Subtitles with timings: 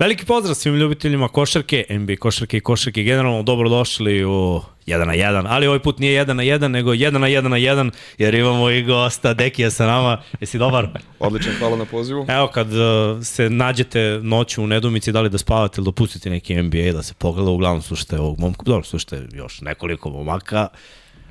[0.00, 5.46] Veliki pozdrav svim ljubiteljima košarke, NBA košarke i košarke generalno, dobrodošli u 1 na 1,
[5.48, 8.70] ali ovaj put nije 1 na 1, nego 1 na 1 na 1, jer imamo
[8.70, 10.22] i gosta, Dekija sa nama.
[10.40, 10.88] Jesi dobar?
[11.18, 12.26] Odličan, hvala na pozivu.
[12.28, 12.78] Evo, kad uh,
[13.22, 17.14] se nađete noću u nedumici, da li da spavate ili dopustite neki NBA da se
[17.14, 20.68] pogleda, uglavnom slušate ovog momka, dobro, slušate još nekoliko momaka,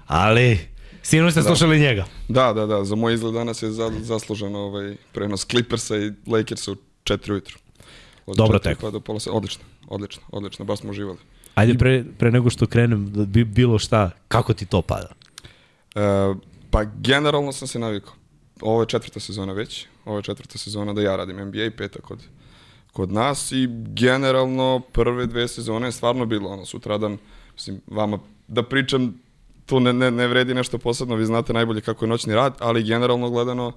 [0.08, 0.60] ali
[1.02, 1.48] Sinoć ste da.
[1.48, 2.06] slušali njega.
[2.28, 6.72] Da, da, da, za moj izgled danas je za, zaslužen ovaj prenos Clippersa i Lakersa
[6.72, 7.60] u 4 ujutru.
[8.36, 8.78] Dobro tek.
[8.82, 11.18] Pa do pola odlično, odlično, odlično, baš smo uživali.
[11.56, 15.10] Ajde pre, pre nego što krenem, da bi bilo šta, kako ti to pada?
[15.96, 16.34] E,
[16.72, 18.14] pa generalno sam se navikao.
[18.62, 22.20] Ovo je četvrta sezona već, ovo je četvrta sezona da ja radim NBA, peta kod,
[22.94, 27.18] kod nas i generalno prve dve sezone je stvarno bilo ono sutradan,
[27.54, 29.14] mislim, vama da pričam
[29.66, 32.84] tu ne, ne, ne vredi nešto posebno, vi znate najbolje kako je noćni rad, ali
[32.84, 33.72] generalno gledano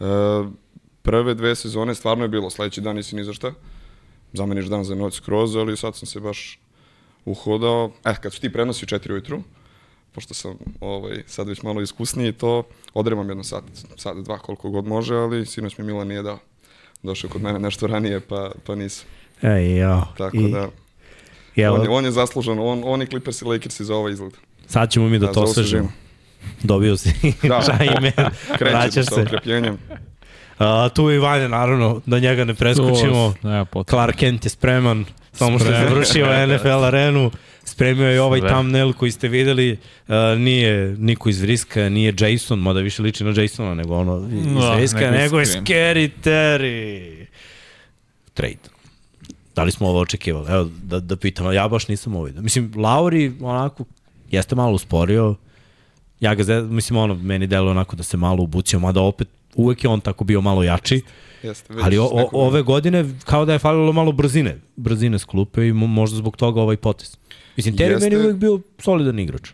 [0.00, 0.04] e,
[1.02, 3.52] prve dve sezone stvarno je bilo, sledeći dan nisi ni za šta,
[4.32, 6.58] zameniš dan za noć skroz, ali sad sam se baš
[7.24, 9.42] uhodao, eh, kad su ti prenosi u četiri ujutru,
[10.12, 12.62] pošto sam ovaj, sad već malo iskusniji, to
[12.94, 13.64] odremam jedno sat,
[13.96, 16.38] sat, dva, koliko god može, ali sinoć mi Milan nije dao.
[17.02, 19.06] Došao kod mene nešto ranije, pa, pa nisam.
[19.42, 20.02] Ej, jo.
[20.18, 20.50] Tako I...
[20.52, 20.68] da,
[21.56, 21.74] Jel...
[21.74, 24.32] on, je, on je zaslužan, on, on i Clippers i Lakers za ovaj izgled.
[24.66, 25.92] Sad ćemo mi da, da to osvežimo.
[26.62, 27.78] Dobio si da.
[27.98, 28.12] ime,
[28.60, 29.22] vraćaš se.
[29.22, 29.78] Okrepljenjem.
[30.60, 33.34] Uh, tu je i Vanja, naravno, da njega ne preskočimo.
[33.72, 37.30] To, Clark Kent je spreman, samo što je završio NFL arenu.
[37.64, 38.48] Spremio je ovaj Sve.
[38.48, 39.72] thumbnail koji ste videli,
[40.08, 44.46] uh, nije niko iz Vriska, nije Jason, mada više liči na Jasona nego ono iz
[44.46, 47.26] no, Vriska, nego je Scary Terry.
[48.34, 48.68] Trade.
[49.56, 50.52] Da li smo ovo očekivali?
[50.52, 52.42] Evo, da, da pitam, ja baš nisam ovo vidio.
[52.42, 53.84] Mislim, Lauri, onako,
[54.30, 55.34] jeste malo usporio,
[56.20, 59.90] ja ga, mislim, ono, meni delo onako da se malo ubucio, mada opet uvek je
[59.90, 61.02] on tako bio malo jači.
[61.42, 65.68] Jeste, ali o, o, ove godine kao da je falilo malo brzine, brzine s klupe
[65.68, 67.18] i možda zbog toga ovaj potes.
[67.56, 69.50] Mislim, Terry Jeste, meni uvek bio solidan igrač.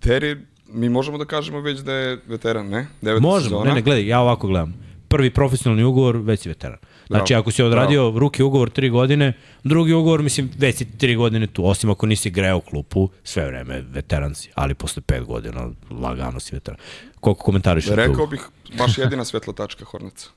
[0.00, 0.36] Terry,
[0.68, 2.86] mi možemo da kažemo već da je veteran, ne?
[3.00, 3.64] Deveta možemo, sezona.
[3.64, 4.74] ne, ne, gledaj, ja ovako gledam.
[5.08, 6.78] Prvi profesionalni ugovor, već si veteran.
[7.06, 7.40] Znači, Bravo.
[7.40, 8.18] ako si odradio Bravo.
[8.18, 9.32] ruki ugovor tri godine,
[9.64, 13.84] drugi ugovor, mislim, već si tri godine tu, osim ako nisi greo klupu, sve vreme
[13.90, 16.80] veteran si, ali posle pet godina lagano si veteran.
[17.20, 17.86] Koliko komentariš?
[17.86, 18.40] Rekao bih,
[18.78, 20.28] baš jedina svetla tačka Horneca.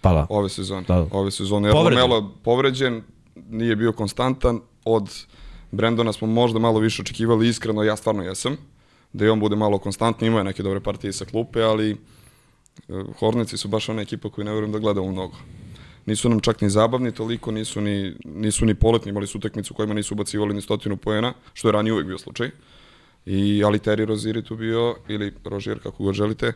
[0.00, 0.26] Pa da.
[0.28, 0.84] Ove sezone.
[0.88, 1.06] Da.
[1.10, 1.68] Ove sezone.
[1.68, 2.00] Jer povređen.
[2.00, 3.02] Lamelo povređen,
[3.50, 4.60] nije bio konstantan.
[4.84, 5.26] Od
[5.70, 8.56] Brendona smo možda malo više očekivali, iskreno ja stvarno jesam.
[9.12, 11.96] Da i on bude malo konstantni, ima je neke dobre partije sa klupe, ali e,
[13.18, 15.36] Hornici su baš ona ekipa koju ne verujem da gledamo mnogo.
[16.06, 19.94] Nisu nam čak ni zabavni toliko, nisu ni, nisu ni poletni, imali su utakmicu kojima
[19.94, 22.50] nisu ubacivali ni stotinu poena, što je ranije uvek bio slučaj.
[23.26, 26.52] I ali Terry Roziri tu bio, ili Rožier, kako god želite,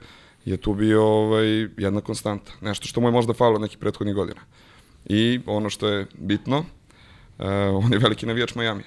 [0.47, 1.47] je tu bio ovaj,
[1.77, 2.53] jedna konstanta.
[2.61, 4.41] Nešto što mu je možda falilo nekih prethodnih godina.
[5.07, 6.65] I ono što je bitno, uh,
[7.85, 8.83] on je veliki navijač Miami.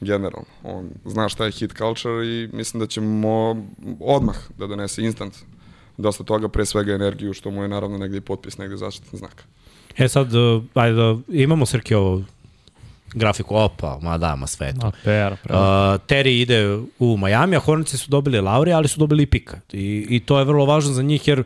[0.00, 0.48] Generalno.
[0.62, 3.66] On zna šta je hit culture i mislim da ćemo
[4.00, 5.34] odmah da donese instant
[5.96, 9.44] dosta toga, pre svega energiju, što mu je naravno negde i potpis, negde zaštitni znak.
[9.96, 12.22] E sad, uh, ajde da imamo Srki ovo
[13.14, 14.92] grafiku, opa, ma da, ma sve to.
[15.04, 15.38] Per, uh,
[16.08, 19.60] Terry ide u Miami, a Hornici su dobili Lauri, ali su dobili i Pika.
[19.72, 21.44] I, I to je vrlo važno za njih, jer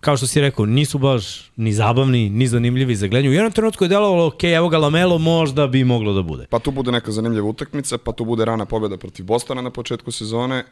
[0.00, 3.28] kao što si rekao, nisu baš ni zabavni, ni zanimljivi za gledanje.
[3.28, 6.46] U jednom trenutku je delovalo, ok, evo ga Lamelo, možda bi moglo da bude.
[6.50, 10.10] Pa tu bude neka zanimljiva utakmica, pa tu bude rana pobjeda protiv Bostona na početku
[10.10, 10.64] sezone,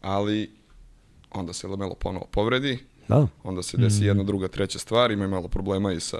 [0.00, 0.50] ali
[1.30, 2.78] onda se Lamelo ponovo povredi,
[3.08, 3.26] da.
[3.42, 4.06] onda se desi mm.
[4.06, 6.18] jedna, druga, treća stvar, ima malo problema i sa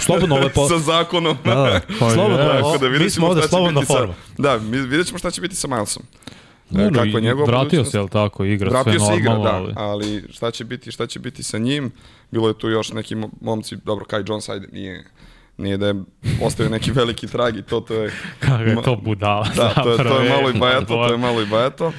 [0.00, 0.68] slobodno ovo po...
[0.68, 1.36] sa zakonom.
[1.44, 1.80] Da, da.
[2.00, 4.14] Pa, slobodno, o, da mi smo ovde slobodna forma.
[4.36, 6.02] Sa, da, mi vidjet ćemo šta će biti sa Milesom.
[6.70, 9.42] Ne, no, Kakva njegova vratio se, jel tako, igra vratio sve normalno.
[9.42, 11.92] Vratio se igra, da, ali šta će biti, šta će biti sa njim?
[12.30, 15.04] Bilo je tu još neki momci, dobro, Kai Jones, ajde, nije,
[15.56, 15.94] nije da je
[16.42, 18.12] ostavio neki veliki trag i to, to je...
[18.40, 19.48] Kako je to budala.
[19.56, 21.92] Da, to je, to je malo i bajato, to je malo i bajato.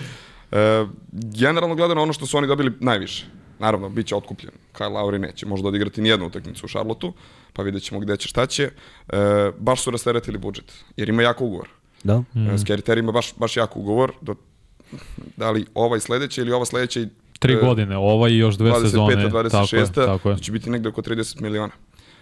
[0.52, 3.26] E, generalno gledano ono što su oni dobili najviše.
[3.60, 4.54] Naravno, bit će otkupljen.
[4.74, 7.14] Kyle Lowry neće možda odigrati nijednu utakmicu u Šarlotu,
[7.54, 8.64] pa vidjet ćemo gde će, šta će.
[8.64, 11.70] E, baš su rasteretili budžet, jer ima jako ugovor.
[12.04, 12.14] Da.
[12.14, 12.58] E, mm.
[12.58, 14.12] Scary ima baš, baš jako ugovor.
[14.22, 14.36] Do,
[15.38, 17.00] da li ovaj sledeći ili ova sledeća
[17.40, 19.16] Tri e, godine, ova i još dve 25, sezone.
[19.16, 19.30] 25.
[19.30, 19.52] 26.
[19.52, 20.38] Tako je, tako je.
[20.38, 21.74] će biti negde oko 30 miliona.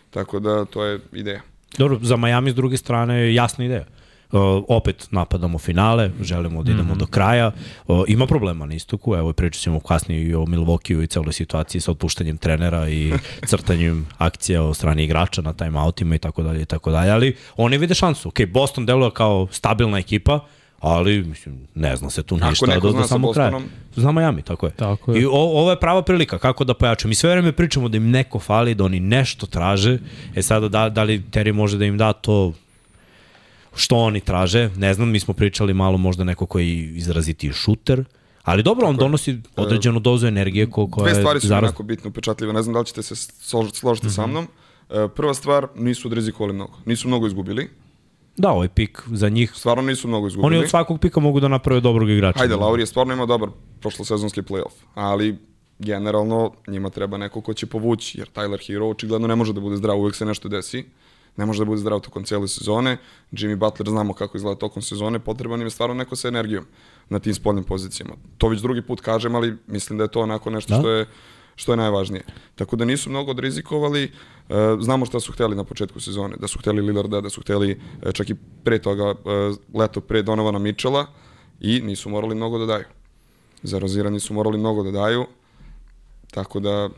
[0.09, 1.41] Tako da, to je ideja.
[1.77, 3.85] Dobro, za Miami s druge strane je jasna ideja.
[4.31, 6.99] Uh, opet napadamo finale, želimo da idemo mm -hmm.
[6.99, 7.51] do kraja.
[7.87, 11.81] Uh, ima problema na istoku, evo pričat ćemo kasnije i o Milwaukee i celoj situaciji
[11.81, 13.13] sa otpuštanjem trenera i
[13.49, 17.77] crtanjem akcija o strani igrača na timeoutima i tako dalje i tako dalje, ali oni
[17.77, 18.29] vide šansu.
[18.29, 20.39] Ok, Boston deluje kao stabilna ekipa,
[20.79, 23.59] ali mislim, ne zna se tu ništa do, do samog kraja.
[23.95, 24.71] Zna Miami, tako je.
[24.71, 25.21] Tako je.
[25.21, 27.09] I o, ovo je prava prilika kako da pojačaju.
[27.09, 29.97] Mi sve vreme pričamo da im neko fali, da oni nešto traže.
[30.35, 32.53] E sada da, da li Terry može da im da to
[33.75, 38.03] što oni traže, ne znam, mi smo pričali malo možda neko koji izraziti šuter,
[38.45, 41.69] Ali dobro, on donosi e, određenu dozu energije ko, koja je Dve stvari su zaraz...
[41.69, 42.53] jako bitne, upečatljive.
[42.53, 44.09] Ne znam da li ćete se složiti, mm -hmm.
[44.09, 44.31] sa mhm.
[44.31, 44.47] mnom.
[44.89, 46.73] E, prva stvar, nisu odrizikovali mnogo.
[46.85, 47.69] Nisu mnogo izgubili.
[48.37, 49.51] Da, ovaj pik za njih.
[49.55, 50.55] Stvarno nisu mnogo izgubili.
[50.55, 52.39] Oni od svakog pika mogu da naprave dobrog igrača.
[52.39, 53.49] Hajde, Lauri je stvarno imao dobar
[53.81, 55.37] prošlosezonski playoff, ali
[55.79, 59.75] generalno njima treba neko ko će povući, jer Tyler Hero očigledno ne može da bude
[59.75, 60.85] zdrav, uvek se nešto desi.
[61.37, 62.97] Ne može da bude zdrav tokom cijele sezone.
[63.31, 66.65] Jimmy Butler znamo kako izgleda tokom sezone, potreban im je stvarno neko sa energijom
[67.09, 68.13] na tim spoljnim pozicijama.
[68.37, 70.79] To već drugi put kažem, ali mislim da je to onako nešto da?
[70.79, 71.05] što je
[71.55, 72.23] što je najvažnije.
[72.55, 74.09] Tako da nisu mnogo odrizikovali, e,
[74.79, 78.11] znamo šta su hteli na početku sezone, da su hteli Lillarda, da su hteli e,
[78.11, 79.15] čak i pre toga e,
[79.73, 81.05] leto pre Donovana Mitchella
[81.59, 82.85] i nisu morali mnogo da daju.
[83.63, 85.25] Za Rozira su morali mnogo da daju,
[86.31, 86.89] tako da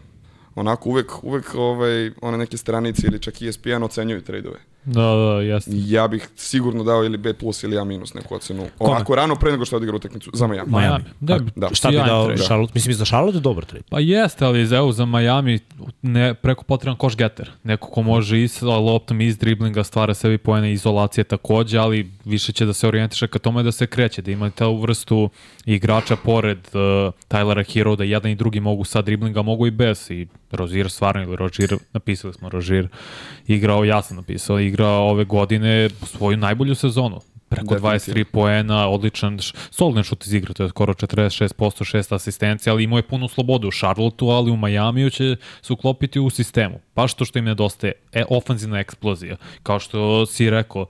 [0.57, 4.59] onako uvek, uvek ovaj, one neke stranice ili čak ESPN ocenjuju tradeove.
[4.87, 5.73] Da, da, jasno.
[5.75, 8.67] Ja bih sigurno dao ili B plus ili A minus neku ocenu.
[8.79, 10.71] Ovako rano pre nego što odigra utakmicu za Miami.
[10.71, 11.03] Miami.
[11.19, 11.69] Da, da.
[11.73, 12.37] Šta bi dao da.
[12.37, 12.71] Charlotte?
[12.75, 13.83] Mislim za Charlotte je dobar trade.
[13.89, 15.59] Pa jeste, ali za, za Miami
[16.01, 17.51] ne, preko potreban koš getter.
[17.63, 22.51] Neko ko može i sa loptom iz driblinga stvara sebi poene izolacije takođe, ali više
[22.51, 25.29] će da se orijentiše ka tome da se kreće, da ima ta vrstu
[25.65, 30.11] igrača pored uh, Tylera Hero, da jedan i drugi mogu sa driblinga, mogu i bez.
[30.11, 32.87] I Rozier stvarno, ili Rozier, napisali smo Rozier,
[33.47, 37.19] igrao, ja sam napisao, igrao ove godine svoju najbolju sezonu.
[37.49, 39.39] Preko 23 poena, odličan,
[39.71, 43.67] solidan šut iz igre, to je skoro 46%, šest asistencija, ali imao je punu slobodu
[43.67, 46.79] u Charlotteu, ali u Majamiju će se uklopiti u sistemu.
[46.93, 49.37] Pa što što im nedostaje, e, ofanzivna eksplozija.
[49.63, 50.85] Kao što si rekao,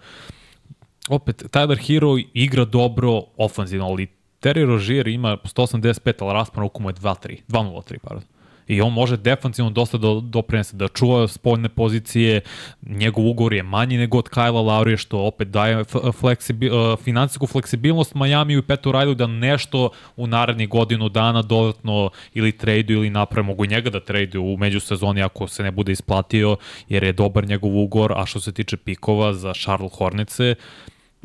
[1.10, 4.08] opet, Tyler Hero igra dobro ofanzivno, ali
[4.42, 8.24] Terry Rozier ima 185, ali raspon mu je 2-3, 2-0-3, pardon
[8.68, 12.42] i on može defanzivno dosta do, doprinese da čuva spoljne pozicije,
[12.82, 15.84] njegov ugovor je manji nego od Kajla Laurije, što opet daje
[16.20, 22.10] fleksibi, uh, financijsku fleksibilnost Miami i Petu Rajlu da nešto u narednih godinu dana dodatno
[22.34, 26.58] ili tradu ili naprave, mogu njega da tradu u međusezoni ako se ne bude isplatio,
[26.90, 30.56] jer je dobar njegov ugovor, a što se tiče pikova za Charlotte Hornice,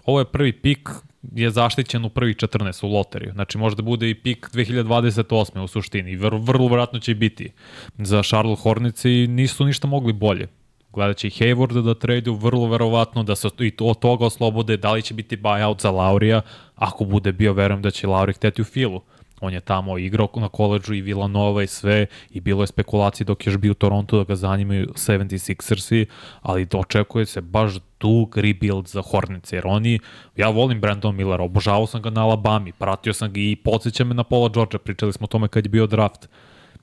[0.04, 0.90] ovo je prvi pik
[1.22, 3.32] je zaštićen u prvih 14 u loteriju.
[3.32, 5.60] Znači možda bude i pik 2028.
[5.60, 7.52] u suštini i vrlo, vratno će biti
[7.98, 10.48] za Charlotte Hornets i nisu ništa mogli bolje.
[10.92, 14.93] Gledat će i Haywarda da tradu, vrlo verovatno da se i od toga oslobode, da
[14.93, 16.43] li će biti buyout za Laurija,
[16.74, 19.00] ako bude bio, verujem da će Lauri hteti u filu.
[19.43, 23.46] On je tamo igrao na koleđu i Villanova i sve i bilo je spekulacije dok
[23.46, 26.05] je još bio u Toronto da ga zanimaju 76ersi,
[26.43, 29.99] ali očekuje se baš dug rebuild za Hornice, jer oni,
[30.37, 34.15] ja volim Brandon Miller, obožavao sam ga na Alabami, pratio sam ga i podsjeća me
[34.15, 36.29] na Paula Georgia, pričali smo o tome kad je bio draft.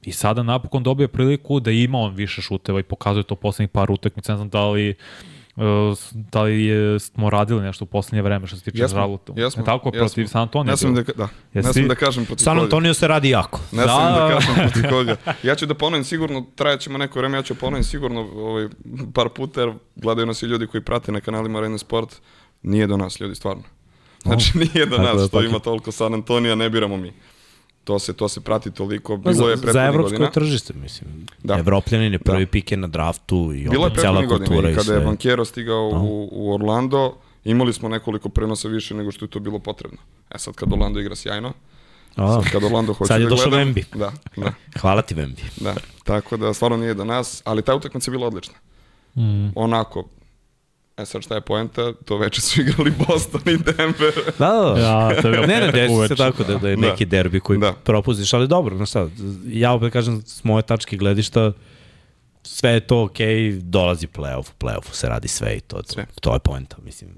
[0.03, 3.91] I sada napokon dobije priliku da ima on više šuteva i pokazuje to poslednjih par
[3.91, 4.95] utakmica, ne znam da li
[6.13, 9.33] da li je, smo radili nešto u poslednje vreme što se tiče Žaluta?
[9.35, 9.99] Jesmo, e tako, jesmo.
[9.99, 10.71] protiv San Antonija?
[10.71, 11.27] Ne sam da, da.
[11.53, 13.59] ne sam da kažem protiv San Antonio se radi jako.
[13.71, 15.15] Ne da, sam da, da kažem protiv koga.
[15.43, 18.67] Ja ću da ponovim sigurno, trajaćemo neko vreme, ja ću ponovim sigurno ovaj,
[19.13, 22.15] par puta, jer gledaju nas i ljudi koji prate na kanalima Arena Sport.
[22.61, 23.63] Nije do nas, ljudi, stvarno.
[24.23, 27.13] Znači, nije do nas, što ima toliko San Antonija, ne biramo mi
[27.89, 30.31] to se to se prati toliko pa bilo je za, za evropsko godina.
[30.31, 31.57] tržište mislim da.
[31.57, 32.51] Evropljanin je prvi da.
[32.51, 36.01] pike na draftu i bilo je cela kultura i kada je Bankero stigao no.
[36.03, 39.97] u, u Orlando imali smo nekoliko prenosa više nego što je to bilo potrebno
[40.35, 41.53] e sad kad Orlando igra sjajno
[42.15, 43.83] A, sad kad Orlando hoće sad je da došao Vembi.
[43.95, 44.53] Da, da.
[44.81, 45.41] Hvala ti Vembi.
[45.61, 48.53] Da, tako da stvarno nije do nas, ali ta utakmica je bila odlična.
[49.15, 49.51] Mm.
[49.55, 50.03] Onako,
[50.99, 54.13] E sad šta je poenta, to veče su igrali Boston i Denver.
[54.39, 54.79] da, da, da.
[54.79, 56.81] Ja, to je ne, ne, desi se tako da, da je da.
[56.81, 57.09] neki da.
[57.09, 57.73] derbi koji da.
[57.73, 59.09] propustiš, ali dobro, znaš šta,
[59.47, 61.51] ja opet kažem s moje tačke gledišta,
[62.43, 66.05] sve je to okej, okay, dolazi playoff, playoffu se radi sve i to, sve.
[66.21, 67.09] to je poenta, mislim,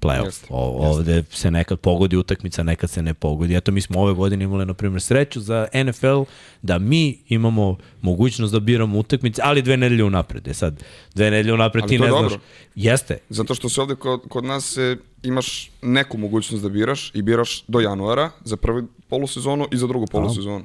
[0.00, 0.44] playoff.
[0.48, 1.36] O, ovde jeste.
[1.36, 3.56] se nekad pogodi utakmica, nekad se ne pogodi.
[3.56, 6.22] Eto, mi smo ove godine imali, na primjer, sreću za NFL
[6.62, 10.48] da mi imamo mogućnost da biramo utakmice, ali dve nedelje unapred.
[10.48, 10.84] E sad,
[11.14, 12.28] dve nedelje unapred ali ti ne dobro.
[12.28, 12.40] znaš.
[12.74, 13.18] Jeste.
[13.28, 17.64] Zato što se ovde kod, kod nas e, imaš neku mogućnost da biraš i biraš
[17.68, 20.64] do januara za prvu polusezonu i za drugu polusezonu.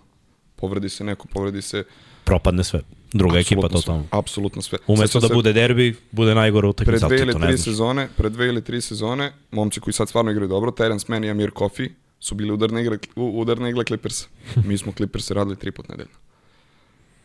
[0.56, 1.84] Povredi se neko, povredi se
[2.32, 2.80] propadne sve.
[3.14, 4.02] Druga apsolutno ekipa totalno.
[4.02, 4.78] Sve, apsolutno sve.
[4.88, 7.08] Umesto da bude derbi, bude najgore utakmica.
[7.08, 10.48] Pred dve ili tri sezone, pred dve ili tri sezone, momci koji sad stvarno igraju
[10.48, 14.28] dobro, Terence Mann i Amir Kofi su bili udarne igre, udarne igle Clippersa.
[14.68, 16.16] Mi smo Clippers radili tri put nedeljno.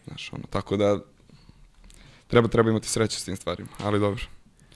[0.07, 0.99] Znaš, ono, tako da
[2.27, 4.23] treba, treba imati sreće s tim stvarima, ali dobro.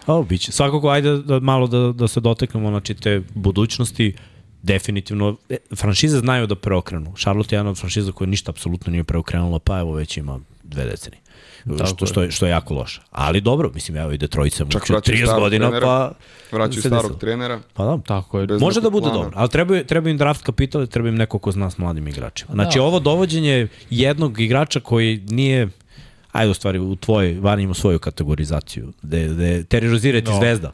[0.07, 0.53] O, biće.
[0.53, 4.15] Svakako, ajde da, malo da, da se doteknemo, znači, te budućnosti
[4.63, 7.15] definitivno, e, franšize znaju da preokrenu.
[7.17, 10.85] Charlotte je jedna od franšiza koja ništa apsolutno nije preokrenula, pa evo već ima dve
[10.85, 11.21] decenije.
[11.79, 13.01] Tako što, što, je, što je jako loše.
[13.11, 16.13] Ali dobro, mislim, evo i Detroit sam učio 30 godina, trenera, pa...
[16.53, 17.19] Vraćaju starog desilo.
[17.19, 17.61] trenera.
[17.75, 18.47] Pa da, tako je.
[18.61, 19.19] Može da bude plana.
[19.19, 22.55] dobro, ali treba, treba im draft kapital, treba im neko ko zna s mladim igračima.
[22.55, 22.83] Znači, da.
[22.83, 25.69] ovo dovođenje jednog igrača koji nije
[26.33, 30.31] ajde u stvari u tvoj, van ima svoju kategorizaciju, gde, gde Terry Rozier je ti
[30.31, 30.39] no.
[30.39, 30.73] zvezda.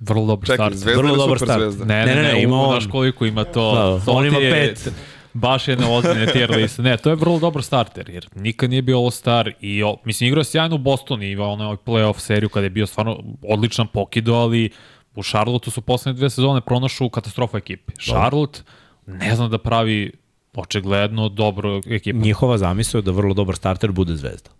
[0.00, 0.74] Vrlo dobar Čekaj, start.
[0.76, 1.62] Zvezda Vrlo dobar start.
[1.62, 1.84] Zvezda?
[1.84, 2.70] Ne, ne, ne, ne, ne ima on.
[2.70, 4.00] Znaš koliko ima to.
[4.06, 4.92] Da, on ima pet.
[5.32, 6.82] Baš jedna ozbiljna tier lista.
[6.82, 10.40] Ne, to je vrlo dobar starter, jer nikad nije bio All-Star i, o, mislim, igrao
[10.40, 14.34] je sjajno u Bostonu i imao onaj playoff seriju kada je bio stvarno odličan pokido,
[14.34, 14.70] ali
[15.14, 17.92] u Charlotte su poslednje dve sezone pronašu katastrofa ekipi.
[17.98, 18.60] Charlotte
[19.06, 20.12] ne zna da pravi
[20.54, 22.18] očigledno dobro ekipu.
[22.18, 24.50] Njihova zamisla je da vrlo dobar starter bude zvezda.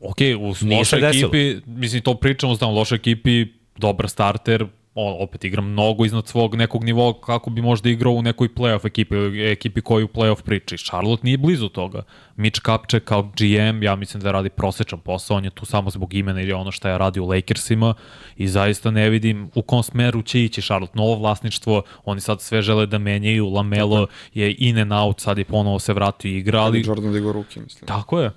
[0.00, 3.46] Ok, u lošoj ekipi, mislim, to pričamo, znam, u lošoj ekipi,
[3.78, 4.66] dobar starter,
[5.00, 8.86] on opet igra mnogo iznad svog nekog nivoa kako bi možda igrao u nekoj playoff
[8.86, 10.76] ekipi ili ekipi koju playoff priči.
[10.78, 12.02] Charlotte nije blizu toga.
[12.36, 16.14] Mitch Kapče kao GM, ja mislim da radi prosečan posao, on je tu samo zbog
[16.14, 17.94] imena ili ono što je radio u Lakersima
[18.36, 20.92] i zaista ne vidim u kom smeru će ići Charlotte.
[20.96, 25.44] Novo vlasništvo, oni sad sve žele da menjaju, Lamelo je in and out, sad je
[25.44, 26.60] ponovo se vratio i igra.
[26.60, 26.82] Ali...
[26.86, 27.86] Jordan digao ruke, mislim.
[27.86, 28.30] Tako je.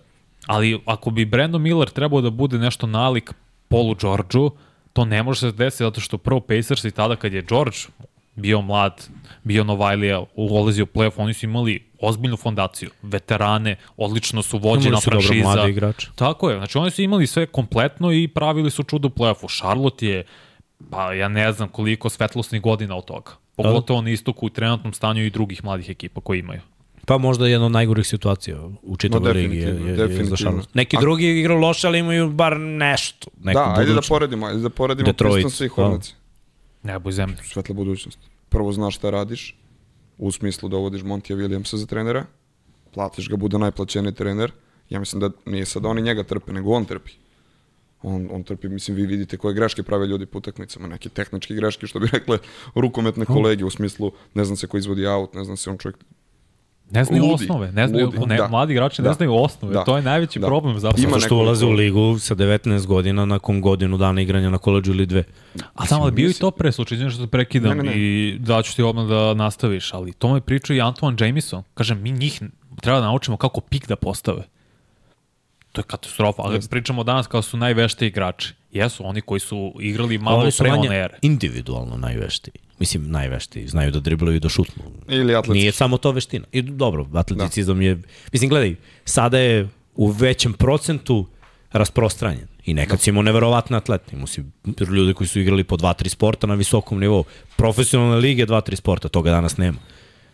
[0.48, 3.34] Ali ako bi Brandon Miller trebao da bude nešto nalik
[3.68, 4.52] Polu Georgeu,
[4.94, 7.78] to ne može se desiti zato što prvo Pacers i tada kad je George
[8.36, 9.08] bio mlad,
[9.44, 15.10] bio Novajlija, ulazio u playoff, oni su imali ozbiljnu fondaciju, veterane, odlično su vođena su
[15.10, 15.56] franšiza.
[15.56, 16.06] Dobro igrač.
[16.16, 19.58] Tako je, znači oni su imali sve kompletno i pravili su čudo u playoffu.
[19.58, 20.24] Charlotte je,
[20.90, 23.32] pa ja ne znam koliko svetlosnih godina od toga.
[23.56, 26.62] Pogotovo na istoku u trenutnom stanju i drugih mladih ekipa koji imaju.
[27.12, 30.62] Pa možda jedna od najgorih situacija u čitavoj no, ligi je, je, je.
[30.74, 31.00] Neki A...
[31.00, 33.28] drugi igraju loše, ali imaju bar nešto.
[33.40, 35.74] Neku da, ajde da poredimo, ajde da poredimo Detroit, Pistons i da.
[35.74, 36.14] Hornets.
[36.84, 37.38] Nebo zemlje.
[37.44, 38.20] Svetla budućnost.
[38.50, 39.58] Prvo znaš šta radiš,
[40.18, 42.26] u smislu da uvodiš Montija Williamsa za trenera,
[42.94, 44.52] platiš ga, bude najplaćeniji trener.
[44.90, 47.12] Ja mislim da nije sad oni njega trpe, nego on trpi.
[48.04, 51.88] On, on trpi, mislim, vi vidite koje greške prave ljudi po utakmicama, neke tehničke greške,
[51.88, 52.38] što bi rekle
[52.76, 55.98] rukometne kolege, u smislu, ne znam se ko izvodi aut, ne znam se on čovjek
[56.92, 58.48] Ne znaju ludi, osnove, ne znaju, ludi, ne, da.
[58.48, 59.08] mladi igrači da.
[59.10, 59.84] ne znaju osnove, da.
[59.84, 60.48] to je najveći da.
[60.48, 61.08] problem zapravo.
[61.08, 65.06] Ima što ulaze u ligu sa 19 godina nakon godinu dana igranja na koleđu ili
[65.06, 65.24] dve.
[65.74, 67.98] A tamo je bio i to pre slučaj, što se prekidam ne, ne, ne.
[67.98, 71.64] i da ću ti odmah da nastaviš, ali to me pričao i Antoine Jamison.
[71.74, 72.42] Kažem, mi njih
[72.82, 74.44] treba da naučimo kako pik da postave.
[75.72, 76.70] To je katastrofa, ali Jeste.
[76.70, 78.54] pričamo danas kao su najveštiji igrači.
[78.72, 81.18] Jesu, oni koji su igrali malo pre one ere.
[81.22, 82.54] individualno najveštiji.
[82.82, 83.68] Mislim, najveštiji.
[83.68, 84.84] Znaju da driblaju i da šutnu.
[85.08, 85.60] Ili atletički.
[85.60, 86.46] Nije samo to veština.
[86.52, 87.84] I dobro, atleticizam da.
[87.84, 88.02] je...
[88.34, 91.28] Mislim, gledaj, sada je u većem procentu
[91.72, 92.48] rasprostranjen.
[92.66, 93.04] I nekad da.
[93.04, 94.16] si imao neverovatne atlete.
[94.16, 94.44] Imao si
[94.90, 97.24] ljudi koji su igrali po 2-3 sporta na visokom nivou.
[97.56, 99.78] Profesionalne lige 2-3 sporta, toga danas nema.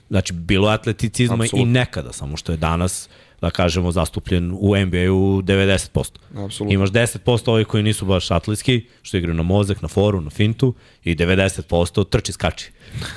[0.09, 1.65] Znači, bilo je atleticizma Absolut.
[1.65, 3.09] i nekada, samo što je danas
[3.41, 6.11] da kažemo, zastupljen u NBA-u 90%.
[6.35, 6.73] Absolutno.
[6.73, 10.73] Imaš 10% ovih koji nisu baš atletski, što igraju na mozak, na foru, na fintu,
[11.03, 12.71] i 90% trči, skači.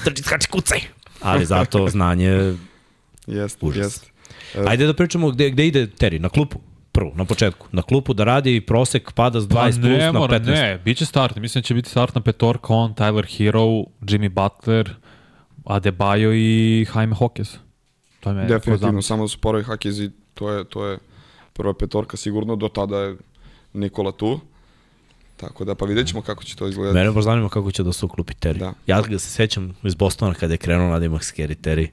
[0.04, 0.80] Trči, skači, kucaj!
[1.20, 2.54] Ali zato znanje...
[3.26, 4.08] Jeste, jeste.
[4.66, 6.58] Ajde da pričamo gde, gde ide Terry, na klupu
[6.92, 7.66] prvo, na početku.
[7.72, 10.46] Na klupu da radi prosek pada s 20 pa plus na 15.
[10.46, 11.36] Ne, bit će start.
[11.36, 13.64] Mislim da će biti start na petorka, on, Tyler Hero,
[14.00, 14.94] Jimmy Butler,
[15.64, 17.56] Adebayo i Jaime Hawkes.
[18.20, 20.98] To je Definitivno, samo da su poravi Hakezi, to je, to je
[21.52, 23.16] prva petorka sigurno, do tada je
[23.72, 24.40] Nikola tu.
[25.36, 26.94] Tako da, pa vidjet ćemo kako će to izgledati.
[26.94, 28.58] Mene baš zanima kako će da se uklupi Terry.
[28.58, 28.72] Da.
[28.86, 31.88] Ja ga se sećam iz Bostona kada je krenuo nadimak Scary Terry,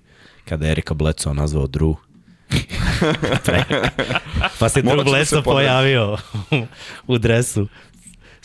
[0.46, 1.96] kada je Erika Bledsoe nazvao Drew.
[4.60, 6.18] pa se Drew Bledsoe pojavio
[7.08, 7.68] u dresu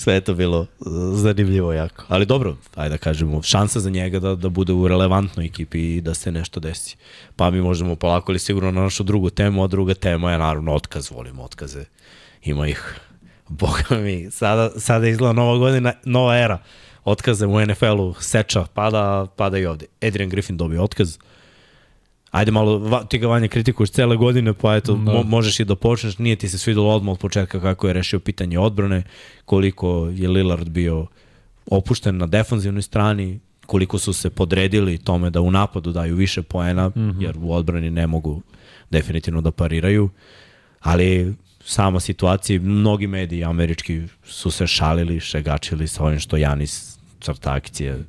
[0.02, 0.66] sve je to bilo uh,
[1.14, 2.04] zanimljivo jako.
[2.08, 6.00] Ali dobro, ajde da kažemo, šansa za njega da, da bude u relevantnoj ekipi i
[6.00, 6.96] da se nešto desi.
[7.36, 10.74] Pa mi možemo polako ili sigurno na našu drugu temu, a druga tema je naravno
[10.74, 11.84] otkaz, volimo otkaze.
[12.44, 13.00] Ima ih,
[13.62, 16.58] boga mi, sada, sada izgleda nova godina, nova era.
[17.04, 19.86] Otkaze u NFL-u, seča, pada, pada i ovde.
[20.02, 21.31] Adrian Griffin dobio otkaz, uh,
[22.32, 25.12] ajde malo, ti ga vanje kritikuješ cele godine, pa eto, da.
[25.12, 28.20] mo, možeš i da počneš, nije ti se svidelo odmah od početka kako je rešio
[28.20, 29.02] pitanje odbrane,
[29.44, 31.06] koliko je Lillard bio
[31.66, 36.88] opušten na defanzivnoj strani, koliko su se podredili tome da u napadu daju više poena,
[36.88, 37.22] mm -hmm.
[37.22, 38.42] jer u odbrani ne mogu
[38.90, 40.10] definitivno da pariraju,
[40.80, 41.34] ali
[41.64, 48.04] sama situacija, mnogi mediji američki su se šalili, šegačili sa ovim što Janis crta akcije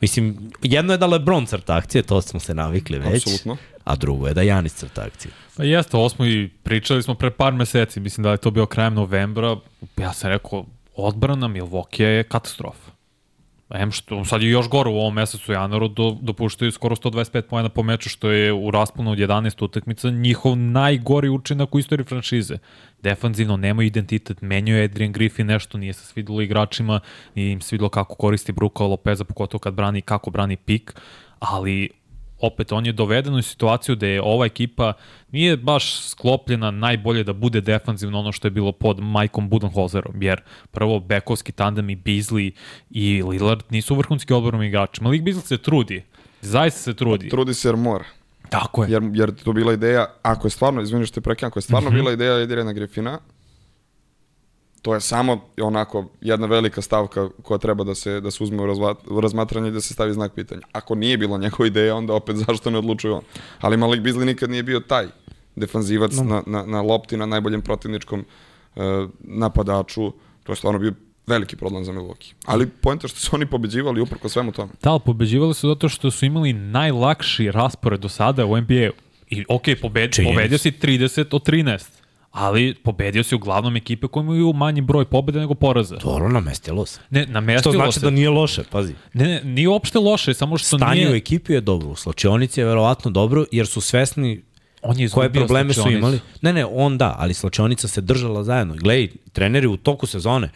[0.00, 3.26] Mislim, jedno je da Lebron crta akcije, to smo se navikli već.
[3.26, 3.56] Absolutno.
[3.84, 5.32] A drugo je da Janis crta akcije.
[5.56, 8.66] Pa jeste, ovo smo i pričali smo pre par meseci, mislim da je to bio
[8.66, 9.56] krajem novembra.
[9.96, 10.64] Ja sam rekao,
[10.96, 12.91] odbrana Milwaukee je katastrofa.
[13.74, 17.68] Em što, sad je još gore u ovom mesecu januaru, do, dopuštaju skoro 125 pojena
[17.68, 22.58] po meču, što je u rasponu od 11 utakmica njihov najgori učinak u istoriji franšize.
[23.02, 27.00] Defanzivno nema identitet, menjaju Adrian Griffin nešto, nije se svidilo igračima,
[27.34, 30.94] nije im svidilo kako koristi Bruka Lopeza, pogotovo kad brani kako brani pik,
[31.38, 32.01] ali
[32.42, 34.92] opet on je doveden u situaciju da je ova ekipa
[35.30, 40.40] nije baš sklopljena najbolje da bude defanzivno ono što je bilo pod Majkom Budenholzerom, jer
[40.70, 42.50] prvo bekovski tandem i Beasley
[42.90, 45.02] i Lillard nisu vrhunski odborom igrači.
[45.02, 46.02] Malik Beasley se trudi,
[46.40, 47.28] zaista se trudi.
[47.28, 48.04] Trudi se jer mora.
[48.48, 48.90] Tako je.
[48.90, 51.92] Jer, jer to bila ideja, ako je stvarno, izvini što je ako je stvarno mm
[51.92, 51.96] -hmm.
[51.96, 53.18] bila ideja Edirena Griffina,
[54.82, 58.62] to je samo onako jedna velika stavka koja treba da se, da se uzme
[59.06, 60.60] u razmatranje i da se stavi znak pitanja.
[60.72, 63.22] Ako nije bilo njegova ideja, onda opet zašto ne odlučuje on.
[63.60, 65.06] Ali Malik Beasley nikad nije bio taj
[65.56, 66.24] defanzivac no.
[66.24, 68.24] na, na, na lopti, na najboljem protivničkom
[68.74, 68.82] uh,
[69.20, 70.12] napadaču.
[70.42, 70.92] To je stvarno bio
[71.26, 72.32] veliki problem za Milwaukee.
[72.44, 74.72] Ali pojenta što su oni pobeđivali uprko svemu tome.
[74.82, 78.92] Da, pobeđivali su zato što su imali najlakši raspored do sada u NBA-u.
[79.30, 82.01] I ok, pobed, pobedio si 30 od 13
[82.32, 85.96] ali pobedio si uglavnom ekipe koje imaju manji broj pobjede nego poraza.
[85.96, 87.00] Dobro, namestilo se.
[87.10, 87.76] Ne, namestilo se.
[87.76, 88.06] Što znači se.
[88.06, 88.94] da nije loše, pazi.
[89.12, 91.12] Ne, ne, nije uopšte loše, samo što Stanje nije...
[91.12, 94.42] u ekipi je dobro, u slačionici je verovatno dobro, jer su svesni
[94.82, 96.20] on je koje probleme su imali.
[96.42, 98.74] Ne, ne, on da, ali slačionica se držala zajedno.
[98.74, 100.50] Glej, treneri u toku sezone,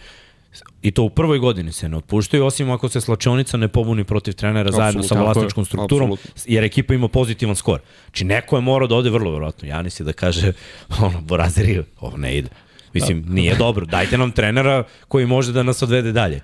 [0.83, 4.33] I to u prvoj godini se ne otpuštaju, osim ako se slačionica ne pobuni protiv
[4.33, 6.43] trenera Absolut, zajedno sa vlasničkom strukturom, Absolut.
[6.47, 7.81] jer ekipa ima pozitivan skor.
[7.81, 9.69] Či znači, neko je morao da ode vrlo verovatno.
[9.69, 10.53] Janis je da kaže,
[11.03, 12.49] ono, Borazeri, ovo ne ide.
[12.93, 13.33] Mislim, da.
[13.33, 13.87] nije dobro.
[13.87, 16.41] Dajte nam trenera koji može da nas odvede dalje.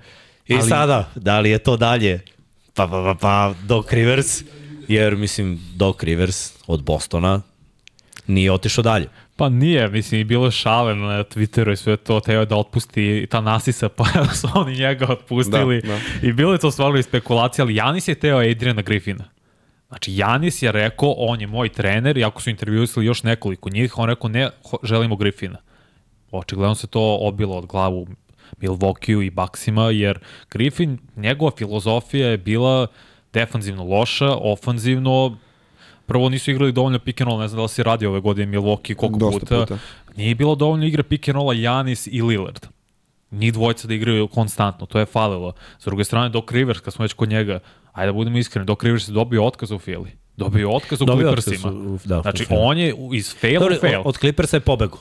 [0.47, 0.69] I Ali...
[0.69, 2.19] sada, da li je to dalje?
[2.73, 4.43] Pa, pa, pa, pa, Doc Rivers,
[4.87, 7.41] jer, mislim, Doc Rivers od Bostona
[8.27, 9.07] nije otišao dalje.
[9.35, 13.41] Pa nije, mislim, i bilo šale na Twitteru i sve to, teo da otpusti ta
[13.41, 14.05] Nasisa, pa
[14.41, 15.81] su oni njega otpustili.
[15.81, 15.99] Da, da.
[16.21, 19.23] I bilo je to stvarno i spekulacija, ali Janis je teo Adriana Griffina.
[19.87, 24.09] Znači, Janis je rekao, on je moj trener, iako su intervjuisali još nekoliko njih, on
[24.09, 24.49] rekao, ne,
[24.83, 25.57] želimo Griffina.
[26.31, 28.07] Očigledno se to obilo od glavu
[28.61, 30.19] Milwaukee i Baksima, jer
[30.51, 32.87] Griffin, njegova filozofija je bila
[33.33, 35.37] defanzivno loša, ofanzivno
[36.13, 38.57] prvo nisu igrali dovoljno pick and roll, ne znam da li si radio ove godine
[38.57, 39.59] Milwaukee koliko Dosta puta.
[39.59, 39.77] puta.
[40.15, 42.65] Nije bilo dovoljno igre pick and rolla Janis i Lillard.
[43.31, 45.53] Njih dvojica da igraju konstantno, to je falilo.
[45.79, 47.59] S druge strane, Doc Rivers, kad smo već kod njega,
[47.93, 50.11] ajde da budemo iskreni, Doc Rivers je dobio otkaz u Fili.
[50.37, 51.67] Dobio otkaz u dobio Clippersima.
[51.67, 54.01] Otkaz u, da, znači, on je iz fail Dobre, u fail.
[54.05, 54.97] Od Clippersa je pobegu.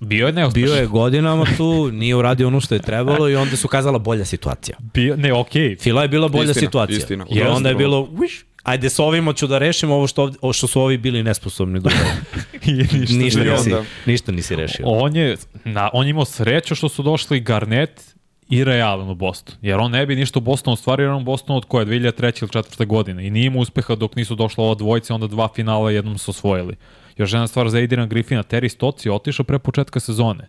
[0.00, 0.64] Bio je neuspešan.
[0.64, 4.24] Bio je godinama tu, nije uradio ono što je trebalo i onda su kazala bolja
[4.24, 4.76] situacija.
[4.94, 5.62] Bio, ne, okej.
[5.62, 5.82] Okay.
[5.82, 6.98] Fila je bila bolja istina, situacija.
[6.98, 7.26] Istina.
[7.30, 10.66] I onda je bilo, viš, ajde s ovim ću da rešim ovo što, ovo što
[10.66, 11.90] su ovi bili nesposobni da
[12.66, 13.82] ništa, ništa, nisi, onda...
[14.06, 14.86] ništa nisi rešio.
[14.86, 18.14] On je, na, on je imao sreću što su došli Garnet
[18.48, 19.54] i Realan u Boston.
[19.62, 21.92] Jer on ne bi ništa u Bostonu ostvario, on u Bostonu od koje 2003.
[21.92, 22.86] ili 2004.
[22.86, 23.26] godine.
[23.26, 26.76] I nije imao uspeha dok nisu došla ova dvojica, onda dva finala jednom su osvojili.
[27.16, 30.48] Još jedna stvar za Adrian Griffina, Terry Stotts je otišao pre početka sezone.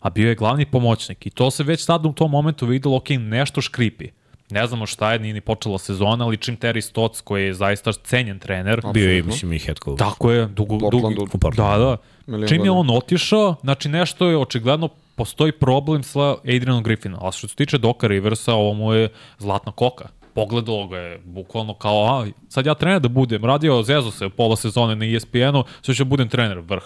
[0.00, 1.26] A bio je glavni pomoćnik.
[1.26, 4.08] I to se već sad u tom momentu videlo, ok, nešto škripi.
[4.50, 7.92] Ne znamo šta je, nije ni počela sezona, ali čim Terry Stotts, koji je zaista
[7.92, 8.72] cenjen trener.
[8.72, 8.92] Absolutno.
[8.92, 9.98] Bio je, mislim, i head coach.
[9.98, 11.10] Tako je, dugo, dugo,
[11.56, 12.46] da, da.
[12.48, 17.20] Čim je on otišao, znači nešto je očigledno postoji problem sa Adrianom Griffinom.
[17.22, 19.08] A što se tiče Doka Riversa, ovo mu je
[19.38, 20.08] zlatna koka.
[20.34, 24.56] Pogledalo ga je bukvalno kao, a, sad ja trener da budem, radio zezo se pola
[24.56, 26.84] sezone na ESPN-u, sve ću da budem trener vrh.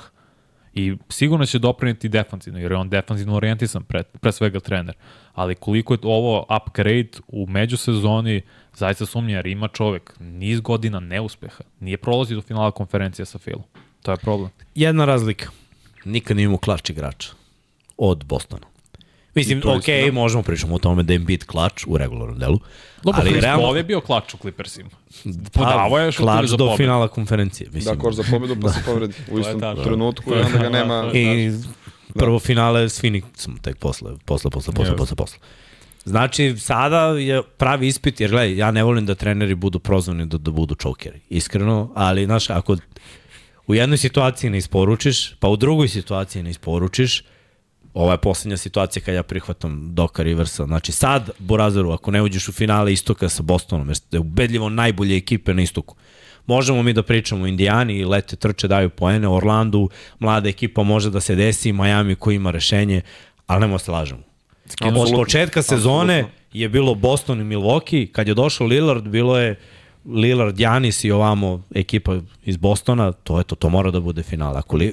[0.75, 4.95] I sigurno će dopriniti defanzivno, jer je on defanzivno orijentisan, pre, pre svega trener.
[5.35, 8.43] Ali koliko je ovo upgrade u međusezoni,
[8.75, 11.65] zaista sumnja, jer ima čovek niz godina neuspeha.
[11.81, 13.65] Nije prolazi do finala konferencije sa Philom.
[14.03, 14.51] To je problem.
[14.75, 15.49] Jedna razlika.
[16.05, 17.33] Nikad nije imao klač igrača
[17.97, 18.74] od Bostona.
[19.35, 20.13] Mislim, ok, da.
[20.13, 22.61] možemo pričamo o tome da je bit klač u regularnom delu.
[23.03, 23.63] Dobro, ali realno...
[23.63, 24.91] Paul je bio klač u Clippersima.
[25.53, 26.77] Podavo je klač do pobedu.
[26.77, 27.71] finala konferencije.
[27.73, 27.97] Mislim.
[27.97, 31.11] Da, koš za pobedu pa se povredi u istom trenutku i onda ga nema...
[31.15, 31.51] I
[32.15, 35.39] prvo finale s Phoenixom tek posle, posle, posle, posle, posle, posle.
[36.05, 40.39] Znači, sada je pravi ispit, jer gledaj, ja ne volim da treneri budu prozvani da,
[40.39, 42.77] da budu čokeri, iskreno, ali, znaš, ako
[43.67, 47.23] u jednoj situaciji ne isporučiš, pa u drugoj situaciji ne isporučiš,
[47.95, 50.65] Ova je poslednja situacija kad ja prihvatam Doka Riversa.
[50.65, 55.17] Znači sad, Borazaru, ako ne uđeš u finale istoka sa Bostonom, jer ste ubedljivo najbolje
[55.17, 55.95] ekipe na istoku.
[56.47, 61.21] Možemo mi da pričamo o Indijani, lete, trče, daju poene, Orlandu, mlada ekipa može da
[61.21, 63.01] se desi, Miami koji ima rešenje,
[63.47, 64.21] ali nemo se lažemo.
[64.81, 66.41] Od početka sezone Absolutno.
[66.53, 69.61] je bilo Boston i Milwaukee, kad je došao Lillard, bilo je
[70.05, 74.59] Lillard, Janis i ovamo ekipa iz Bostona, to je to, to mora da bude finale.
[74.59, 74.93] Ako li,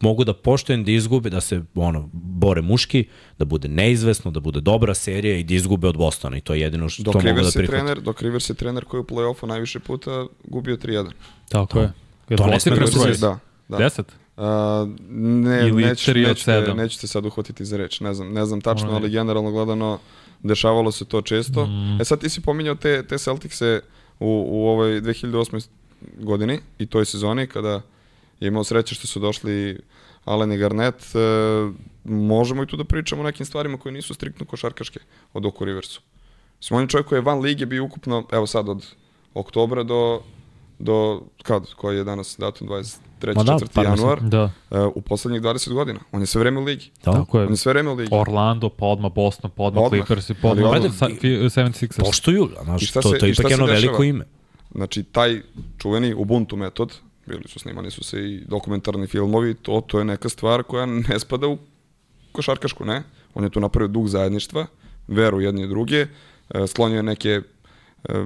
[0.00, 3.04] mogu da poštujem da izgube, da se ono, bore muški,
[3.38, 6.60] da bude neizvesno, da bude dobra serija i da izgube od Bostona i to je
[6.60, 7.86] jedino što dok mogu Rivers da prihvatim.
[7.86, 11.10] Trener, dok Rivers je trener koji je u play-offu najviše puta gubio 3-1.
[11.48, 11.92] Tako je.
[12.36, 13.76] To ne smije da Da, da.
[13.76, 14.12] Deset?
[14.36, 14.44] Uh,
[15.10, 19.00] ne, Ili od nećete, sad uhvatiti za reč, ne znam, ne znam tačno, Onaj.
[19.00, 19.98] ali generalno gledano
[20.42, 21.66] dešavalo se to često.
[21.66, 22.00] Mm.
[22.00, 23.80] E sad ti si pominjao te, te Celticse
[24.20, 25.66] u, u ovoj 2008.
[26.18, 27.80] godini i toj sezoni kada
[28.40, 29.78] imao sreće što su došli
[30.24, 31.18] Allen i Garnett, e,
[32.04, 35.00] možemo i tu da pričamo o nekim stvarima koje nisu striktno košarkaške
[35.32, 36.00] od Oku Riversu.
[36.60, 38.86] Smo on je čovjek koji je van lige bio ukupno, evo sad od
[39.34, 40.20] oktobra do,
[40.78, 43.36] do kad, koji je danas datum 23.
[43.36, 43.66] Ma da, 4.
[43.74, 44.02] par meseci.
[44.02, 46.00] januar, Da, e, u poslednjih 20 godina.
[46.12, 46.90] On je sve vreme u ligi.
[47.04, 47.12] Da?
[47.12, 47.46] tako je.
[47.46, 48.08] On je sve vreme u ligi.
[48.12, 50.06] Orlando, pa odmah Boston, pa odmah Odmah.
[50.06, 50.92] Clippers, pa Ali odmah odmah.
[50.92, 52.00] sa- fi- 76ers.
[52.00, 54.24] Poštuju I znaš, šta to, se- to je i ipak jedno veliko ime.
[54.70, 55.42] Znači, taj
[55.78, 56.94] čuveni Ubuntu metod,
[57.26, 61.18] bili su snimani su se i dokumentarni filmovi, to, to je neka stvar koja ne
[61.20, 61.58] spada u
[62.32, 63.02] košarkašku, ne?
[63.34, 64.66] On je tu napravio duh zajedništva,
[65.08, 66.06] veru jedni i druge,
[66.50, 67.40] e, sklonio je neke
[68.08, 68.24] e,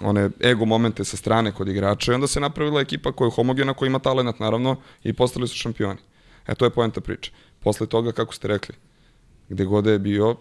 [0.00, 3.74] one ego momente sa strane kod igrača i onda se napravila ekipa koja je homogena,
[3.74, 5.98] koja ima talent naravno i postali su šampioni.
[6.46, 7.32] E, to je poenta priče.
[7.60, 8.74] Posle toga, kako ste rekli,
[9.48, 10.36] gde god je bio,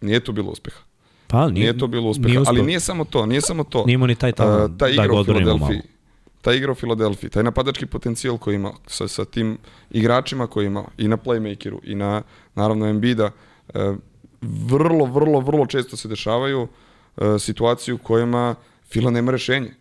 [0.00, 0.80] nije tu bilo uspeha.
[1.26, 3.84] Pa, nije, Nije to bilo uspeha, nije ali nije samo to, nije samo to.
[3.86, 5.99] Nije imao ni taj talent Uh, taj da igra ga u odbranimo Filadelfiji, malo.
[6.42, 9.58] Taj igra u Filadelfiji, taj napadački potencijal koji ima sa, sa tim
[9.90, 12.22] igračima koji ima i na playmakeru i na
[12.54, 13.30] naravno Embida,
[13.74, 13.96] uh,
[14.42, 18.54] vrlo, vrlo, vrlo često se dešavaju uh, situacije u kojima
[18.90, 19.74] Fila nema rešenje.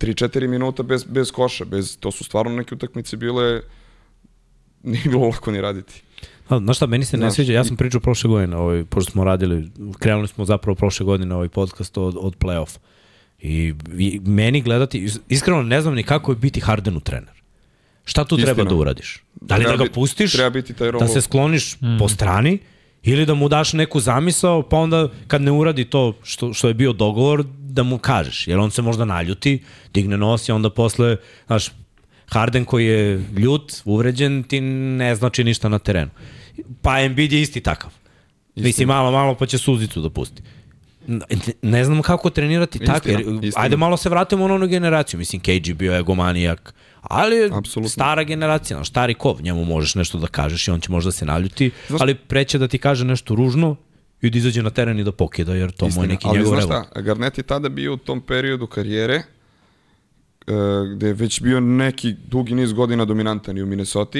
[0.00, 3.60] 3-4 minuta bez, bez koša, bez, to su stvarno neke utakmice bile
[4.82, 6.02] nije bilo lako ni raditi.
[6.48, 9.12] A, znaš šta, meni se ne Znaš, sviđa, ja sam pričao prošle godine, ovaj, pošto
[9.12, 12.78] smo radili, krenuli smo zapravo prošle godine ovaj podcast od, od play-off.
[13.44, 17.34] I, I meni gledati, is- iskreno ne znam ni kako je biti Hardenu trener.
[18.04, 18.70] Šta tu treba Istina.
[18.70, 19.22] da uradiš?
[19.40, 21.98] Da li Treba da ga pustiš, treba biti taj da se skloniš mm.
[21.98, 22.58] po strani,
[23.02, 26.74] ili da mu daš neku zamisao, pa onda kad ne uradi to što, što je
[26.74, 28.48] bio dogovor, da mu kažeš.
[28.48, 29.62] Jer on se možda naljuti,
[29.94, 31.68] digne nos i onda posle, znaš,
[32.26, 36.10] Harden koji je ljut, uvređen, ti ne znači ništa na terenu.
[36.82, 37.90] Pa Embiid je isti takav.
[37.90, 38.66] Istina.
[38.66, 40.42] Mislim, malo, malo pa će suzicu da pusti.
[41.62, 43.52] Ne, znam kako trenirati Istina, tako, jer istina.
[43.56, 45.18] ajde malo se vratimo na onu generaciju.
[45.18, 47.88] Mislim, KG bio egomanijak, ali je Apsolutno.
[47.88, 51.24] stara generacija, znaš, stari kov, njemu možeš nešto da kažeš i on će možda se
[51.24, 53.76] naljuti, Znaš- ali preće da ti kaže nešto ružno
[54.22, 56.50] i da izađe na teren i da pokida, jer to mu je neki ali njegov
[56.50, 56.86] znaš revolt.
[56.86, 59.22] šta, Garnett je tada bio u tom periodu karijere e,
[60.88, 64.18] gde je već bio neki dugi niz godina dominantan i u Minnesota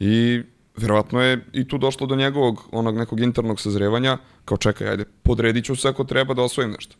[0.00, 0.42] i
[0.76, 4.18] verovatno je i tu došlo do njegovog onog nekog internog sazrevanja
[4.50, 6.96] kao čekaj, ajde, podredit ću se ako treba da osvojim nešto.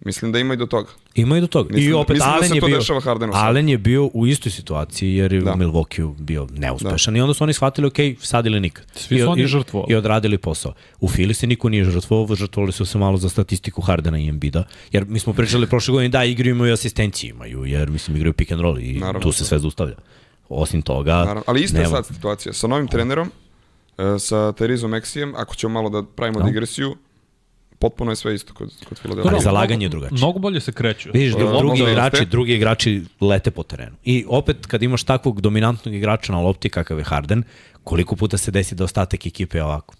[0.00, 0.88] Mislim da ima i do toga.
[1.14, 1.68] Ima i do toga.
[1.68, 3.32] Mislim I da- opet mislim da Allen se je to bio, dešava Hardenu.
[3.36, 5.52] Allen je bio u istoj situaciji jer je Da.
[5.52, 8.86] u Milwaukee bio neuspešan i onda su oni shvatili ok, sad ili nikad.
[8.94, 9.92] Svi I, su oni i- žrtvovali.
[9.92, 10.72] I odradili posao.
[11.00, 14.64] U Fili se niko nije žrtvovao, žrtvovali su se malo za statistiku Hardena i Embida,
[14.92, 18.52] jer mi smo pričali prošle godine da igraju imaju asistenciju imaju, jer mislim igraju pick
[18.52, 19.20] and roll i Naravno.
[19.20, 19.96] tu se sve zaustavlja.
[20.48, 21.96] Osim toga, Naravno, ali ista je nema.
[21.96, 22.52] sad situacija.
[22.52, 23.30] Sa novim trenerom,
[24.18, 26.44] sa Terizom Eksijem, ako ćemo malo da pravimo Da.
[26.44, 26.96] digresiju,
[27.78, 29.40] potpuno je sve isto kod, kod Ali Filadelfije.
[29.40, 30.16] zalaganje je drugačije.
[30.16, 31.08] Mnogo bolje se kreću.
[31.14, 32.24] Vidiš, Pa, drugi možda igrači, jeste.
[32.26, 33.96] drugi igrači lete po terenu.
[34.04, 37.42] I opet, kad imaš takvog dominantnog igrača na lopti kakav je Harden,
[37.84, 39.94] koliko puta se desi da ostatak ekipe je ovako.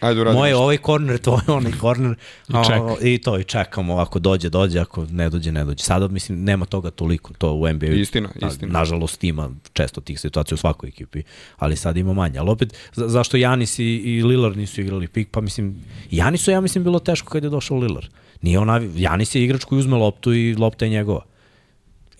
[0.00, 0.40] Ajde, uradimo.
[0.40, 2.16] Moje ovaj korner, tvoj onaj korner.
[2.48, 2.80] I ček.
[2.82, 3.96] o, I to, i čekamo.
[3.96, 5.84] Ako dođe, dođe, ako ne dođe, ne dođe.
[5.84, 7.32] Sada, mislim, nema toga toliko.
[7.38, 7.86] To u NBA.
[7.86, 8.72] Istina, Na- istina.
[8.72, 11.22] Nažalost, ima često tih situacija u svakoj ekipi,
[11.56, 12.38] ali sad ima manje.
[12.38, 15.28] Ali opet, za, zašto Janis i, i Lillard nisu igrali pik?
[15.30, 18.08] Pa mislim, Janisu, ja mislim, bilo teško kad je došao Lillard.
[18.42, 21.24] Nije ona, Janis je igrač koji uzme loptu i lopta je njegova.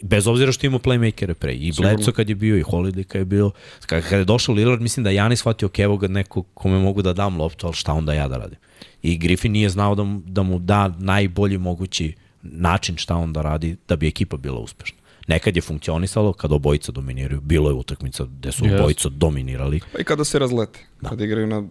[0.02, 1.52] Bez obzira što ima playmakere pre.
[1.54, 1.72] I.
[1.72, 3.50] Bledso kad je bio, i Holiday kad je bio.
[3.86, 6.78] Kad, kad je došao Lillard, mislim da je Janis shvatio, ok, evo ga neko kome
[6.78, 8.58] mogu da dam loptu, ali šta onda ja da radim?
[9.02, 13.42] I Griffin nije znao da mu, da mu da najbolji mogući način šta on da
[13.42, 14.98] radi da bi ekipa bila uspešna.
[15.28, 17.40] Nekad je funkcionisalo kad obojica dominiraju.
[17.40, 18.78] Bilo je utakmica gde su Yes.
[18.78, 19.80] obojica dominirali.
[19.92, 21.08] Pa i kada se razlete, da.
[21.08, 21.62] kada igraju na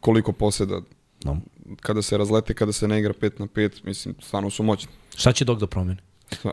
[0.00, 0.80] koliko poseda,
[1.24, 1.40] No.
[1.80, 4.90] kada se razlete, kada se ne igra 5 na 5, mislim, stvarno su moćni.
[5.16, 5.98] Šta će dok da promeni?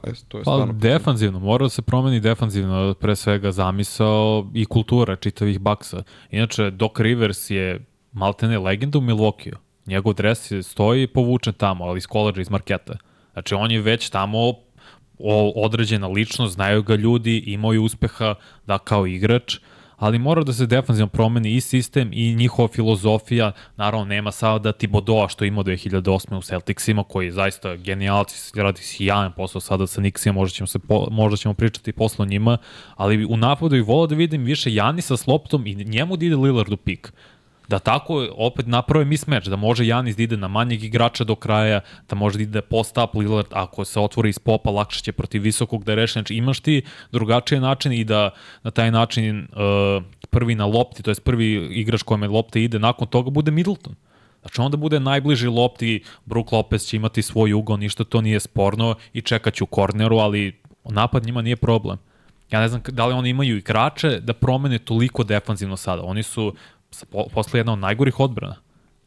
[0.04, 5.16] E, To je Pa defanzivno, mora da se promeni defanzivno, pre svega zamisao i kultura
[5.16, 6.04] čitavih baksa.
[6.32, 9.54] Inače, Doc Rivers je maltene legenda u Milwaukee.
[9.86, 12.98] Njegov dres je stoji povučen tamo, ali iz koleđa, iz marketa.
[13.34, 14.54] Znači, on je već tamo
[15.56, 18.36] određena ličnost, znaju ga ljudi, imao je uspeha
[18.68, 19.58] da kao igrač,
[19.98, 23.52] ali mora da se defanzivno promeni i sistem i njihova filozofija.
[23.78, 26.38] Naravno, nema sada da Tibodoa što ima 2008.
[26.38, 30.80] u Celticsima, koji je zaista genijalci, radi sjajan posao sada sa Nixima, možda ćemo, se
[30.80, 32.58] po, možda ćemo pričati posle o njima,
[32.96, 36.36] ali u napadu i volao da vidim više Janisa s loptom i njemu da ide
[36.36, 37.14] Lillard u pik
[37.68, 41.82] da tako opet naprave mismatch, da može Janis da ide na manjeg igrača do kraja,
[42.10, 45.84] da može da ide post-up Lillard, ako se otvori iz popa, lakše će protiv visokog
[45.84, 46.14] da reši.
[46.14, 48.30] Znači imaš ti drugačije načine i da
[48.64, 53.08] na taj način uh, prvi na lopti, to je prvi igrač kojome lopta ide, nakon
[53.08, 53.96] toga bude Middleton.
[54.42, 58.96] Znači onda bude najbliži lopti, Brook Lopez će imati svoj ugao, ništa to nije sporno
[59.14, 61.98] i čekaće u korneru, ali napad njima nije problem.
[62.52, 66.04] Ja ne znam da li oni imaju igrače da promene toliko defanzivno sada.
[66.04, 66.54] Oni su
[67.34, 68.56] posle jedna od najgorih odbrana.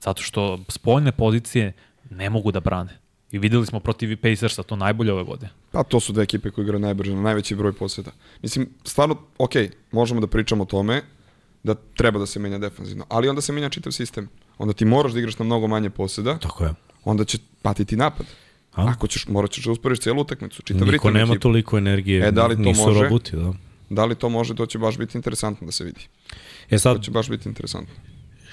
[0.00, 1.72] Zato što spoljne pozicije
[2.10, 2.98] ne mogu da brane.
[3.32, 5.50] I videli smo protiv Pacersa to najbolje ove godine.
[5.70, 8.10] Pa to su dve ekipe koje igraju najbrže, na najveći broj posjeta.
[8.42, 9.52] Mislim, stvarno, ok,
[9.92, 11.02] možemo da pričamo o tome
[11.62, 14.28] da treba da se menja defanzivno, ali onda se menja čitav sistem.
[14.58, 16.38] Onda ti moraš da igraš na mnogo manje posjeda.
[16.38, 16.74] Tako je.
[17.04, 18.26] Onda će patiti napad.
[18.74, 18.86] A?
[18.88, 21.42] Ako ćeš, morat ćeš da usporiš cijelu utakmicu, čitav Niko ritam nema ekipa.
[21.42, 23.52] toliko energije, e, da li to nisu može, robuti, da.
[23.90, 26.00] Da li to može, to će baš biti interesantno da se vidi.
[26.70, 27.94] E sad, to će baš biti interesantno.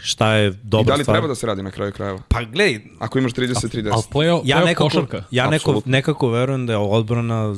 [0.01, 0.84] Šta je dobra stvar?
[0.84, 1.15] I da li stvar?
[1.15, 2.19] treba da se radi na kraju krajeva?
[2.28, 2.82] Pa gledaj.
[2.99, 3.91] Ako imaš 33-10.
[3.93, 5.23] Ali play, ja nekako, košarka.
[5.32, 7.56] Ja neko, nekako verujem da je odbrana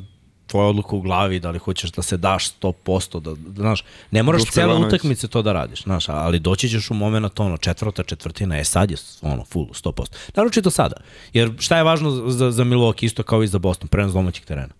[0.48, 4.24] tvoja odluka u glavi, da li hoćeš da se daš 100%, da, da znaš, ne
[4.24, 8.04] moraš Duško cele utakmice to da radiš, znaš, ali doći ćeš u moment ono, četvrta,
[8.04, 10.06] četvrtina, je sad je ono, full, 100%.
[10.36, 10.96] Naročito sada,
[11.34, 14.74] jer šta je važno za, za Milwaukee, isto kao i za Boston, prenos domaćih terena.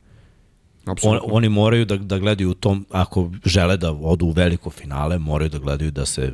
[1.04, 5.20] On, oni moraju da, da gledaju u tom, ako žele da odu u veliko finale,
[5.20, 6.34] moraju da gledaju da se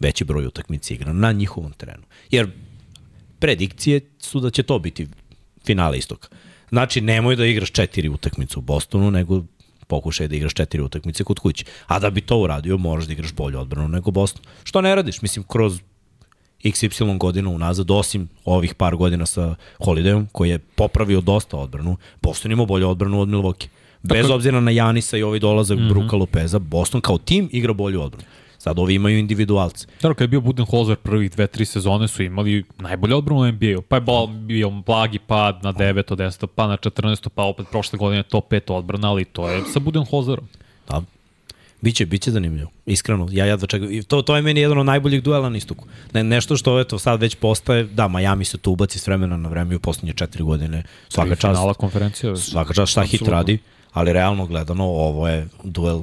[0.00, 2.02] veći broj utakmica igra na njihovom terenu.
[2.30, 2.50] Jer
[3.38, 5.08] predikcije su da će to biti
[5.64, 6.28] finale istoka.
[6.68, 9.42] Znači, nemoj da igraš četiri utakmice u Bostonu, nego
[9.86, 11.64] pokušaj da igraš četiri utakmice kod kuće.
[11.86, 14.42] A da bi to uradio, moraš da igraš bolju odbranu nego Boston.
[14.64, 15.22] Što ne radiš?
[15.22, 15.80] Mislim, kroz
[16.64, 22.52] XY godina unazad, osim ovih par godina sa Holidayom, koji je popravio dosta odbranu, Boston
[22.52, 23.68] ima bolju odbranu od Milwaukee.
[24.02, 25.88] Bez obzira na Janisa i ovaj dolazak mm -hmm.
[25.88, 28.26] Bruka Lopeza, Boston kao tim igra bolju odbranu.
[28.58, 29.86] Sad ovi imaju individualce.
[30.02, 33.82] Dobro, kad je bio Budenholzer prvih dve, tri sezone su imali najbolje odbranu u NBA-u.
[33.82, 34.02] Pa je
[34.40, 38.72] bio blagi pad na 9, 10, pa na 14, pa opet prošle godine top 5
[38.72, 40.48] odbrana, ali to je sa Budenholzerom.
[40.88, 41.02] Da,
[41.80, 42.70] Biće, biće zanimljivo.
[42.86, 44.02] Iskreno, ja ja čekam.
[44.02, 45.86] To, to je meni jedan od najboljih duela na istoku.
[46.12, 49.48] Ne, nešto što eto, sad već postaje, da, Miami se tu ubaci s vremena na
[49.48, 50.82] vreme u poslednje četiri godine.
[51.08, 51.40] Svaka čast.
[51.40, 52.36] Finala konferencija.
[52.36, 53.58] Svaka čast šta hit radi
[53.96, 56.02] ali realno gledano ovo je duel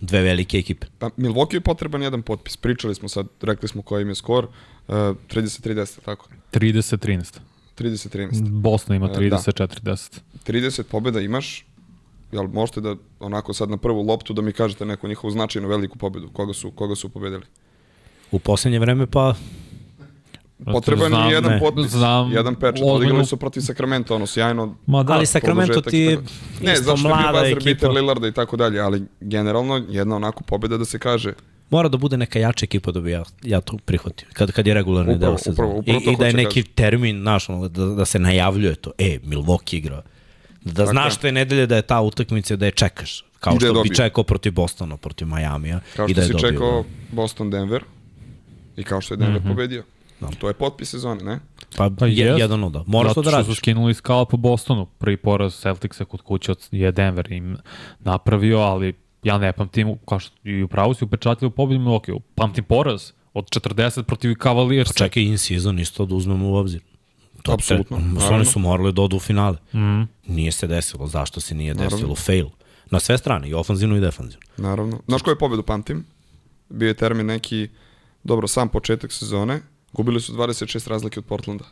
[0.00, 0.86] dve velike ekipe.
[0.98, 2.56] Pa Milwaukee je potreban jedan potpis.
[2.56, 4.44] Pričali smo sad, rekli smo koji im je skor.
[4.44, 6.28] Uh, 30-30, tako?
[6.52, 7.38] 30-13.
[7.78, 8.48] 30-13.
[8.50, 9.80] Bosna ima 30-40.
[9.82, 9.96] Da.
[10.46, 11.66] 30 pobjeda imaš,
[12.32, 15.98] jel možete da onako sad na prvu loptu da mi kažete neku njihovu značajnu veliku
[15.98, 16.28] pobedu?
[16.32, 17.42] Koga su, koga su pobedili?
[18.30, 19.34] U poslednje vreme pa
[20.72, 21.58] Potreban je jedan ne.
[21.58, 22.84] potpis, znam, jedan pečat.
[22.84, 24.74] Odigrali su protiv Sacramento, ono, sjajno.
[24.86, 26.18] Ma da, ali Sacramento ti je
[26.62, 27.64] ne, isto mlada ekipa.
[27.64, 31.32] Ne, Peter Lillarda i tako dalje, ali generalno jedna onako pobjeda da se kaže
[31.70, 34.74] mora da bude neka jača ekipa da bi ja, ja to prihvatio, kad, kad je
[34.74, 35.82] regularni deo sezona.
[35.86, 36.74] I, I da je neki kaži.
[36.74, 40.02] termin, znaš, ono, da, da se najavljuje to, e, Milwaukee igra.
[40.64, 40.92] Da dakle.
[40.92, 43.24] znaš te nedelje da je ta utakmica da je čekaš.
[43.40, 45.80] Kao što bi čekao protiv Bostona, protiv Majamija.
[45.96, 47.22] Kao što da si dobio, čekao da.
[47.22, 47.80] Boston-Denver
[48.76, 49.48] i kao što je Denver mm -hmm.
[49.48, 49.84] pobedio.
[50.30, 50.36] Da.
[50.38, 51.40] To je potpis sezone, ne?
[51.76, 52.84] Pa, pa je, jedan od da.
[52.86, 53.44] Moraš to da radiš.
[53.44, 54.86] Zato što su skinuli skala po Bostonu.
[54.86, 57.56] Prvi poraz Celticsa kod kuće je Denver im
[58.00, 62.20] napravio, ali ja ne pamtim, kao što i u pravu si upečatili u pobedu Milwaukee.
[62.34, 64.92] Pamtim poraz od 40 protiv Cavaliers.
[64.92, 66.80] Pa čekaj, in season isto da uzmemo u obzir.
[67.42, 67.96] To Apsolutno.
[68.28, 69.56] Te, oni su morali da odu u finale.
[69.74, 70.02] Mm.
[70.26, 71.06] Nije se desilo.
[71.06, 71.90] Zašto se nije desilo?
[71.90, 72.14] Naravno.
[72.14, 72.46] Fail.
[72.90, 74.46] Na sve strane, i ofanzivno i defanzivno.
[74.56, 75.00] Naravno.
[75.08, 76.04] Znaš koju pobedu pamtim?
[76.68, 77.68] Bio je termin neki,
[78.24, 79.60] dobro, sam početak sezone,
[79.94, 81.64] Gubili su 26 razlike od Portlanda.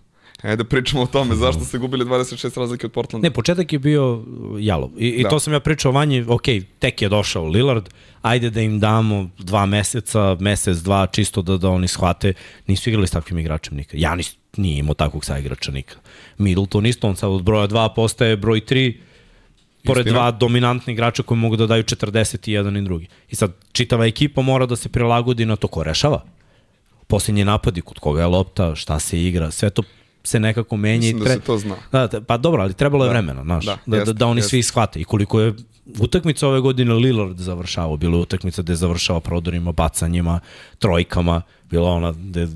[0.42, 3.26] Ajde da pričamo o tome, zašto ste gubili 26 razlike od Portlanda?
[3.26, 4.24] Ne, početak je bio uh,
[4.58, 4.90] jalov.
[4.98, 5.28] I, i da.
[5.28, 6.42] to sam ja pričao vanji, ok,
[6.78, 7.88] tek je došao Lillard,
[8.22, 12.32] ajde da im damo dva meseca, mesec, dva, čisto da, da oni shvate.
[12.66, 14.00] Nisu igrali s takvim igračem nikad.
[14.00, 15.98] Janis nije imao takvog sa igrača nikad.
[16.38, 18.94] Middleton isto, on sad od broja 2 postaje broj 3,
[19.84, 20.20] pored Istina.
[20.20, 23.06] dva dominantni igrača koji mogu da daju 40 i jedan i drugi.
[23.30, 26.22] I sad čitava ekipa mora da se prilagodi na to ko rešava
[27.06, 29.82] posljednji napadi, kod koga je lopta, šta se igra, sve to
[30.24, 30.98] se nekako menja.
[30.98, 31.34] Mislim i tre...
[31.34, 31.76] da se to zna.
[31.92, 33.12] Da, pa dobro, ali trebalo je da.
[33.12, 34.50] vremena, znaš, da, da, jest, da, da oni jest.
[34.50, 35.00] svi shvate.
[35.00, 35.54] I koliko je
[35.98, 40.40] utakmica ove godine Lillard završavao, bilo je utakmica gde je prodorima, bacanjima,
[40.78, 42.48] trojkama, bila ona gde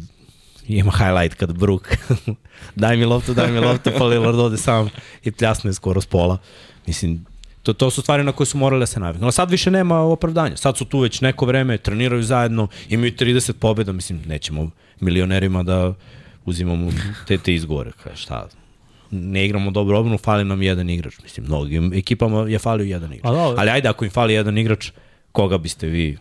[0.68, 1.96] ima highlight kad Brook
[2.74, 4.88] daj mi loptu, daj mi loptu, pa Lillard ode sam
[5.24, 6.38] i pljasne skoro s pola.
[6.86, 7.24] Mislim,
[7.66, 9.26] To, to su stvari na koje su morale da se naviknu.
[9.26, 10.56] Ali sad više nema opravdanja.
[10.56, 15.94] Sad su tu već neko vreme, treniraju zajedno, imaju 30 pobjeda, mislim, nećemo milionerima da
[16.44, 16.90] uzimamo
[17.26, 17.90] te, te izgore.
[18.02, 18.48] Kaj, šta,
[19.10, 21.14] ne igramo dobro obranu, fali nam jedan igrač.
[21.22, 23.32] Mislim, mnogim ekipama je falio jedan igrač.
[23.32, 24.90] Da, ali ajde, ako im fali jedan igrač,
[25.32, 26.18] koga biste vi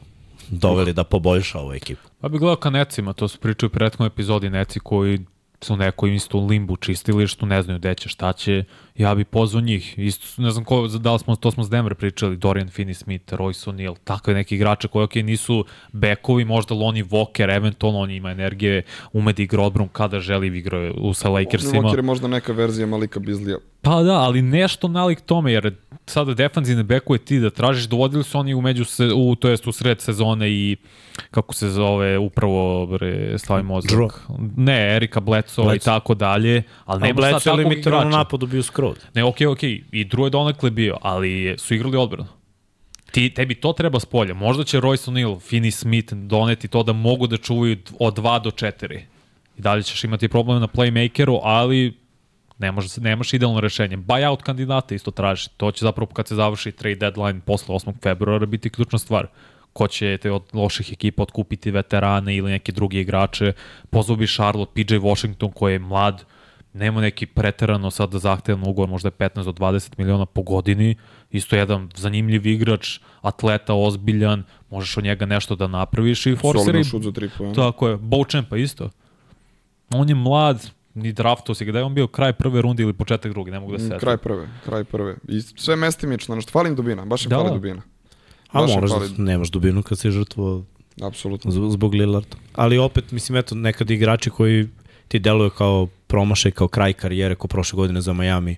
[0.49, 2.09] doveli da poboljša ovu ekipu?
[2.21, 5.19] Pa bi gledao ka Necima, to su pričali u prethodnom epizodi Neci koji
[5.61, 8.63] su neko isto u limbu čistili, što ne znaju gde će, šta će,
[8.95, 9.99] ja bi pozvao njih.
[9.99, 13.71] Isto, ne znam ko, da li smo, to smo s Denver pričali, Dorian Finney-Smith, Royce
[13.71, 18.83] O'Neal, takve neki igrače koji, ok, nisu bekovi, možda Lonnie Walker, eventualno on ima energije,
[19.13, 21.81] ume da igra odbrom kada želi da igra u sa Lakersima.
[21.81, 23.57] Walker je možda neka verzija Malika Bizlija.
[23.81, 28.39] Pa da, ali nešto nalik tome, jer sada defanzivne bekove ti da tražiš, dovodili su
[28.39, 30.77] oni u među, se, u, to jest u sred sezone i
[31.31, 33.91] kako se zove, upravo bre, stavi mozak.
[33.91, 34.09] Drew.
[34.57, 37.55] Ne, Erika Bledsoe i tako dalje, ali takvog igrača.
[37.55, 38.95] Bledsoe na napadu bio skroz.
[39.13, 39.83] Ne, okej, okay, okej, okay.
[39.91, 42.29] i Drew je donekle bio, ali su igrali odbrano.
[43.11, 44.33] Ti, tebi to treba s polja.
[44.33, 48.49] Možda će Royce O'Neal, Finney Smith doneti to da mogu da čuvaju od 2 do
[48.49, 48.99] 4.
[49.57, 52.04] I dalje ćeš imati problem na playmakeru, ali
[52.57, 53.97] Nemaš, nemaš idealno rešenje.
[53.97, 55.49] Buyout kandidata isto traži.
[55.57, 57.93] To će zapravo kad se završi trade deadline posle 8.
[58.01, 59.27] februara biti ključna stvar.
[59.73, 63.53] Ko će te od loših ekipa otkupiti veterane ili neke drugi igrače.
[63.89, 66.23] Pozvao bi Charlotte, PJ Washington koji je mlad,
[66.75, 70.95] nema neki preterano sad da zahtevan ugovor, možda je 15 do 20 miliona po godini,
[71.31, 76.83] isto jedan zanimljiv igrač, atleta ozbiljan, možeš od njega nešto da napraviš i forseri.
[76.83, 77.11] šut za.
[77.55, 77.97] Tako je,
[78.49, 78.89] pa isto.
[79.93, 82.93] On je mlad, ni draftu si ga, da je on bio kraj prve runde ili
[82.93, 85.15] početak druge, ne mogu da se mm, Kraj prve, kraj prve.
[85.27, 87.35] I sve mestimično, nešto, falim dubina, baš je da.
[87.35, 87.81] fali dubina.
[88.51, 89.09] A baš moraš fali...
[89.09, 90.63] da nemaš dubinu kad si žrtvo
[91.01, 91.51] Apsolutno.
[91.71, 92.37] Zbog Lillarda.
[92.53, 94.67] Ali opet, mislim, eto, nekad igrači koji
[95.07, 98.55] ti deluju kao promašaj, kao kraj karijere, kao prošle godine za Miami,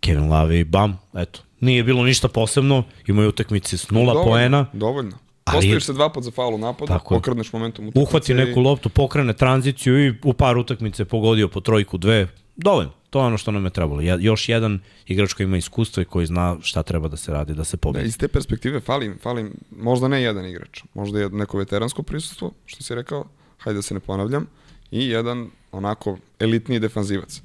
[0.00, 1.40] Kevin Love i bam, eto.
[1.60, 4.66] Nije bilo ništa posebno, imaju utakmice s nula dovoljno, poena.
[4.72, 5.18] Dovoljno.
[5.46, 8.08] Ali, Postojiš se dva put za faul u napadu, tako, pokreneš momentum utakmice.
[8.08, 12.28] Uhvati neku loptu, pokrene tranziciju i u par utakmice pogodio po trojku, dve.
[12.56, 12.92] Dovoljno.
[13.10, 14.00] To je ono što nam je trebalo.
[14.00, 17.54] Ja, još jedan igrač koji ima iskustvo i koji zna šta treba da se radi,
[17.54, 18.02] da se pobedi.
[18.02, 22.52] Da, iz te perspektive falim, falim možda ne jedan igrač, možda je neko veteransko prisustvo,
[22.66, 23.24] što si rekao,
[23.58, 24.46] hajde da se ne ponavljam,
[24.90, 27.42] i jedan onako elitniji defanzivac.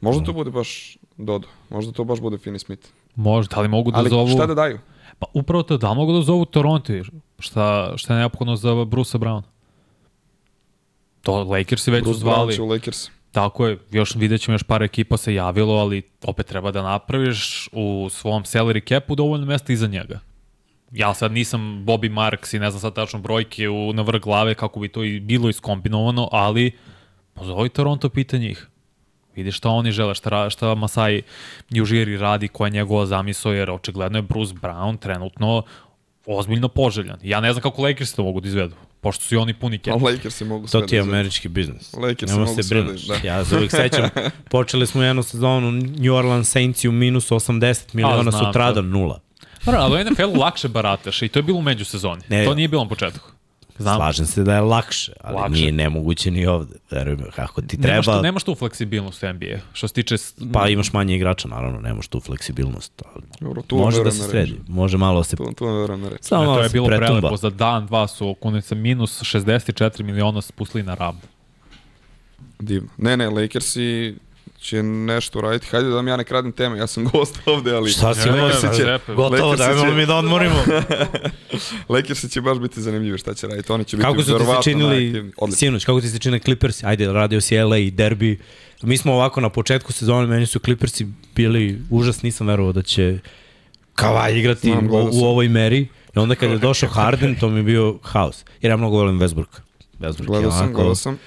[0.00, 2.88] Možda to bude baš Dodo, možda to baš bude Finney Smith.
[3.14, 4.20] Možda, ali mogu da ali zovu...
[4.20, 4.78] Ali šta da daju?
[5.20, 6.92] Pa upravo to, da mogu da zovu Toronto,
[7.38, 9.42] šta, šta je neophodno za Bruce Brown?
[11.22, 12.46] To Lakers već Bruce zvali.
[12.46, 13.08] Bruce Brown će u Lakers.
[13.32, 17.68] Tako je, još vidjet ćemo još par ekipa se javilo, ali opet treba da napraviš
[17.72, 20.20] u svom salary capu dovoljno mesta iza njega.
[20.92, 24.54] Ja sad nisam Bobby Marks i ne znam sad tačno brojke u, na vrh glave
[24.54, 26.72] kako bi to i bilo iskombinovano, ali
[27.34, 28.68] pozovi Toronto pita njih.
[29.36, 31.22] Vidi šta oni žele, šta, šta Masai
[31.70, 35.62] Južiri radi, koja je njegova zamisao, jer očigledno je Bruce Brown trenutno
[36.26, 37.18] ozbiljno poželjan.
[37.22, 39.96] Ja ne znam kako Lakers to mogu da izvedu, pošto su i oni puni kepa.
[39.96, 41.92] Lakers se mogu sve To ti je da američki biznis.
[41.92, 43.28] Lakers se mogu sve da.
[43.28, 44.08] Ja se uvijek sećam,
[44.50, 49.20] počeli smo jednu sezonu New Orleans Saints u minus 80 miliona, sutradan nula.
[49.66, 52.22] ali u NFL lakše barataš i to je bilo u međusezoni.
[52.28, 53.30] Ne, to nije bilo na početku.
[53.78, 53.96] Znam.
[53.96, 55.52] Slažem se da je lakše, ali lakše.
[55.52, 56.74] nije nemoguće ni ovde.
[56.90, 57.92] Verujem, kako ti treba...
[57.92, 59.58] Nemaš tu, nemaš tu fleksibilnost u NBA.
[59.72, 60.16] Što se tiče...
[60.52, 63.02] Pa imaš manje igrača, naravno, nemaš tu fleksibilnost.
[63.14, 64.60] Ali Dobro, tu može da se sredi.
[64.68, 65.36] Može malo da se...
[65.36, 66.10] Tu, tu verujem na.
[66.20, 67.20] Samo to je bilo pretumba.
[67.20, 67.36] prelepo.
[67.36, 71.26] Za dan, dva su kunice minus 64 miliona spustili na rabu.
[72.58, 72.88] Divno.
[72.98, 74.14] Ne, ne, Lakersi
[74.58, 75.66] će nešto raditi.
[75.66, 77.90] Hajde da vam ja ne kradem teme, ja sam gost ovde, ali...
[77.90, 78.50] Šta si imao?
[78.50, 78.98] Će...
[79.14, 79.90] Gotovo, dajmo će...
[79.90, 80.64] mi da odmorimo.
[81.88, 83.72] Lakersi će baš biti zanimljivi šta će raditi.
[83.72, 86.84] Oni će biti kako su ti činili, Sinoć, kako ti se čine Clippers?
[86.84, 88.38] Ajde, radio si LA i derbi.
[88.82, 93.18] Mi smo ovako na početku sezone, meni su Clippersi bili užas, nisam verovao da će
[93.94, 95.88] Kavaj igrati Znam, u, u ovoj meri.
[96.16, 98.44] I onda kad je došao Harden, to mi je bio haos.
[98.60, 99.60] Jer ja mnogo volim Westbrook.
[100.00, 101.18] Westbrook gledao sam, gledao sam.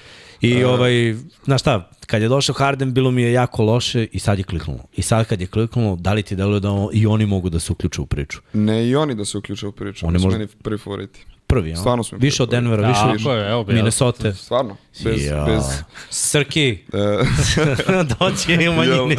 [0.44, 1.14] I uh, ovaj,
[1.44, 4.80] znaš šta, kad je došao Harden, bilo mi je jako loše i sad je kliknulo.
[4.96, 7.72] I sad kad je kliknulo, da li ti deluje da i oni mogu da se
[7.72, 8.40] uključe u priču?
[8.52, 10.06] Ne, i oni da se uključe u priču.
[10.06, 10.38] Oni možda...
[10.38, 11.26] meni prvi favoriti.
[11.46, 11.76] Prvi, ja?
[11.76, 13.28] Stvarno smo Više od Denvera, da, više, više.
[13.28, 14.32] Je, evo, Minnesota.
[14.34, 15.24] Stvarno, bez...
[15.24, 15.44] Ja.
[15.44, 15.62] bez...
[16.10, 18.04] Srki, e.
[18.18, 19.16] doći je u manjini.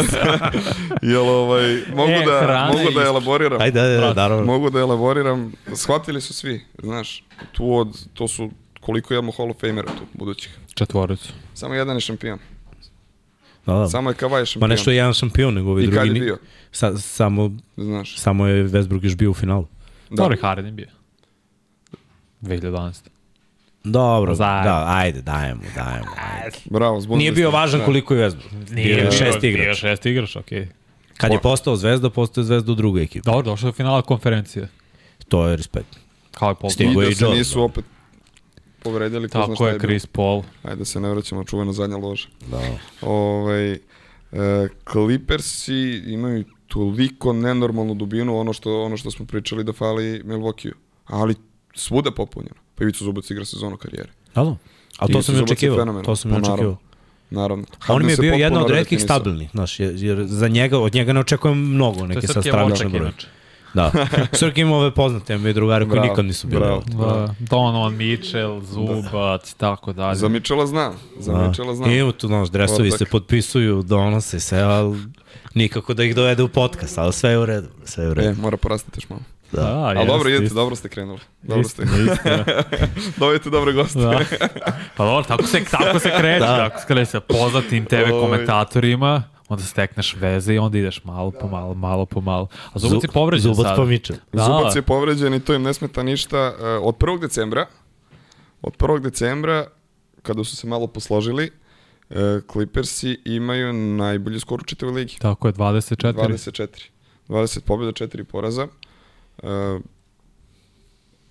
[1.14, 3.62] Jel ovaj, mogu, e, da, mogu da elaboriram.
[3.62, 4.46] Ajde, ajde, da, naravno.
[4.46, 5.54] Mogu da elaboriram.
[5.76, 8.50] Shvatili su svi, znaš, tu od, to su
[8.82, 10.60] koliko imamo Hall of Famera tu budućih.
[10.76, 11.34] Četvoricu.
[11.54, 12.40] Samo jedan je šampion.
[13.66, 13.88] Da, da.
[13.88, 14.70] Samo je Kavaj šampion.
[14.70, 15.96] Ma nešto je jedan šampion, nego ovi I drugi...
[15.96, 16.38] I kad je bio?
[16.72, 18.18] Sa, samo, Znaš.
[18.18, 19.68] samo je Westbrook još bio u finalu.
[20.10, 20.16] Da.
[20.16, 20.88] Dobro, Harden bio.
[22.42, 22.94] 2012.
[23.84, 24.64] Dobro, Zaj.
[24.64, 26.08] da, ajde, dajemo, dajemo.
[26.44, 26.58] Ajde.
[26.66, 27.86] Bravo, zbog Nije bio važan da.
[27.86, 28.72] koliko je Westbrook.
[28.72, 29.66] Nije bio šest igrač.
[29.66, 30.62] Bio šest igrač, okej.
[30.62, 30.68] Okay.
[31.18, 33.26] Kad je postao zvezda, postao je zvezda u drugoj ekipi.
[33.26, 34.68] Dobro, došao je finala konferencije.
[35.28, 36.00] To je respekt.
[36.32, 37.86] Kao je Paul Stigo i da se nisu opet
[38.86, 39.30] povredili.
[39.30, 40.44] Ko Tako je, Chris Paul.
[40.64, 42.28] Ajde da se ne vraćamo čuveno zadnja loža.
[42.52, 42.62] Da.
[43.02, 43.80] Ovaj, e,
[44.92, 50.72] Clippersi imaju toliko nenormalnu dubinu, ono što, ono što smo pričali da fali Milwaukee.
[51.06, 51.36] Ali
[51.76, 52.56] svuda popunjeno.
[52.76, 54.10] Pa Ivica Zubac igra sezonu karijere.
[54.36, 54.56] Da, da.
[54.98, 56.04] A to sam i očekivao.
[56.04, 56.78] To sam i pa očekivao.
[57.30, 57.66] Naravno.
[57.88, 61.14] A on mi je bio jedan od redkih stabilnih, znaš, jer za njega, od njega
[61.14, 63.12] ne očekujem mnogo, neke sa stravične broje.
[63.76, 63.92] Da.
[64.40, 66.60] Srki ima ove poznate mi drugari koji nikad nisu bili.
[66.60, 67.36] Bravo, da.
[67.40, 69.58] Donovan Mitchell, Zubac, da.
[69.58, 70.16] tako dalje.
[70.16, 70.94] Za Mitchella znam.
[71.20, 71.48] Za da.
[71.48, 71.92] Mitchella znam.
[71.92, 75.00] I tu, znaš, dresovi se potpisuju, donose se, ali
[75.54, 77.68] nikako da ih dovede u podcast, ali sve je u redu.
[77.84, 78.30] Sve je u redu.
[78.30, 79.22] E, mora porastati još malo.
[79.52, 79.62] Da.
[79.62, 81.20] da Ali dobro, idete, dobro ste krenuli.
[81.42, 81.84] Dobro ste.
[83.18, 84.00] Dobijete dobre goste.
[84.00, 84.20] Da.
[84.98, 86.58] Pa dobro, tako se, tako se kreće, da.
[86.58, 91.48] tako se kreće sa poznatim TV komentatorima onda stekneš veze i onda ideš malo po
[91.48, 92.48] malo, malo po malo.
[92.74, 93.76] A Zubac je povređen Zubac sad.
[93.76, 94.14] Pomiče.
[94.34, 94.44] Da.
[94.44, 96.38] Zubac je povređen i to im ne smeta ništa.
[96.38, 97.20] E, od 1.
[97.20, 97.66] decembra,
[98.62, 99.00] od 1.
[99.00, 99.68] decembra,
[100.22, 101.52] kada su se malo posložili,
[102.10, 102.16] uh,
[102.52, 105.18] Clippersi imaju najbolji skor u čitavoj ligi.
[105.20, 106.14] Tako je, 24.
[106.14, 106.68] 24.
[107.28, 108.68] 20 pobjeda, 4 poraza.
[109.44, 109.50] Uh,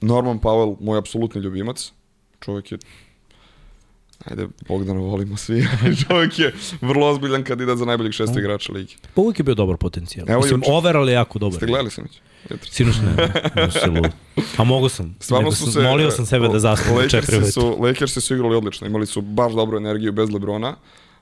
[0.00, 1.92] Norman Powell, moj apsolutni ljubimac.
[2.40, 2.78] Čovjek je
[4.24, 5.66] Ajde, Bogdana volimo svi.
[6.08, 8.96] Čovjek je vrlo ozbiljan kandidat za najboljeg šestog igrača ligi.
[9.14, 10.30] Pa uvijek je bio dobar potencijal.
[10.30, 10.72] Evo Mislim, juče.
[10.72, 11.56] overall je jako dobar.
[11.56, 12.20] Ste gledali sam već?
[12.70, 13.30] Sinoć ne,
[13.90, 14.10] ne,
[14.56, 15.16] A mogu sam.
[15.20, 15.80] Stvarno su se...
[15.80, 18.86] Molio sam sebe da zaspam četiri su, Lakersi su igrali odlično.
[18.86, 20.76] Imali su baš dobru energiju bez Lebrona.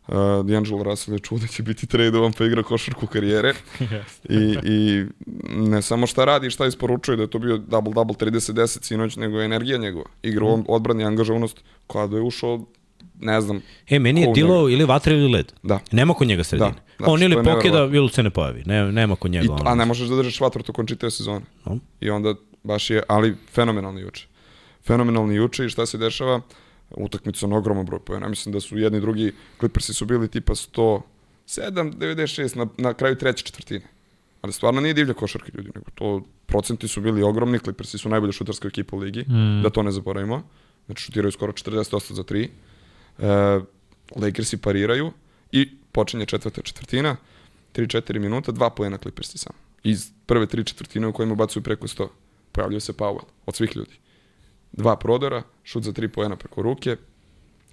[0.06, 3.54] Uh, D'Angelo Russell je čuo da će biti tradovan pa igra košarku karijere.
[4.28, 5.06] I, I
[5.50, 9.44] ne samo šta radi, šta isporučuje, da je to bio double-double 30-10 sinoć, nego je
[9.44, 10.06] energija njegova.
[10.22, 12.66] Igra u odbrani angažovanost kada je ušao
[13.22, 13.62] ne znam.
[13.88, 15.52] E, meni je Dilo ili vatra ili led.
[15.62, 15.80] Da.
[15.92, 16.74] Nema kod njega sredine.
[16.98, 18.62] Da, On ili pokida ili se ne pojavi.
[18.66, 19.44] Ne, nema kod njega.
[19.44, 21.40] I, a ne možeš da držiš vatru tokom čitave sezone.
[21.64, 21.78] No.
[22.00, 24.26] I onda baš je, ali fenomenalni juče.
[24.86, 26.40] Fenomenalni juče i šta se dešava?
[26.90, 28.28] Utakmica na ogroman broj pojena.
[28.28, 31.02] Mislim da su jedni i drugi Clippersi su bili tipa 107,
[31.46, 33.86] 96 na, na kraju treće četvrtine.
[34.40, 38.32] Ali stvarno nije divlja košarka ljudi, nego to procenti su bili ogromni, Clippersi su najbolja
[38.32, 39.62] šutarska ekipa u ligi, mm.
[39.62, 40.42] da to ne zaboravimo.
[40.86, 42.71] Znači šutiraju skoro 40% za 3 Uh,
[44.16, 45.12] Lakersi pariraju
[45.52, 47.16] i počinje četvrta četvrtina,
[47.74, 49.52] 3-4 minuta, dva pojena Clippersi sam.
[49.84, 52.08] Iz prve tri četvrtine u kojima bacuju preko 100.
[52.52, 53.96] Pojavljuje se Powell od svih ljudi.
[54.72, 56.96] Dva prodora, šut za tri pojena preko ruke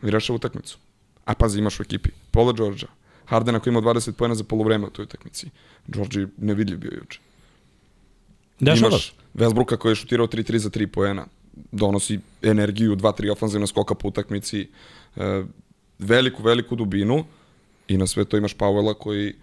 [0.04, 0.78] i utakmicu.
[1.26, 2.88] A pazi, imaš u ekipi Paula Georgia,
[3.26, 5.50] Hardena koji ima 20 pojena za polovreme u toj utakmici.
[5.88, 7.20] Georgi nevidljiv bio juče.
[8.60, 11.26] Da, imaš Westbrooka koji je šutirao 3-3 za 3 pojena.
[11.72, 14.70] Donosi energiju, 2-3 ofanzivna skoka po utakmici.
[15.16, 15.44] E,
[16.00, 17.26] veliku, veliku dubinu
[17.88, 19.34] i na sve to imaš Pavela koji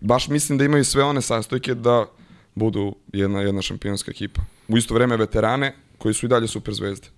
[0.00, 2.06] baš mislim da imaju sve one sastojke da
[2.54, 4.42] budu jedna, jedna šampionska ekipa.
[4.68, 7.08] U isto vreme veterane koji su i dalje super zvezde.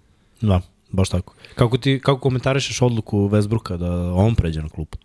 [0.40, 1.34] Da, baš tako.
[1.55, 4.99] Kako ti kako komentarišeš odluku Westbrooka da on pređe na klupu?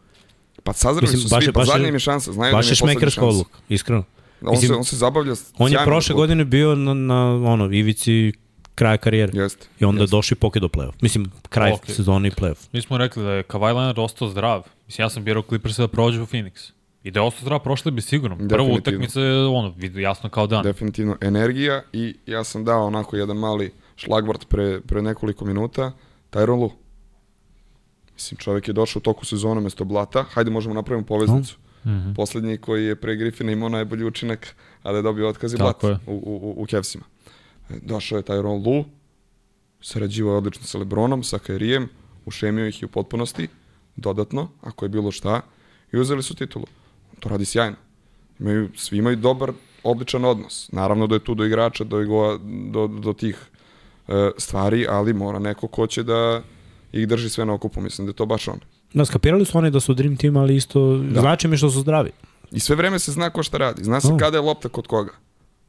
[0.64, 3.26] Pa sazreli su baš, svi, pa zadnja im je šansa, znaju baš da je šmekerska
[3.26, 4.04] odluka, iskreno.
[4.42, 8.34] On, Mislim, se, on se zabavlja On je prošle godine bio na, na ono, ivici
[8.76, 9.32] kraja karijere.
[9.36, 9.68] Jeste.
[9.80, 10.12] I onda jest.
[10.12, 10.94] došli poke do play-off.
[11.02, 11.92] Mislim, kraj okay.
[11.92, 12.68] sezone i play-off.
[12.72, 14.64] Mi smo rekli da je Kawhi Leonard ostao zdrav.
[14.88, 16.72] Mislim, ja sam birao Clippers da prođe u Phoenix.
[17.04, 18.48] I da je ostao zdrav, prošli bi sigurno.
[18.50, 20.64] Prva utakmica je ono, jasno kao dan.
[20.64, 21.18] Definitivno.
[21.22, 25.92] Energija i ja sam dao onako jedan mali šlagvort pre, pre nekoliko minuta.
[26.32, 26.72] Tyron Lu.
[28.14, 30.24] Mislim, čovjek je došao u toku sezona mesto Blata.
[30.24, 31.58] Hajde, možemo napraviti poveznicu.
[31.86, 32.16] Mm -hmm.
[32.16, 35.84] Poslednji koji je pre Griffina imao najbolji učinak, a da je dobio otkaz i Blat
[35.84, 37.04] u, u, u Kevsima.
[37.82, 38.86] Došao je taj Ron Lu,
[39.82, 41.90] sarađivao odlično sa Lebronom, sa Kairijem,
[42.26, 43.48] ušemio ih i u potpunosti,
[43.96, 45.42] dodatno, ako je bilo šta,
[45.92, 46.66] i uzeli su titulu.
[47.20, 47.76] To radi sjajno.
[48.40, 49.52] Imaju, svi imaju dobar,
[49.84, 50.70] odličan odnos.
[50.72, 52.40] Naravno da je tu do igrača, do, do,
[52.72, 53.38] do, do tih
[54.08, 56.42] e, stvari, ali mora neko ko će da
[56.92, 57.82] ih drži sve na okupu.
[57.82, 58.60] Mislim da je to baš on.
[58.94, 61.22] Da, skapirali su oni da su Dream Team, ali isto da.
[61.22, 62.12] znači mi što su zdravi.
[62.52, 63.84] I sve vreme se zna ko šta radi.
[63.84, 64.20] Zna se oh.
[64.20, 65.12] kada je lopta kod koga.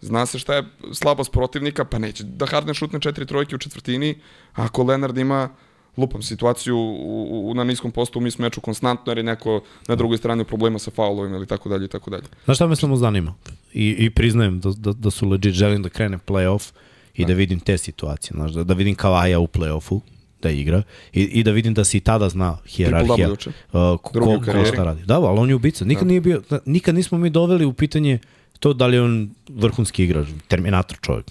[0.02, 4.14] Zna se šta je slabost protivnika, pa neće da Harden šutne četiri trojke u četvrtini,
[4.52, 5.48] ako Leonard ima
[5.96, 10.18] lupam situaciju u, u, na niskom postu u mismeču konstantno jer je neko na drugoj
[10.18, 12.24] strani problema sa faulovima ili tako dalje i tako dalje.
[12.44, 13.34] Znaš šta me samo zanima?
[13.72, 16.72] I, i priznajem da, da, da su legit želim da krene playoff
[17.14, 20.00] i da, da vidim te situacije, znaš, da, da vidim Kavaja u playoffu
[20.42, 20.82] da igra
[21.12, 23.36] i, i da vidim da se i tada zna hijerarhija uh,
[23.72, 25.04] ko, ko, ko šta radi.
[25.04, 25.84] Da, ali on je ubica.
[25.84, 26.08] Nikad, da.
[26.08, 28.18] nije bio, nikad nismo mi doveli u pitanje
[28.62, 31.26] to da li je on vrhunski igrač, terminator čovjek.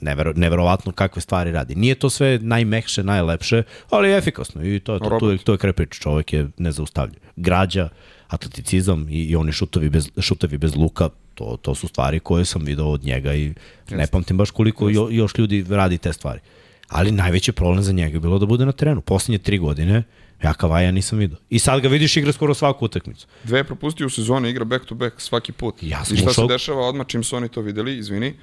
[0.00, 1.74] Nevero, neverovatno kakve stvari radi.
[1.74, 5.52] Nije to sve najmekše, najlepše, ali je efikasno i to, to, to, to, je, to
[5.52, 5.98] je krepič.
[5.98, 7.20] Čovek je nezaustavljiv.
[7.36, 7.88] Građa,
[8.28, 12.64] atleticizam i, i oni šutovi bez, šutovi bez luka, to, to su stvari koje sam
[12.64, 13.96] video od njega i Jeste.
[13.96, 16.40] ne pamtim baš koliko jo, još ljudi radi te stvari.
[16.88, 19.00] Ali najveći problem za njega je bilo da bude na terenu.
[19.00, 20.02] Poslednje tri godine
[20.44, 21.36] ja Kavaja nisam vidio.
[21.50, 23.26] I sad ga vidiš igra skoro svaku utakmicu.
[23.44, 25.74] Dve je propustio u sezoni, igra back to back svaki put.
[25.82, 26.48] Ja sam I šta ušao...
[26.48, 28.34] se dešava odmah čim su oni to videli, izvini,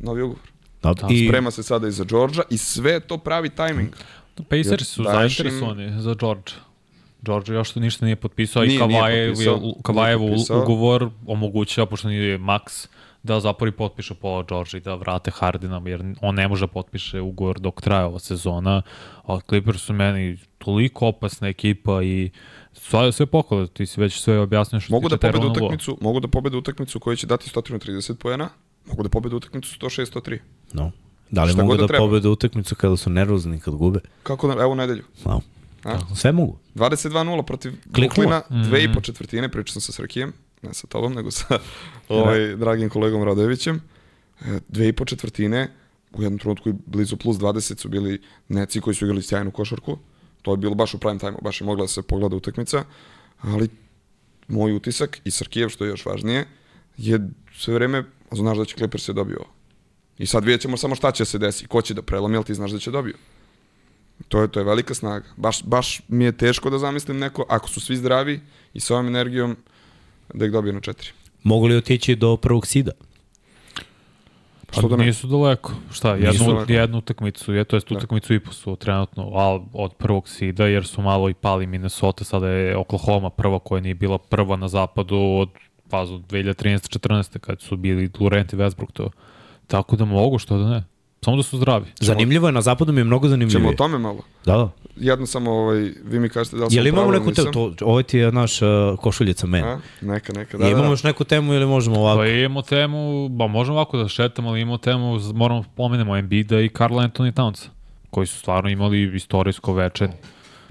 [0.00, 0.42] novi ugovor.
[0.82, 1.06] Da, da.
[1.10, 1.28] I...
[1.28, 3.88] Sprema se sada i za Georgia i sve to pravi tajming.
[4.48, 6.00] Pacers su zainteresovani im...
[6.00, 6.70] za Georgia.
[7.22, 9.34] George još ništa nije potpisao nije, i Kavajev,
[9.82, 10.20] Kavajev
[10.62, 12.86] ugovor omogućava, pošto nije Max,
[13.22, 17.60] da zapori potpiše Paula George i da vrate Hardina, jer on ne može potpiše ugovor
[17.60, 18.82] dok traje ova sezona.
[19.26, 22.30] A Clippers su meni toliko opasna ekipa i
[22.72, 26.28] sve, sve pohvala, ti si već sve objasnio što mogu da pobedu utakmicu, mogu da
[26.28, 28.48] pobedu utakmicu koja će dati 130 poena,
[28.86, 30.38] mogu da pobedu utakmicu 106-103.
[30.72, 30.92] No.
[31.30, 34.00] Da li Šta mogu da, da pobedu utakmicu kada su nervozni, kad gube?
[34.22, 35.04] Kako da, evo nedelju.
[35.24, 35.40] Wow.
[35.84, 35.98] A?
[36.14, 36.58] Sve mogu.
[36.74, 40.32] 22-0 protiv Kliklina, dve i po četvrtine, pričao sam sa Srkijem,
[40.62, 41.58] ne sa tobom, nego sa
[42.08, 43.80] ovaj, dragim kolegom Radojevićem.
[44.40, 45.68] E, dve i po četvrtine,
[46.12, 49.98] u jednom trenutku i blizu plus 20 su bili neci koji su igrali sjajnu košarku.
[50.42, 52.84] To je bilo baš u prime time, baš je mogla da se pogleda utakmica,
[53.40, 53.68] ali
[54.48, 56.46] moj utisak i Srkijev, što je još važnije,
[56.96, 59.50] je sve vreme, znaš da će Clippers se dobio ovo.
[60.18, 62.54] I sad vidjet ćemo samo šta će se desiti, ko će da prelomi, ali ti
[62.54, 63.14] znaš da će dobio.
[64.28, 65.24] To je, to je velika snaga.
[65.36, 68.40] Baš, baš mi je teško da zamislim neko, ako su svi zdravi
[68.74, 69.56] i sa ovom energijom,
[70.34, 71.08] da ih dobiju na četiri.
[71.42, 72.90] Mogu li otići do prvog sida?
[74.66, 75.06] Pa Što da ne?
[75.06, 75.72] nisu daleko.
[75.92, 76.72] Šta, jednu, daleko.
[76.72, 77.96] jednu utakmicu, je, to jest da.
[77.96, 82.48] utakmicu i po trenutno al, od prvog sida, jer su malo i pali Minnesota, sada
[82.48, 85.48] je Oklahoma prva koja nije bila prva na zapadu od
[85.90, 87.38] fazu 2013-14.
[87.38, 89.10] kad su bili Durant i Westbrook to.
[89.66, 90.84] Tako da mogu, što da ne.
[91.24, 91.86] Samo da su zdravi.
[92.00, 93.60] Zanimljivo je, na zapadu mi je mnogo zanimljivo.
[93.60, 94.22] Ćemo o tome malo.
[94.44, 94.70] Da, da.
[95.00, 98.18] Jedno samo, ovaj, vi mi kažete da li sam imamo neku temu, to, ovo ti
[98.18, 99.66] je naš uh, košuljica meni.
[99.66, 100.70] A, neka, neka, da, da.
[100.70, 102.18] Imamo još neku temu ili možemo ovako?
[102.18, 106.68] Pa imamo temu, ba možemo ovako da šetamo, ali imamo temu, moramo pomenemo Embiida i
[106.68, 107.68] Carl Anthony Towns,
[108.10, 110.08] koji su stvarno imali istorijsko veče.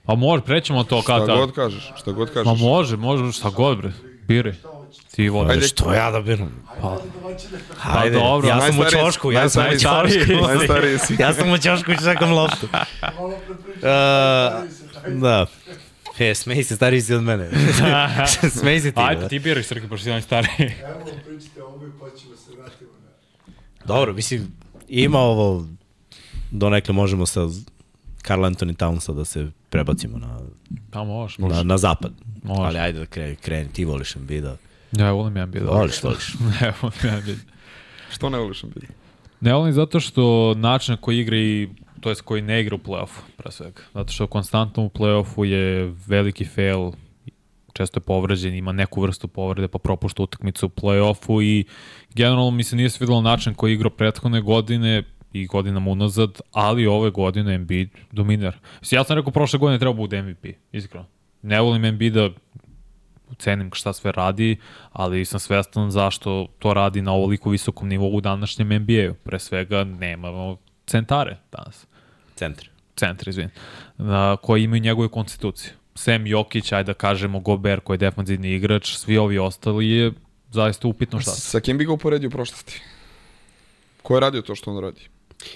[0.05, 1.23] Pa može, prećemo to kada.
[1.23, 2.45] Šta god kažeš, šta god kažeš.
[2.45, 3.91] Pa može, može, šta god bre,
[4.27, 4.53] biri.
[5.19, 5.51] Ti voliš.
[5.51, 6.51] Ajde, što ja da biram?
[6.81, 6.97] Pa,
[7.77, 8.47] Hajde, pa dobro.
[8.47, 10.33] Ja sam u čošku, ja sam u čošku.
[10.47, 11.15] Najstariji si.
[11.19, 12.67] ja sam u čošku i čekam loptu.
[13.79, 13.85] Uh,
[15.21, 15.45] da.
[16.19, 17.49] E, smej se, stariji si od mene.
[18.59, 18.99] smej se ti.
[19.01, 19.27] Ajde, da.
[19.27, 20.51] ti biraj, Srki, pošto si najstariji.
[20.59, 23.85] Evo, pričite ovo i pa ćemo se vratimo na...
[23.85, 24.51] Dobro, mislim,
[24.87, 25.65] ima ovo,
[26.51, 27.41] donekle možemo sa
[28.27, 30.39] Carl Anthony Townsa da se prebacimo na,
[30.91, 31.55] pa može, može.
[31.55, 32.11] na, na zapad.
[32.43, 32.61] Može.
[32.61, 34.57] Ali ajde da kreni, kreni, ti voliš Embiida.
[34.91, 35.63] Ja volim Embiid.
[35.63, 36.33] Voliš, voliš.
[36.61, 37.39] ne volim Embiid.
[38.11, 38.85] Što ne voliš Embiid?
[39.41, 41.69] Ne volim zato što način koji igra i
[42.01, 43.81] to jest koji ne igra u play-offu, pre svega.
[43.93, 46.91] Zato što konstantno u play-offu je veliki fail,
[47.73, 51.65] često je povređen, ima neku vrstu povrede, pa propušta utakmicu u play-offu i
[52.13, 57.09] generalno mi se nije svidelo način koji igra prethodne godine i godinama unazad, ali ove
[57.09, 58.57] godine Embiid dominar.
[58.91, 61.05] Ja sam rekao prošle godine treba bude MVP, iskreno.
[61.41, 62.29] Ne volim Embiida
[63.35, 64.57] cenim šta sve radi,
[64.91, 69.13] ali sam svestan zašto to radi na ovoliko visokom nivou u današnjem NBA-u.
[69.23, 70.57] Pre svega nemamo
[70.87, 71.87] centare danas.
[72.35, 72.69] Centri.
[72.95, 73.49] Centri, izvin.
[73.97, 75.73] Na, koji imaju njegove konstitucije.
[75.95, 80.11] Sem Jokić, ajde da kažemo Gober koji je defanzivni igrač, svi ovi ostali je
[80.51, 81.31] zaista upitno šta.
[81.31, 82.81] Sa kim bi ga uporedio u prošlosti?
[84.01, 85.01] Ko je radio to što on radi?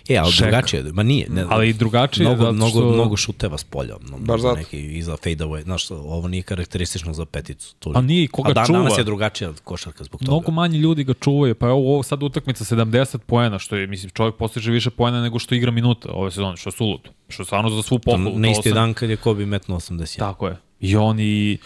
[0.09, 0.41] E, ali Šek.
[0.47, 1.29] drugačije, ma nije.
[1.29, 2.79] Ne, ali i drugačije mnogo, zato što...
[2.79, 3.95] Mnogo, mnogo šuteva s polja.
[4.01, 4.55] Mnogo, Baš zato.
[4.55, 5.63] Neki iza fade away.
[5.63, 7.75] Znaš, ovo nije karakteristično za peticu.
[7.79, 8.79] To A nije, koga A dan, čuva.
[8.79, 10.31] danas je drugačija košarka zbog toga.
[10.31, 11.55] Mnogo manji ljudi ga čuvaju.
[11.55, 15.39] Pa ovo, ovo sad utakmica 70 poena, što je, mislim, čovjek postiže više poena nego
[15.39, 17.01] što igra minuta ove sezone, što je sulud.
[17.29, 18.39] Što je stvarno za svu pohvalu.
[18.39, 20.19] Na isti dan kad je Kobe metno 80.
[20.19, 20.57] Tako je.
[20.79, 21.57] I on i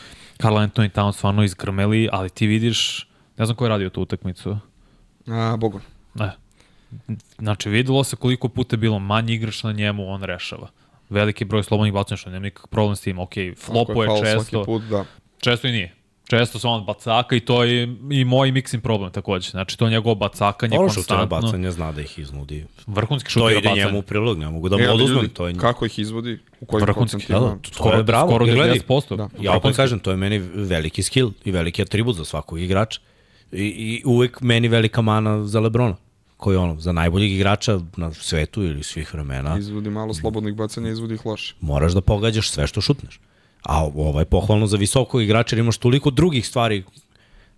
[0.42, 3.08] Carl Anthony Towns stvarno izgrmeli, ali ti vidiš,
[3.38, 4.58] ne znam ko je radio tu utakmicu.
[5.28, 5.82] A, Bogon.
[6.16, 6.32] Ne,
[7.38, 10.68] Znači, videlo se koliko puta je bilo manji igrač na njemu, on rešava.
[11.10, 13.20] Veliki broj slobodnih bacanja, što nema nikakav problem s tim.
[13.20, 14.64] Ok, flopo je, je često.
[14.64, 15.06] Put, da.
[15.40, 15.94] Često i nije.
[16.30, 19.50] Često se on bacaka i to je i moj mixing problem takođe.
[19.50, 21.38] Znači, to je njegovo bacakanje Ono konstantno.
[21.38, 22.66] Ono bacanja zna da ih iznudi.
[22.88, 23.62] Vrhunski šutira bacanja.
[23.62, 25.30] To ide njemu u prilog, ne mogu da mu e, oduzmem.
[25.30, 25.56] To je...
[25.56, 26.40] Kako ih izvodi?
[26.60, 28.30] U kojim Vrhunski, da, da, skoro je bravo.
[28.30, 29.16] Skoro 90%.
[29.16, 29.30] Da.
[29.40, 33.00] Ja opet kažem, to je meni veliki skill i veliki atribut za svakog igrača.
[33.52, 35.96] I, I uvek meni velika mana za Lebrona
[36.38, 39.58] koji ono, za najboljeg igrača na svetu ili svih vremena.
[39.58, 41.56] Izvodi malo slobodnih bacanja, izvodi ih loše.
[41.62, 43.20] Moraš da pogađaš sve što šutneš.
[43.64, 46.84] A ovo je pohvalno za visokog igrača jer imaš toliko drugih stvari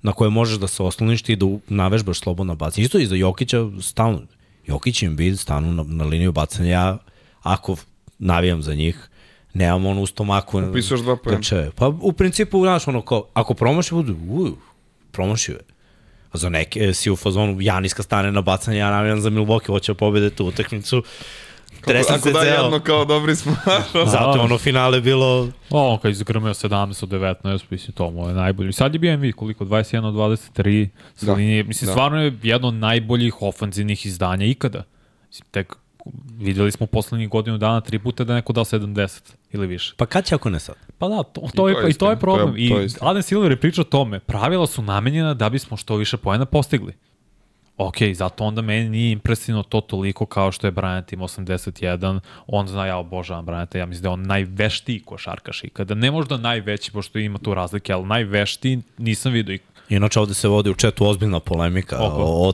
[0.01, 2.85] na koje možeš da se osloniš ti da navežbaš slobodno bacanje.
[2.85, 4.21] Isto i za Jokića stalno.
[4.67, 6.97] Jokić i Embiid stanu na, na liniju bacanja, ja
[7.41, 7.75] ako
[8.19, 9.09] navijam za njih,
[9.53, 10.61] nemam ono u stomaku.
[10.69, 11.71] Upisuješ dva pojena.
[11.75, 14.51] Pa u principu, znaš, ono, kao, ako promaši, budu, uj,
[15.11, 15.78] promašio je.
[16.33, 19.97] Za neke si u fazonu, Janiska stane na bacanje, ja navijam za Milwaukee, hoće da
[19.97, 21.03] pobede tu utakmicu.
[21.85, 22.63] Tresam ako se da ceo.
[22.63, 23.55] jedno kao dobri smo.
[24.11, 25.49] Zato ono finale bilo...
[25.69, 28.73] O, on kad izgrmeo 17 od 19, mislim, to mu je najbolji.
[28.73, 29.65] Sad je bio MVP, koliko?
[29.65, 30.87] 21 od 23.
[31.21, 31.33] Da.
[31.33, 31.91] Linije, mislim, da.
[31.91, 34.83] stvarno je jedno od najboljih ofenzivnih izdanja ikada.
[35.27, 35.75] Mislim, tek
[36.37, 39.93] videli smo poslednjih godinu dana tri puta da neko dao 70 ili više.
[39.97, 40.75] Pa kad će ako ne sad?
[40.97, 42.51] Pa da, to, to, I to je, i to je problem.
[42.51, 44.19] To je, to je I Adam Silver je pričao o tome.
[44.19, 46.93] Pravila su namenjena da bismo što više poena postigli.
[47.77, 52.67] Ok, zato onda meni nije impresivno to toliko kao što je Bryant ima 81, on
[52.67, 55.95] zna, ja obožavam Bryanta, ja mislim da je on najveštiji košarkaš ikada.
[55.95, 59.57] Ne možda najveći, pošto ima tu razlike, ali najveštiji nisam vidio.
[59.89, 62.53] Inače ovde se vodi u četu ozbiljna polemika o, o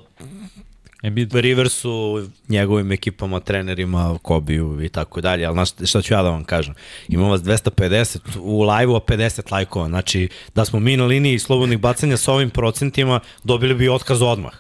[1.06, 1.34] Embiid.
[1.34, 6.44] Riversu, njegovim ekipama, trenerima, Kobiju i tako dalje, ali znaš šta ću ja da vam
[6.44, 6.74] kažem?
[7.08, 9.88] Imamo vas 250 u live-u, a 50 lajkova.
[9.88, 14.54] Znači, da smo mi na liniji slobodnih bacanja sa ovim procentima, dobili bi otkaz odmah.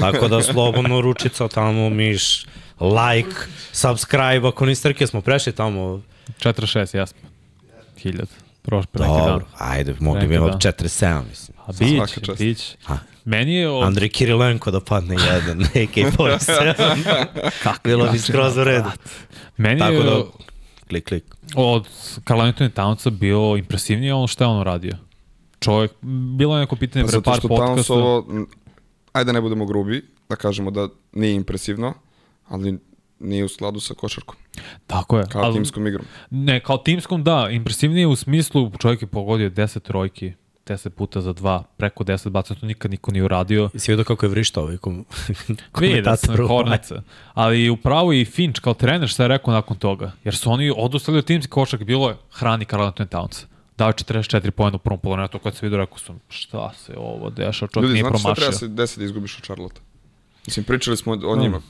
[0.00, 2.46] Tako da slobodno ručica tamo, miš,
[2.80, 3.36] like,
[3.72, 6.02] subscribe, ako niste rekli, smo prešli tamo.
[6.40, 7.18] 46, jasno.
[8.04, 8.24] 1000.
[8.62, 10.72] Prošli Dobro, ajde, mogli bi imati da.
[10.72, 11.58] 47, mislim.
[11.66, 12.76] A bić, bić.
[13.28, 13.68] Meni je...
[13.68, 13.84] Od...
[13.84, 17.74] Andrej Kirilenko da padne jedan, AK-47.
[17.84, 18.90] Bilo bi skroz u redu.
[19.56, 20.04] Meni Tako je...
[20.04, 20.22] Da,
[20.88, 21.24] klik, klik.
[21.54, 21.88] Od
[22.28, 24.96] Carl Anthony Townsa bio impresivnije ono što je on radio.
[25.60, 25.92] Čovjek,
[26.38, 27.94] bilo je neko pitanje pa pre par podcasta.
[27.94, 28.26] ovo,
[29.12, 31.94] ajde ne budemo grubi, da kažemo da nije impresivno,
[32.48, 32.78] ali
[33.18, 34.36] nije u skladu sa košarkom.
[34.86, 35.24] Tako je.
[35.32, 36.06] Kao ali, timskom igrom.
[36.30, 40.32] Ne, kao timskom da, impresivnije u smislu čovjek je pogodio 10 trojki
[40.68, 43.70] 10 puta za dva, preko 10 bacanja, to nikad niko nije uradio.
[43.74, 45.04] I si vidio kako je vrištao ovaj kom,
[46.04, 47.02] da sam Hornica.
[47.34, 50.12] Ali upravo i Finch kao trener šta je rekao nakon toga.
[50.24, 53.44] Jer su oni odustali od timski košak, bilo je hrani Karl Anthony Towns.
[53.78, 57.30] Dao 44 pojena u prvom polovinom, to kad se vidio rekao sam šta se ovo
[57.30, 58.28] deša, čovjek Ljudi, nije promašio.
[58.28, 59.80] Ljudi, znate šta treba se 10 da izgubiš od Charlotte?
[60.46, 61.60] Mislim, pričali smo o njima.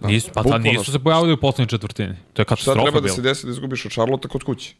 [0.00, 0.08] Da.
[0.08, 2.14] Nisu, pa tad nisu se pojavili u poslednjoj četvrtini.
[2.32, 2.90] To je katastrofa bila.
[2.90, 4.74] Šta treba da se desi da izgubiš od Charlotte kod kuće?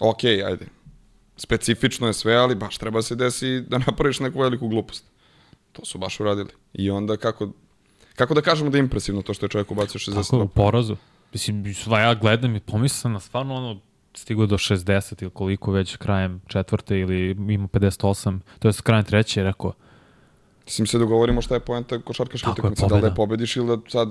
[0.00, 0.66] Ok, ajde,
[1.36, 5.04] specifično je sve, ali baš treba se desi da napraviš neku veliku glupost.
[5.72, 6.50] To su baš uradili.
[6.72, 7.48] I onda kako,
[8.14, 10.96] kako da kažemo da je impresivno to što je čovjek ubacio 60 Tako, u porazu.
[11.32, 13.80] Mislim, sva ja gledam i pomislim na stvarno ono,
[14.14, 19.42] stigo do 60 ili koliko već krajem četvrte ili ima 58, to je krajem treće,
[19.42, 19.72] rekao.
[20.64, 23.90] Mislim se dogovorimo šta je poenta košarkaške utakmice, da li da je pobediš ili da
[23.90, 24.08] sad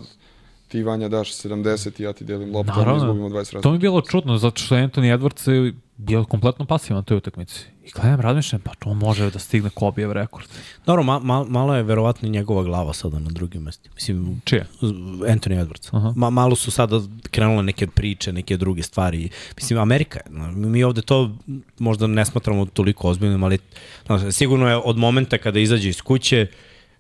[0.68, 3.62] ti Vanja daš 70 i ja ti delim loptu, Naravno, izgubimo 20 razlika.
[3.62, 7.66] To mi je bilo čudno, zato što Anthony Edwards bio kompletno pasivan na toj utakmici.
[7.86, 10.48] I gledam, razmišljam, pa to može da stigne Kobijev rekord.
[10.86, 13.90] Dobro, ma, ma, malo je verovatno njegova glava sada na drugim mesti.
[13.96, 14.66] Mislim, Čije?
[14.82, 15.96] Anthony Edwards.
[15.96, 16.14] Uh -huh.
[16.16, 17.02] ma, malo su sada
[17.32, 19.30] krenule neke priče, neke druge stvari.
[19.56, 20.52] Mislim, Amerika je.
[20.52, 21.36] Mi ovde to
[21.80, 23.58] možda ne smatramo toliko ozbiljnim, ali
[24.06, 26.48] znaš, sigurno je od momenta kada izađe iz kuće,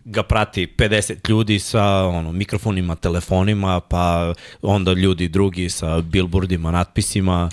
[0.05, 7.49] ga prati 50 ljudi sa ono, mikrofonima, telefonima, pa onda ljudi drugi sa billboardima, natpisima.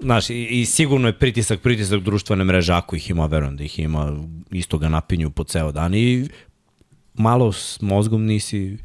[0.00, 3.78] Znaš, i, i sigurno je pritisak, pritisak društvene mreže, ako ih ima, verujem da ih
[3.78, 4.16] ima,
[4.50, 6.28] isto ga napinju po ceo dan i
[7.14, 8.78] malo s mozgom nisi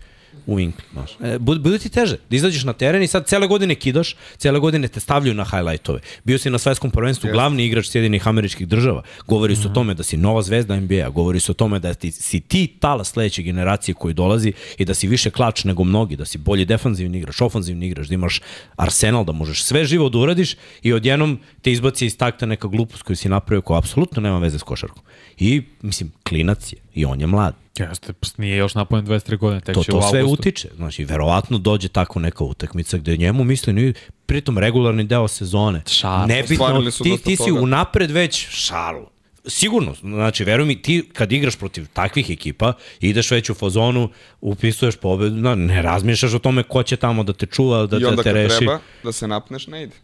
[0.47, 0.59] u
[0.93, 1.11] znaš.
[1.23, 4.59] E, bude, bude ti teže, da izađeš na teren i sad cele godine kidaš, cele
[4.59, 5.99] godine te stavljaju na highlightove.
[6.23, 7.33] Bio si na svetskom prvenstvu yes.
[7.33, 9.03] glavni igrač Sjedinih američkih država.
[9.27, 9.61] Govori mm -hmm.
[9.61, 9.73] se o mhm.
[9.73, 13.03] tome da si nova zvezda NBA, govori se o tome da ti, si ti tala
[13.03, 17.17] sledeće generacije koji dolazi i da si više klač nego mnogi, da si bolji defanzivni
[17.17, 18.41] igrač, ofanzivni igrač, da imaš
[18.75, 23.03] arsenal, da možeš sve živo da uradiš i odjednom te izbaci iz takta neka glupost
[23.03, 25.03] koju si napravio koja apsolutno nema veze s košarkom.
[25.39, 27.55] I, mislim, klinac je i on je mlad.
[27.79, 30.11] Jeste, nije još napojen 23 godine, tek to, će to u augustu.
[30.11, 33.93] sve utiče, znači, verovatno dođe tako neka utakmica gde njemu misli, ni,
[34.25, 35.81] pritom regularni deo sezone.
[35.87, 36.27] Šar.
[36.27, 39.07] Nebitno, ti, ti si unapred već šalu.
[39.47, 44.09] Sigurno, znači, veruj mi, ti kad igraš protiv takvih ekipa, ideš već u fazonu,
[44.41, 47.99] upisuješ pobedu, no, ne razmišljaš o tome ko će tamo da te čuva, da te,
[47.99, 48.03] te reši.
[48.03, 49.95] I onda kad treba da se napneš, ne ide.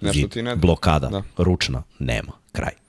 [0.00, 0.56] Nešto ti ne da.
[0.56, 1.22] Blokada, da.
[1.36, 2.81] ručna, nema, kraj.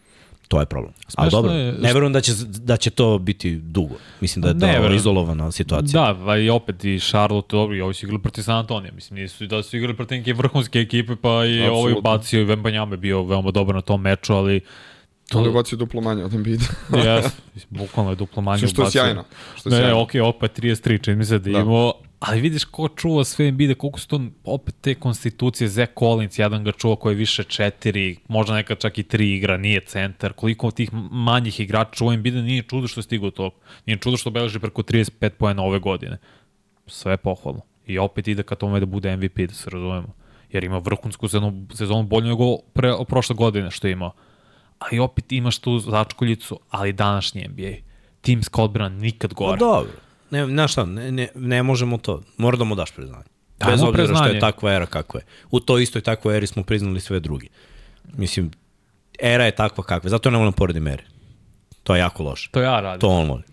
[0.53, 0.93] To je problem.
[0.93, 1.73] Smešno Ali dobro, je...
[1.73, 3.95] ne verujem da će, da će to biti dugo.
[4.21, 6.13] Mislim da je to ne, izolovana situacija.
[6.13, 8.91] Da, i opet i Charlotte, dobro, i ovi su igrali protiv San Antonija.
[8.91, 12.97] Mislim, nisu da su igrali protiv neke vrhunske ekipe, pa i ovaj bacio i Vembanjame
[12.97, 14.61] bio veoma dobar na tom meču, ali
[15.29, 16.65] To je bacio duplo manje od Embiida.
[17.05, 17.25] Jes,
[17.69, 18.67] bukvalno je duplo manje.
[18.67, 19.23] Što je sjajno.
[19.55, 19.87] Što je sjajno.
[19.87, 21.59] Ne, okej, okay, opet 33, čini mi se da, da.
[21.59, 21.93] imao,
[22.23, 26.63] ali vidiš ko čuva sve Embiida, koliko su to opet te konstitucije, Zach Collins, jedan
[26.63, 30.71] ga čuva koji je više četiri, možda nekad čak i tri igra, nije centar, koliko
[30.71, 33.51] tih manjih igrača čuva Embiida, nije čudo što je stigao to.
[33.85, 36.17] Nije čudo što beleži preko 35 pojena ove godine.
[36.87, 37.61] Sve pohvalno.
[37.87, 40.13] I opet ide ka tome da bude MVP, da se razumemo.
[40.51, 44.13] Jer ima vrhunsku sezonu, sezonu bolju nego pre, prošle godine što je imao
[44.89, 47.71] ali opet imaš tu začkoljicu, ali današnji NBA.
[48.21, 49.59] Timska odbrana nikad gore.
[49.59, 49.91] Pa dobro.
[50.33, 52.21] Ne, znaš šta, ne, ne, ne možemo to.
[52.37, 53.29] Mora da mu daš priznanje.
[53.59, 54.27] Bez Ajmo obzira priznanje.
[54.27, 55.25] što je takva era kakva je.
[55.51, 57.49] U toj istoj takvoj eri smo priznali sve drugi.
[58.13, 58.51] Mislim,
[59.19, 60.09] era je takva kakva.
[60.09, 61.03] Zato ne volim poredim ere.
[61.83, 62.49] To je jako loše.
[62.51, 63.01] To ja radim.
[63.01, 63.43] To on voli.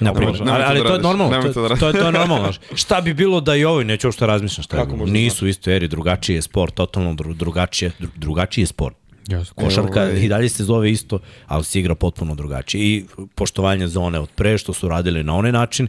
[0.00, 2.52] Na primjer, ali, ali to je normalno, to, to, je, to je normalno.
[2.82, 4.86] šta bi bilo da i ovi, neću uopšte razmišljam šta je.
[5.06, 8.96] Nisu isto eri, drugačiji je sport, totalno drugačije, drugačiji je sport.
[9.30, 9.52] Yes.
[9.54, 10.20] Košarka ovaj...
[10.20, 12.84] i dalje se zove isto, ali se igra potpuno drugačije.
[12.84, 13.04] I
[13.34, 15.88] poštovanje zone od pre, što su radili na onaj način,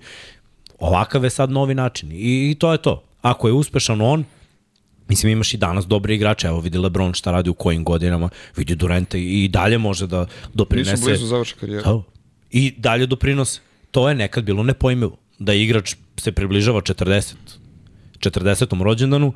[0.79, 2.11] ovakav je sad novi način.
[2.11, 3.03] I, i to je to.
[3.21, 4.25] Ako je uspešan on,
[5.11, 8.75] Mislim, imaš i danas dobre igrače, evo vidi Lebron šta radi u kojim godinama, vidi
[8.75, 10.91] Durenta i dalje može da doprinese.
[10.91, 11.83] Nisu blizu završa karijera.
[11.83, 12.01] Da.
[12.51, 13.59] I dalje doprinose.
[13.91, 17.33] To je nekad bilo nepojmivo, da igrač se približava 40,
[18.19, 18.83] 40.
[18.83, 19.33] rođendanu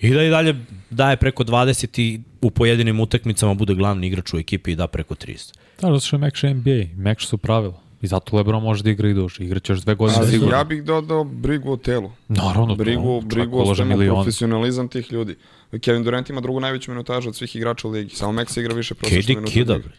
[0.00, 0.54] I da i dalje
[0.90, 5.14] daje preko 20 i u pojedinim utakmicama bude glavni igrač u ekipi i da preko
[5.14, 5.52] 30.
[5.80, 7.82] Da, zato što je mekše NBA, mekše su pravila.
[8.02, 9.44] I zato Lebron može da igra i duže.
[9.44, 10.56] Igraće još dve godine Ali sigurno.
[10.56, 12.12] Ja bih dodao brigu o telu.
[12.28, 13.74] Naravno, brigu, to, brigu o
[14.14, 15.36] profesionalizam tih ljudi.
[15.80, 18.14] Kevin Durant ima drugu najveću minutažu od svih igrača u ligi.
[18.14, 19.50] Samo Max igra više prosječne minute.
[19.50, 19.92] KD kida, bre.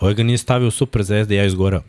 [0.00, 1.82] Ovaj ga nije stavio super zvezde, ja izgorao.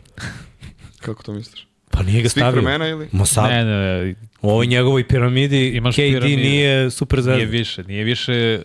[1.00, 1.68] Kako to misliš?
[1.92, 2.52] Pa nije ga stavio.
[2.52, 3.08] Svih vremena ili?
[3.12, 3.50] Ma sad.
[3.50, 4.16] Ne, ne, ne.
[4.46, 6.36] U ovoj njegovoj piramidi Imaš KD piramide.
[6.42, 7.36] nije super zvezda.
[7.36, 8.62] Nije više, nije više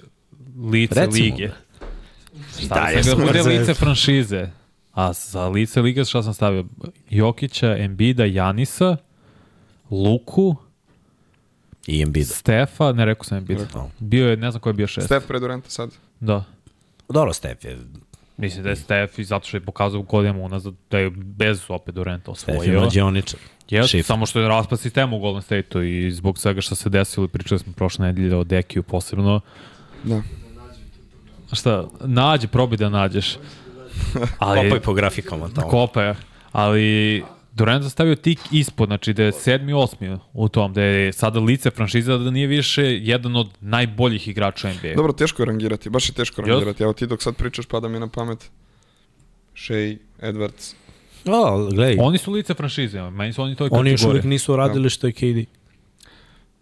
[0.70, 1.50] lice Recimo, lige.
[2.64, 4.48] Šta da, sam ga bude lice franšize.
[4.92, 6.64] A za lice lige šta sam stavio?
[7.10, 8.96] Jokića, Embida, Janisa,
[9.90, 10.56] Luku,
[11.86, 12.26] I Embida.
[12.34, 13.66] Stefa, ne rekao sam Embida.
[13.98, 15.06] Bio je, ne znam ko je bio šest.
[15.06, 15.90] Stef pred Duranta sad.
[16.20, 16.44] Da.
[17.08, 17.78] Dobro, Stef je
[18.40, 21.94] Mislim da je Stef i zato što je pokazao godinama unazad da je bez opet
[21.94, 22.60] Durenta osvojio.
[22.60, 23.40] Stef je mađioničar.
[23.70, 27.28] Yes, samo što je raspad sistema u Golden State-u i zbog svega što se desilo,
[27.28, 29.40] pričali smo prošle nedelje o Dekiju posebno.
[30.04, 30.22] Da.
[31.52, 33.36] Šta, nađi, probi da nađeš.
[34.38, 35.68] Ali, Kopaj po grafikama tamo.
[35.68, 36.14] Kopaj,
[36.52, 37.22] ali
[37.52, 41.70] Durant stavio tik ispod, znači da je sedmi, osmi u tom, da je sada lice
[41.70, 44.94] franšiza da nije više jedan od najboljih igrača NBA.
[44.96, 46.82] Dobro, teško je rangirati, baš je teško rangirati.
[46.82, 48.50] Evo ti dok sad pričaš pada mi na pamet
[49.56, 50.74] Shea, Edwards.
[51.26, 51.96] O, gledaj.
[52.00, 54.88] Oni su lice franšize, meni su oni to Oni još uvijek nisu radili da.
[54.88, 55.50] što je KD.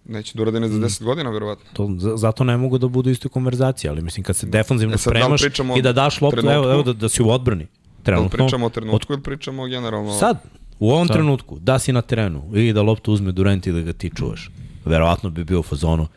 [0.04, 1.04] Neće da urade ne za 10 mm.
[1.04, 1.64] godina, verovatno.
[1.72, 5.42] To, zato ne mogu da budu isto konverzacije, ali mislim kad se defanzivno e, spremaš
[5.42, 7.66] da i da daš loptu, evo, evo da, da si u odbrani.
[8.02, 8.28] Trenutno.
[8.28, 9.16] Da li pričamo o trenutku od...
[9.16, 10.12] ili pričamo generalno?
[10.12, 10.38] Sad,
[10.78, 11.16] U ovom Sad.
[11.16, 14.50] trenutku, da si na terenu i da loptu uzme Durant i da ga ti čuvaš,
[14.84, 16.08] verovatno bi bio u fazonu,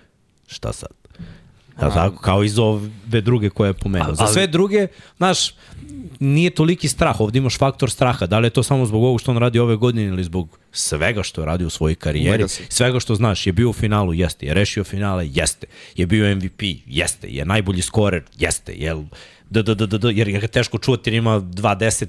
[0.48, 0.92] šta sad?
[1.82, 4.16] Ja, tako, kao iz ove druge koje je pomenuo.
[4.16, 4.88] Za sve druge,
[5.18, 5.54] znaš,
[6.20, 8.26] nije toliki strah, ovde imaš faktor straha.
[8.26, 11.24] Da li je to samo zbog ovog što on radi ove godine ili zbog svega
[11.24, 14.54] što je radio u svojoj karijeri, svega što znaš, je bio u finalu, jeste, je
[14.54, 18.96] rešio finale, jeste, je bio MVP, jeste, je najbolji skorer, jeste, je,
[19.50, 22.08] d, d, d, d, d, jer je ga teško čuvati jer ima 2-10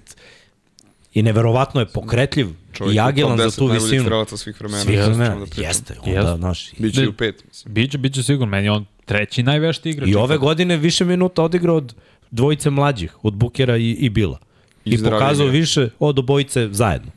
[1.14, 3.88] i neverovatno je pokretljiv Čovjek i agilan za tu visinu.
[3.88, 4.82] Čovjek strelaca svih vremena.
[4.82, 5.94] Svih vremena, da jeste.
[6.04, 6.38] Onda, jeste.
[6.38, 7.44] Naš, biće u pet.
[7.48, 7.74] Mislim.
[7.74, 8.50] Biće, biće sigurno.
[8.50, 10.08] Meni on treći najvešti igrač.
[10.08, 11.94] I ove godine više minuta odigrao od
[12.30, 14.38] dvojice mlađih, od Bukera i, i Bila.
[14.84, 17.10] I, I pokazao više od obojice zajedno.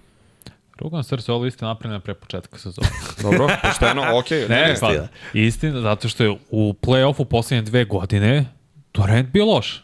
[0.80, 2.88] Rukom srce, ovo isto napravljeno pre početka sezona.
[3.24, 4.40] Dobro, pošteno, okej.
[4.40, 4.94] Okay, ne, ne, pa,
[5.34, 8.46] istina, zato što je u play-offu poslednje dve godine
[8.94, 9.84] Durant bio loš.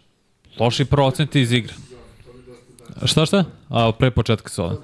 [0.59, 1.73] Loši procenti iz igre.
[3.05, 3.45] Šta šta?
[3.69, 4.77] A, pre početka sezona.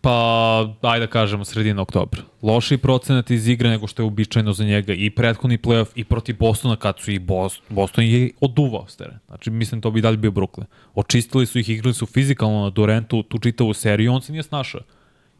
[0.00, 2.22] Pa, ajde da kažemo, sredina oktobra.
[2.42, 6.36] Loši procenat iz igre nego što je uobičajeno za njega i prethodni playoff i protiv
[6.38, 9.18] Bostona kad su i Boston, Boston je oduvao stere.
[9.26, 10.64] Znači, mislim, to bi dalje bio Brooklyn.
[10.94, 14.80] Očistili su ih, igrali su fizikalno na Durantu tu čitavu seriju, on se nije snašao.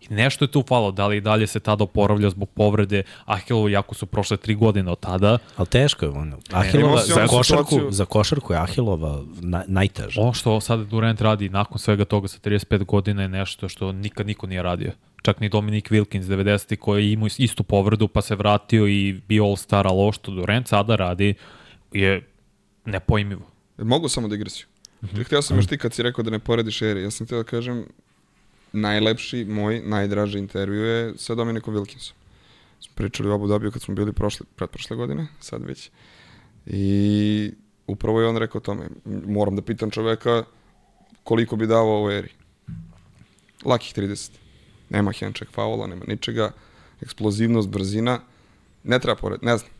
[0.01, 3.69] I nešto je tu falo, da li i dalje se tada oporavlja zbog povrede Ahilovo,
[3.69, 5.39] jako su prošle tri godine od tada.
[5.57, 6.39] Ali teško je ono.
[6.53, 10.21] Ahilova, za, košarku, za košarku je Ahilova na, najteža.
[10.21, 14.27] Ovo što sada Durant radi nakon svega toga sa 35 godina je nešto što nikad
[14.27, 14.93] niko nije radio.
[15.23, 16.77] Čak ni Dominik Wilkins 90.
[16.77, 20.69] koji je imao istu povredu pa se vratio i bio All-Star, ali ovo što Durant
[20.69, 21.35] sada radi
[21.93, 22.27] je
[22.85, 23.43] nepojmivo.
[23.79, 24.67] Mogu samo da digresiju.
[25.03, 25.25] Mm -hmm.
[25.25, 27.03] Htio sam još ti kad si rekao da ne porediš eri.
[27.03, 27.87] Ja sam htio da kažem,
[28.73, 32.12] najlepši, moj najdraži intervju je sa Dominikom Wilkinsom.
[32.81, 35.91] Smo pričali u Abu Dhabiju kad smo bili prošle, pretprošle godine, sad već.
[36.66, 37.53] I
[37.87, 38.89] upravo je on rekao tome.
[39.27, 40.45] Moram da pitam čoveka
[41.25, 42.29] koliko bi davao ovoj eri.
[43.64, 44.31] Lakih 30.
[44.91, 46.53] Nema henček faula, nema ničega.
[47.01, 48.21] Eksplozivnost, brzina.
[48.85, 49.71] Ne treba pored, ne znam.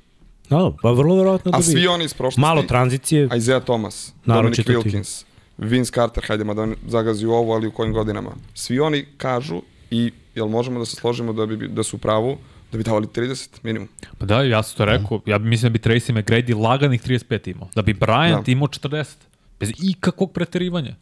[0.51, 1.61] No, pa vrlo verovatno da bi.
[1.61, 2.41] A svi oni iz prošlosti.
[2.41, 3.28] Malo tranzicije.
[3.36, 5.24] Isaiah Thomas, Dominic Wilkins,
[5.61, 8.30] Vince Carter, hajde da zagazi u ovo, ali u kojim godinama.
[8.54, 12.38] Svi oni kažu i jel možemo da se složimo da, bi, da su pravu,
[12.72, 13.88] da bi davali 30 minimum.
[14.18, 15.20] Pa da, ja sam to rekao.
[15.26, 17.68] Ja mislim da bi Tracy McGrady laganih 35 imao.
[17.74, 18.52] Da bi Bryant da.
[18.52, 19.14] imao 40.
[19.61, 20.94] Bez ikakvog preterivanja.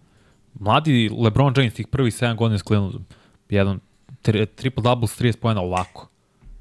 [0.61, 3.04] Mladi LeBron James tih prvih 7 godina s Clevelandom.
[3.50, 3.80] Jedan
[4.22, 6.09] tri, triple-double s 30 pojena ovako.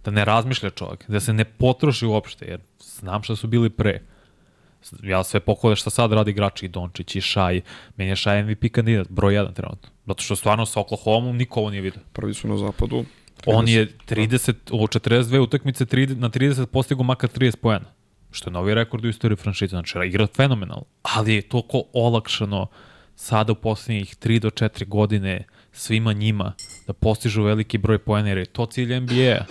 [0.06, 1.10] Da ne razmišlja čovjek.
[1.10, 2.46] Da se ne potroši uopšte.
[2.46, 4.02] Jer znam šta su bili pre.
[5.04, 7.62] Ja sve pohvale šta sad radi igrači i Dončić i Šaj.
[7.96, 9.90] Meni je Šaj MVP kandidat, broj 1 trenutno.
[10.06, 12.02] Zato što stvarno sa Oklahoma niko ovo nije vidio.
[12.14, 13.06] Prvi su na zapadu.
[13.46, 13.58] 30.
[13.58, 17.86] On je 30, u 42 utakmice 30, na 30 postigu makar 30 pojena.
[18.32, 19.70] Što je novi rekord u istoriji franšize.
[19.70, 20.84] Znači, igra fenomenal.
[21.02, 22.68] Ali je toliko olakšano
[23.16, 26.54] sada u poslednjih 3 do 4 godine svima njima
[26.88, 29.46] da postižu veliki broj pojena, jer je to cilj NBA-a.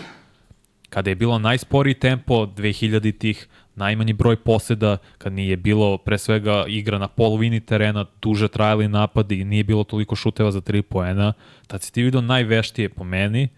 [0.88, 6.64] Kada je bilo najsporiji tempo 2000 tih, najmanji broj poseda, kad nije bilo pre svega
[6.68, 11.32] igra na polovini terena, duže trajali napadi i nije bilo toliko šuteva za 3 poena,
[11.66, 13.48] tad si ti vidio najveštije po meni,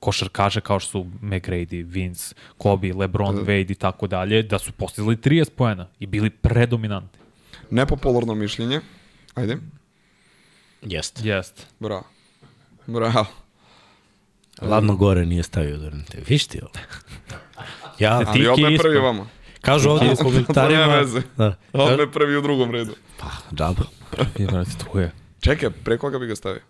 [0.00, 3.42] košarkaže kao što su McGrady, Vince, Kobe, LeBron, da.
[3.42, 7.18] Wade i tako dalje, da su postizali 30 poena i bili predominanti.
[7.70, 8.80] Nepopularno mišljenje,
[9.34, 9.56] ajde.
[10.82, 11.28] Jeste.
[11.28, 11.62] Jeste.
[11.80, 12.04] Bravo.
[12.86, 13.26] Bravo.
[14.62, 16.18] Ladno gore nije stavio Durante.
[16.28, 16.72] Viš ti ovo?
[17.98, 19.26] Ja, Ali opet prvi vama.
[19.60, 21.04] Kažu ovdje u komentarima...
[21.36, 21.54] Da.
[21.72, 22.92] Odme prvi u drugom redu.
[23.18, 23.82] Pa, džaba.
[24.10, 25.12] Prvi, vrati, tu je.
[25.40, 26.60] Čekaj, pre koga bi ga stavio?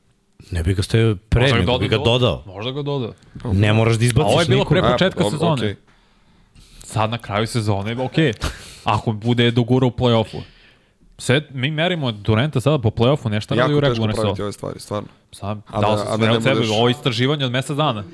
[0.51, 2.43] Ne bi ga stavio pre, Možda nego bi ga dodao.
[2.47, 3.13] Možda ga dodao.
[3.45, 5.63] Ne moraš da izbaciš A ovo je bilo pre početka A, sezone.
[5.63, 5.75] Okay.
[6.85, 7.97] Sad na kraju sezone.
[7.97, 8.47] Okay.
[8.85, 10.41] Ako bude dogura u play-offu.
[11.19, 14.29] Sve, mi merimo Durenta sada po play-offu, nešto radi u regularnoj sezoni.
[14.29, 15.09] Jako teško praviti ove stvari, stvarno.
[15.33, 16.71] Sad, a dao da, sam sve od sebe, budeš...
[16.71, 18.05] ovo istraživanje od mesec dana.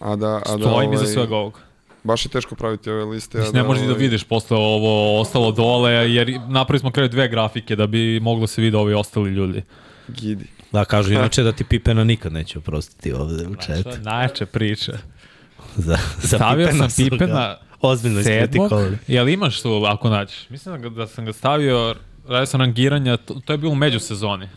[0.00, 0.94] A da, a da, Stojim ovaj...
[0.94, 1.60] iza svega ovog.
[2.04, 3.38] Baš je teško praviti ove liste.
[3.38, 3.94] Mislim, ne možeš ovaj...
[3.94, 8.46] da vidiš posle ovo ostalo dole, jer napravili smo kraju dve grafike da bi moglo
[8.46, 9.62] se vidi ovi ostali ljudi.
[10.08, 10.44] Gidi.
[10.72, 13.90] Da, kažu inače da ti Pipena nikad neće oprostiti ovde u četu.
[14.02, 14.92] Najče priča.
[15.76, 18.98] za, za Stavio Pipena sam Pipena ozbiljno iskritikovali.
[19.06, 20.50] Jel imaš tu ako nađeš?
[20.50, 21.94] Mislim da, da sam ga stavio,
[22.28, 24.48] radio sam rangiranja, to, to je bilo u međusezoni.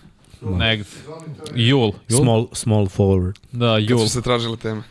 [0.41, 0.89] Negde.
[1.55, 1.91] Jul.
[2.09, 2.21] Jul.
[2.21, 3.39] Small, small forward.
[3.51, 3.99] Da, Jul.
[3.99, 4.81] Kad su se tražile teme.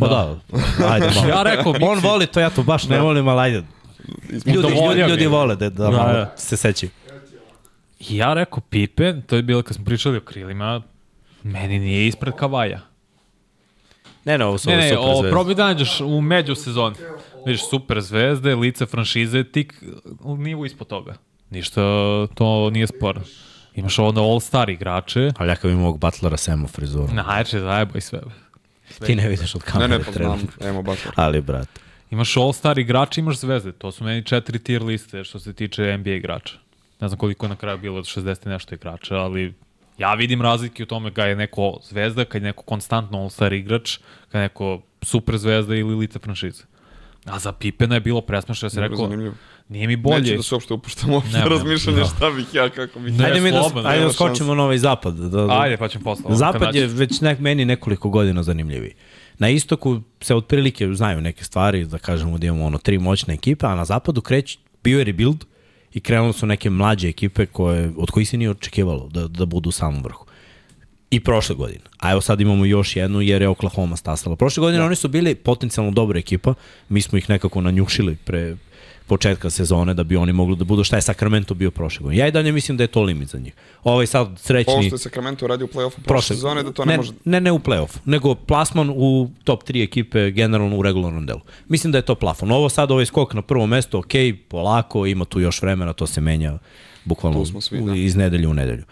[0.00, 0.36] Pa da,
[0.78, 1.28] da ajde malo.
[1.28, 3.02] ja rekao, On voli to, ja to baš ne da.
[3.02, 3.62] volim, ali ajde.
[4.46, 6.34] Ljudi, ljudi, ljudi vole da, da, da malo da.
[6.36, 6.90] se sećaju.
[8.00, 10.82] Ja rekao Pipe, to je bilo kad smo pričali o krilima,
[11.42, 12.80] meni nije ispred Kavaja.
[14.24, 16.96] Ne, ne, ovo su ne, ne, super o, probaj da nađeš u među sezoni.
[17.46, 19.74] Vidiš, super zvezde, lice franšize, tik
[20.24, 21.14] nivo ispod toga.
[21.50, 21.80] Ništa
[22.34, 23.22] to nije sporno.
[23.74, 25.32] Imaš onda all-star igrače.
[25.38, 27.08] Ali ja kao imam ovog Butlera Semu frizuru.
[27.12, 28.20] Najče, zajebaj sve.
[28.90, 29.06] Sve.
[29.06, 29.88] Ti ne vidiš od kamere.
[29.88, 31.14] Ne, ne, pa znam, Emo Butler.
[31.16, 31.68] Ali, brat.
[32.10, 33.72] Imaš all-star igrače, imaš zvezde.
[33.72, 36.54] To su meni četiri tier liste što se tiče NBA igrača.
[37.00, 39.54] Ne znam koliko je na kraju bilo od 60 nešto igrača, ali
[39.98, 43.98] ja vidim razlike u tome kada je neko zvezda, kad je neko konstantno all-star igrač,
[44.28, 46.62] kad je neko super zvezda ili lice franšize.
[47.26, 49.34] A za Pipena je bilo presmešno, ja sam rekao, zanimljivo.
[49.68, 50.20] nije mi bolje.
[50.20, 52.06] Neću da se uopšte upuštam uopšte razmišljanje no.
[52.06, 55.14] šta bih ja, kako bih Ajde mi da, ajde da skočimo na ovaj zapad.
[55.14, 56.36] Da, da, ajde, pa ćemo posle.
[56.36, 58.94] Zapad je već nek, meni nekoliko godina zanimljiviji.
[59.38, 63.66] Na istoku se otprilike znaju neke stvari, da kažemo da imamo ono tri moćne ekipe,
[63.66, 65.44] a na zapadu kreći, bio je rebuild
[65.92, 69.68] i krenuli su neke mlađe ekipe koje, od kojih se nije očekivalo da, da budu
[69.68, 70.26] u samom vrhu.
[71.10, 71.84] I prošle godine.
[71.98, 74.36] A evo sad imamo još jednu jer je Oklahoma stasala.
[74.36, 74.86] Prošle godine da.
[74.86, 76.54] oni su bili potencijalno dobra ekipa.
[76.88, 78.56] Mi smo ih nekako nanjušili pre
[79.06, 82.20] početka sezone da bi oni mogli da budu šta je Sacramento bio prošle godine.
[82.20, 83.54] Ja i dalje mislim da je to limit za njih.
[83.84, 84.72] Ovaj sad srećni...
[84.72, 87.12] Ovo što je Sacramento radio u play-offu prošle sezone da to ne, ne može...
[87.24, 91.40] Ne, ne u play-offu, nego plasman u top 3 ekipe generalno u regularnom delu.
[91.68, 92.50] Mislim da je to plafon.
[92.50, 94.12] Ovo sad ovaj skok na prvo mesto, ok,
[94.48, 96.58] polako, ima tu još vremena, to se menja
[97.04, 97.94] bukvalno svi, da.
[97.94, 98.84] iz nedelje u nedelju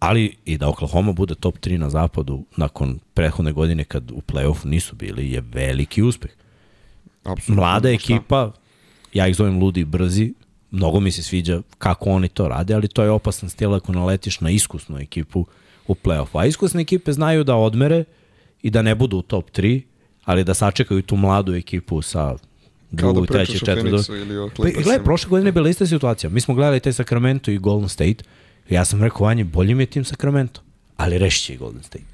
[0.00, 4.66] ali i da Oklahoma bude top 3 na zapadu nakon prethodne godine kad u play-offu
[4.66, 6.30] nisu bili je veliki uspeh.
[7.24, 7.54] Absolutno.
[7.54, 8.52] Mlada ekipa,
[9.12, 10.34] ja ih zovem ludi i brzi,
[10.70, 14.40] mnogo mi se sviđa kako oni to rade, ali to je opasan stil ako naletiš
[14.40, 15.46] na iskusnu ekipu
[15.86, 16.40] u play-offu.
[16.40, 18.04] A iskusne ekipe znaju da odmere
[18.62, 19.82] i da ne budu u top 3,
[20.24, 22.36] ali da sačekaju tu mladu ekipu sa
[22.90, 24.12] drugu, da treće, četvrtu.
[24.56, 26.30] Gledaj, prošle godine je bila ista situacija.
[26.30, 28.24] Mi smo gledali taj Sacramento i Golden State
[28.70, 30.60] Ja sam rekao, Vanje, bolje mi je tim Sacramento,
[30.96, 32.04] ali reši će i Golden State.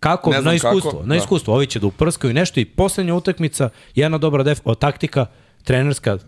[0.00, 0.30] Kako?
[0.30, 0.90] Na iskustvo.
[0.90, 1.16] Kako, na da.
[1.16, 1.54] iskustvo.
[1.54, 5.26] Ovi će da uprskaju nešto i poslednja utakmica, jedna dobra def, o, taktika,
[5.64, 6.18] trenerska,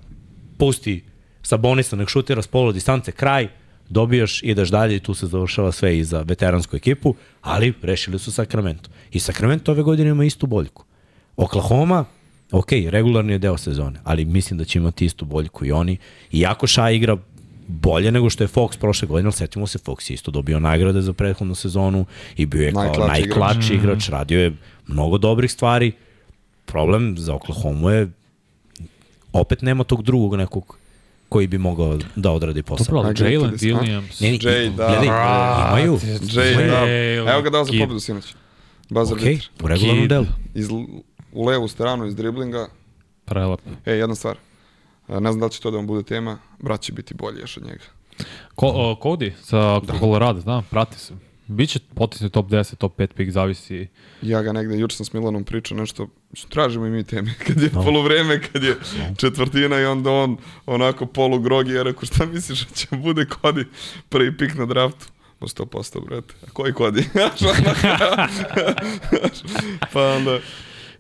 [0.59, 1.05] pusti
[1.43, 3.49] Sabonisa nek šutira s polo distance, kraj,
[3.89, 8.33] dobijaš, ideš dalje i tu se završava sve i za veteransku ekipu, ali rešili su
[8.33, 8.91] Sacramento.
[9.13, 10.85] I Sacramento ove godine ima istu boljku.
[11.37, 12.05] Oklahoma,
[12.53, 15.97] ok, regularni je deo sezone, ali mislim da će imati istu boljku i oni.
[16.33, 17.17] Iako Ša igra
[17.69, 21.03] bolje nego što je Fox prošle godine, ali setimo se, Fox je isto dobio nagrade
[21.03, 22.07] za prethodnu sezonu
[22.37, 23.71] i bio je kao najklači igrač.
[23.71, 24.53] igrač, radio je
[24.87, 25.93] mnogo dobrih stvari.
[26.65, 28.11] Problem za Oklahoma je
[29.33, 30.79] opet nema tog drugog nekog
[31.29, 32.85] koji bi mogao da odradi posao.
[32.85, 34.23] Dobro, ali Jalen Williams.
[34.23, 34.87] Ne, ne, Jay, da.
[34.87, 35.07] Gledaj,
[35.69, 35.99] imaju.
[36.23, 37.33] Jay, da.
[37.33, 38.35] Evo ga dao za pobedu sinoć.
[38.89, 40.27] Buzzer okay, u regularnom delu.
[40.55, 40.69] Iz,
[41.33, 42.69] u levu stranu iz driblinga.
[43.25, 43.71] Prelepo.
[43.87, 44.37] E, jedna stvar.
[45.09, 46.39] Ne znam da li će to da vam bude tema.
[46.59, 47.85] Brat će biti bolji još od njega.
[48.55, 49.99] Ko, o, Cody sa da.
[49.99, 51.15] Colorado, da, prati se.
[51.47, 53.87] Biće potisne top 10, top 5 pik, zavisi.
[54.23, 56.07] Ja ga negde, juče sam s Milanom pričao nešto,
[56.49, 57.83] tražimo i mi teme, kad je no.
[57.83, 59.15] polovreme, kad je no.
[59.17, 60.37] četvrtina i onda on
[60.67, 63.65] onako polu grogi, ja rekao šta misliš da će bude Kodi
[64.09, 65.07] prvi pik na draftu?
[65.39, 66.35] Po 100%, brate.
[66.47, 67.05] A koji Kodi?
[69.93, 70.39] pa onda,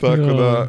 [0.00, 0.68] tako da,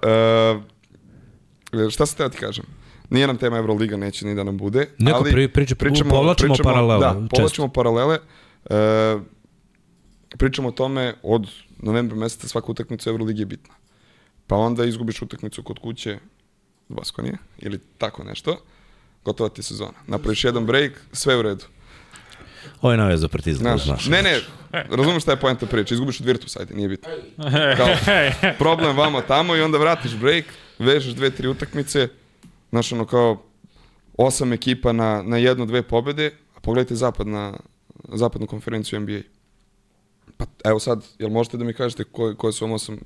[1.74, 2.66] uh, šta se teo ti kažem?
[3.10, 4.88] Nije nam tema Euroliga, neće ni da nam bude.
[4.98, 7.00] Neko ali pri, priča, pričamo, povlačimo pričamo, paralele.
[7.00, 8.20] Da, povlačimo paralele.
[8.70, 9.22] Uh,
[10.38, 11.48] pričamo o tome od
[11.78, 13.74] novembra meseca svaka utakmica Euroligi je bitna.
[14.48, 16.18] Pa onda izgubiš utakmicu kod kuće
[16.90, 18.58] Baskonije ili tako nešto,
[19.26, 19.98] gotova ti sezona.
[20.08, 21.66] Napraviš jedan break, sve u redu.
[22.82, 23.86] Ovo je navija za partizan, znaš.
[23.86, 24.08] znaš.
[24.08, 24.40] Ne, ne,
[24.72, 27.10] razumeš šta je poenta priče, izgubiš od Virtus, ajde, nije bitno.
[27.78, 27.88] Kao,
[28.60, 30.46] problem vamo tamo i onda vratiš break,
[30.80, 32.08] vežeš dve, tri utakmice,
[32.70, 33.44] znaš ono kao
[34.18, 37.58] osam ekipa na, na jednu, dve pobede, a pogledajte zapad na,
[38.14, 39.20] zapadnu konferenciju NBA.
[40.38, 42.98] Pa evo sad, jel možete da mi kažete koje, koje su vam osam,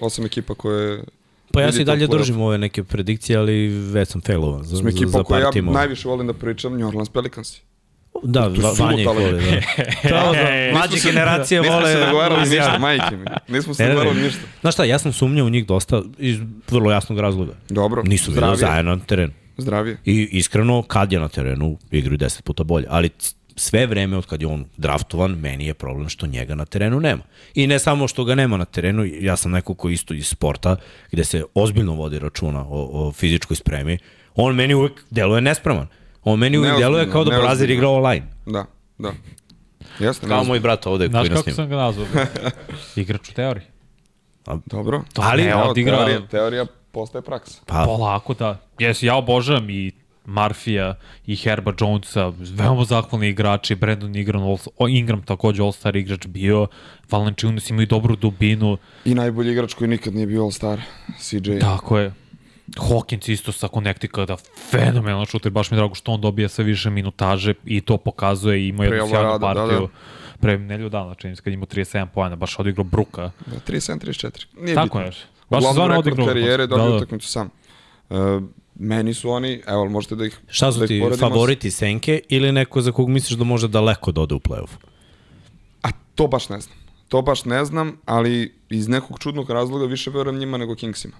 [0.00, 1.04] osam ekipa koje
[1.52, 4.88] Pa ja se i dalje držim ove neke predikcije, ali već sam failovan za, Smo
[4.88, 7.60] ekipa za, za koju ja najviše volim da pričam, New Orleans Pelicans.
[8.22, 9.40] Da, Vanja vole, da.
[10.08, 10.34] to,
[10.74, 11.74] mlađe generacije vole.
[11.74, 13.24] Nismo se dogovarali ništa, majke mi.
[13.48, 14.40] Nismo se dogovarali ništa.
[14.60, 16.38] Znaš šta, ja sam sumnjao u njih dosta iz
[16.70, 17.52] vrlo jasnog razloga.
[17.68, 18.02] Dobro.
[18.02, 19.32] Nisu bili zajedno na terenu.
[19.56, 19.96] Zdravije.
[20.04, 22.86] I iskreno, kad je na terenu, igraju deset puta bolje.
[22.90, 23.10] Ali
[23.56, 27.22] sve vreme od kad je on draftovan, meni je problem što njega na terenu nema.
[27.54, 30.76] I ne samo što ga nema na terenu, ja sam neko ko isto iz sporta,
[31.10, 33.98] gde se ozbiljno vodi računa o, o fizičkoj spremi,
[34.34, 35.86] on meni uvek deluje nespreman.
[36.24, 38.26] On meni uvek deluje kao da Brazir igra online.
[38.46, 38.64] Da,
[38.98, 39.12] da.
[39.98, 41.54] Jeste, kao moj brat ovde Znaš koji nas snima.
[41.54, 42.06] Znaš kako sam ga nazvao?
[43.02, 43.64] Igrač u teoriji.
[44.46, 45.02] A, Dobro.
[45.16, 45.96] Ali, ne, odigra...
[45.96, 47.60] teorija, teorija postaje praksa.
[47.66, 48.58] Pa, polako da.
[48.78, 49.92] Jes, ja obožavam i
[50.24, 50.94] Marfija
[51.26, 54.42] i Herba Jonesa, veoma zahvalni igrači, Brandon Ingram,
[54.88, 56.66] Ingram takođe All-Star igrač bio,
[57.10, 58.78] Valanciunas ima i dobru dubinu.
[59.04, 60.80] I najbolji igrač koji nikad nije bio All-Star,
[61.18, 61.58] CJ.
[61.58, 62.12] Tako je.
[62.76, 64.36] Hawkins isto sa Connecticuta,
[64.70, 68.60] fenomenalno šuter, baš mi je drago što on dobija sve više minutaže i to pokazuje
[68.60, 69.80] i ima jednu sjajnu partiju.
[69.80, 70.38] Da, da.
[70.40, 73.30] Pre nelju dana, čini se, kad imao 37 pojena, baš odigrao Bruka.
[73.46, 74.46] Da, 37-34.
[74.60, 75.00] Nije Tako bitno.
[75.00, 75.12] je.
[75.50, 76.96] Baš Uglavnom rekord karijere dobio da, da.
[76.96, 77.50] utakmicu sam.
[78.10, 78.18] Uh,
[78.74, 82.80] meni su oni, evo, možete da ih Šta su da ti favoriti Senke ili neko
[82.80, 84.70] za kog misliš da može daleko da ode u play-off?
[85.82, 86.76] A to baš ne znam.
[87.08, 91.16] To baš ne znam, ali iz nekog čudnog razloga više verujem njima nego Kingsima.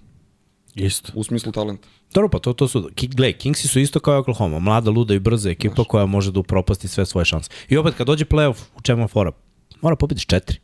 [0.75, 1.13] Isto.
[1.15, 1.89] U smislu talenta.
[2.15, 5.51] Dobro, pa to, to su, gle, Kingsi su isto kao Oklahoma, mlada, luda i brza
[5.51, 5.87] ekipa Znaš.
[5.89, 7.51] koja može da upropasti sve svoje šanse.
[7.69, 9.33] I opet, kad dođe playoff, u čemu fora?
[9.81, 10.59] Mora pobediš četiri.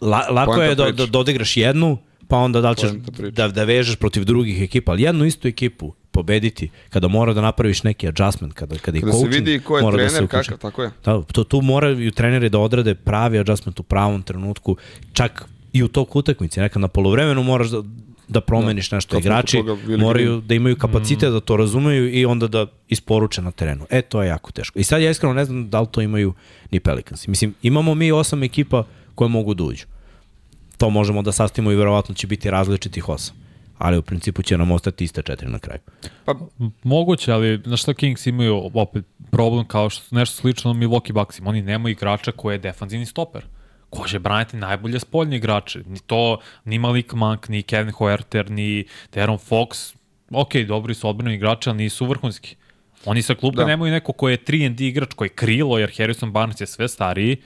[0.00, 1.98] La, lako Poenta je da, da, da odigraš jednu,
[2.28, 2.90] pa onda da li ćeš
[3.32, 7.82] da, da vežeš protiv drugih ekipa, ali jednu istu ekipu pobediti, kada mora da napraviš
[7.82, 10.26] neki adjustment, kada, kada, kada i coaching se vidi ko je mora trener, da se
[10.26, 10.90] kakav, tako je.
[11.04, 14.76] Da, to, tu moraju treneri da odrade pravi adjustment u pravom trenutku,
[15.12, 17.82] čak i u tog utakmici, nekad na polovremenu moraš da,
[18.28, 19.18] da promeniš da, nešto.
[19.18, 19.62] Igrači
[19.98, 21.32] moraju da imaju kapacitet mm.
[21.32, 23.86] da to razumeju i onda da isporuče na terenu.
[23.90, 24.78] E, to je jako teško.
[24.78, 26.34] I sad ja iskreno ne znam da li to imaju
[26.70, 27.26] ni Pelicans.
[27.26, 29.84] Mislim, imamo mi osam ekipa koje mogu da uđu.
[30.78, 33.44] To možemo da sastavimo i verovatno će biti različitih osam
[33.78, 35.80] ali u principu će nam ostati iste četiri na kraju.
[36.24, 36.34] Pa,
[36.82, 41.50] moguće, ali na što Kings imaju opet problem kao što nešto slično Milwaukee Bucksima.
[41.50, 43.44] Oni nemaju igrača koji je defanzivni stoper
[43.94, 45.82] ko će braniti najbolje spoljne igrače.
[45.86, 49.94] Ni to, ni Malik Monk, ni Kevin Huerter, ni Teron Fox.
[50.30, 52.56] Ok, dobri su odbrani igrači, ali nisu vrhunski.
[53.04, 53.66] Oni sa klupe da.
[53.66, 56.88] nemaju neko ko je 3 D igrač, koji je krilo, jer Harrison Barnes je sve
[56.88, 57.36] stariji.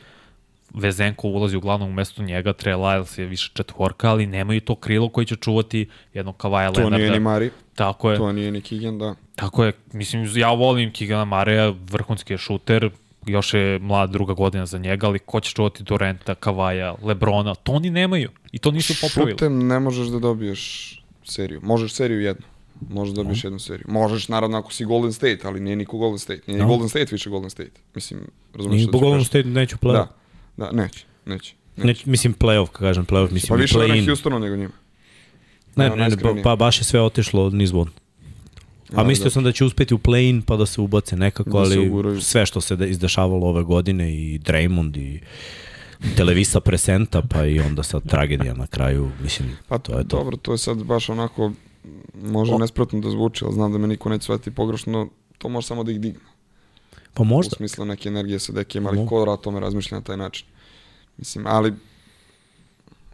[0.74, 5.26] Vezenko ulazi uglavnom mesto njega, Trey Lyles je više četvorka, ali nemaju to krilo koji
[5.26, 6.96] će čuvati jednog Kavaja Leonarda.
[6.96, 7.50] To nije ni Mari.
[7.74, 8.16] Tako je.
[8.16, 9.14] To nije ni Kigan, da.
[9.34, 9.72] Tako je.
[9.92, 12.90] Mislim, ja volim Kigana Mareja, vrhunski je šuter,
[13.26, 17.72] još je mlad druga godina za njega, ali ko će čuvati Durenta, Kavaja, Lebrona, to
[17.72, 19.32] oni nemaju i to nisu popravili.
[19.32, 20.94] Šutem ne možeš da dobiješ
[21.24, 21.60] seriju.
[21.62, 22.46] Možeš seriju jednu.
[22.90, 23.46] Možeš da dobiješ no.
[23.46, 23.86] jednu seriju.
[23.88, 26.42] Možeš, naravno, ako si Golden State, ali nije niko Golden State.
[26.46, 26.66] Nije no.
[26.66, 27.80] Golden State više Golden State.
[27.94, 28.20] Mislim,
[28.54, 30.08] razumiješ što po Golden State neću play Da,
[30.56, 31.54] da, neće, neće.
[31.76, 31.86] neće.
[31.86, 34.06] Neć, mislim play-off, kažem play-off, mislim pa više play-in.
[34.06, 34.72] Houstonu nego njima.
[35.76, 37.88] Ne, ne, ne, pa, pa baš je sve otišlo vod.
[38.94, 39.30] A mislio da.
[39.30, 42.60] sam da će uspeti u play-in pa da se ubace nekako, da ali sve što
[42.60, 45.20] se izdešavalo ove godine i Draymond i
[46.16, 50.16] Televisa presenta, pa i onda sad tragedija na kraju, mislim, pa, to je to.
[50.16, 51.52] Dobro, to je sad baš onako,
[52.22, 52.58] može o...
[52.58, 55.08] nesprotno da zvuči, ali znam da me niko neće shvatiti pogrešno,
[55.38, 56.20] to može samo da ih digne.
[57.14, 57.52] Pa možda.
[57.52, 60.46] U smislu neke energije sa dekijem, ali ko o tome razmišlja na taj način.
[61.16, 61.74] Mislim, ali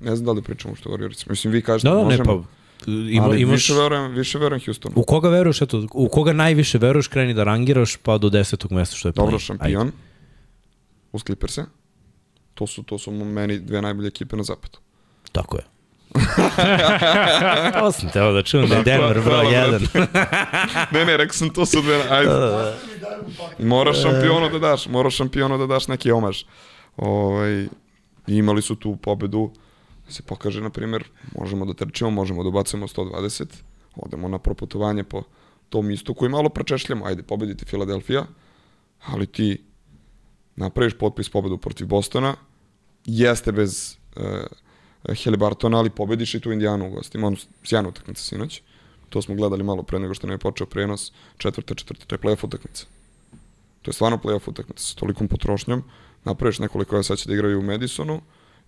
[0.01, 1.31] ne znam da li pričamo što Warriors.
[1.31, 2.49] Mislim, vi kažete, da, da, možemo, ne, pa,
[2.87, 3.53] ima, ali imaš...
[3.55, 4.95] više verujem, više verujem Houstonu.
[4.97, 8.97] U koga veruješ, eto, u koga najviše veruješ, kreni da rangiraš, pa do desetog mesta
[8.97, 9.87] što je Dobro, šampion.
[9.87, 9.97] Ajde.
[11.13, 11.65] Uz Clippers-e.
[12.55, 14.79] To su, to su meni dve najbolje ekipe na zapadu.
[15.33, 15.65] Tako je.
[17.81, 20.07] to sam teo da čujem da je Denver broj 1.
[20.95, 22.03] ne, ne, rekao sam to su dve...
[22.11, 22.31] Ajde.
[23.59, 26.43] Moraš šampionu da daš, moraš šampionu da daš neki omaž.
[26.97, 27.67] Ovaj,
[28.27, 29.64] imali su tu pobedu, da
[30.09, 31.05] se pokaže, na primjer,
[31.39, 33.47] možemo da trčimo, možemo da ubacimo 120,
[33.97, 35.23] odemo na proputovanje po
[35.69, 38.27] tom istoku i malo prečešljamo, ajde, pobediti Filadelfija,
[39.07, 39.65] ali ti
[40.57, 42.35] napraviš potpis pobedu protiv Bostona,
[43.05, 44.23] jeste bez uh,
[45.09, 48.63] eh, Helibartona, ali pobediš i tu Indijanu u gostima, ono sjajna utakmica sinoć.
[49.09, 52.19] To smo gledali malo pre nego što nam je počeo prenos, četvrta, četvrta, to je
[52.19, 52.87] playoff utakmica.
[53.83, 55.83] To je stvarno playoff utakmica sa tolikom potrošnjom.
[56.25, 58.21] Napraviš nekoliko sad će da igraju u Madisonu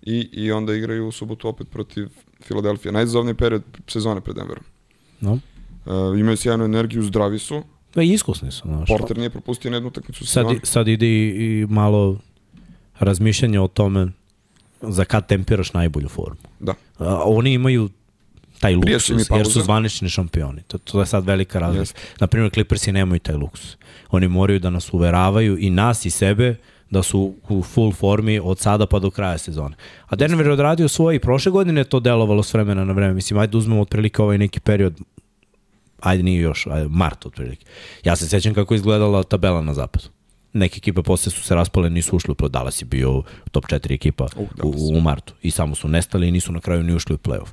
[0.07, 2.09] i, i onda igraju u subotu opet protiv
[2.43, 2.93] Filadelfije.
[2.93, 4.65] Najzazovniji period sezone pred Denverom.
[5.21, 5.33] No.
[5.33, 7.63] Uh, imaju sjajnu energiju, zdravi su.
[7.95, 8.63] Pa iskusni su.
[8.65, 8.89] Znaš.
[8.89, 12.19] Porter nije propustio jednu utakmicu sad, sad ide i, i malo
[12.99, 14.09] razmišljanje o tome
[14.81, 16.49] za kad tempiraš najbolju formu.
[16.61, 16.75] Da.
[16.99, 17.89] A, oni imaju
[18.61, 20.63] taj luksus, jer su zvanični šampioni.
[20.63, 22.01] To, to je sad velika razlika.
[22.21, 23.77] Naprimjer, Clippersi nemaju taj luksus.
[24.11, 26.57] Oni moraju da nas uveravaju i nas i sebe
[26.91, 29.77] da su u full formi od sada pa do kraja sezone.
[30.07, 33.15] A Denver je odradio svoje i prošle godine to delovalo s vremena na vreme.
[33.15, 35.01] Mislim, ajde uzmemo otprilike ovaj neki period
[36.01, 37.67] ajde nije još, ajde, mart otprilike.
[38.05, 40.05] Ja se sećam kako izgledala tabela na zapadu.
[40.53, 43.95] Neke ekipe posle su se raspale, nisu ušli u play Dallas je bio top 4
[43.95, 47.15] ekipa uh, u, u, martu i samo su nestali i nisu na kraju ni ušli
[47.15, 47.49] u playoff.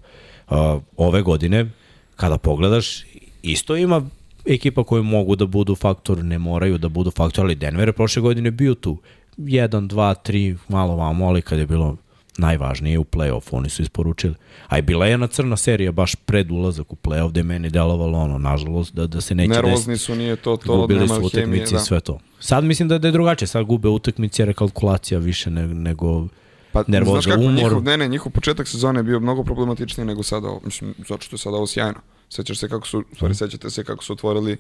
[0.50, 1.70] Uh, ove godine,
[2.16, 3.04] kada pogledaš,
[3.42, 4.10] isto ima
[4.46, 8.22] ekipa koji mogu da budu faktor, ne moraju da budu faktor, ali Denver je prošle
[8.22, 8.98] godine bio tu.
[9.38, 11.98] 1, 2, 3, malo vamo, ali kad je bilo
[12.38, 14.36] najvažnije u play-off, oni su isporučili.
[14.68, 18.38] A je bila jedna crna serija baš pred ulazak u play-off gde meni delovalo ono,
[18.38, 20.06] nažalost, da, da se neće Nervozni desiti.
[20.06, 21.80] su, nije to, to Gubili su utakmice da.
[21.80, 22.20] sve to.
[22.40, 26.28] Sad mislim da, da je drugačije, sad gube utakmice, rekalkulacija više ne, nego
[26.72, 27.54] pa, nervoza, znaš kako, umor.
[27.54, 31.34] Njihov, ne, ne, njihov početak sezone je bio mnogo problematičniji nego sada, mislim, zato što
[31.36, 32.00] je sada ovo sjajno.
[32.30, 34.58] Sećaš se kako su, stvari, sećate se kako su otvorili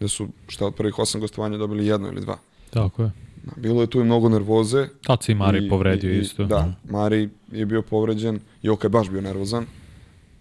[0.00, 2.38] da su šta od prvih osam gostovanja dobili jedno ili dva.
[2.70, 3.25] Tako je.
[3.56, 4.88] Bilo je tu i mnogo nervoze.
[5.06, 6.44] Tad se i Mari povredio i, isto.
[6.44, 9.66] Da, Mari je bio povređen, Joka je baš bio nervozan.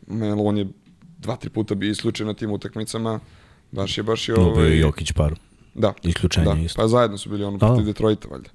[0.08, 0.68] Melo, on je
[1.20, 3.20] dva, tri puta bio isključen na tim utakmicama.
[3.72, 4.36] Baš je, baš je...
[4.36, 4.70] Ovaj...
[4.70, 5.36] bio Jokić par.
[5.74, 5.94] Da.
[6.04, 6.62] Isključenje da.
[6.62, 6.82] isto.
[6.82, 7.92] Pa zajedno su bili ono protiv da.
[7.92, 8.50] Detroita, valjda.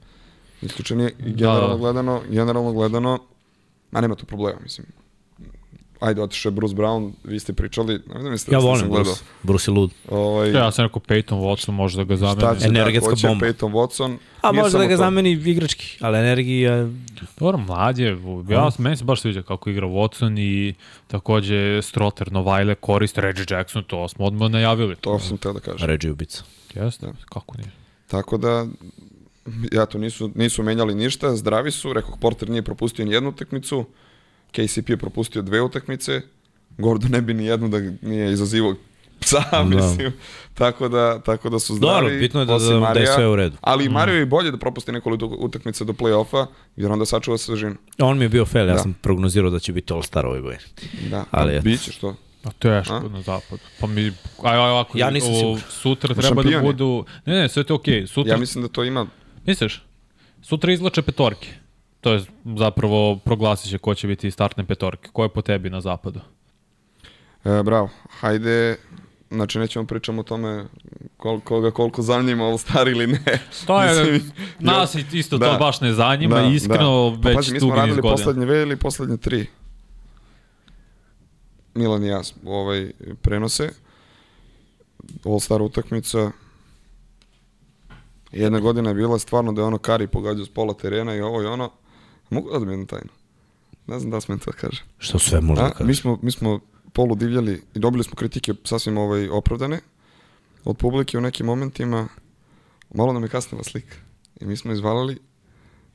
[0.63, 1.77] Isključenje i da, generalno da.
[1.77, 3.19] gledano, generalno gledano,
[3.93, 4.87] a nema tu problema, mislim
[6.01, 9.25] ajde, otišao je Bruce Brown, vi ste pričali, ne znam jeste ja da volim Bruce,
[9.43, 9.91] Bruce je lud.
[10.09, 12.59] Ovaj, ja sam rekao Peyton Watson može da ga zameni.
[12.59, 13.47] Šta Energetska da, bomba.
[13.47, 14.17] Peyton Watson.
[14.41, 14.99] A može da ga to.
[14.99, 16.89] zameni igrački, ali energija...
[17.39, 18.19] Dobro, mlad je,
[18.49, 18.83] ja, mm.
[18.83, 20.75] meni se baš sviđa kako igra Watson i
[21.07, 24.97] takođe Strotter, Novajle, koriste Reggie Jackson, to smo odmah najavili.
[24.97, 25.87] To sam teo da kažem.
[25.89, 26.45] Reggie ubica.
[26.75, 27.13] Jeste, da.
[27.29, 27.71] kako nije.
[28.07, 28.67] Tako da,
[29.73, 33.85] ja to nisu, nisu menjali ništa, zdravi su, rekao Porter nije propustio ni jednu utakmicu,
[34.53, 36.21] KCP je propustio dve utakmice,
[36.79, 38.75] Gordo ne bi ni jednu da nije izazivao
[39.21, 39.65] psa, da.
[39.65, 40.13] mislim.
[40.55, 41.95] Tako da, tako da su zdravi.
[41.95, 43.57] Dobro, bitno je da, da, Marija, da je sve u redu.
[43.61, 43.93] Ali mm.
[43.93, 46.47] Mario je bolje da propusti nekoliko utakmice do play-offa,
[46.77, 47.75] jer onda sačuva svežinu.
[47.99, 48.79] On mi je bio fail, ja da.
[48.79, 50.63] sam prognozirao da će biti All-Star ovoj godini.
[51.11, 52.15] Da, ali pa, biće što.
[52.45, 53.01] A teško A?
[53.01, 53.63] na zapadu.
[53.81, 54.13] Pa mi, aj,
[54.43, 57.05] aj, ovako, ja nisam o, sutra treba Šampion da budu...
[57.27, 58.03] Ne, ne, sve to okej.
[58.03, 58.07] Okay.
[58.07, 58.33] Sutra...
[58.33, 59.07] Ja mislim da to ima...
[59.47, 59.83] Misliš?
[60.43, 61.49] Sutra izlače petorke.
[62.01, 62.25] To je
[62.57, 65.09] zapravo proglasit će ko će biti startne petorke.
[65.13, 66.21] Ko je po tebi na zapadu?
[67.45, 67.89] E, bravo.
[68.21, 68.77] Hajde,
[69.31, 70.65] znači nećemo pričamo o tome
[71.17, 73.39] kol, koga koliko zanima ovo star ili ne.
[73.67, 77.23] To je, Mislim, nas jo, isto da, to baš ne zanima, da, iskreno da.
[77.23, 79.47] Pa, već pazi, mi smo radili poslednje dve ili poslednje tri.
[81.75, 82.91] Milan i ja ovaj,
[83.23, 83.71] prenose.
[85.25, 86.31] All Star utakmica.
[88.33, 91.43] Jedna godina je bila stvarno da je ono Kari pogađao s pola terena i ovo
[91.43, 91.71] i ono.
[92.31, 93.11] Mogu da mi jednu tajnu?
[93.87, 94.85] Ne znam da li smem to da kažem.
[94.99, 95.87] Što sve može da kažem?
[95.87, 96.61] Mi smo, mi smo
[96.93, 99.81] polu divljali i dobili smo kritike sasvim ovaj, opravdane
[100.65, 102.09] od publike u nekim momentima.
[102.95, 103.97] Malo nam je kasnila slika.
[104.41, 105.19] I mi smo izvalali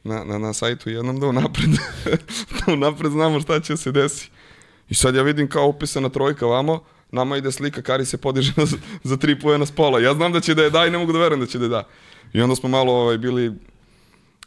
[0.03, 1.69] na, na, na sajtu jednom da unapred,
[2.65, 4.29] da unapred znamo šta će se desi.
[4.89, 8.65] I sad ja vidim kao upisana trojka vamo, nama ide slika, Kari se podiže na,
[9.03, 9.99] za tri pojena s pola.
[9.99, 11.65] Ja znam da će da je da i ne mogu da verujem da će da
[11.65, 11.87] je da.
[12.33, 13.53] I onda smo malo ovaj, bili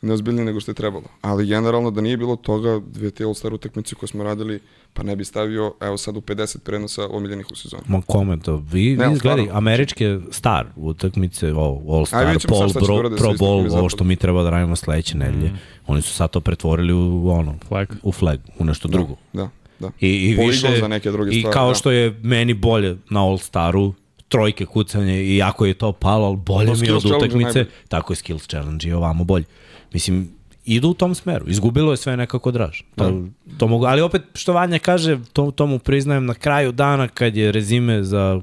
[0.00, 1.04] neozbiljniji nego što je trebalo.
[1.20, 4.60] Ali generalno da nije bilo toga, dve te All-Star utakmice koje smo radili,
[4.92, 7.82] pa ne bi stavio, evo sad u 50 prenosa omiljenih u sezoni.
[7.86, 8.56] Ma kome to?
[8.56, 14.16] Vi, ne, vi izgledi, američke star utakmice, All-Star, Pol, Pro, Pro Bowl, ovo što mi
[14.16, 15.58] treba da radimo sledeće nedelje, mm.
[15.86, 17.88] oni su sad to pretvorili u ono, flag.
[18.02, 19.16] u flag, u nešto drugo.
[19.32, 19.48] Da, da.
[19.78, 19.90] Da.
[20.00, 21.74] I, i više, za neke druge i stvari, kao da.
[21.74, 23.92] što je meni bolje na All-Staru,
[24.28, 28.16] trojke kucanje i ako je to palo, ali bolje mi je od utakmice, tako je
[28.16, 29.44] Skills Challenge i ovamo bolje.
[29.92, 30.28] Mislim,
[30.64, 31.44] idu u tom smeru.
[31.48, 32.80] Izgubilo je sve nekako draž.
[32.96, 33.56] To, da.
[33.58, 37.36] to mogu, ali opet, što Vanja kaže, to, to mu priznajem na kraju dana kad
[37.36, 38.40] je rezime za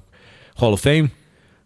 [0.56, 1.08] Hall of Fame,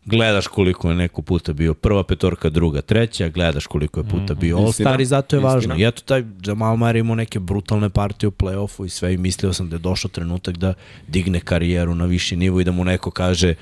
[0.06, 4.57] gledaš koliko je neko puta bio prva petorka, druga, treća, gledaš koliko je puta bio
[4.57, 4.65] mm -hmm.
[4.65, 5.76] All-Star i zato je važno.
[5.77, 9.53] I eto taj Jamal Murray imao neke brutalne partije u play-offu i sve i mislio
[9.53, 10.73] sam da je došao trenutak da
[11.07, 13.53] digne karijeru na viši nivo i da mu neko kaže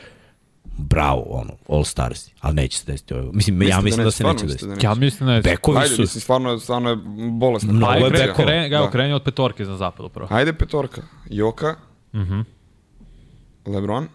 [0.77, 3.31] bravo, ono, all stars, ali neće se desiti ovo.
[3.31, 4.65] Mislim, ja mislim da, da se neće desiti.
[4.67, 5.49] Da ja mislim da neće.
[5.49, 6.01] Bekovi Ajde, su...
[6.01, 6.97] mislim, stvarno, stvarno je
[7.31, 7.73] bolesno.
[7.73, 8.47] Mnogo je bekova.
[8.47, 8.89] Kren, da.
[8.91, 10.27] krenje od petorke za zapadu prvo.
[10.31, 11.01] Ajde petorka.
[11.29, 11.75] Joka,
[12.13, 12.33] uh mhm.
[12.33, 12.43] -huh.
[13.65, 14.07] Lebron,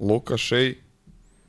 [0.00, 0.72] Luka, Shea,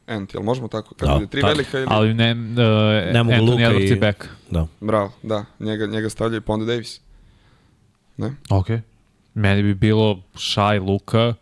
[0.07, 0.95] Ant, jel možemo tako?
[0.95, 1.53] Kako da, tri tako.
[1.53, 1.87] velika ili...
[1.89, 3.99] Ali ne, uh, ne mogu Anthony Luka i...
[3.99, 4.25] Beck.
[4.49, 4.67] Da.
[4.81, 5.45] Bravo, da.
[5.59, 7.01] Njega, njega stavljaju, pa onda Davis.
[8.17, 8.35] Ne?
[8.49, 8.75] Okej.
[8.75, 8.81] Okay.
[9.33, 11.33] Meni bi bilo Shai, Luka,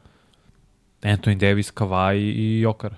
[1.01, 2.95] Anthony Davis, Kawhi i Jokar.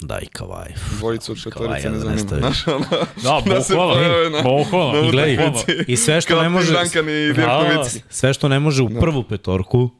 [0.00, 0.72] Da, i Kawhi.
[0.98, 2.38] Dvojicu od četvorice ne zanima.
[2.38, 2.84] Znaš, ono,
[3.22, 3.94] da, bukvalno,
[4.42, 5.08] bukvalno.
[5.08, 5.50] I gledaj,
[5.86, 6.72] i sve što ne može...
[6.72, 9.00] da, sve što ne može u da.
[9.00, 9.90] prvu petorku,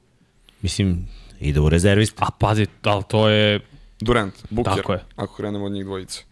[0.62, 1.08] mislim,
[1.40, 2.22] ide u rezerviste.
[2.26, 3.60] A pazi, ali to je...
[4.00, 5.04] Durant, Booker, Tako je.
[5.16, 6.22] ako krenemo od njih dvojice.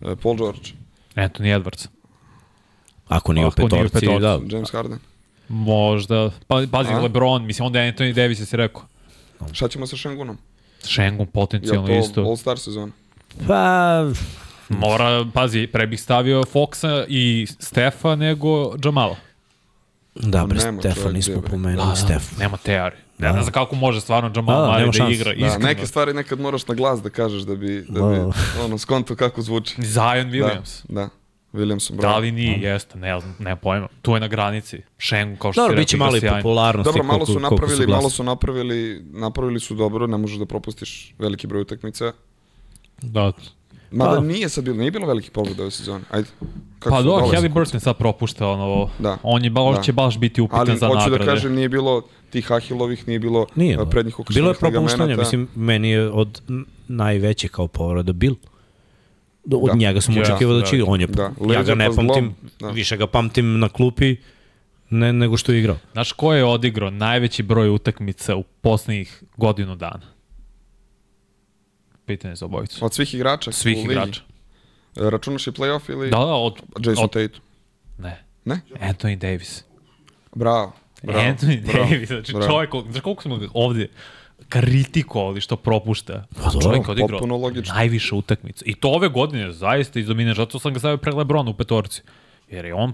[0.00, 0.70] Uh, Paul George.
[1.14, 1.88] Anthony Edwards.
[3.08, 4.40] Ako nije u petorci, da.
[4.48, 4.98] James Harden.
[5.48, 6.30] Možda.
[6.46, 7.00] Pa, pazi, A?
[7.00, 8.82] LeBron, mislim, onda je Anthony Davis, jesi rekao.
[9.52, 10.38] Šta ćemo sa Šengunom?
[10.86, 12.20] Šengun potencijalno isto.
[12.20, 12.92] Je to All-Star sezon?
[13.46, 14.04] Pa...
[14.68, 19.16] Mora, pazi, pre bih stavio Foxa i Stefa nego Jamala.
[20.14, 22.36] Da, bre, Stefa nismo pomenuli da, Stefa.
[22.38, 22.96] Nema teori.
[23.18, 23.42] Ne da.
[23.42, 25.32] znam kako može stvarno Jamal da, Murray da igra.
[25.32, 25.68] Da, iskreno.
[25.68, 28.32] neke stvari nekad moraš na glas da kažeš da bi, da bi da.
[28.64, 29.74] ono, skonto kako zvuči.
[29.78, 30.82] Zion Williams.
[30.88, 31.08] Da, da.
[31.52, 32.14] Williamson, bravo.
[32.14, 32.62] Da li nije, mm.
[32.62, 33.88] jeste, ne znam, ne pojma.
[34.02, 34.78] Tu je na granici.
[34.98, 36.88] Šengu, kao što Dobro, rekao, malo i popularnosti.
[36.88, 41.46] Dobro, malo su napravili, malo su napravili, napravili su dobro, ne možeš da propustiš veliki
[41.46, 42.12] broj utakmica.
[43.02, 43.32] Da.
[43.90, 44.20] Mada pa.
[44.20, 46.04] nije sad bilo, nije bilo velikih povreda ove sezone.
[46.10, 46.28] Ajde.
[46.78, 49.18] Kako pa do, Harry Burton sad propušta ono, da.
[49.22, 49.82] on je baš, da.
[49.82, 51.04] će baš biti upitan Ali, za nagrade.
[51.04, 54.72] Ali hoću da kažem, nije bilo tih Ahilovih, nije bilo nije, prednjih ukrštenih Bilo je
[54.72, 56.42] propuštanje, mislim, meni je od
[56.88, 58.34] najveće kao povreda bil
[59.50, 59.74] od da.
[59.76, 61.30] njega sam očekivao da, da će, da, on je, da.
[61.54, 62.70] ja ga ne pa pamtim, da.
[62.70, 64.16] više ga pamtim na klupi
[64.90, 65.76] ne, nego što je igrao.
[65.92, 70.12] Znaš ko je odigrao najveći broj utakmica u poslednjih godinu dana?
[72.06, 72.84] Pitanje za obojicu.
[72.84, 73.52] Od svih igrača?
[73.52, 74.20] Svih igrača.
[74.96, 76.10] E, računaš i playoff ili?
[76.10, 76.54] Da, da, od...
[76.78, 77.38] Jason od, Tate?
[77.98, 78.24] Ne.
[78.44, 78.60] Ne?
[78.80, 79.64] Anthony Davis.
[80.34, 80.72] Bravo.
[81.02, 81.20] Bravo.
[81.20, 82.46] Anthony bravo, Davis, znači bravo.
[82.46, 83.88] čovjek, znaš koliko smo ovdje
[84.52, 86.24] kritikovali što propušta.
[86.34, 87.20] Pa dobro, čovjek odigrao
[87.74, 88.64] najviše utakmica.
[88.68, 92.02] I to ove godine zaista izdomine, zato sam ga stavio pre Lebrona u petorci.
[92.50, 92.92] Jer je on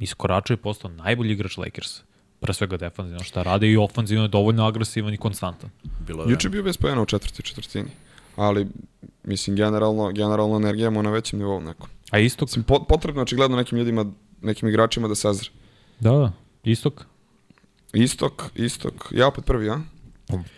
[0.00, 2.00] iskoračio i postao najbolji igrač Lakers.
[2.40, 5.70] Pre svega defanzivno šta rade i ofanzivno je dovoljno agresivan i konstantan.
[6.06, 7.90] Bilo je Juče bio bez pojena u četvrti četvrtini.
[8.36, 8.66] Ali,
[9.24, 11.88] mislim, generalno, generalno energija mu na većem nivou nekom.
[12.10, 12.48] A istok?
[12.48, 14.06] Mislim, po, potrebno očigledno nekim ljudima,
[14.42, 15.50] nekim igračima da sazre.
[16.00, 16.32] Da, da.
[16.64, 17.06] Istok?
[17.92, 19.08] Istok, istok.
[19.10, 19.80] Ja opet prvi, ja?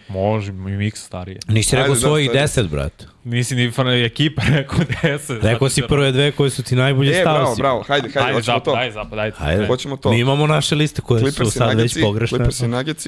[0.08, 1.38] Može, i mix starije.
[1.48, 3.06] Nisi rekao svojih da, deset, brate.
[3.24, 5.42] Nisi ni fan ekipa rekao deset.
[5.42, 7.42] Rekao si prve dve koje su ti najbolje e, stavili.
[7.44, 8.74] Bravo, bravo, hajde, hajde, hajde hoćemo zapad, to.
[8.74, 9.36] Hajde, zapad, hajde.
[9.36, 9.66] hajde.
[9.66, 10.10] Hoćemo to.
[10.10, 12.38] Mi imamo naše liste koje Clippers su sad Nuggets, već pogrešne.
[12.38, 13.06] Clippers i Nuggets,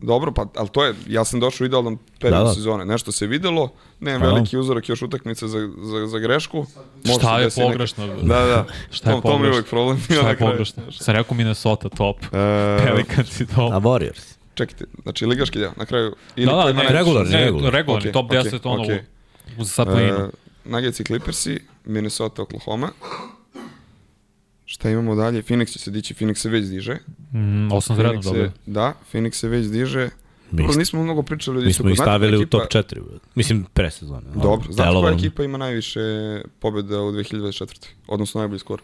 [0.00, 2.54] Dobro, pa, ali to je, ja sam došao u idealan period da, da.
[2.54, 2.84] sezone.
[2.84, 4.26] Nešto se videlo, nemam da.
[4.26, 6.66] veliki uzorak još utakmice za, za, za grešku.
[7.04, 8.06] Može Šta je pogrešno?
[8.06, 8.22] Neka...
[8.22, 8.66] Da, da.
[8.96, 9.32] Šta je tom, pogrešno?
[9.32, 10.00] To mi je uvek problem.
[10.00, 10.92] Šta je pogrešno?
[10.92, 12.30] Sam rekao Minnesota top, uh,
[12.84, 13.72] Pelicans i top.
[13.72, 14.35] A Warriors?
[14.56, 16.14] Čekajte, znači ligaški deo, na kraju...
[16.36, 19.00] Ili da, da, ne, regularni, ne, regularni, regularni, okay, top 10, okay, ono, okay.
[19.58, 20.24] uz sad play-inu.
[20.24, 20.30] Uh,
[20.64, 22.88] Nuggets i Clippersi, Minnesota, Oklahoma.
[24.64, 25.42] Šta imamo dalje?
[25.42, 26.96] Phoenix će se dići, Phoenix se već diže.
[27.32, 28.50] Mm, osam zredno, dobro.
[28.66, 30.08] Da, Phoenix se već diže.
[30.50, 31.66] Mi, Dobro, nismo mnogo pričali.
[31.66, 33.02] Mi smo ih stavili ekipa, u top 4.
[33.34, 34.26] Mislim, pre sezone.
[34.34, 36.00] Dobro, znate koja ekipa ima najviše
[36.60, 37.86] pobjeda u 2024.
[38.06, 38.80] Odnosno najbolji skor?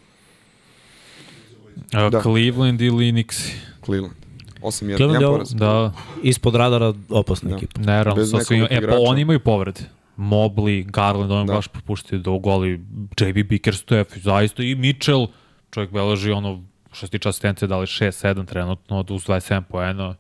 [1.77, 2.23] Uh, da.
[2.23, 3.37] Cleveland ili Knicks?
[3.85, 4.15] Cleveland.
[4.63, 4.97] 8-1.
[4.97, 5.93] Cleveland je da.
[6.23, 7.57] ispod radara opasna da.
[7.57, 7.81] ekipa.
[7.81, 9.81] Nerealno, sa svim, e, pa oni imaju povrede.
[10.17, 11.53] Mobley, Garland, on da.
[11.53, 12.81] baš propustio do goli,
[13.21, 15.27] JB Bickerstaff, zaista i Mitchell,
[15.71, 16.63] čovjek beleži ono,
[16.93, 20.15] što se tiče asistencije, dali 6-7 trenutno, uz 27 poena.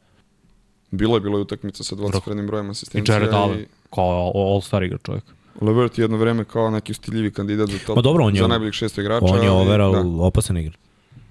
[0.90, 3.16] Bilo je, bilo je utakmica sa 20 prednim brojem asistencija.
[3.16, 3.66] I Jared Allen, i...
[3.90, 5.24] kao all-star igra čovjek.
[5.60, 8.74] Levert jedno vreme kao neki stiljivi kandidat za top, pa dobro, on je, za najboljih
[8.74, 9.26] šest igrača.
[9.26, 10.22] On je overall da.
[10.22, 10.72] opasan igra.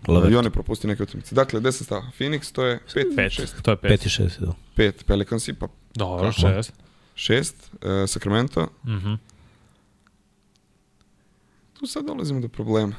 [0.08, 0.34] Levert.
[0.34, 1.36] I on je propustio neke utakmice.
[1.36, 2.12] Dakle, 10 stava.
[2.20, 3.62] Phoenix, to je 5 5 6.
[3.62, 4.54] To je 5 5 i 6, da.
[4.76, 6.72] 5 Pelicansi, pa Dobro, 6.
[7.16, 8.68] 6 uh, Sacramento.
[8.86, 9.10] Mhm.
[9.10, 9.18] Mm
[11.82, 12.94] tu sad dolazimo do problema.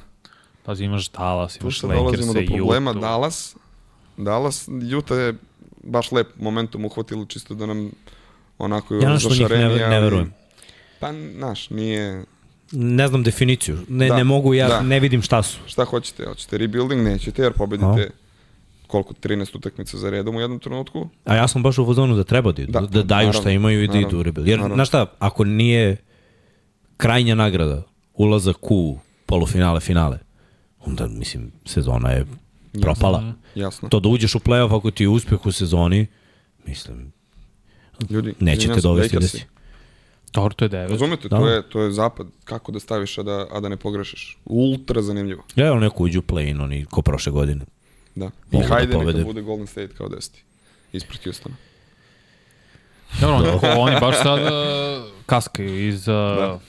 [0.62, 2.90] Pa imaš Dallas, imaš tu sad dolazimo do problema.
[2.90, 3.02] Utah.
[3.02, 3.56] Dallas,
[4.16, 5.34] Dallas, Utah je
[5.82, 7.90] baš lep momentum uhvatilo čisto da nam
[8.58, 9.76] onako ja zašarenija.
[9.76, 10.32] Ja ne, ne verujem.
[11.00, 12.24] Pa, znaš, nije...
[12.72, 13.78] Ne znam definiciju.
[13.88, 14.80] Ne, da, ne mogu, ja da.
[14.80, 15.58] ne vidim šta su.
[15.66, 16.24] Šta hoćete?
[16.24, 17.02] Hoćete rebuilding?
[17.02, 18.06] Nećete, jer pobedite no.
[18.86, 21.08] koliko, 13 utakmica za redom u jednom trenutku.
[21.24, 23.50] A ja sam baš u fazonu da treba da idu, da, da daju naravno, šta
[23.50, 24.48] imaju i da idu u rebuild.
[24.48, 24.74] Jer, naravno.
[24.74, 25.96] znaš šta, ako nije
[26.96, 27.82] krajnja nagrada,
[28.14, 30.18] ulazak u polufinale, finale,
[30.80, 32.26] onda, mislim, sezona je
[32.80, 33.18] propala.
[33.18, 33.42] Jasno.
[33.54, 33.88] Jasno.
[33.88, 36.06] To da uđeš u play-off ako ti je uspeh u sezoni,
[36.66, 37.12] mislim,
[38.10, 39.44] Ljudi, nećete dovesti da si.
[40.32, 40.90] Dobro, to je devet.
[40.90, 41.38] Razumete, da.
[41.38, 42.26] to, je, to je zapad.
[42.44, 44.38] Kako da staviš, a da, a da ne pogrešiš.
[44.44, 45.44] Ultra zanimljivo.
[45.56, 47.64] Ja, evo neko uđu u play-in, oni ko prošle godine.
[48.14, 48.24] Da.
[48.24, 50.42] I Mogu da hajde da neka bude Golden State kao deseti.
[50.92, 51.54] Ispred Houstona.
[53.20, 54.48] Dobro, oni, oni baš sad uh,
[55.26, 56.60] kaskaju iz uh, da.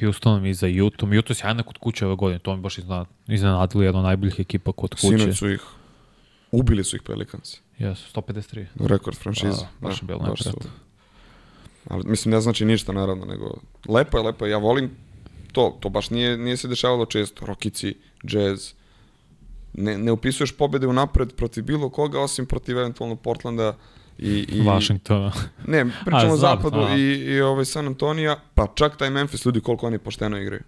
[0.00, 1.08] Houstonom i za Utah.
[1.18, 2.78] Utah je sjajna kod kuće ove godine, to mi baš
[3.28, 5.18] iznenadilo jedna od najboljih ekipa kod kuće.
[5.18, 5.60] Sinoć su ih,
[6.50, 7.56] ubili su ih Pelicans.
[7.78, 8.66] Jesu, 153.
[8.80, 9.48] Rekord franšize.
[9.48, 10.54] Da, baš da, je bilo najpred.
[11.88, 13.54] Ali mislim ne znači ništa naravno, nego
[13.88, 14.50] lepo je, lepo je.
[14.50, 14.90] Ja volim
[15.52, 17.46] to, to baš nije, nije se dešavalo često.
[17.46, 18.72] Rokici, jazz,
[19.74, 23.76] ne, ne upisuješ pobede u napred protiv bilo koga, osim protiv eventualno Portlanda
[24.18, 25.32] i, i Washingtona.
[25.66, 26.96] ne, pričamo o zapadu a.
[26.96, 30.62] i, i ovaj San Antonija, pa čak taj Memphis, ljudi koliko oni pošteno igraju.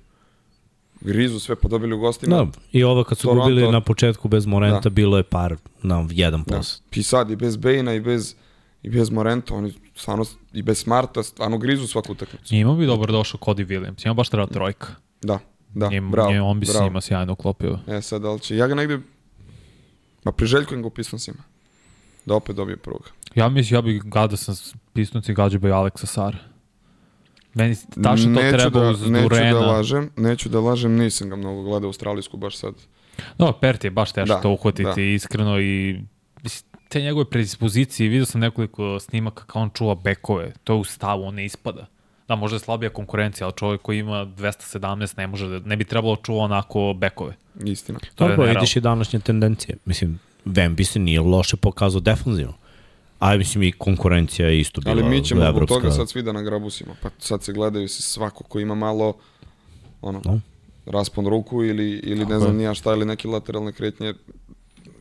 [1.01, 2.37] Grizu sve podobili u gostima.
[2.37, 4.91] Da, i ovo kad su Toronto, gubili na početku bez Morenta, da.
[4.91, 6.83] bilo je par na jedan plus.
[6.95, 7.01] Da.
[7.01, 8.35] I sad i bez Bejna i bez
[8.83, 12.55] i bez Morenta, oni stvarno i bez Smarta, stvarno grizu svaku utakmicu.
[12.55, 14.89] Ima bi dobro došao Cody Williams, ima baš treba trojka.
[15.23, 15.39] Da,
[15.75, 16.31] da, Njim, bravo.
[16.31, 16.79] Njim, on bi bravo.
[16.79, 17.79] se ima sjajno uklopio.
[17.87, 18.99] E sad, da li će, ja ga negde,
[20.25, 21.43] ma priželjkujem ga u pismancima,
[22.27, 23.11] da opet dobije prvog.
[23.35, 24.55] Ja mislim, ja bih gada sam
[24.93, 26.39] pismaci gađa bi Aleksa Sara.
[27.55, 29.61] Meni tačno to neću treba da, uz neću Durena.
[29.61, 32.75] da lažem, neću da lažem, nisam ga mnogo gledao australijsku baš sad.
[33.39, 35.03] No, Pert je baš teško da, to uhvatiti da.
[35.03, 36.01] iskreno i
[36.89, 41.25] te njegove predispozicije, vidio sam nekoliko snimaka kao on čuva bekove, to je u stavu,
[41.25, 41.87] on ne ispada.
[42.29, 45.85] Da, možda je slabija konkurencija, ali čovjek koji ima 217 ne može da, ne bi
[45.85, 47.35] trebalo čuva onako bekove.
[47.65, 47.99] Istina.
[48.15, 49.77] To Dobro, vidiš i današnje tendencije.
[49.85, 52.55] Mislim, Vembi se nije loše pokazao defanzivno.
[53.19, 56.33] A mislim i konkurencija je isto bila Ali mi ćemo zbog toga sad svi da
[56.33, 56.95] nagrabusimo.
[57.03, 59.15] Pa sad se gledaju se svako ko ima malo
[60.03, 60.41] ono, no.
[60.87, 64.15] raspon ruku ili, ili ne znam nija šta ili neke lateralne kretnje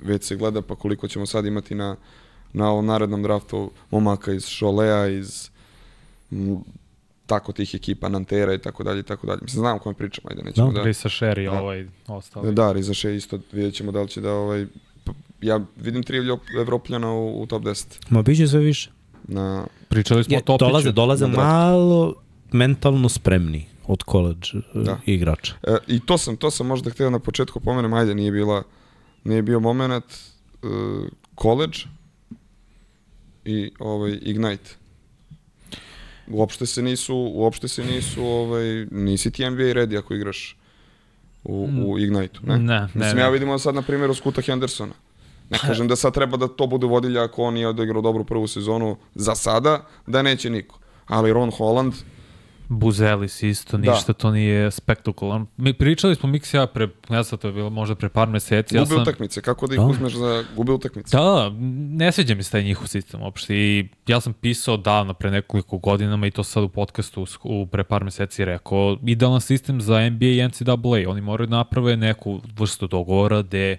[0.01, 1.95] već se gleda pa koliko ćemo sad imati na,
[2.53, 5.49] na ovom narednom draftu momaka iz Šolea, iz
[6.31, 6.57] m,
[7.25, 9.39] tako tih ekipa, Nantera i tako dalje i tako dalje.
[9.41, 10.83] Mislim, znam o kojem pričam, ajde, nećemo no, da...
[10.83, 11.51] Risa Sher i da.
[11.51, 12.53] ovaj ostali.
[12.53, 14.65] Da, Risa Sher isto, vidjet ćemo da li će da ovaj...
[15.41, 16.17] Ja vidim tri
[16.59, 17.85] Evropljana u, u top 10.
[18.09, 18.91] Ma biće sve više.
[19.23, 19.65] Na...
[19.89, 20.65] Pričali smo Je, o Topiću.
[20.65, 22.13] Dolaze, dolaze malo
[22.51, 24.99] mentalno spremni od koleđ da.
[25.05, 25.55] igrača.
[25.63, 28.63] E, I to sam, to sam možda htio na početku pomenem, ajde, nije bila
[29.27, 31.07] nije bio moment uh,
[31.41, 31.77] college
[33.45, 34.75] i ovaj Ignite.
[36.27, 40.57] Uopšte se nisu, uopšte se nisu, ovaj, nisi ti NBA ready ako igraš
[41.43, 42.57] u, u Ignite-u, ne?
[42.57, 42.81] Ne, ne.
[42.81, 43.21] Mislim, ne.
[43.21, 44.93] ja vidimo sad na primjeru Skuta Hendersona.
[45.49, 48.47] Ne kažem da sad treba da to bude vodilja ako on nije odigrao dobru prvu
[48.47, 50.79] sezonu za sada, da neće niko.
[51.05, 51.93] Ali Ron Holland,
[52.69, 53.91] Buzelis isto, da.
[53.91, 55.45] ništa to nije spektakularno.
[55.57, 58.77] Mi pričali smo Mix ja pre, ne znam, to je bilo možda pre par meseci.
[58.77, 59.01] Gubi ja sam...
[59.01, 59.85] utakmice, kako da ih da.
[59.85, 61.17] uzmeš za gubi utakmice?
[61.17, 61.51] Da,
[61.89, 65.77] ne sviđa mi se taj njihov sistem uopšte i ja sam pisao davno pre nekoliko
[65.77, 70.25] godinama i to sad u podcastu u pre par meseci rekao, idealan sistem za NBA
[70.25, 73.77] i NCAA, oni moraju da naprave neku vrstu dogovora gde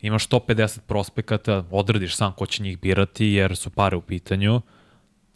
[0.00, 4.60] imaš 150 prospekata, odrediš sam ko će njih birati jer su pare u pitanju,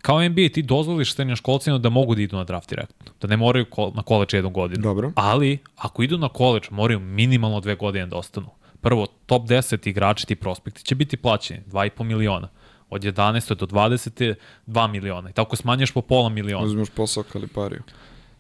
[0.03, 3.67] kao NBA ti dozvoliš srednjoškolcima da mogu da idu na draft direktno, da ne moraju
[3.95, 4.83] na koleč jednu godinu.
[4.83, 5.13] Dobro.
[5.17, 8.49] Ali, ako idu na koleč, moraju minimalno dve godine da ostanu.
[8.81, 12.49] Prvo, top 10 igrači ti prospekti će biti plaćeni, 2,5 miliona.
[12.91, 13.55] Od 11.
[13.55, 14.35] do 20.
[14.67, 15.31] 2 miliona.
[15.31, 16.67] I tako smanjaš po pola miliona.
[16.67, 17.83] Uzmeš posao Kalipariju.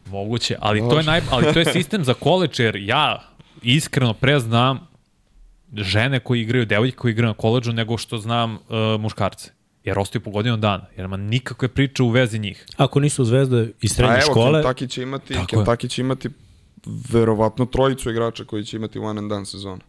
[0.06, 3.22] Moguće, ali to, je naj, ali to je sistem za koleč, jer ja
[3.62, 4.88] iskreno preznam
[5.72, 8.60] žene koji igraju, devojke koji igraju na koleđu nego što znam uh,
[9.00, 9.50] muškarce.
[9.84, 12.66] Jer ostaju po godinu dana, jer nema nikakve priče u vezi njih.
[12.76, 14.58] Ako nisu zvezde iz srednje škole...
[14.58, 16.28] A evo, Kentucky će imati, Kentucky će imati
[16.86, 19.80] verovatno trojicu igrača koji će imati one and done sezonu.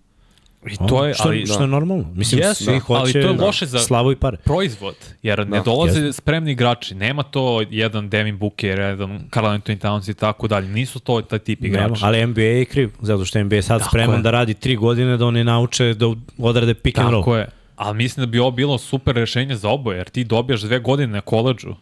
[0.72, 2.06] I to je, što, ali, što je normalno.
[2.16, 2.80] Mislim, yes, svi da.
[2.80, 4.38] hoće ali to je loše za slavu i pare.
[4.38, 5.58] proizvod, jer da.
[5.58, 6.12] ne dolaze yes.
[6.12, 6.96] spremni igrači.
[6.96, 10.68] Nema to jedan Devin Booker, jedan Carl Anthony Towns i tako dalje.
[10.68, 11.88] Nisu to taj tip igrača.
[11.88, 14.22] Nema, ali NBA je kriv, zato što NBA je sad tako spreman je.
[14.22, 16.06] da radi tri godine da oni nauče da
[16.38, 17.24] odrade pick tako and roll.
[17.24, 17.48] Tako je.
[17.76, 21.14] Ali mislim da bi ovo bilo super rešenje za oboje, jer ti dobijaš dve godine
[21.14, 21.76] na koleđu,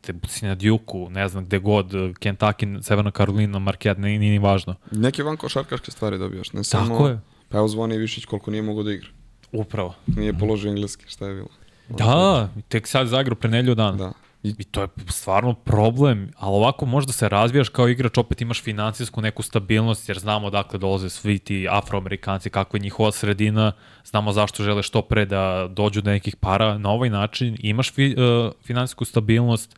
[0.00, 4.74] te si na Duke-u, ne znam gde god, Kentucky, Severna Karolina, Marquette, nije, ni važno.
[4.90, 6.88] Neke van košarkaške stvari dobijaš, ne samo...
[6.88, 9.08] Tako je Pa evo zvoni Višić koliko nije mogo da igra.
[9.52, 9.94] Upravo.
[10.06, 11.48] Nije položio engleski, šta je bilo?
[11.88, 13.96] Da, tek sad zagru pre nelju dan.
[13.96, 14.12] Da.
[14.58, 19.20] I, to je stvarno problem, ali ovako možda se razvijaš kao igrač, opet imaš financijsku
[19.20, 23.72] neku stabilnost, jer znamo dakle dolaze svi ti afroamerikanci, kakva je njihova sredina,
[24.04, 26.78] znamo zašto žele što pre da dođu do nekih para.
[26.78, 29.76] Na ovaj način imaš fi, uh, finansijsku stabilnost,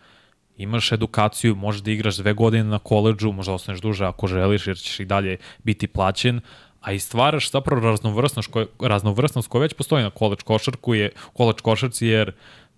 [0.56, 4.76] imaš edukaciju, možeš da igraš dve godine na koleđu, možda ostaneš duže ako želiš, jer
[4.76, 6.40] ćeš i dalje biti plaćen,
[6.80, 11.60] a i stvaraš zapravo raznovrsnost, koje, raznovrsnost koja već postoji na koleč košarku je, koleč
[11.60, 12.32] košarci jer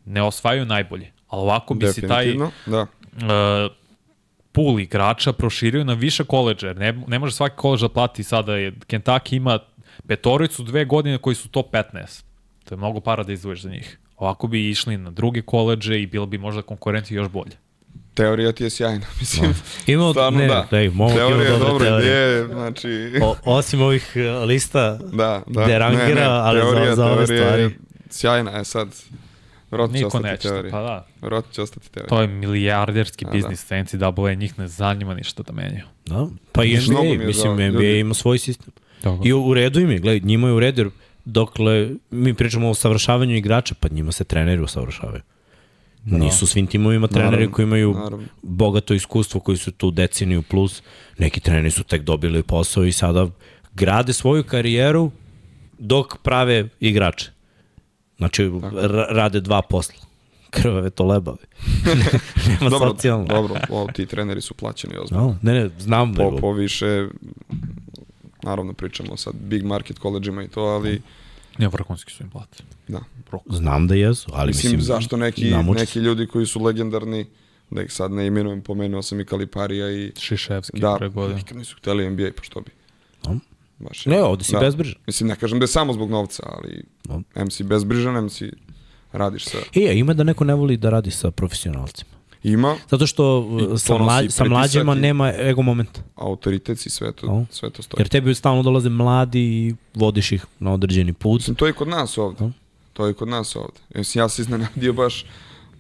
[0.05, 1.20] ne osvajaju najbolje.
[1.31, 2.35] Ali ovako bi si taj
[2.67, 2.81] da.
[2.81, 3.73] uh,
[4.53, 8.57] pool igrača proširio na više koleđa, jer ne, ne može svaki koleđ da plati sada,
[8.57, 9.59] je, Kentucky ima
[10.07, 12.23] petoricu dve godine koji su top 15.
[12.65, 13.99] To je mnogo para da izdvojiš za njih.
[14.17, 17.57] Ovako bi išli na druge koleđe i bilo bi možda konkurencija još bolje.
[18.15, 19.55] Teorija ti je sjajna, mislim.
[19.87, 20.67] Ima, stvarno ne, da.
[20.71, 23.13] Daj, mogu teorija je dobra ideje, znači...
[23.23, 25.65] O, osim ovih e, lista da, da.
[25.65, 27.63] gde rangira, ne, ne, ali teorija, za, za ove stvari...
[27.63, 27.71] Je
[28.11, 28.89] sjajna je sad.
[29.71, 30.73] Vrlo će ostati neće, teorija.
[30.73, 31.07] Pa da.
[31.23, 32.09] Vrlo će ostati teorija.
[32.09, 33.83] To je milijarderski da, biznis da.
[33.83, 35.85] NCAA, njih ne zanima ništa da menjaju.
[36.07, 37.99] Da, pa i NBA, mislim, NBA ljudi.
[37.99, 38.73] ima svoj sistem.
[39.03, 39.29] Dobro.
[39.29, 40.91] I u redu im je, gledaj, njima je u redu,
[41.25, 45.23] dokle mi pričamo o savršavanju igrača, pa njima se treneri usavršavaju.
[46.05, 46.19] Da.
[46.19, 48.27] Nisu svim timovima treneri naravno, koji imaju naravno.
[48.43, 50.83] bogato iskustvo, koji su tu deceniju plus.
[51.19, 53.29] Neki treneri su tek dobili posao i sada
[53.75, 55.11] grade svoju karijeru
[55.79, 57.31] dok prave igrače.
[58.21, 58.51] Znači,
[59.11, 59.95] rade dva posla.
[60.51, 61.39] Krvave to lebave.
[62.49, 63.27] Nema dobro, socijalno.
[63.27, 65.25] Dobro, o, ti treneri su plaćeni ozbiljno.
[65.25, 66.15] No, ne, ne, znam.
[66.15, 67.09] Po, po više,
[68.43, 71.03] naravno pričamo sad big market koleđima i to, ali
[71.59, 72.63] Ne, vrhunski su im plate.
[72.89, 73.01] Da.
[73.47, 74.73] Znam da jesu, ali mislim...
[74.73, 77.27] Mislim, zašto neki, neki ljudi koji su legendarni,
[77.71, 80.13] da ih sad ne imenujem, pomenuo sam i Kaliparija i...
[80.19, 81.39] Šiševski da, pre godine.
[81.39, 82.71] nikad nisu hteli NBA, pa što bi?
[83.25, 83.39] No.
[83.81, 84.61] Baš, ne, ovde si da.
[84.61, 85.01] bezbrižan.
[85.07, 87.23] Mislim, ne kažem da je samo zbog novca, ali no.
[87.45, 88.43] MC bezbrižan, MC
[89.13, 89.59] radiš sa...
[89.75, 92.11] E, ima da neko ne voli da radi sa profesionalcima.
[92.43, 92.77] Ima.
[92.91, 93.49] Zato što
[93.79, 96.01] sa, mlađ, sa mlađima nema ego momenta.
[96.15, 97.45] Autoritet i sve to, o.
[97.51, 98.01] sve to stoji.
[98.01, 101.41] Jer tebi stalno dolaze mladi i vodiš ih na određeni put.
[101.41, 102.45] Mislim, to je kod nas ovde.
[102.45, 102.51] O.
[102.93, 103.81] To je kod nas ovde.
[103.95, 105.25] Mislim, ja se iznenadio baš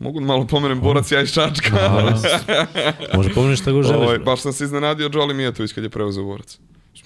[0.01, 1.71] Mogu malo pomenem borac ja iz Čačka.
[3.17, 3.97] Može pomeneš šta go želiš.
[3.97, 6.59] Ovo, ovaj, baš sam se iznenadio Joli Mijatović kad je preuzeo borac.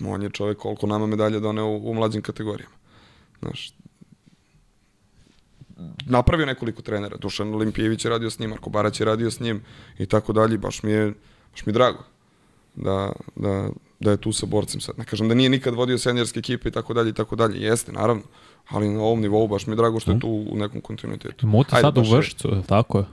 [0.06, 2.74] On je čovek koliko nama medalja doneo u, u mlađim kategorijama.
[3.40, 3.74] Znaš,
[6.06, 7.16] napravio nekoliko trenera.
[7.16, 9.62] Dušan Olimpijević je radio s njim, Marko Barać je radio s njim
[9.98, 10.58] i tako dalje.
[10.58, 11.14] Baš mi je,
[11.52, 12.04] baš mi je drago
[12.74, 13.68] da, da,
[14.00, 14.98] da je tu sa borcem sad.
[14.98, 17.60] Ne kažem da nije nikad vodio senjerske ekipe i tako dalje i tako dalje.
[17.60, 18.22] Jeste, naravno.
[18.68, 21.46] Ali na ovom nivou baš mi je drago što je tu u nekom kontinuitetu.
[21.46, 23.04] Muti sad u vršcu, tako je.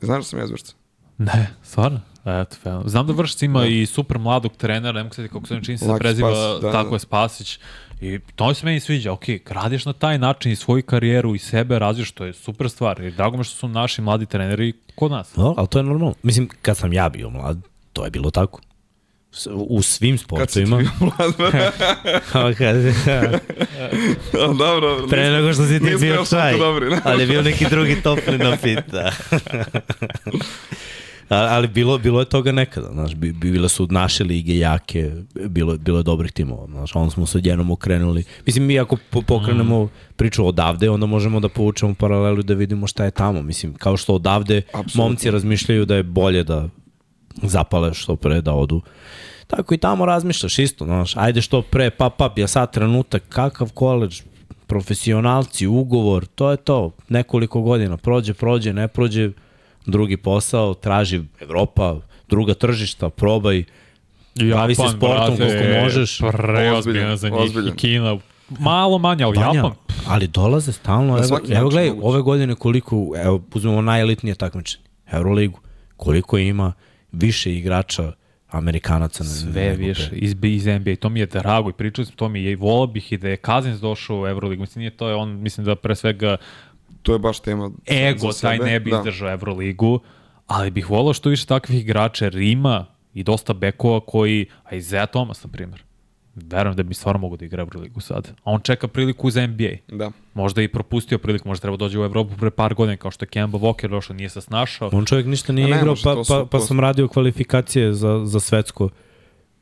[0.00, 0.74] Znaš da sam ja iz vršca?
[1.18, 2.00] Ne, stvarno?
[2.24, 2.82] Eto, fan.
[2.86, 3.66] Znam da Vršc ima da.
[3.66, 6.94] i super mladog trenera, nema kada kako se čini se preziva, Spasić, da, tako da.
[6.96, 7.58] je Spasić.
[8.00, 11.78] I to se meni sviđa, ok, gradiš na taj način i svoju karijeru i sebe
[11.78, 13.00] razvijaš, to je super stvar.
[13.00, 15.36] I drago mi što su naši mladi treneri kod nas.
[15.36, 16.14] No, ali to je normalno.
[16.22, 17.58] Mislim, kad sam ja bio mlad,
[17.92, 18.60] to je bilo tako.
[19.54, 20.76] U svim sportovima.
[20.76, 21.34] Kad si bio mlad?
[22.58, 22.76] kad,
[24.58, 26.58] dobro, Pre nego što si ti bio čaj.
[26.58, 28.84] Dobri, ali je bio neki drugi topli napit.
[31.28, 36.02] Ali bilo, bilo je toga nekada, znaš, bile su naše lige jake, bilo, bilo je
[36.02, 38.24] dobrih timova, znaš, onda smo se odjednom okrenuli.
[38.46, 38.96] Mislim, mi ako
[39.26, 39.88] pokrenemo mm.
[40.16, 43.42] priču odavde, onda možemo da povučemo paralelu da vidimo šta je tamo.
[43.42, 45.04] Mislim, kao što odavde Absolutno.
[45.04, 46.68] momci razmišljaju da je bolje da
[47.42, 48.82] zapale što pre da odu.
[49.46, 53.72] Tako i tamo razmišljaš isto, znaš, ajde što pre, pa pa, ja sad trenutak, kakav
[53.72, 54.22] koleđ,
[54.66, 59.30] profesionalci, ugovor, to je to, nekoliko godina, prođe, prođe, ne prođe,
[59.86, 61.96] drugi posao, traži Evropa,
[62.28, 63.64] druga tržišta, probaj,
[64.34, 66.18] Japan, bavi se sportom brate, koliko možeš.
[66.32, 67.74] Preozbiljno za njih ozbiljan.
[67.74, 69.72] i Kina, malo manje, ali Japan.
[70.06, 75.60] Ali dolaze stalno, evo, evo gledaj, ove godine koliko, evo, uzmemo najelitnije takmičenje, Euroligu,
[75.96, 76.72] koliko ima
[77.12, 78.12] više igrača
[78.48, 79.24] Amerikanaca.
[79.24, 80.96] Sve više iz, iz NBA.
[81.00, 83.28] To mi je drago i pričali smo, to mi je i volao bih i da
[83.28, 84.60] je Kazins došao u Euroligu.
[84.60, 86.36] Mislim, nije to je on, mislim da pre svega
[87.04, 88.96] to je baš tema ego taj ne bi da.
[88.96, 90.00] izdržao Euroligu,
[90.46, 95.06] ali bih volao što više takvih igrača Rima i dosta bekova koji, a i Zea
[95.06, 95.82] Thomas, na primjer.
[96.34, 98.32] Verujem da bi stvarno mogu da igra Euroligu sad.
[98.44, 99.70] A on čeka priliku za NBA.
[99.88, 100.10] Da.
[100.34, 103.28] Možda i propustio priliku, možda treba dođe u Evropu pre par godina, kao što je
[103.28, 104.90] Kemba Walker došao, nije se snašao.
[104.92, 108.88] On čovjek ništa nije igrao, pa, pa, pa sam radio kvalifikacije za, za svetsko.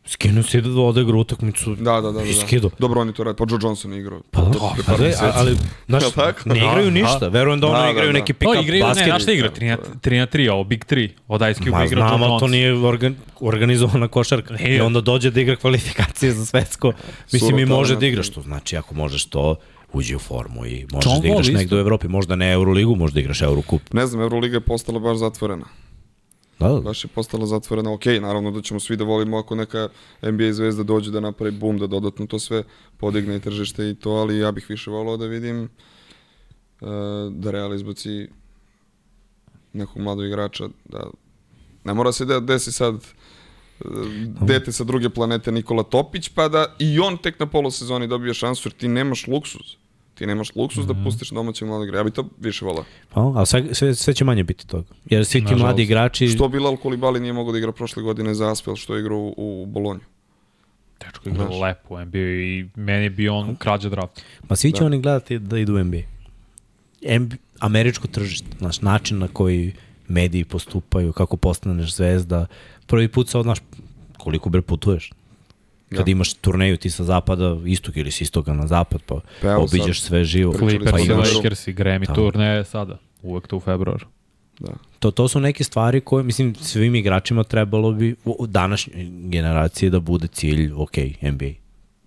[0.04, 2.22] Skinu se da odigra utakmicu da, da, da, da.
[2.22, 2.70] i skidu.
[2.78, 4.20] Dobro, oni to rade, pa Joe Johnson igrao.
[4.30, 5.56] Pa da, pa da, ali,
[5.88, 6.02] znaš,
[6.44, 7.28] ne igraju da, ništa.
[7.28, 8.18] Verujem da ono da, igraju da, da.
[8.18, 8.64] neki pick-up basket.
[8.64, 9.50] igraju, ne, znaš šta igra?
[9.50, 12.30] 3 na 3, ovo Big 3, od Ice Cube igra Joe Johnson.
[12.30, 14.54] Ma, to nije organ, organizovana košarka.
[14.54, 16.92] Ne, I onda dođe da igra kvalifikacije za svetsko.
[17.32, 19.56] Mislim, i može da igra, što znači, ako možeš to,
[19.92, 23.20] uđi u formu i možeš John da igraš negde u Evropi, možda ne Euroligu, možda
[23.20, 23.82] igraš Eurocup.
[23.92, 25.66] Ne znam, Euroliga je postala baš zatvorena.
[26.62, 26.80] Da.
[26.80, 27.92] Baš je postala zatvorena.
[27.92, 29.88] Ok, naravno da ćemo svi da volimo ako neka
[30.22, 32.62] NBA zvezda dođe da napravi bum, da dodatno to sve
[32.96, 35.62] podigne i tržište i to, ali ja bih više volao da vidim
[36.80, 36.88] uh,
[37.30, 38.28] da Real izbaci
[39.72, 41.10] nekog mladog igrača, da
[41.84, 43.90] ne mora se da desi sad uh,
[44.40, 48.68] dete sa druge planete Nikola Topić, pa da i on tek na polosezoni dobije šansu,
[48.68, 49.81] jer ti nemaš luksuz.
[50.22, 50.86] Ti nemaš luksus mm -hmm.
[50.86, 51.04] da mhm.
[51.04, 52.00] pustiš domaćeg mladog igrača.
[52.00, 52.84] Ja bih to više volao.
[53.08, 54.88] Pa, ali sve, sve, sve će manje biti toga.
[55.10, 56.28] Jer svi ti mladi igrači...
[56.28, 59.34] Što Bilal Kolibali nije mogao da igra prošle godine za Aspel, što je igrao u,
[59.36, 60.00] u Bolonju.
[60.98, 64.22] Tečko igra lepo u NBA i meni je bio on krađa draft.
[64.48, 64.86] Ma svi će da.
[64.86, 66.02] oni gledati da idu u NBA.
[67.18, 69.72] NBA američko tržište, znaš, način na koji
[70.08, 72.46] mediji postupaju, kako postaneš zvezda.
[72.86, 73.58] Prvi put sa, znaš,
[74.18, 75.10] koliko bre putuješ.
[75.96, 76.12] Kad ja.
[76.12, 80.08] imaš turneju ti sa zapada, istog ili sa istoga na zapad, pa, pa obiđeš sad,
[80.08, 80.52] sve živo.
[80.52, 81.34] Clippers pa imaš...
[81.34, 82.14] Lakers i Grammy da.
[82.14, 84.06] turneje sada, uvek to u februaru.
[84.58, 84.72] Da.
[84.98, 90.00] To, to su neke stvari koje, mislim, svim igračima trebalo bi u današnjoj generaciji da
[90.00, 91.50] bude cilj, ok, NBA.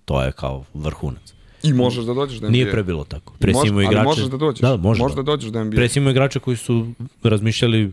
[0.05, 1.33] To je kao vrhunac.
[1.63, 2.51] I možeš da dođeš do NBA.
[2.51, 3.33] Nije pre bilo tako.
[3.39, 4.61] Pre Može, igrače, ali možeš da dođeš.
[4.61, 5.21] Da, možeš, možeš da.
[5.21, 5.75] da dođeš do NBA.
[5.75, 6.87] Pre igrače koji su
[7.23, 7.91] razmišljali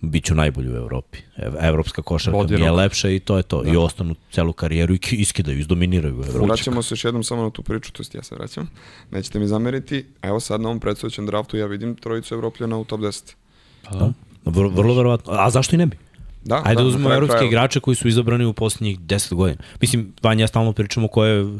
[0.00, 1.18] biću najbolji u Evropi.
[1.60, 2.60] Evropska košarka Bodirom.
[2.60, 3.62] mi je lepša i to je to.
[3.62, 3.70] Da.
[3.70, 6.46] I ostanu celu karijeru i iskidaju, izdominiraju u Evropi.
[6.46, 8.70] Vraćamo se još jednom samo na tu priču, to jest ja se vraćam.
[9.10, 10.04] Nećete mi zameriti.
[10.22, 13.34] Evo sad na ovom predstavljećem draftu ja vidim trojicu Evropljana u top 10.
[13.82, 14.12] Pa da.
[14.44, 15.32] Vrlo, vrlo verovatno.
[15.32, 15.96] A zašto i ne bi?
[16.44, 17.48] Da, Ajde da, uzmemo evropske kraju.
[17.48, 19.62] igrače koji su izabrani u poslednjih 10 godina.
[19.80, 21.58] Mislim, Vanja, ja stalno pričamo ko je u,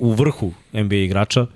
[0.00, 1.46] u vrhu NBA igrača,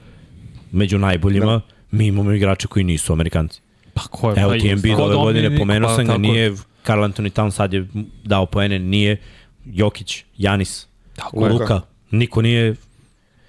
[0.72, 1.60] među najboljima, da.
[1.90, 3.60] mi imamo igrače koji nisu Amerikanci.
[3.94, 4.40] Pa ko je?
[4.42, 7.72] Evo pa ti Embiid ove godine, pomenuo pa, sam ga, nije Karl Anthony Town sad
[7.72, 7.86] je
[8.24, 9.16] dao poene, nije
[9.64, 10.86] Jokić, Janis,
[11.16, 11.80] tako Luka, je.
[12.10, 12.74] niko nije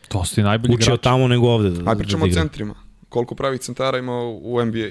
[0.08, 1.04] to su najbolji učio igrači.
[1.04, 1.70] tamo nego ovde.
[1.70, 2.76] Da, A pričamo da o centrima.
[3.10, 4.88] Koliko pravih centara ima u NBA?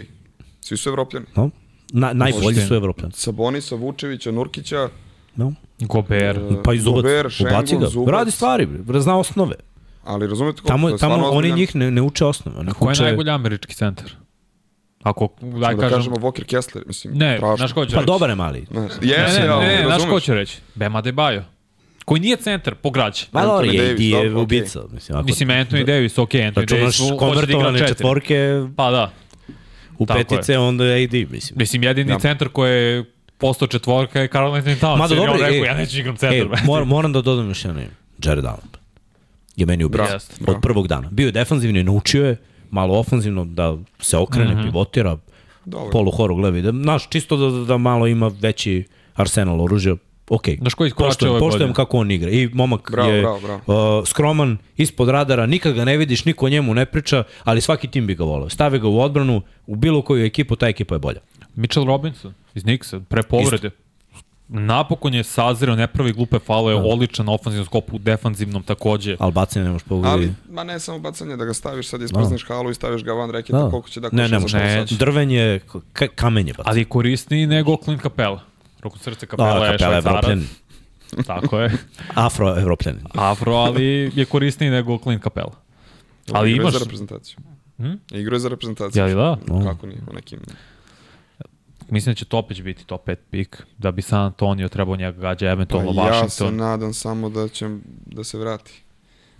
[0.60, 1.26] Svi su evropljani.
[1.36, 1.50] No.
[1.92, 3.12] Na, najbolji su evropljani.
[3.12, 4.88] Sabonisa, Vučevića, Nurkića,
[5.36, 5.52] no.
[5.80, 6.38] Gober.
[6.38, 7.02] Uh, pa i Zubac.
[7.02, 7.86] Gober, Ubaci ga.
[7.86, 8.12] Zubac.
[8.12, 8.68] Radi stvari,
[8.98, 9.54] zna osnove.
[10.04, 12.58] Ali razumete kako tamo, tamo oni njih ne, ne uče osnove.
[12.58, 13.02] Oni Ko je uče...
[13.02, 14.12] najbolji američki centar?
[15.02, 15.96] Ako, daj da kažem...
[15.96, 17.56] kažemo Walker Kessler, mislim, ne, strašno.
[17.56, 18.06] znaš ko će Pa reći?
[18.06, 18.66] dobar je mali.
[18.70, 20.58] Ne, yes, ne, ne, ne, ne znaš ko će reći?
[20.74, 21.44] Bema Debajo.
[22.04, 23.24] Koji nije centar po građe.
[23.32, 24.80] Ma dobro, je, Davis, je ubica.
[24.92, 27.88] Mislim, ako, mislim Anthony Davis, ok, Anthony Davis hoće da igra četiri.
[27.88, 29.10] četvorke pa da.
[29.98, 30.58] u Tako petice, je.
[30.58, 31.58] onda je AD, mislim.
[31.58, 32.18] Mislim, jedini ja.
[32.18, 33.04] centar koji je
[33.38, 34.98] postao četvorka je Karl Anthony Towns.
[34.98, 36.58] Ma da dobro, rekao, ja neću igram centar.
[36.58, 37.90] E, moram, moram da dodam još jedno ime.
[38.24, 38.68] Jared Allen.
[39.56, 40.18] Je meni ubica.
[40.46, 41.08] Od prvog dana.
[41.10, 42.36] Bio je defanzivni, naučio je
[42.72, 44.64] malo ofanzivno da se okrene, mm -hmm.
[44.64, 45.16] pivotira,
[45.64, 45.90] Dobre.
[45.92, 46.62] polu horu glevi.
[46.62, 48.84] Da, naš, čisto da, da malo ima veći
[49.14, 49.96] arsenal oružja,
[50.28, 50.44] ok.
[50.58, 52.30] Znaš koji poštujem, poštujem kako on igra.
[52.30, 53.98] I momak bravo, je bravo, bravo.
[53.98, 57.88] Uh, skroman, ispod radara, nikad ga ne vidiš, niko o njemu ne priča, ali svaki
[57.88, 58.48] tim bi ga volao.
[58.48, 61.20] Stavi ga u odbranu, u bilo koju ekipu, ta ekipa je bolja.
[61.54, 63.66] Mitchell Robinson iz Nixa, pre povrede.
[63.66, 63.81] Isto
[64.52, 66.80] napokon je sazreo, ne pravi glupe faule, da.
[66.80, 69.16] odličan ofanzivnom skopu, defanzivnom takođe.
[69.18, 70.22] Ali bacanje ne možeš pogledati.
[70.22, 72.54] Ali, ma ne samo bacanje, da ga staviš sad, isprazneš da.
[72.54, 73.70] halu i staviš ga van reketa, da.
[73.70, 75.60] koliko će da koša ne, ne, može, ne, drvenje,
[76.14, 76.70] kamenje bacanje.
[76.70, 78.40] Ali korisniji nego Clint Capela.
[78.80, 80.24] Roko srce Capela da, je švajcarac.
[81.26, 81.72] Tako je.
[82.14, 82.96] Afro-evropljan.
[83.14, 85.52] Afro, ali je korisniji nego Clint Capela.
[86.32, 86.72] Ali imaš...
[86.72, 87.36] za reprezentaciju.
[87.76, 87.92] Hm?
[88.10, 89.00] Igro je za reprezentaciju.
[89.00, 89.36] Ja li da?
[89.64, 90.38] Kako nije, u nekim
[91.92, 95.50] Mislim da će Topić biti top 5 pik, da bi San Antonio trebao njega gađa,
[95.50, 96.46] eventualno pa Washington.
[96.46, 97.68] Ja se nadam samo da će
[98.06, 98.82] da se vrati.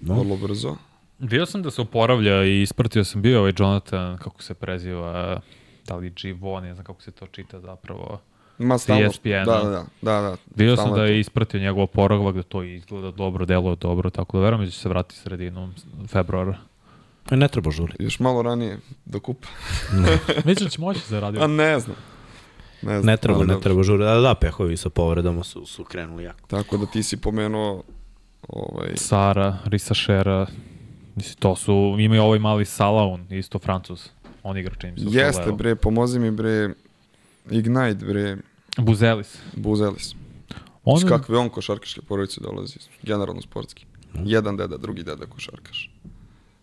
[0.00, 0.14] No.
[0.14, 0.76] Vrlo brzo.
[1.18, 5.40] Vidio sam da se oporavlja i ispratio sam bio ovaj Jonathan, kako se preziva,
[5.86, 8.20] da li Givon, ne znam kako se to čita zapravo.
[8.58, 10.36] Ma stalno, ESPN, da, da, da, da, da.
[10.56, 14.44] Vidio sam da je ispratio njegov oporavak, da to izgleda dobro, deluje dobro, tako da
[14.44, 15.74] verujem da će se vratiti sredinom
[16.08, 16.56] februara.
[17.30, 17.92] Ne treba žuri.
[17.98, 19.48] Još malo ranije do kupa.
[20.44, 21.38] Mislim da će moći da radi.
[21.40, 21.96] A ne znam.
[22.82, 24.04] Ne, znam, ne treba, ne treba žuri.
[24.04, 26.46] Da, da, pehovi sa povredama su, su krenuli jako.
[26.46, 27.82] Tako da ti si pomenuo
[28.48, 28.92] ovaj...
[28.96, 30.46] Sara, Risa Šera,
[31.14, 34.09] mislim, to su, imaju ovaj mali Salaun, isto Francuz.
[34.42, 36.74] On igra čim se Jeste, bre, pomozi mi, bre,
[37.50, 38.36] Ignite, bre.
[38.78, 39.38] Buzelis.
[39.56, 40.14] Buzelis.
[40.84, 40.98] On...
[40.98, 43.86] Iz kakve on košarkaške porodice dolazi, generalno sportski.
[44.24, 45.90] Jedan deda, drugi deda košarkaš.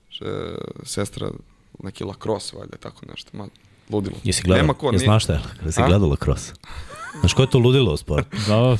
[0.09, 0.35] Še,
[0.83, 1.31] sestra
[1.83, 3.49] neki lacrosse, valjda, tako nešto, malo
[3.89, 4.15] ludilo.
[4.23, 6.53] Jesi gledao, Nema ko, jesi znaš šta je, da si gledao lacrosse?
[7.19, 8.37] Znaš ko je to ludilo u sportu?
[8.47, 8.77] da,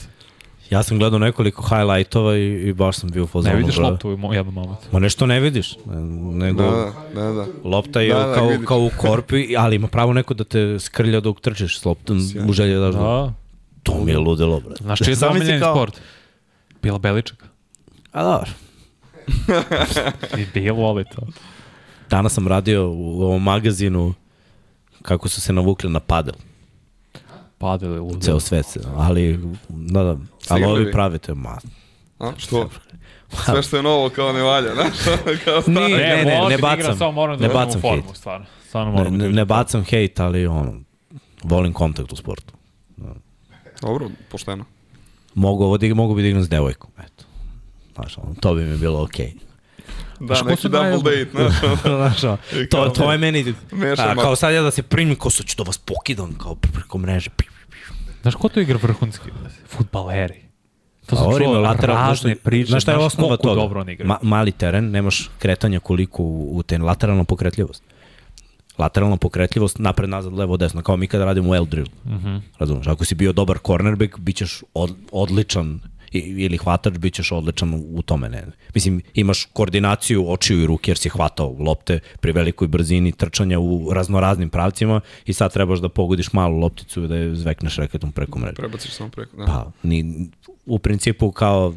[0.70, 3.54] Ja sam gledao nekoliko highlightova i, i baš sam bio u fazonu.
[3.54, 3.90] Ne vidiš bro.
[3.90, 4.88] loptu u jednom momentu.
[4.92, 5.78] Ma nešto ne vidiš.
[6.34, 7.46] Nego, da, da, da.
[7.64, 11.20] Lopta je da, da, kao, kao u korpi, ali ima pravo neko da te skrlja
[11.20, 13.34] dok trčiš s loptom u želje da da.
[13.84, 14.76] To mi je ludilo, bre.
[14.82, 15.76] Znaš čiji je omiljeni kao...
[15.76, 16.02] sport?
[16.82, 17.46] Bila Beličaka.
[18.12, 18.52] A dobro.
[20.38, 21.22] I Bil voli to.
[22.10, 24.14] Danas sam radio u ovom magazinu
[25.10, 26.34] kako su se navukli na padel.
[27.58, 28.20] Padel je ludo.
[28.20, 30.18] Ceo svet se, ali, da, da,
[30.50, 31.58] ali ovi pravite, ma,
[32.20, 32.70] A, što?
[33.46, 35.18] Sve što je novo kao ne valja, znaš?
[35.46, 38.18] kao ne, ne, ne, ne, ne bacam, igra, samo moram da ne bacam formu, hejt.
[38.18, 38.46] Stvarno.
[38.68, 40.74] stvarno moram ne, da ne bacam hejt, ali ono,
[41.44, 42.54] volim kontakt u sportu.
[42.98, 43.14] Da.
[43.82, 44.66] Dobro, pošteno.
[45.34, 47.26] Mogu, ovo, mogu bi igram s devojkom, eto.
[47.96, 49.26] Znaš, ono, to bi mi bilo okej.
[49.26, 49.49] Okay.
[50.20, 51.82] Da, znaš, neki double date, znaš.
[52.22, 52.40] znaš,
[52.70, 53.54] to, to je meni,
[53.98, 56.98] a, kao sad ja da se primim, kao sad ću da vas pokidam, kao preko
[56.98, 57.30] mreže.
[58.22, 59.30] Znaš, ko to igra vrhunski?
[59.68, 60.50] Futbaleri.
[61.06, 62.70] To sam čuo razne priče.
[62.70, 63.62] Znaš šta je osnova toga?
[63.62, 64.08] Dobro on igra.
[64.08, 67.84] Ma, mali teren, nemaš kretanja koliko u, u ten lateralna pokretljivost.
[68.78, 71.88] Lateralna pokretljivost, napred, nazad, levo, desno, kao mi kada radimo L drill.
[72.06, 72.28] Uh mhm.
[72.28, 72.42] -huh.
[72.58, 75.80] Razumeš, ako si bio dobar cornerback, bit ćeš od, odličan
[76.12, 78.30] ili hvatač, bit ćeš odličan u tome.
[78.30, 78.44] Ne.
[78.74, 83.94] Mislim, imaš koordinaciju očiju i ruke jer si hvatao lopte pri velikoj brzini trčanja u
[83.94, 88.40] raznoraznim pravcima i sad trebaš da pogodiš malu lopticu i da je zvekneš reketom preko
[88.40, 88.56] mreže.
[88.56, 89.46] Prebaciš samo preko, da.
[89.46, 90.30] Pa, ni,
[90.66, 91.74] u principu kao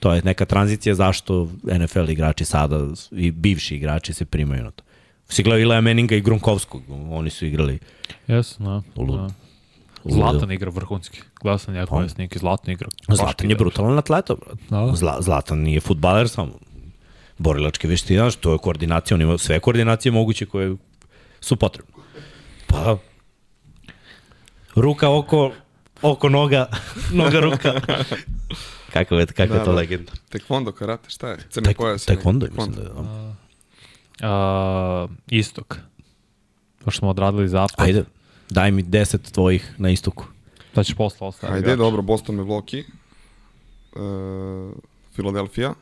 [0.00, 4.84] to je neka tranzicija zašto NFL igrači sada i bivši igrači se primaju na to.
[5.28, 7.78] Si gledao Ilaja Meninga i Grunkovskog, oni su igrali.
[8.26, 8.82] Jes, da.
[8.96, 9.28] da.
[10.04, 11.20] Zlatan igra vrhunski.
[11.42, 12.08] Gledao sam njegove pa.
[12.08, 12.88] snike, Zlatan igra.
[13.08, 14.34] Zlatan je brutalan atleta.
[14.70, 14.92] Da.
[14.94, 16.52] Zla, Zlatan nije futbaler samo.
[17.38, 20.76] Borilačke veštine, to je koordinacija, on ima sve koordinacije moguće koje
[21.40, 21.92] su potrebne.
[22.66, 22.96] Pa,
[24.74, 25.52] ruka, oko,
[26.02, 26.66] oko, noga,
[27.20, 27.72] noga, ruka.
[28.92, 29.76] kako je, kako da, je to da.
[29.76, 30.12] legenda?
[30.28, 31.38] Tekvondo, karate, šta je?
[31.50, 32.04] Crni Tek, pojas?
[32.04, 32.88] Tekvondo, mislim da je.
[32.88, 33.32] Da.
[35.04, 35.78] Uh, istok.
[36.84, 37.86] Pošto smo odradili zapad.
[37.86, 38.04] Ajde.
[38.50, 40.24] Daj mi 10 tvojih na istoku.
[40.74, 41.56] Da ćeš posla ostaviti.
[41.56, 42.84] Ajde, dobro, Boston Milwaukee,
[43.96, 44.72] uh,
[45.12, 45.74] Philadelphia.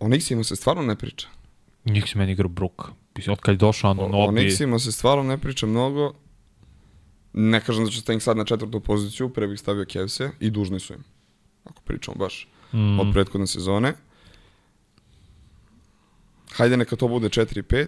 [0.00, 1.28] O Nixima se stvarno ne priča.
[2.06, 2.88] Se meni igra Brook.
[3.28, 4.16] Od kad je došao ono Nobi...
[4.16, 6.14] O Nixima se stvarno ne priča mnogo.
[7.32, 10.80] Ne kažem da ću staviti sad na četvrtu poziciju, pre bih stavio Kevse i dužni
[10.80, 11.04] su im.
[11.64, 13.00] Ako pričamo baš mm.
[13.00, 13.94] od prethodne sezone.
[16.52, 17.86] Hajde neka to bude 4-5.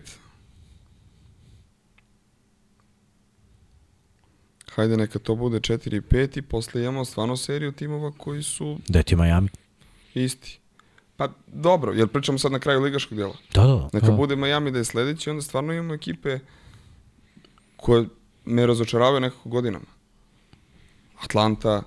[4.75, 8.79] Hajde neka to bude 4 i 5 i posle imamo stvarno seriju timova koji su...
[8.89, 9.49] Gde ti Miami?
[10.15, 10.59] Isti.
[11.17, 13.35] Pa dobro, jer pričamo sad na kraju ligaškog dela.
[13.55, 13.89] Da, da.
[13.93, 14.13] Neka da.
[14.13, 16.39] bude Miami da je sledeći, onda stvarno imamo ekipe
[17.77, 18.07] koje
[18.45, 19.87] me razočaravaju nekako godinama.
[21.23, 21.83] Atlanta,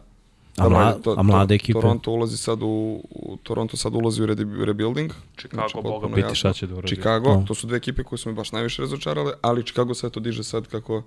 [0.58, 1.80] A, mla, to, a mlade ekipe?
[1.80, 4.36] Toronto ulazi sad u, u Toronto sad ulazi u re,
[4.66, 5.12] rebuilding.
[5.38, 6.96] Chicago, znači, boga biti šta će da uradi.
[6.96, 7.46] Chicago, no.
[7.48, 10.44] to su dve ekipe koje su me baš najviše razočarale, ali Chicago sve to diže
[10.44, 11.04] sad kako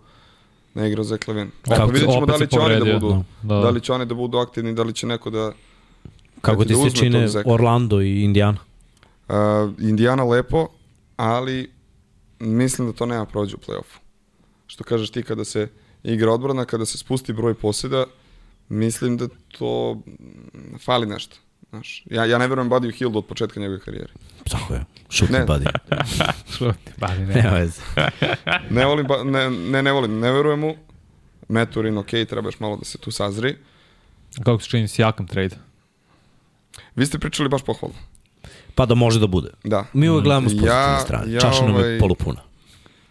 [0.77, 1.51] ne igra za Kleven.
[1.63, 3.55] Kako, vidjet ćemo da li će oni da budu, no, da.
[3.55, 3.71] da.
[3.71, 5.53] li će oni da budu aktivni, da li će neko da
[6.41, 8.59] Kako ti da se čine Orlando i Indiana?
[9.29, 9.35] Uh,
[9.81, 10.69] Indiana lepo,
[11.17, 11.71] ali
[12.39, 13.99] mislim da to nema prođe u play-offu.
[14.67, 15.69] Što kažeš ti kada se
[16.03, 18.05] igra odbrana, kada se spusti broj posjeda,
[18.69, 19.29] mislim da
[19.59, 20.01] to
[20.85, 21.37] fali nešto.
[21.71, 24.13] Znaš, ja, ja ne verujem Buddy Hill od početka njegove karijere.
[24.51, 24.85] Tako je.
[25.11, 25.71] Šutni Buddy.
[26.59, 27.35] Šutni Buddy, ne.
[27.35, 27.81] Nema veze.
[28.71, 30.75] ne volim, ne, ne, ne volim, ne verujem mu.
[31.49, 33.57] Meturin, ok, trebaš malo da se tu sazri.
[34.45, 35.57] Kako se čini s jakom trade?
[36.97, 37.97] Vi ste pričali baš pohvalno.
[38.75, 39.51] Pa da može da bude.
[39.65, 39.85] Da.
[39.93, 41.33] Mi uvek gledamo s pozitivne ja, strane.
[41.33, 41.93] Ja, Čaša nam ovaj...
[41.93, 42.41] je polupuna.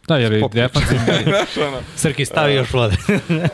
[0.08, 1.34] Da, jer je defanzivni.
[1.96, 2.96] Srki stavi još vode.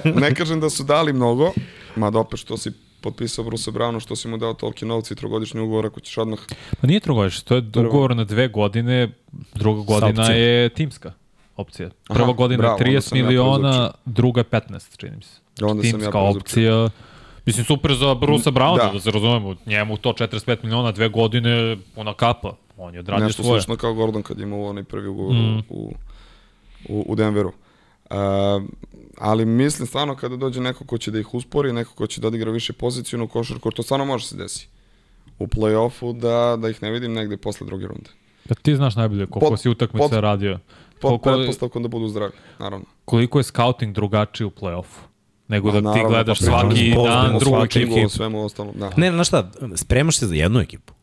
[0.03, 1.51] ne kažem da su dali mnogo,
[1.95, 2.71] mada opet što si
[3.01, 6.39] potpisao Bruce Brownu, što si mu dao toliki novci i trogodišnji ugovor, ako ćeš odmah...
[6.81, 9.11] Pa nije trogodišnji, to je ugovor na dve godine,
[9.53, 11.13] druga godina je timska
[11.57, 11.89] opcija.
[12.03, 15.39] Prva Aha, godina bravo, 30 miliona, ja druga 15, čini mi se.
[15.61, 16.89] Onda timska sam ja opcija.
[17.45, 18.91] Mislim, super za Brusa Browna, da.
[18.93, 19.55] da se razumemo.
[19.65, 22.53] Njemu to 45 miliona, dve godine, ona kapa.
[22.77, 23.47] On je odradio svoje.
[23.47, 25.63] Nešto slično kao Gordon kad imao onaj prvi ugovor mm.
[25.69, 25.93] u,
[26.89, 27.53] u, u Denveru.
[28.11, 28.63] Uh,
[29.17, 32.27] ali mislim stvarno kada dođe neko ko će da ih uspori, neko ko će da
[32.27, 34.67] odigra više pozicijnu košarku, to stvarno može se desi
[35.39, 38.09] u play-offu da, da ih ne vidim negde posle druge runde.
[38.45, 40.59] Da ti znaš najbolje koliko pod, si utakmica pod, radio.
[41.01, 42.85] Pod koliko, pretpostavkom da budu zdravi, naravno.
[43.05, 44.99] Koliko je scouting drugačiji u play-offu?
[45.47, 48.09] Nego da naravno, ti gledaš pa, svaki dan drugu ekipu.
[48.09, 48.91] Svemu ostalom, da.
[48.97, 50.93] Ne, znaš šta, spremaš se za jednu ekipu.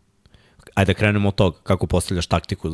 [0.75, 2.71] Ajde da krenemo od toga kako postavljaš taktiku.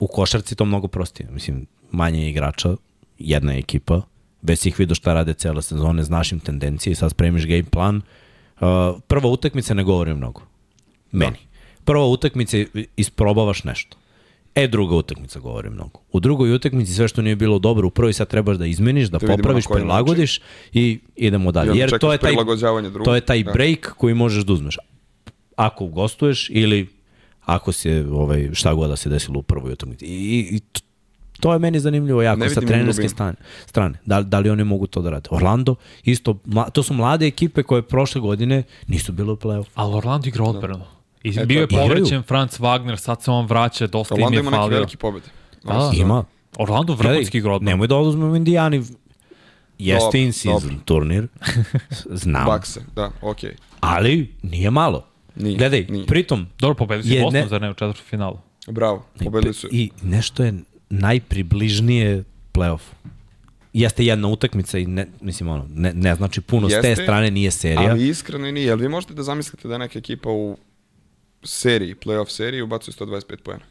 [0.00, 1.28] U košarci to mnogo prostije.
[1.30, 2.76] Mislim, manje igrača,
[3.18, 4.00] jedna ekipa,
[4.42, 7.64] već si ih vidio šta rade cele sezone, znaš im tendencije i sad spremiš game
[7.64, 7.96] plan.
[7.96, 8.62] Uh,
[9.06, 10.42] prva utakmica ne govori mnogo.
[11.12, 11.32] Meni.
[11.32, 11.82] Da.
[11.84, 12.56] Prva utakmica
[12.96, 13.96] isprobavaš nešto.
[14.54, 16.00] E, druga utakmica govori mnogo.
[16.12, 19.18] U drugoj utakmici sve što nije bilo dobro, u prvoj sad trebaš da izmeniš, da,
[19.18, 20.40] da popraviš, prilagodiš
[20.72, 21.74] i idemo dalje.
[21.74, 22.34] I Jer to je taj,
[23.04, 23.52] to je taj da.
[23.52, 24.76] break koji možeš da uzmeš.
[25.56, 26.88] Ako gostuješ ili
[27.44, 30.04] ako se ovaj, šta god da se desilo u prvoj utakmici.
[30.06, 30.60] I, i
[31.40, 33.34] To je meni zanimljivo jako sa trenerske strane.
[33.66, 33.98] strane.
[34.04, 35.28] Da, da li oni mogu to da rade?
[35.30, 35.74] Orlando,
[36.04, 36.38] isto,
[36.72, 39.66] to su mlade ekipe koje prošle godine nisu bile u play-off.
[39.74, 40.84] Ali Orlando igra odbrano.
[41.22, 44.50] I e, bio je povrećen Franz Wagner, sad se on vraća, dosta Orlando im je
[44.50, 44.64] falio.
[44.64, 45.26] Orlando ima neki veliki pobjede.
[45.64, 46.24] Da, da, ima.
[46.58, 47.70] Orlando vrhunski igra odbrano.
[47.70, 48.82] Nemoj da oduzmemo Indijani.
[49.78, 51.28] Jeste in season turnir.
[52.22, 52.46] Znam.
[52.46, 53.50] Bakse, da, okej.
[53.50, 53.54] Okay.
[53.80, 55.06] Ali nije malo.
[55.36, 56.06] Nije, Gledaj, nije.
[56.06, 56.46] pritom...
[56.58, 57.48] Dobro, pobedili si Boston ne...
[57.48, 58.38] za ne u četvrtu finalu.
[58.66, 59.68] Bravo, pobedili su.
[59.72, 60.54] I nešto je
[60.90, 62.80] najpribližnije play-off.
[63.72, 67.30] Jeste jedna utakmica i ne, mislim ono, ne, ne znači puno Jeste, s te strane
[67.30, 67.90] nije serija.
[67.90, 68.66] Ali iskreno nije.
[68.66, 70.56] Jel vi možete da zamislite da neka ekipa u
[71.42, 73.64] seriji, play-off seriji ubacuje 125 pojena?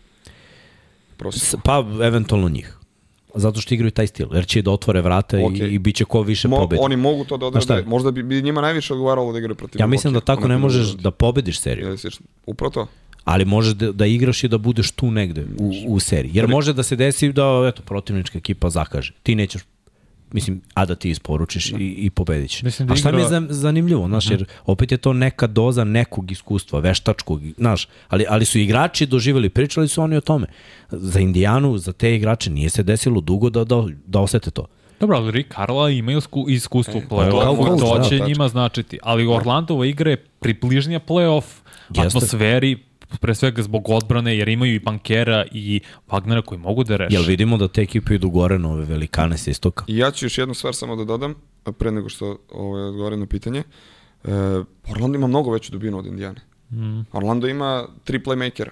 [1.64, 2.77] Pa, eventualno njih.
[3.35, 5.69] Zato što igraju taj stil, jer će da otvore vrata okay.
[5.69, 6.81] i, i bit će ko više Mo, pobedi.
[6.84, 9.88] Oni mogu to da odrade, možda bi, bi njima najviše odgovaralo da igraju protiv Ja
[9.88, 11.98] mislim da tako ne možeš da pobediš seriju.
[12.45, 12.88] Upravo to
[13.28, 16.32] ali možeš da, da igraš i da budeš tu negde u, u seriji.
[16.34, 19.14] Jer može da se desi da eto, protivnička ekipa zakaže.
[19.24, 19.62] Ti nećeš
[20.32, 21.78] mislim, a da ti isporučiš da.
[21.80, 22.64] i, i pobedit ćeš.
[22.64, 23.40] Mislim da a šta igra...
[23.40, 28.26] mi je zanimljivo, znaš, jer opet je to neka doza nekog iskustva, veštačkog, znaš, ali,
[28.30, 30.48] ali su igrači doživjeli, pričali su oni o tome.
[30.91, 34.66] Za Indijanu, za te igrače nije se desilo dugo da, da, da osete to.
[34.99, 36.12] Dobro, ali Rick Carla ima
[36.48, 38.99] iskustvo e, u play-offu, to će da, njima značiti.
[39.04, 41.44] Ali Orlandova igra je približnija play-off
[41.98, 42.86] atmosferi,
[43.21, 47.15] pre svega zbog odbrane, jer imaju i bankera i Wagnera koji mogu da reše.
[47.15, 49.85] Jel vidimo da te ekipe idu gore na ove velikane sa istoka?
[49.88, 51.35] I ja ću još jednu stvar samo da dodam,
[51.77, 53.63] pre nego što ovaj, odgovorim na pitanje.
[54.23, 54.29] E,
[54.91, 56.41] Orlando ima mnogo veću dubinu od Indijane.
[56.71, 57.01] Mm.
[57.11, 58.69] Orlando ima tri playmakera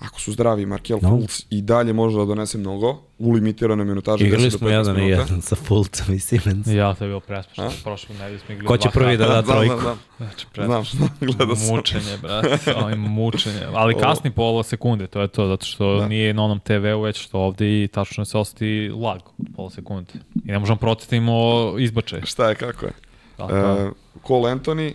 [0.00, 1.08] ako su zdravi, Markel no.
[1.08, 4.24] Fultz i dalje može da donese mnogo u limitiranoj minutaži.
[4.24, 6.66] Igrali smo jedan i jedan sa Fultzom i Siemens.
[6.66, 7.70] Ja, to je bilo prespešno.
[7.84, 9.80] Prošlo nedelje smo igrali Ko će prvi da da trojku?
[9.80, 11.76] Znam, Znači, znam, znam, gleda sam.
[11.76, 13.60] Mučenje, brate, ovim mučenje.
[13.72, 16.08] Ali kasni pola sekunde, to je to, zato što da.
[16.08, 20.12] nije na onom TV-u već što ovde i tačno se osti lag od pola sekunde.
[20.44, 21.34] I ne možemo protetimo
[21.78, 22.20] izbačaj.
[22.24, 22.92] Šta je, kako je?
[23.36, 23.56] Tako.
[23.56, 23.90] E,
[24.26, 24.92] Cole Anthony,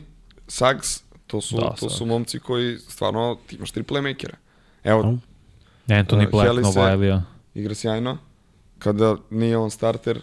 [0.48, 4.34] Suggs, to su, da, to su momci koji stvarno, ti imaš tri playmakera.
[4.90, 5.18] Evo,
[5.88, 7.24] Anthony uh, Black, Novajlija.
[7.54, 8.18] Igra sjajno.
[8.80, 10.20] Kada nije on starter,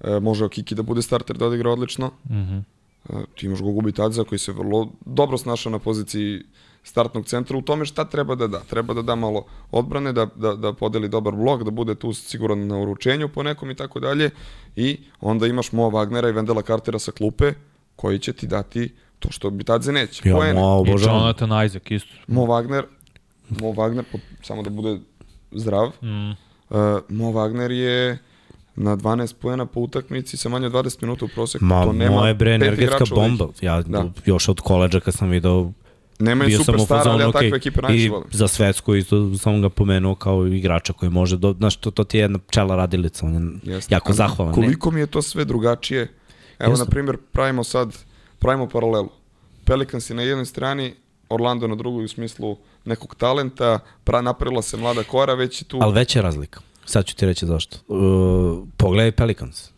[0.00, 2.10] uh, može Okiki da bude starter, da odigra odlično.
[2.30, 2.62] Mm -hmm.
[3.08, 6.42] uh, ti imaš Gogubi Tadza koji se vrlo dobro snašao na poziciji
[6.82, 8.60] startnog centra u tome šta treba da da.
[8.60, 12.66] Treba da da malo odbrane, da, da, da podeli dobar blok, da bude tu siguran
[12.66, 14.30] na uručenju po nekom i tako dalje.
[14.76, 17.52] I onda imaš Mo Wagnera i Vendela Cartera sa klupe
[17.96, 20.28] koji će ti dati to što bi Tadze neće.
[20.28, 22.10] Ja, Mo, I Jonathan Isaac isto.
[22.26, 22.82] Mo Wagner,
[23.50, 24.04] Mo Wagner,
[24.42, 24.98] samo da bude
[25.52, 26.30] zdrav, mm.
[26.30, 26.36] uh,
[27.08, 28.18] Mo Wagner je
[28.76, 31.64] na 12 poena po utakmici sa manje od 20 minuta u proseku.
[31.64, 33.48] Ma, to nema moje bre, energetska bomba.
[33.60, 34.10] Ja, da.
[34.26, 35.72] Još od koleđa kad sam video
[36.20, 38.28] Nema je superstar, ali ja takve ekipe najviše volim.
[38.32, 42.04] I za svetsku isto sam ga pomenuo kao igrača koji može, do, znaš, to, to
[42.04, 43.94] ti je jedna pčela radilica, on je Jeste.
[43.94, 44.54] jako zahvalan.
[44.54, 44.94] Koliko ne?
[44.94, 46.00] mi je to sve drugačije?
[46.58, 46.84] Evo, Jasno.
[46.84, 47.96] na primjer, pravimo sad,
[48.38, 49.08] pravimo paralelu.
[49.64, 50.94] Pelicans je na jednoj strani,
[51.28, 55.78] Orlando na drugoj u smislu nekog talenta, pra, napravila se mlada kora, već je tu...
[55.82, 56.60] Ali veća razlika.
[56.84, 57.94] Sad ću ti reći zašto.
[57.94, 59.70] Uh, pogledaj Pelicans.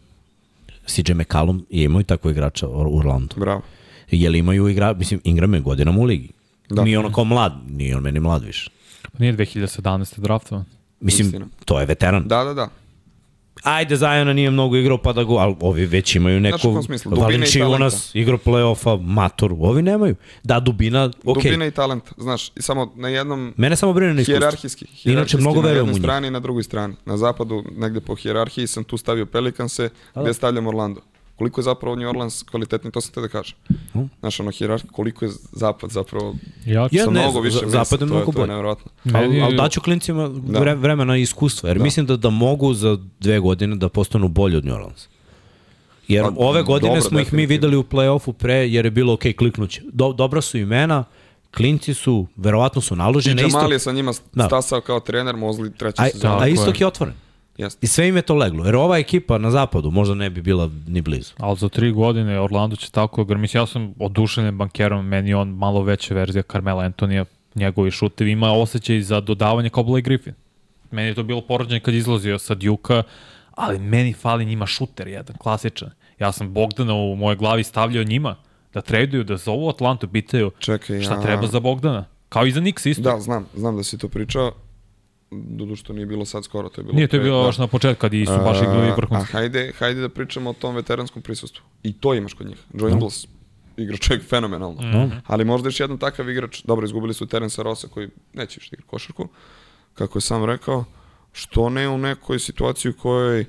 [0.86, 3.34] CJ McCallum je imao i tako igrača u Orlando.
[3.36, 3.62] Bravo.
[4.10, 6.30] Je li imaju igra, mislim, Ingram je godinama u ligi.
[6.68, 6.84] Da.
[6.84, 8.70] Nije ono kao mlad, nije on meni mlad više.
[9.18, 10.20] Nije 2017.
[10.20, 10.64] draftovan.
[11.00, 11.46] Mislim, Istina.
[11.64, 12.28] to je veteran.
[12.28, 12.68] Da, da, da
[13.62, 16.82] ajde Zajona nije mnogo igrao pa da go, ali ovi već imaju neku
[17.78, 20.14] nas igrao play-offa, mator, ovi nemaju.
[20.42, 21.42] Da, dubina, ok.
[21.42, 24.38] Dubina i talent, znaš, i samo na jednom Mene samo brine na iskustvo.
[24.38, 25.92] Hijerarhijski, Inače, mnogo verujem u njih.
[25.92, 26.94] Na jednoj strani i na drugoj strani.
[27.04, 30.22] Na zapadu, negde po hijerarhiji sam tu stavio Pelikanse, da.
[30.22, 31.00] gde stavljam Orlando.
[31.36, 33.56] Koliko je zapravo New Orleans kvalitetni, to sam te da kažem.
[33.92, 34.10] Hmm.
[34.20, 36.34] Znaš, ono, hierarhija, koliko je zapad zapravo
[36.66, 38.34] ja, ja ne, mnogo više zapad je mnogo bolje.
[38.34, 38.90] To je nevjerojatno.
[39.14, 40.74] Ali, ali daću klincima da.
[40.74, 41.84] vremena i iskustva, jer da.
[41.84, 45.08] mislim da, da mogu za dve godine da postanu bolji od New Orleans.
[46.08, 49.12] Jer pa, ove godine dobro, smo ih mi videli u play-offu pre, jer je bilo
[49.12, 49.82] ok, kliknuće.
[49.92, 51.04] Do, dobra su imena,
[51.54, 53.42] klinci su, verovatno su naloženi.
[53.42, 54.46] I Jamal je sa njima da.
[54.46, 56.34] stasao kao trener, Mozli treća sezona.
[56.34, 57.14] A, a istok je otvoren.
[57.56, 57.78] Jeste.
[57.82, 58.64] I sve im je to leglo.
[58.64, 61.32] Jer ova ekipa na zapadu možda ne bi bila ni blizu.
[61.38, 65.48] Ali za tri godine Orlando će tako, jer mislim, ja sam oduševljen bankerom, meni on
[65.48, 67.24] malo veća verzija Carmela Antonija,
[67.54, 70.34] njegovi šutevi, ima osjećaj za dodavanje kao Blake Griffin.
[70.90, 73.02] Meni je to bilo porođenje kad izlazio sa Duke-a,
[73.54, 75.90] ali meni fali njima šuter jedan, klasičan.
[76.18, 78.36] Ja sam Bogdana u mojoj glavi stavljao njima,
[78.74, 81.22] da traduju, da zovu Atlantu, pitaju Čekaj, šta ja...
[81.22, 82.04] treba za Bogdana.
[82.28, 83.02] Kao i za Nix isto.
[83.02, 84.52] Da, znam, znam da si to pričao.
[85.32, 87.62] Dudu što nije bilo sad skoro, to je bilo Nije, to je bilo baš da.
[87.62, 89.36] na početku kad su baš igrali vrhunski.
[89.36, 91.64] A hajde, hajde da pričamo o tom veteranskom prisustvu.
[91.82, 92.58] I to imaš kod njih.
[92.74, 92.94] Joe no.
[92.94, 93.26] Ingles
[93.76, 94.82] igra čovjek fenomenalno.
[94.82, 95.20] Mm -hmm.
[95.26, 98.86] Ali možda još jedan takav igrač, dobro, izgubili su Terence Rosa koji neće više igra
[98.86, 99.28] košarku,
[99.94, 100.84] kako je sam rekao,
[101.32, 103.44] što ne u nekoj situaciji u kojoj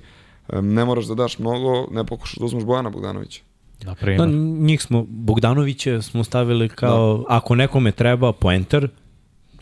[0.52, 3.42] ne moraš da daš mnogo, ne pokušaš da uzmeš Bojana Bogdanovića.
[3.84, 3.96] Na.
[4.18, 4.26] Da,
[4.60, 7.24] njih smo, Bogdanovića smo stavili kao, da.
[7.28, 8.90] ako nekome treba poenter,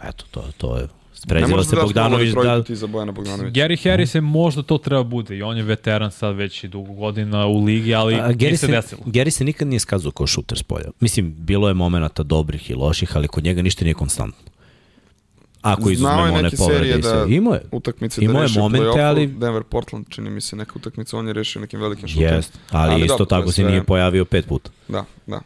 [0.04, 0.88] eto, to, to je
[1.28, 2.64] Preziva se da Bogdanović da...
[2.64, 3.54] Ti za Bojana Bogdanović.
[3.54, 6.94] Gary Harris je možda to treba bude i on je veteran sad već i dugo
[6.94, 9.02] godina u ligi, ali A, Gary se, se desilo.
[9.06, 10.92] Gary se nikad nije skazao kao šuter s polja.
[11.00, 14.52] Mislim, bilo je momenata dobrih i loših, ali kod njega ništa nije konstantno.
[15.62, 17.14] Ako izuzmemo one povrede i sve.
[17.14, 19.28] Da imao je, utakmice imao da je momente, ali...
[19.28, 22.24] Denver Portland, čini mi se neka utakmica, on je rešio nekim velikim šutom.
[22.24, 24.72] Jest, ali, ali isto dobro, tako se nije pojavio pet puta.
[24.88, 25.42] Da, da.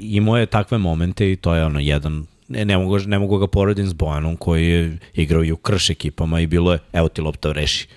[0.00, 3.46] Imao je takve momente i to je ono jedan ne, ne, mogu, ne mogu ga
[3.46, 7.20] poredim s Bojanom koji je igrao i u krš ekipama i bilo je, evo ti
[7.20, 7.88] lopta reši.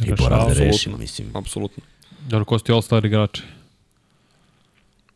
[0.00, 1.36] I Rešao, da reši, mislim.
[1.36, 1.82] Apsolutno.
[2.28, 3.42] Dobro, ko ste all-star igrači?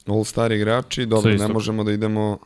[0.07, 2.39] All-star igrači, dobro, ne možemo da idemo...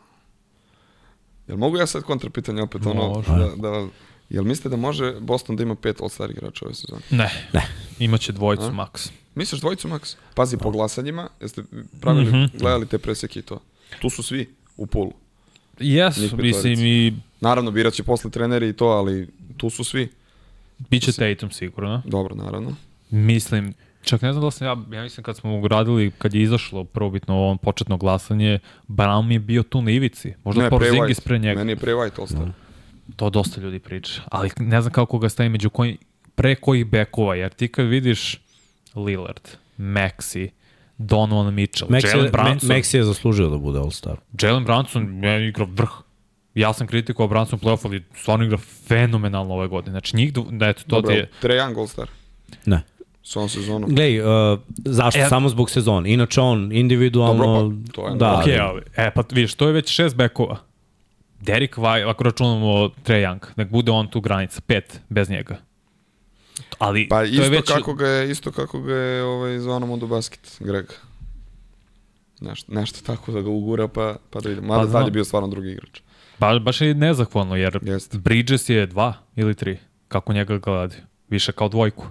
[1.48, 3.88] Jel mogu ja sad kontra pitanje opet ono, da, da,
[4.30, 7.00] jel mislite da može Boston da ima pet all-star igrača ove sezone?
[7.10, 7.66] Ne, ne.
[7.98, 8.70] Imaće dvojicu A?
[8.70, 9.10] max.
[9.34, 10.16] Misliš dvojicu max?
[10.34, 11.62] Pazi, po glasanjima, jeste
[12.00, 12.48] pravili, mm -hmm.
[12.58, 13.58] gledali te preseke i to?
[14.00, 15.12] Tu su svi u polu.
[15.80, 17.12] Jes, mislim i...
[17.40, 20.08] Naravno, birat će posle treneri i to, ali tu su svi.
[20.90, 22.02] Biće Tatum sigurno.
[22.04, 22.76] Dobro, naravno.
[23.10, 26.84] Mislim, čak ne znam da sam ja, ja mislim kad smo uradili, kad je izašlo
[26.84, 28.58] prvobitno ovo početno glasanje,
[28.88, 30.34] Brown mi je bio tu na ivici.
[30.44, 31.58] Možda ne, Porzingis pre njega.
[31.58, 32.46] Meni je pre White ostao.
[32.46, 32.52] No.
[33.16, 34.22] To dosta ljudi priča.
[34.30, 35.98] Ali ne znam kako ga stavi među koji,
[36.34, 38.40] pre kojih bekova, jer ti kad vidiš
[38.94, 39.48] Lillard,
[39.78, 40.48] Maxi,
[41.02, 42.70] Donovan Mitchell, Maxi, Jalen Brunson.
[42.70, 44.16] Maxi je zaslužio da bude All-Star.
[44.42, 45.90] Jalen Brunson je igrao vrh.
[46.54, 49.90] Ja sam kritikovao Brunson playoff, ali stvarno igra fenomenalno ove godine.
[49.92, 51.28] Znači njih, da eto, to Dobro, ti je...
[51.40, 52.08] Trae Young All-Star.
[52.66, 52.82] Ne.
[53.22, 53.94] S ovom sezonom.
[53.94, 55.20] Glej, uh, zašto?
[55.20, 56.08] E, Samo zbog sezona.
[56.08, 57.44] Inače on individualno...
[57.44, 58.16] Dobro, pa, to je...
[58.16, 60.56] Da, ok, ali, e, pa vidiš, to je već šest bekova.
[61.40, 65.56] Derek White, ako računamo Trae Young, nek bude on tu granica, pet bez njega.
[66.78, 67.68] Ali pa isto to je već...
[67.68, 70.86] kako ga je, isto kako ga je ovaj, zvano Mondo Basket, Greg.
[72.40, 74.60] Nešto, nešto tako da ga ugura pa, pa da ide.
[74.60, 76.00] Mada pa, tad je bio stvarno drugi igrač.
[76.38, 78.16] Ba, baš je nezahvalno, jer Jest.
[78.16, 79.78] Bridges je dva ili tri,
[80.08, 80.96] kako njega gledi.
[81.28, 82.06] Više kao dvojku.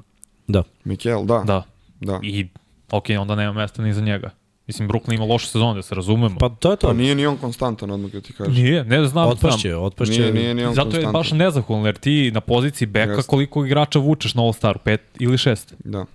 [0.47, 0.63] Da.
[0.83, 1.43] Mikel, da.
[1.45, 1.63] Da.
[1.99, 2.19] da.
[2.23, 2.47] I,
[2.91, 4.29] ok, onda nema mesta ni za njega.
[4.69, 6.37] Mislim, Brooklyn ima lošu sezonu, da se razumemo.
[6.39, 6.87] Pa to je to.
[6.87, 8.55] Pa nije ni on konstantan, odmah da ti kažeš.
[8.55, 9.29] Nije, ne znam.
[9.29, 10.19] Otpašće, otpašće.
[10.19, 11.09] Nije, nije ni on Zato konstantan.
[11.09, 13.27] je baš nezahvalno, jer ti na poziciji beka Jest.
[13.27, 15.73] koliko igrača vučeš na All-Star, pet ili šest.
[15.85, 16.05] Da.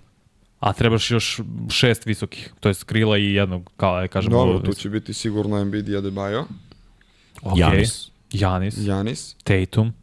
[0.59, 4.31] A trebaš još šest visokih, to je skrila i jednog, kao da kažem.
[4.31, 6.43] Dobro, tu će biti sigurno Embiid i Adebayo.
[7.41, 7.59] Okay.
[7.59, 8.11] Janis.
[8.31, 8.75] Janis.
[8.77, 9.35] Janis.
[9.43, 9.93] Tatum.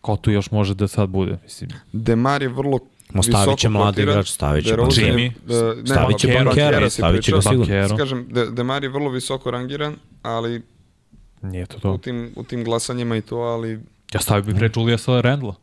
[0.00, 1.70] Ko tu još može da sad bude, mislim.
[1.92, 2.78] Demar je vrlo
[3.14, 7.32] Mo stavit će mladi igrač, stavit će Jimmy, da, ne, stavit će bankera, stavit će
[7.32, 7.96] ga sigurno.
[7.96, 10.62] Kažem, De, Demar je vrlo visoko rangiran, ali
[11.42, 11.92] Nije to to.
[11.92, 13.80] U tim, u tim glasanjima i to, ali...
[14.14, 15.54] Ja stavio bih pre Juliusa Randla,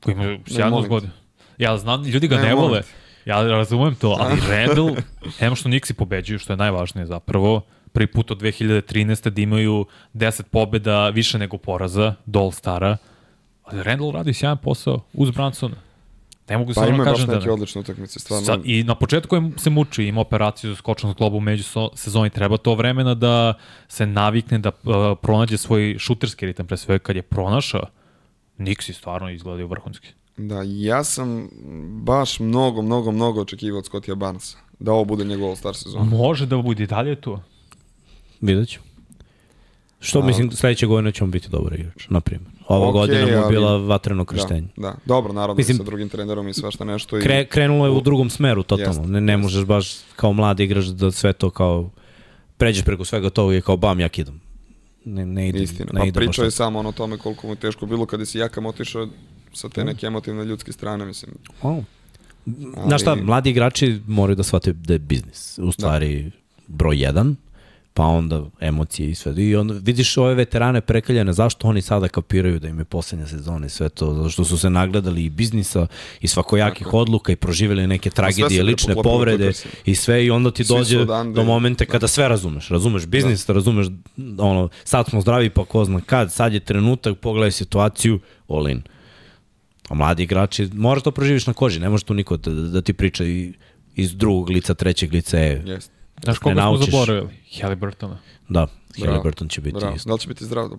[0.00, 1.12] koji ima sjajnu godinu.
[1.58, 2.82] Ja znam, ljudi ga ne, ne vole.
[3.24, 4.96] Ja razumem to, ali Randall,
[5.40, 7.62] nema što Nixi pobeđuju, što je najvažnije zapravo,
[7.92, 9.30] prvi put od 2013.
[9.30, 12.96] da imaju 10 pobeda više nego poraza do All-Stara,
[13.64, 15.76] ali Randall radi sjajan posao uz Bransona.
[16.50, 17.32] Ne mogu pa samo da kažem da...
[17.32, 18.46] Pa ima baš neke odlične utakmice, stvarno.
[18.46, 22.30] Sa, I na početku je se muči, ima operaciju za skočnog globu među so, sezoni,
[22.30, 23.54] treba to vremena da
[23.88, 27.82] se navikne, da uh, pronađe svoj šuterski ritam, pre sve kad je pronašao,
[28.58, 30.08] Nixi stvarno izgledaju vrhunski.
[30.36, 31.48] Da, ja sam
[32.02, 36.08] baš mnogo, mnogo, mnogo očekivao od Scottija Barnesa da ovo bude njegov All-Star sezon.
[36.08, 37.42] Može da bude i dalje to.
[38.40, 38.80] Vidjet ću.
[40.00, 42.50] Što mislim, sledeće godine ćemo biti dobar igrač, na primjer.
[42.70, 44.68] Ova okay, godina mu je bila vatreno krštenje.
[44.76, 44.94] Da, da.
[45.04, 47.18] dobro, naravno mislim, sa drugim trenerom i svašta nešto.
[47.18, 47.20] I...
[47.20, 49.00] Kre, krenulo je u drugom smeru, totalno.
[49.00, 49.42] Jest, ne, ne jest.
[49.42, 51.90] možeš baš kao mladi igrač da sve to kao
[52.56, 54.40] pređeš preko svega toga i kao bam, jak idem.
[55.04, 55.90] Ne, ne ide, Istina.
[55.92, 58.38] Ne pa ide pričao je samo ono tome koliko mu je teško bilo kada si
[58.38, 59.08] jakam otišao
[59.52, 61.32] sa te neke emotivne ljudske strane, mislim.
[61.62, 61.76] Oh.
[62.76, 62.86] Ali...
[62.86, 65.58] Znaš šta, mladi igrači moraju da shvate da je biznis.
[65.58, 66.30] U stvari, da.
[66.66, 67.36] broj jedan,
[67.94, 69.34] pa onda emocije i sve.
[69.36, 73.66] I onda vidiš ove veterane prekaljene, zašto oni sada kapiraju da im je poslednja sezona
[73.66, 75.86] i sve to, zato što su se nagledali i biznisa
[76.20, 76.98] i svakojakih Tako.
[76.98, 79.52] odluka i proživjeli neke tragedije, lične povrede
[79.84, 81.04] i sve i onda ti Svi dođe
[81.34, 81.90] do momente da.
[81.90, 82.68] kada sve razumeš.
[82.68, 83.52] Razumeš biznis, da.
[83.52, 83.86] razumeš
[84.38, 88.82] ono, sad smo zdravi pa ko zna kad, sad je trenutak, pogledaj situaciju, all in.
[89.88, 92.92] A mladi igrači, moraš to proživiš na koži, ne može tu niko da, da ti
[92.92, 93.52] priča i,
[93.94, 95.88] iz drugog lica, trećeg lica, e, yes.
[96.24, 97.34] Znaš koga smo zaboravili?
[97.62, 98.18] Halliburtona.
[98.48, 98.66] Da,
[99.04, 99.96] Halliburton će biti Bravo.
[99.96, 100.08] isto.
[100.08, 100.76] Da li će biti zdrav da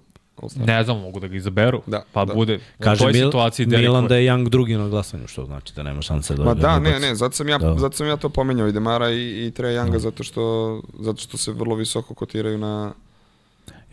[0.55, 2.33] Ne znam, mogu da ga izaberu, da, pa da.
[2.33, 5.73] bude Kaže u toj Mil, situaciji Milan da je Young drugi na glasanju, što znači
[5.75, 6.43] da nema šanse da...
[6.43, 7.75] Ma da, ne, ne, zato sam ja, da.
[7.77, 9.99] zato sam ja to pomenjao i Demara i, i Treja Younga, da.
[9.99, 12.93] zato, što, zato što se vrlo visoko kotiraju na,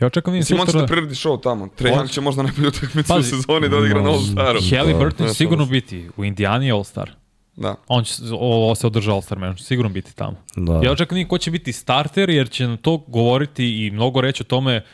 [0.01, 0.65] Ja očekam vidim sutra...
[0.65, 1.69] Mislim, on će da priredi show tamo.
[1.77, 4.77] Trae Young će možda najbolju utakmicu u sezoni da odigra na All-Staru.
[4.77, 7.11] Halliburton će sigurno biti u Indijani All-Star.
[7.59, 7.75] Da.
[7.89, 10.37] On će, ovo se održa All-Star man, sigurno biti tamo.
[10.57, 10.81] Da.
[10.85, 14.45] Ja očekam ko će biti starter, jer će na to govoriti i mnogo reći o
[14.45, 14.85] tome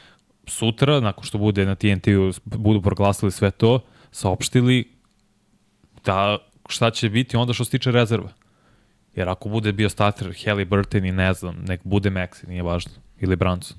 [0.47, 3.81] sutra, nakon što bude na TNT-u, budu proglasili sve to,
[4.11, 4.89] saopštili
[6.05, 6.39] da
[6.69, 8.28] šta će biti onda što se tiče rezerva.
[9.15, 10.35] Jer ako bude bio starter
[10.69, 13.77] Burton i ne znam, nek bude Maxi, nije važno, ili Branson.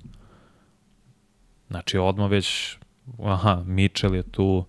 [1.68, 2.78] Znači odmah već,
[3.24, 4.66] aha, Mitchell je tu,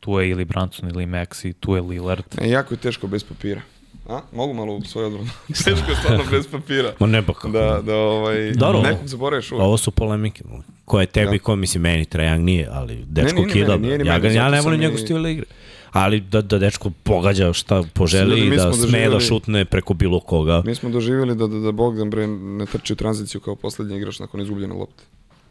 [0.00, 2.24] tu je ili Branson ili Maxi, tu je Lillard.
[2.40, 3.60] Ne, jako je teško bez papira.
[4.08, 4.20] A?
[4.32, 5.28] Mogu malo u svoj odbranu.
[5.64, 6.92] teško je stvarno bez papira.
[6.98, 7.48] Ma ne pa kako.
[7.48, 9.64] Da, da ovaj, Dobro, nekog zaboraviš uvijek.
[9.64, 10.44] Ovo su polemike.
[10.84, 11.42] Ko je tebi, da.
[11.42, 13.76] ko misli meni, Trajan nije, ali dečko ne, kida.
[13.76, 15.46] Nije, nije, ja, ga, ja ne volim njegov stil igre.
[15.92, 20.62] Ali da, da dečko pogađa šta poželi i da sme da šutne preko bilo koga.
[20.66, 24.18] Mi smo doživjeli da, da, da Bogdan bre ne trči u tranziciju kao poslednji igrač
[24.18, 25.02] nakon izgubljene lopte.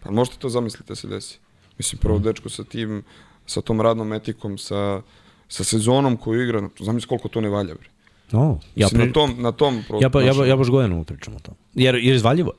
[0.04, 1.40] Pa možete to zamisliti da se desi.
[1.78, 3.04] Mislim, prvo dečko sa tim,
[3.48, 5.02] sa tom radnom etikom, sa,
[5.48, 7.90] sa sezonom koju igra, zamisli koliko to ne valja, bre.
[8.32, 9.06] No, ja pri...
[9.06, 10.00] na tom, na tom pro...
[10.02, 11.56] ja, pa, ja, ja baš godinama pričam o tom.
[11.74, 12.52] Jer, jer izvaljivo.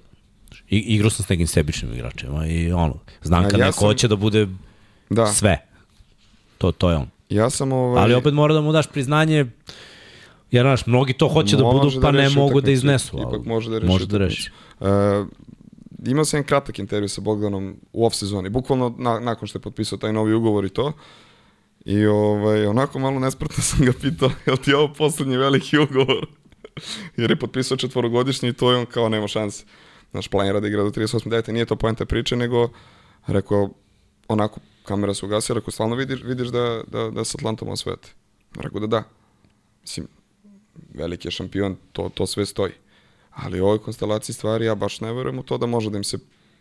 [0.71, 3.89] I, igrao sam s nekim sebičnim igračima i ono, znam kad ja neko sam...
[3.89, 4.49] hoće da bude
[5.11, 5.27] da.
[5.27, 5.59] sve.
[6.59, 7.07] To, to je on.
[7.29, 8.03] Ja sam ovaj...
[8.03, 9.47] Ali opet mora da mu daš priznanje,
[10.51, 13.19] jer znaš, mnogi to hoće da budu, da pa ne mogu da iznesu.
[13.29, 13.89] Ipak može da reši.
[13.89, 14.51] Može da reši.
[14.81, 14.89] Uh,
[16.07, 19.63] imao sam jedan kratak intervju sa Bogdanom u off sezoni, bukvalno na, nakon što je
[19.63, 20.93] potpisao taj novi ugovor i to.
[21.85, 26.27] I ovaj, onako malo nespratno sam ga pitao, je li ti ovo poslednji veliki ugovor?
[27.17, 29.65] Jer je potpisao četvorogodišnji i to je on kao nema šanse.
[30.11, 31.29] Znaš, planira da igra do 38.
[31.29, 32.69] dete, nije to poenta priče, nego
[33.27, 33.71] rekao,
[34.29, 38.09] onako, kamera se ugasila, rekao, stalno vidiš, vidiš da, da, da s Atlantom osvete.
[38.57, 39.03] Rekao da da.
[39.83, 40.09] Mislim,
[40.95, 42.73] veliki je šampion, to, to sve stoji.
[43.43, 46.05] Ali u ovoj konstelaciji stvari ja baš ne verujem u to da može da im
[46.05, 46.19] se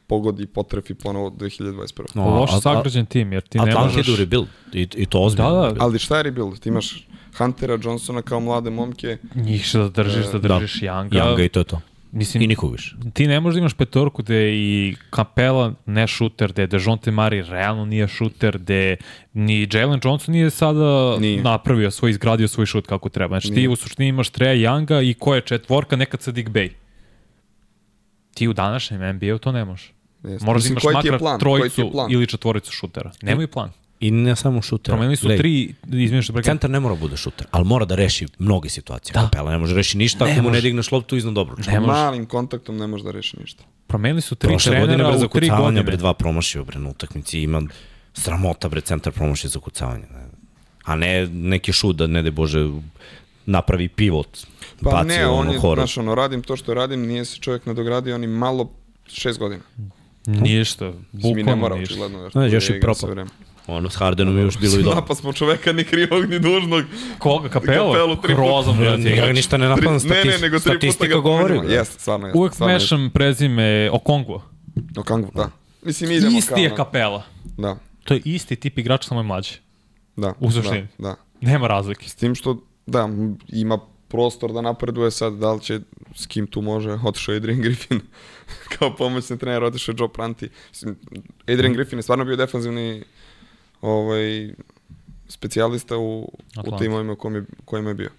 [0.08, 2.04] pogodi i potrefi ponovo 2021.
[2.14, 3.76] No, Loš sagrađen tim, jer ti ne možeš...
[3.78, 5.62] Atlanta je rebuild, i, i to ozbiljno.
[5.62, 5.84] Da, da.
[5.84, 6.60] Ali šta je rebuild?
[6.60, 9.18] Ti imaš Huntera, Johnsona kao mlade momke.
[9.36, 10.88] Njih da držiš, da, da držiš da.
[10.88, 11.10] Younga.
[11.10, 11.82] Younga i to je to.
[12.12, 12.96] Mislim, I nikog više.
[13.14, 17.86] Ti ne možeš da imaš petorku gde i Capela ne šuter, gde Dejonte Mari realno
[17.86, 18.98] nije šuter, gde
[19.34, 21.44] ni Jalen Johnson nije sada nije.
[21.44, 23.40] napravio svoj, izgradio svoj šut kako treba.
[23.40, 23.62] Znači nije.
[23.62, 26.70] ti u suštini imaš Treja Younga i ko je četvorka, nekad sa Dick Bay.
[28.34, 29.94] Ti u današnjem NBA-u to ne možeš.
[30.42, 33.12] Moraš da imaš makar trojicu ili četvoricu šutera.
[33.22, 33.72] Nemaju plan.
[34.00, 34.92] I ne samo šuter.
[34.92, 37.96] Promenili su Lej, tri, izmjeniš da Centar ne mora da bude šuter, ali mora da
[37.96, 39.14] reši mnoge situacije.
[39.14, 39.22] Da.
[39.22, 41.56] Kapela ne može da reši ništa ne ako mu ne digneš loptu iznad dobro.
[41.68, 41.92] Ne može.
[41.92, 43.64] Malim kontaktom ne može da reši ništa.
[43.88, 45.84] Promenili su tri Prošle trenera godine, bre, u tri godine.
[45.84, 47.40] bre, dva promašio bre, na utakmici.
[47.40, 47.62] Ima
[48.14, 50.06] sramota, bre, centar promašio za kucavanje.
[50.14, 50.28] Ne.
[50.84, 52.70] A ne neki šut da, ne de Bože,
[53.46, 54.48] napravi pivot.
[54.82, 58.28] Pa ne, on je, znaš, ono, radim to što radim, nije se čovjek nadogradio, oni
[58.28, 58.70] malo
[59.08, 59.64] šest godina.
[60.26, 61.50] Ništa, bukvalno ništa.
[61.50, 62.30] ne mora, očigledno.
[62.30, 63.26] Znaš, još i propao.
[63.68, 65.06] Ono, s Hardenom je još bilo i dobro.
[65.08, 66.84] Pa smo čoveka ni krivog ni dužnog.
[67.18, 67.50] Koga?
[67.50, 67.94] Kapelo?
[67.94, 69.10] Kapelo tri Grozom, brate.
[69.10, 71.60] Ja ništa ne napadam, stati, ne, ne, nego tri statistika govori.
[71.74, 72.40] Jeste, stvarno jeste.
[72.40, 74.42] Uvek mešam prezime Okongwu.
[74.98, 75.50] Okongwu, da.
[75.82, 77.24] Mislim, idemo Isti je Kapela.
[77.58, 77.78] Da.
[78.04, 79.54] To je isti tip igrača, samo je mlađi.
[80.16, 80.34] Da.
[80.40, 80.88] U suštini.
[80.98, 81.16] Da, da.
[81.42, 82.10] Nema razlike.
[82.10, 83.10] S tim što, da,
[83.48, 85.80] ima prostor da napreduje sad, da li će,
[86.16, 88.02] s kim tu može, otišao Adrian Griffin
[88.80, 90.50] kao pomoćni trener, otišao Joe Pranti.
[91.48, 93.04] Adrian Griffin je stvarno bio defanzivni
[93.82, 94.54] ovaj,
[95.28, 96.32] specijalista u,
[96.66, 98.10] u timovima u kojima, kojima je bio.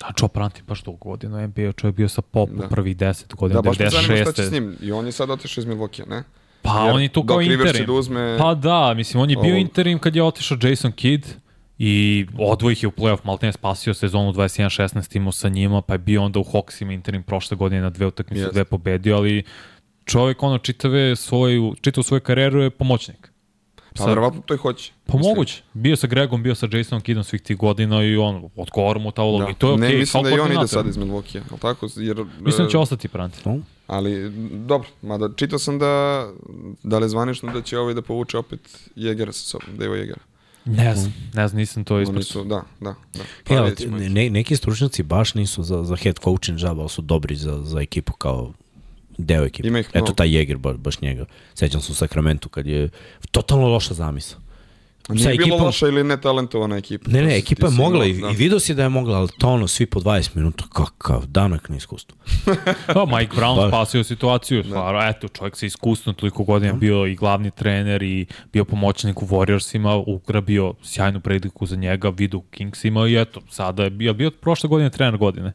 [0.00, 2.68] Da, Joe Pranti baš dugo godina NBA, čovjek bio sa Popom da.
[2.68, 3.78] prvi 10 godina, da, 96.
[3.78, 4.76] Da, baš me zanima šta će s njim.
[4.80, 6.22] I on je sad otišao iz Milwaukee, ne?
[6.62, 7.86] Pa Jer on je tu kao interim.
[7.86, 8.36] Da uzme...
[8.38, 11.24] Pa da, mislim, on je bio interim kad je otišao Jason Kidd
[11.78, 15.94] i odvoj ih je u playoff, malo ne spasio sezonu 21-16 imao sa njima, pa
[15.94, 18.52] je bio onda u Hawksima interim prošle godine na dve utakmice, yes.
[18.52, 19.42] dve pobedio, ali
[20.04, 23.33] čovjek ono čitave svoju, čitavu svoju karijeru je pomoćnik.
[23.98, 24.92] Pa verovatno to i hoće.
[25.06, 25.30] Pa mislim.
[25.34, 25.62] moguće.
[25.72, 29.22] Bio sa Gregom, bio sa Jasonom Kiddom svih tih godina i on odgovara mu ta
[29.22, 29.44] uloga.
[29.44, 29.50] Da.
[29.50, 31.88] I to je okay, Ne, mislim da i on ide sad iz Milwaukee, ali tako?
[31.96, 33.38] Jer, mislim da će ostati Pranti.
[33.86, 34.30] Ali,
[34.66, 36.26] dobro, mada čitao sam da,
[36.82, 40.20] da li zvanično da će ovaj da povuče opet Jegera sa sobom, Deva Jegera.
[40.64, 42.44] Ne znam, ne znam, nisam to ispratio.
[42.44, 43.20] Da, da, da.
[43.44, 43.72] Pa ja,
[44.10, 47.80] ne, neki stručnjaci baš nisu za, za head coaching job, ali su dobri za, za
[47.80, 48.52] ekipu kao
[49.18, 49.68] deo ekipe.
[49.68, 51.24] Ima ih Eto taj Jäger, baš, baš njega.
[51.54, 52.88] Sećam se u Sakramentu kad je
[53.30, 54.44] totalno loša zamisla.
[55.08, 57.10] Nije ekipom, bilo loša ili netalentovana ekipa.
[57.10, 58.30] Ne, ne, ekipa je mogla i, da.
[58.30, 61.68] i vidio si da je mogla, ali to ono, svi po 20 minuta, kakav danak
[61.68, 62.16] na iskustvu.
[62.94, 63.68] da, Mike Brown da.
[63.68, 64.68] spasio situaciju, da.
[64.68, 66.78] stvarno, eto, čovjek sa iskustvom, toliko godina da.
[66.78, 72.40] bio i glavni trener i bio pomoćnik u Warriorsima, ugrabio sjajnu prediku za njega, vidu
[72.40, 75.52] Kingsima i eto, sada je bio, bio prošle godine trener godine.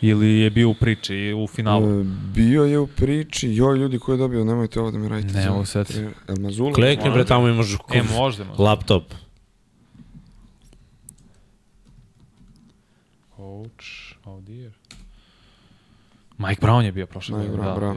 [0.00, 2.00] Ili je bio u priči u finalu?
[2.00, 2.04] E,
[2.34, 5.38] bio je u priči, joj ljudi ko je dobio, nemojte ovo da mi radite.
[5.38, 5.90] Ne, ovo sad.
[6.28, 6.72] El Mazula?
[6.72, 8.62] Klikni bre, tamo imaš e, možda, možda.
[8.62, 9.02] laptop.
[13.36, 13.86] Coach,
[14.24, 14.72] oh dear.
[16.38, 17.96] Mike Brown je bio prošle Mike Brown, da, bravo.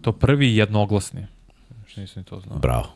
[0.00, 1.26] To prvi jednoglasni.
[1.96, 2.58] Nisam ni to znao.
[2.58, 2.88] Bravo.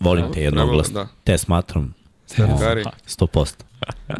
[0.00, 0.94] Volim te jednoglasne.
[0.94, 1.08] Da.
[1.24, 1.94] Te smatram.
[2.26, 2.84] Sterkari.
[3.06, 3.54] 100%.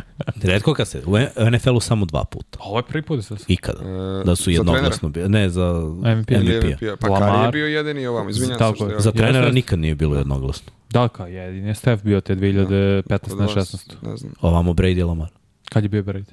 [0.43, 1.19] Redko kad se, u
[1.51, 2.59] NFL-u samo dva puta.
[2.61, 3.45] Ovo je prvi put da se...
[3.49, 3.81] Ikada.
[3.85, 5.29] E, da su jednoglasno bili.
[5.29, 5.73] Ne, za
[6.17, 6.31] MVP.
[6.31, 7.01] MVP.
[7.01, 7.29] Pa Lamar.
[7.29, 9.01] Kari je bio jedan i ovam, izvinjam se što je.
[9.01, 10.73] Za trenera nikad nije bilo jednoglasno.
[10.91, 13.93] Da, kao jedin je Steph bio te 2015 na 16.
[14.03, 14.33] Ne znam.
[14.41, 15.29] Ovamo Brady Lamar.
[15.69, 16.33] Kad je bio Brady?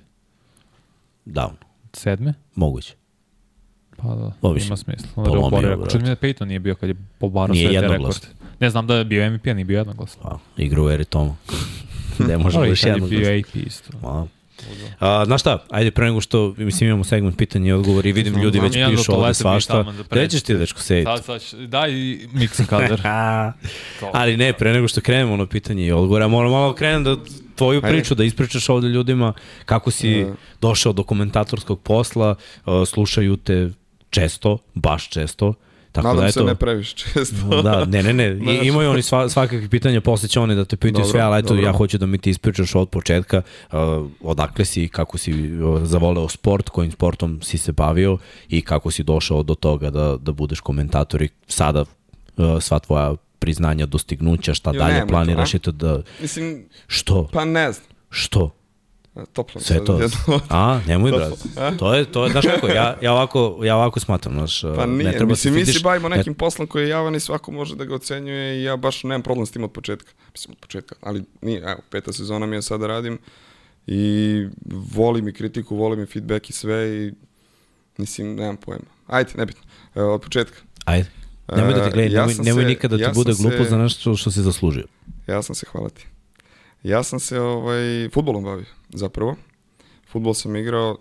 [1.25, 1.57] Davno.
[1.93, 2.33] Sedme?
[2.55, 2.95] Moguće.
[3.97, 4.67] Pa da, Obično.
[4.67, 5.07] ima smisla.
[5.15, 5.85] Onda je oborio.
[5.91, 8.27] Čudim mi da Peyton nije bio kad je pobarao sve te rekorde.
[8.59, 10.23] Ne znam da je bio MVP, a nije bio jednoglasno.
[10.23, 11.35] Pa, igra u eri Tomu.
[12.27, 13.05] Ne može još jedno.
[13.05, 13.97] Ali bio AP isto.
[14.01, 14.27] Ma.
[14.99, 18.41] A, znaš šta, ajde pre nego što, mislim imamo segment pitanja i odgovor i vidim
[18.41, 19.93] ljudi već pišu ovde svašta.
[20.11, 21.11] Gde ćeš ti dečko sediti?
[21.23, 21.91] Sad, sad, daj
[22.33, 23.01] mixing kadar.
[24.19, 27.15] Ali ne, pre nego što krenemo ono pitanje i odgovor, ja moram malo krenem da
[27.55, 29.33] tvoju priču, da ispričaš ovde ljudima
[29.65, 30.25] kako si
[30.61, 32.35] došao do komentatorskog posla,
[32.85, 33.69] slušaju te
[34.09, 35.53] često, baš često,
[35.91, 37.61] Tako Nadam da, eto, se ne previše često.
[37.63, 38.27] da, ne, ne, ne.
[38.53, 41.47] I, imaju oni sva, svakakve pitanja, posle će oni da te pitaju sve, ali eto,
[41.47, 41.63] dobro.
[41.63, 43.41] ja hoću da mi ti ispričaš od početka
[43.71, 43.77] uh,
[44.21, 48.17] odakle si, kako si uh, zavoleo sport, kojim sportom si se bavio
[48.49, 53.15] i kako si došao do toga da, da budeš komentator i sada uh, sva tvoja
[53.39, 56.01] priznanja, dostignuća, šta jo, dalje planiraš i to da...
[56.21, 57.27] Mislim, što?
[57.33, 57.85] Pa ne znam.
[58.09, 58.58] Što?
[59.25, 59.99] Toplo Sve to.
[60.49, 61.33] A, nemoj brat.
[61.79, 64.61] To je to je znaš kako ja ja ovako ja ovako smatram, znaš.
[64.61, 66.37] Pa nije, ne treba mislim mi se bavimo nekim ne...
[66.37, 69.45] poslom koji je javan i svako može da ga ocenjuje i ja baš nemam problem
[69.45, 70.11] s tim od početka.
[70.31, 73.19] Mislim od početka, ali nije, evo, peta sezona mi je sada radim
[73.87, 74.47] i
[74.95, 77.13] volim i kritiku, volim i feedback i sve i
[77.97, 78.85] mislim nemam pojma.
[79.07, 79.61] Ajde, nebitno.
[79.95, 80.57] Evo, od početka.
[80.85, 81.09] Ajde.
[81.55, 83.69] Nemoj da te gledaj, ja nemoj, nemoj se, nikada da ja ti bude glupo se,
[83.69, 84.85] za nešto što si zaslužio.
[85.27, 86.07] Ja sam se, hvala ti.
[86.83, 89.35] Ja sam se ovaj, futbolom bavio zapravo.
[90.11, 90.97] Futbol sam igrao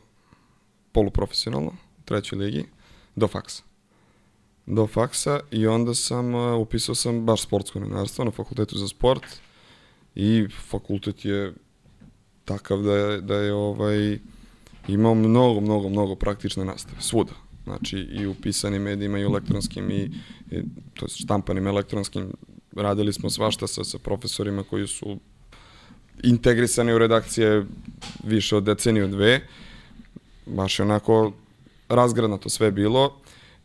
[0.92, 2.64] poluprofesionalno u trećoj ligi
[3.16, 3.62] do faksa.
[4.66, 9.22] Do faksa i onda sam uh, upisao sam baš sportsko novinarstvo na fakultetu za sport
[10.14, 11.54] i fakultet je
[12.44, 14.18] takav da je, da je ovaj,
[14.88, 17.32] imao mnogo, mnogo, mnogo praktične nastave, svuda.
[17.64, 20.10] Znači i u pisanim medijima i u elektronskim i,
[20.50, 20.62] i
[20.94, 22.32] to štampanim elektronskim
[22.76, 25.18] radili smo svašta sa, sa profesorima koji su
[26.22, 27.64] integrisani u redakcije
[28.24, 29.40] više od deceniju dve.
[30.46, 31.32] Baš je onako
[31.88, 33.16] razgradno sve bilo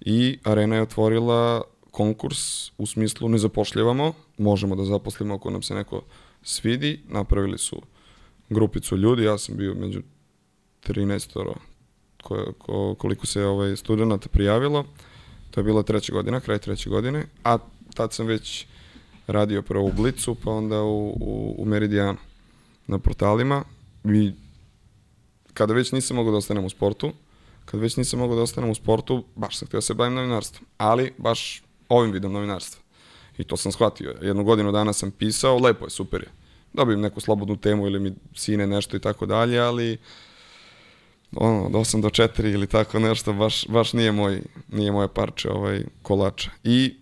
[0.01, 1.61] i Arena je otvorila
[1.91, 6.01] konkurs u smislu ne zapošljavamo, možemo da zaposlimo ako nam se neko
[6.43, 6.99] svidi.
[7.09, 7.81] Napravili su
[8.49, 10.01] grupicu ljudi, ja sam bio među
[10.87, 11.53] 13
[12.23, 14.85] ko, ko, koliko se ovaj studenta prijavilo.
[15.51, 17.57] To je bila treća godina, kraj treće godine, a
[17.93, 18.65] tad sam već
[19.27, 22.17] radio prvo u Blicu, pa onda u, u, u Meridijanu
[22.87, 23.63] na portalima
[24.05, 24.31] i
[25.53, 27.11] kada već nisam mogao da ostanem u sportu,
[27.65, 30.65] kada već nisam mogao da ostanem u sportu, baš sam htio da se bavim novinarstvom,
[30.77, 32.81] ali baš ovim vidom novinarstva.
[33.37, 34.15] I to sam shvatio.
[34.21, 36.29] Jednu godinu dana sam pisao, lepo je, super je.
[36.73, 39.97] Dobijem neku slobodnu temu ili mi sine nešto i tako dalje, ali
[41.35, 44.41] ono, od 8 do 4 ili tako nešto, baš, baš nije, moj,
[44.71, 46.51] nije moje parče ovaj, kolača.
[46.63, 46.95] I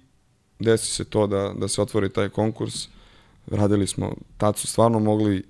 [0.59, 2.87] desi se to da, da se otvori taj konkurs,
[3.47, 5.43] radili smo, tad su stvarno mogli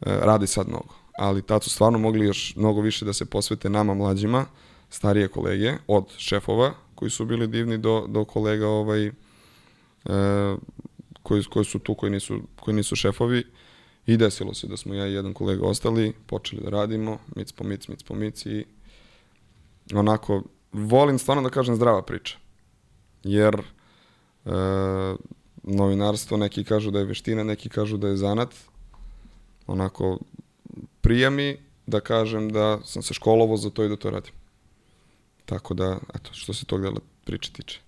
[0.00, 0.94] radi sad mnogo.
[1.18, 4.46] Ali tad su stvarno mogli još mnogo više da se posvete nama mlađima,
[4.90, 9.12] starije kolege, od šefova koji su bili divni do, do kolega ovaj, e,
[11.22, 13.44] koji, koji su tu, koji nisu, koji nisu šefovi.
[14.06, 17.64] I desilo se da smo ja i jedan kolega ostali, počeli da radimo, mic po
[17.64, 18.64] mic, mic po mic i
[19.94, 20.42] onako,
[20.72, 22.38] volim stvarno da kažem zdrava priča.
[23.24, 23.62] Jer e,
[25.62, 28.54] novinarstvo, neki kažu da je veština, neki kažu da je zanat.
[29.68, 30.18] Onako,
[31.00, 34.32] prija mi da kažem da sam se školovo za to i da to radim.
[35.44, 37.80] Tako da, eto, što se tog dela priče tiče.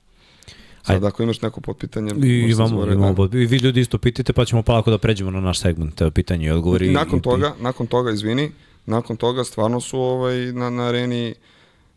[0.83, 1.07] Sad, Ajde.
[1.07, 2.13] ako imaš neko potpitanje...
[2.25, 3.39] I, imamo, imamo da.
[3.39, 6.47] I vi ljudi isto pitate, pa ćemo polako da pređemo na naš segment, teo pitanje
[6.47, 6.91] i odgovori.
[6.91, 7.63] Nakon i, toga, i...
[7.63, 8.53] nakon toga, izvini,
[8.87, 11.35] nakon toga stvarno su ovaj, na, na areni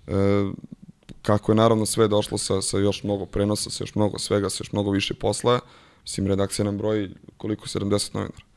[0.08, 0.52] e,
[1.22, 4.62] kako je naravno sve došlo sa, sa još mnogo prenosa, sa još mnogo svega, sa
[4.62, 5.60] još mnogo više posla,
[6.04, 8.53] mislim, redakcija nam broji koliko 70 novinara.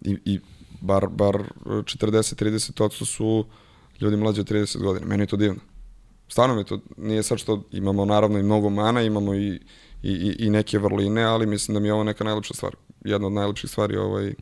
[0.00, 0.40] I, i
[0.80, 3.44] bar, bar 40-30% su
[4.00, 5.06] ljudi mlađe od 30 godina.
[5.06, 5.60] Meni je to divno.
[6.28, 9.60] Stvarno mi to, nije sad što imamo naravno i mnogo mana, imamo i,
[10.02, 12.76] i, i, neke vrline, ali mislim da mi je ovo neka najlepša stvar.
[13.04, 14.34] Jedna od najlepših stvari ovaj,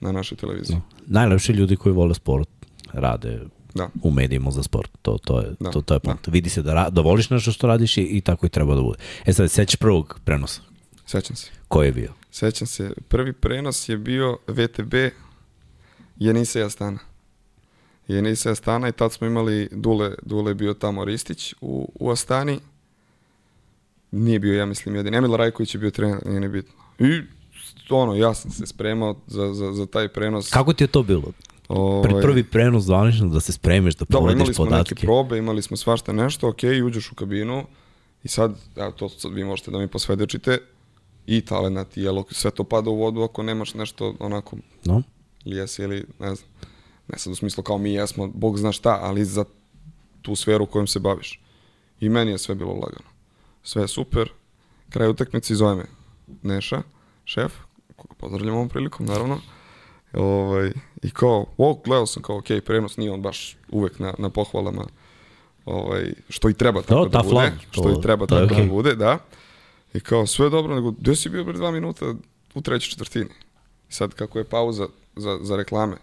[0.00, 0.76] na našoj televiziji.
[0.76, 0.82] No.
[1.06, 2.48] Najlepši ljudi koji vole sport
[2.92, 3.40] rade
[3.74, 3.88] da.
[4.02, 4.90] u medijima za sport.
[5.02, 5.70] To, to je, da.
[5.70, 6.26] to, to je point.
[6.26, 6.32] Da.
[6.32, 8.82] Vidi se da, ra, da voliš nešto što radiš i, i tako i treba da
[8.82, 8.98] bude.
[9.24, 10.60] E sad, sećaš prvog prenosa?
[11.06, 11.50] Sećam se.
[11.68, 12.12] Ko je bio?
[12.38, 12.92] Sećam se.
[13.08, 14.94] Prvi prenos je bio VTB
[16.16, 16.98] Jenise Astana.
[18.08, 22.60] Jenise Astana i tad smo imali, Dule, Dule je bio tamo Ristić u, u Astani.
[24.10, 25.14] Nije bio, ja mislim, jedin.
[25.14, 26.74] Emil Rajković je bio trener, nije bitno.
[26.98, 27.22] I
[27.90, 30.50] ono, ja sam se spremao za, za, za taj prenos.
[30.50, 31.32] Kako ti je to bilo?
[31.68, 34.56] Ovaj, Pred prvi prenos zvanično da se spremiš, da provediš podatke.
[34.56, 37.66] Dobro, imali smo neke probe, imali smo svašta nešto, ok, uđeš u kabinu
[38.22, 40.58] i sad, evo to sad vi možete da mi posvedočite,
[41.26, 45.02] i talenat i jelo, sve to pada u vodu ako nemaš nešto onako no.
[45.44, 46.48] ili jesi ili ne znam
[47.08, 49.44] ne sad u smislu kao mi jesmo, Bog zna šta, ali za
[50.22, 51.40] tu sferu kojom se baviš.
[52.00, 53.10] I meni je sve bilo lagano.
[53.62, 54.30] Sve je super.
[54.90, 55.84] Kraj utakmice zove me
[56.42, 56.82] Neša,
[57.24, 57.52] šef,
[57.96, 59.40] koga pozdravljam ovom prilikom, naravno.
[60.12, 60.72] Ovaj,
[61.02, 64.86] I kao, o, gledao sam kao, ok, prenos nije on baš uvek na, na pohvalama,
[65.64, 67.30] ovaj, što i treba tako no, da bude.
[67.30, 68.66] Flan, što to, i treba tako okay.
[68.66, 69.18] da bude, da.
[69.96, 72.14] I kao, sve dobro, nego, gde si bio pre dva minuta
[72.54, 73.30] u trećoj četvrtini?
[73.90, 75.96] I sad, kako je pauza za, za reklame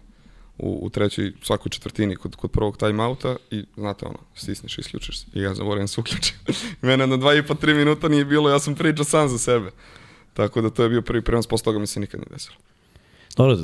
[0.58, 5.20] u, u trećoj, svakoj četvrtini kod, kod prvog timeouta i, znate ono, stisneš i isključiš
[5.20, 5.26] se.
[5.32, 6.36] I ja zaboravim se uključim.
[6.82, 9.70] Mene na dva i pa tri minuta nije bilo, ja sam pričao sam za sebe.
[10.32, 12.56] Tako da to je bio prvi prenos, posle toga mi se nikad nije desilo.
[13.36, 13.56] Dobro,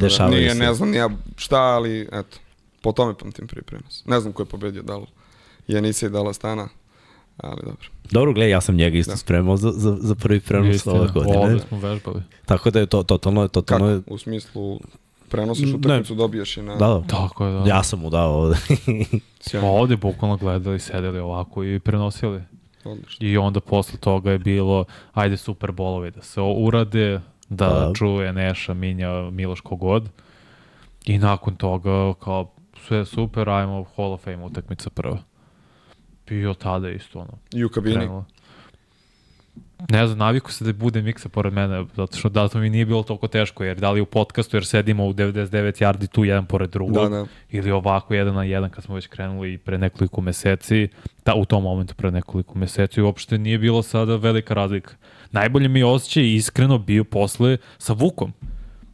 [0.00, 0.58] dešava da, nije, se.
[0.58, 2.38] Ne znam ja šta, ali eto,
[2.80, 4.02] po tome pamtim prvi prenos.
[4.06, 5.06] Ne znam ko je pobedio, da li
[5.68, 6.68] Janisa i Dala Stana,
[7.36, 7.88] ali dobro.
[8.10, 9.16] Dobro, gledaj, ja sam njega isto da.
[9.16, 11.38] spremao za, za, za prvi prenos ove godine.
[11.38, 12.22] Ovde smo vežbali.
[12.44, 13.48] Tako da je to totalno...
[13.48, 14.14] totalno Kako?
[14.14, 14.80] U smislu
[15.28, 16.76] prenosiš utakmicu, dobijaš i na...
[16.76, 17.02] Da, da.
[17.06, 17.68] Tako je, da.
[17.68, 18.56] Ja sam mu dao ovde.
[19.40, 22.42] Smo ovde bukvalno gledali, sedeli ovako i prenosili.
[22.84, 23.26] Odlično.
[23.26, 27.92] I onda posle toga je bilo, ajde super bolovi da se urade, da, da.
[27.94, 30.08] čuje Neša, Minja, Miloš kogod.
[31.04, 32.50] I nakon toga, kao,
[32.86, 35.18] sve super, ajmo Hall of Fame utakmica prva
[36.28, 37.38] bio tada isto ono.
[37.54, 37.96] I u kabini?
[37.96, 38.24] Krenulo.
[39.90, 42.86] Ne znam, naviku se da bude miksa pored mene, zato što da to mi nije
[42.86, 46.46] bilo toliko teško, jer da li u podcastu, jer sedimo u 99 yardi tu jedan
[46.46, 47.26] pored drugog, da, da.
[47.50, 50.88] ili ovako jedan na jedan kad smo već krenuli pre nekoliko meseci,
[51.24, 54.94] da, u tom momentu pre nekoliko meseci, uopšte nije bilo sada velika razlika.
[55.30, 58.32] Najbolje mi je osjećaj iskreno bio posle sa Vukom.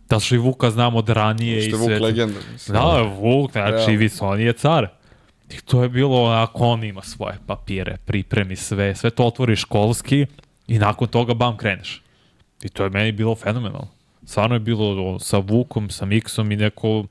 [0.08, 1.62] Da što i Vuka znamo od ranije.
[1.62, 2.38] Što je Vuk legenda.
[2.68, 4.08] Da, Vuk, znači, ja.
[4.20, 4.88] on je car.
[5.52, 10.26] I to je bilo onako, on ima svoje papire, pripremi sve, sve to otvori školski
[10.66, 12.02] i nakon toga bam kreneš.
[12.62, 13.88] I to je meni bilo fenomenalno.
[14.24, 17.04] Stvarno je bilo sa Vukom, sa Miksom i neko,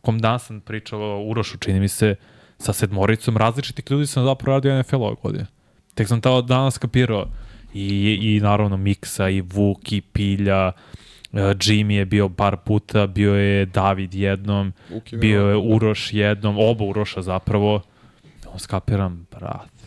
[0.00, 2.14] kom dan sam pričao Urošu, čini mi se,
[2.58, 5.46] sa sedmoricom različitih ljudi sam zapravo radio NFL ove godine.
[5.94, 7.26] Tek sam tamo danas kapirao
[7.74, 10.72] i, i naravno Miksa i Vuk i Pilja,
[11.32, 14.72] Jimmy je bio par puta, bio je David jednom,
[15.10, 17.82] je bio je Uroš jednom, oba Uroša zapravo.
[18.52, 19.86] On skapiram, brate.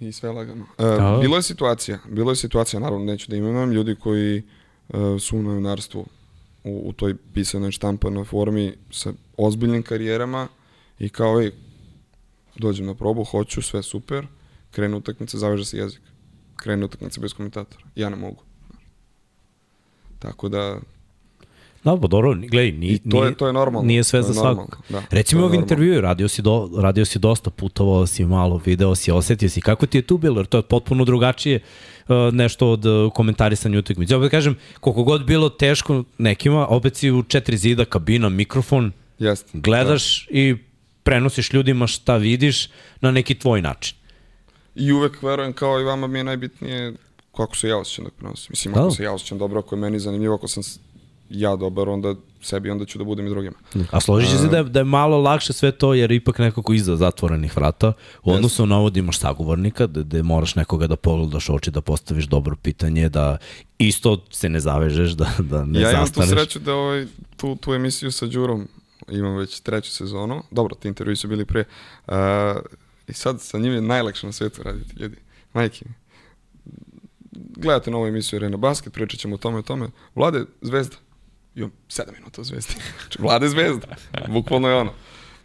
[0.00, 0.62] I sve lagano.
[0.62, 1.18] Uh, da.
[1.20, 4.42] Bilo je situacija, bilo je situacija, naravno neću da imam, ljudi koji
[4.88, 6.06] uh, su u novinarstvu
[6.64, 10.48] u, u toj pisanoj štampanoj formi sa ozbiljnim karijerama
[10.98, 11.50] i kao ej,
[12.56, 14.26] dođem na probu, hoću, sve super,
[14.70, 16.00] krenu utakmice, zaveže se jezik.
[16.56, 17.84] Krenu utakmice bez komentatora.
[17.94, 18.42] Ja ne mogu.
[20.18, 20.78] Tako da...
[21.84, 23.86] Da, pa dobro, gledaj, ni, to je, to je normalno.
[23.86, 24.76] Nije sve za svakog.
[24.88, 29.10] Da, Recimo ovim intervju, radio si, do, radio si dosta, putovao si malo, video si,
[29.10, 29.60] osetio si.
[29.60, 30.40] Kako ti je tu bilo?
[30.40, 31.60] Jer to je potpuno drugačije
[32.08, 34.14] uh, nešto od uh, komentarisanja utakmice.
[34.14, 38.92] Ja opet kažem, koliko god bilo teško nekima, opet si u četiri zida, kabina, mikrofon,
[39.18, 40.38] Jest, gledaš da.
[40.38, 40.56] i
[41.02, 42.68] prenosiš ljudima šta vidiš
[43.00, 43.96] na neki tvoj način.
[44.74, 46.92] I uvek verujem kao i vama mi je najbitnije
[47.36, 48.46] kako se ja osjećam dok prenosim.
[48.50, 48.90] Mislim, ako da.
[48.90, 50.62] se ja osjećam dobro, ako je meni zanimljivo, ako sam
[51.30, 53.56] ja dobar, onda sebi, onda ću da budem i drugima.
[53.90, 56.96] A složiš se da je, da je malo lakše sve to, jer ipak nekako iza
[56.96, 57.92] zatvorenih vrata,
[58.22, 61.80] u odnosu na ovo da imaš sagovornika, da, da moraš nekoga da pogledaš oči, da
[61.80, 63.36] postaviš dobro pitanje, da
[63.78, 66.28] isto se ne zavežeš, da, da ne ja zastaneš.
[66.28, 67.06] Ja imam tu sreću da ovaj,
[67.36, 68.68] tu, tu emisiju sa Đurom
[69.10, 70.42] imam već treću sezonu.
[70.50, 71.64] Dobro, ti intervjui su bili pre.
[72.06, 72.14] Uh,
[73.08, 75.16] I sad sa njim je najlakše na svetu raditi, ljudi.
[75.52, 75.94] Majke mi.
[77.56, 79.88] Gledate novu emisiju Arena Basket, pričat ćemo o tome o tome.
[80.14, 80.96] Vlade, zvezda
[81.56, 82.74] imam 7 minuta u Zvezdi.
[83.00, 83.86] Znači, vlade Zvezda.
[84.28, 84.92] Bukvalno je ono.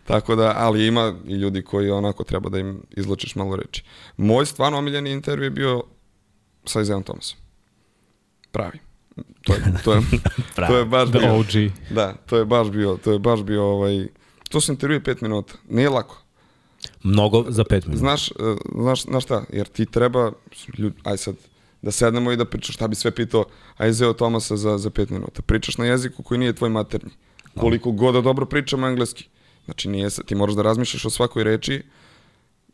[0.08, 3.84] Tako da, ali ima i ljudi koji onako treba da im izločiš malo reči.
[4.18, 5.84] Moj stvarno omiljeni intervju je bio
[6.66, 7.38] sa Izeom Thomasom.
[8.52, 8.80] Pravi.
[9.44, 10.02] To je, to je,
[10.68, 11.36] to je baš bio.
[11.36, 11.72] OG.
[11.90, 14.08] Da, to je baš bio, to je baš bio ovaj,
[14.50, 15.54] to su intervjuje 5 minuta.
[15.70, 16.22] Nije lako.
[17.04, 17.98] Mnogo za 5 minuta.
[17.98, 18.34] Znaš, eh,
[18.76, 20.32] znaš, znaš šta, jer ti treba,
[20.78, 21.36] ljud, aj sad,
[21.82, 23.46] da sednemo i da pričaš šta bi sve pitao
[23.78, 25.42] Aizeo Tomasa za, za pet minuta.
[25.42, 27.12] Pričaš na jeziku koji nije tvoj maternji.
[27.60, 29.28] Koliko god da dobro pričamo engleski.
[29.66, 31.84] Znači, nije, ti moraš da razmišljaš o svakoj reči,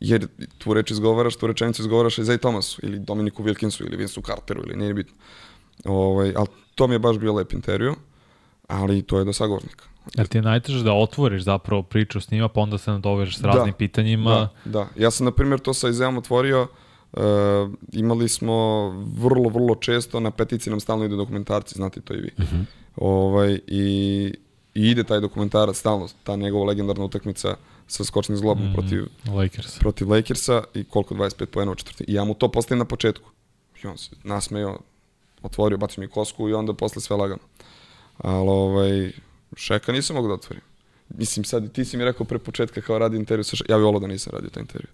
[0.00, 0.26] jer
[0.58, 4.76] tu reč izgovaraš, tu rečenicu izgovaraš Aizeo Tomasu, ili Dominiku Wilkinsu, ili Vinsu Carteru, ili
[4.76, 5.14] nije bitno.
[5.84, 7.94] Ovaj, ali to mi je baš bio lep intervju,
[8.66, 9.84] ali to je do sagovornika.
[10.14, 13.42] Jer ti je najteže da otvoriš zapravo priču s njima, pa onda se nadovežeš s
[13.42, 14.50] raznim da, pitanjima.
[14.64, 14.88] Da, da.
[14.96, 16.68] Ja sam, na primjer, to sa Izeom otvorio, uh,
[17.12, 17.22] Uh,
[17.92, 22.30] imali smo vrlo, vrlo često, na peticiji nam stalno idu dokumentarci, znate to i vi.
[22.38, 22.56] Uh mhm.
[22.56, 22.64] -huh.
[22.96, 24.34] ovaj, i,
[24.74, 27.56] I ide taj dokumentarac stalno, ta njegova legendarna utakmica
[27.86, 29.78] sa skočnim zlobom mm, protiv, Lakers.
[29.78, 32.04] protiv Lakersa i koliko 25 poena u četvrti.
[32.08, 33.30] I ja mu to postavim na početku.
[33.84, 34.78] I on se nasmeo,
[35.42, 37.40] otvorio, bacio mi kosku i onda posle sve lagano.
[38.18, 39.12] Ali ovaj,
[39.56, 40.62] šeka nisam mogu da otvorim.
[41.08, 44.00] Mislim sad, ti si mi rekao pre početka kao radi intervju sa ja bi volao
[44.00, 44.88] da nisam radio taj intervju.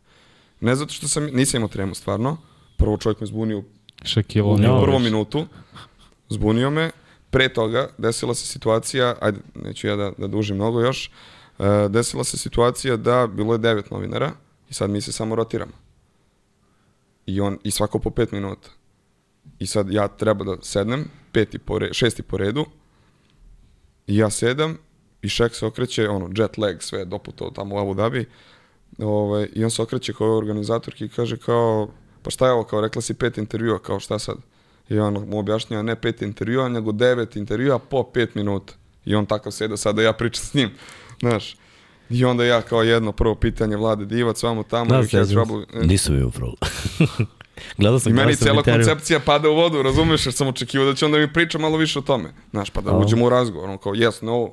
[0.65, 2.37] Ne zato što sam, nisam imao tremu stvarno.
[2.77, 3.63] Prvo čovjek me zbunio
[4.05, 5.47] Šakilo, u prvom minutu.
[6.29, 6.91] Zbunio me.
[7.31, 11.11] Pre toga desila se situacija, ajde, neću ja da, da dužim mnogo još,
[11.59, 14.33] uh, desila se situacija da bilo je devet novinara
[14.71, 15.73] i sad mi se samo rotiramo.
[17.27, 18.69] I, on, I svako po pet minuta.
[19.59, 22.65] I sad ja treba da sednem, peti po re, šesti po redu,
[24.07, 24.79] i ja sedam,
[25.23, 28.27] i Šek se okreće, ono, jet lag, sve doputao tamo u Abu Dhabi,
[28.99, 31.89] Ovaj, I on se okreće kao organizatorki i kaže kao,
[32.23, 34.37] pa šta je ovo, kao rekla si pet intervjua, kao šta sad?
[34.89, 38.75] I on mu objašnjava ne pet intervjua, nego devet intervjua po pet minuta.
[39.05, 40.71] I on takav seda sada ja pričam s njim,
[41.21, 41.57] znaš.
[42.11, 44.91] I onda ja kao jedno prvo pitanje Vlade Divac, vamo tamo.
[44.91, 45.65] Da, se trouble.
[45.83, 46.55] Nisu mi upravo.
[47.79, 51.07] Gledao sam I meni cijela koncepcija pada u vodu, razumeš, jer sam očekivao da će
[51.07, 52.33] onda mi priča malo više o tome.
[52.51, 54.51] Znaš, pa da uđemo u razgovor, on kao yes, no.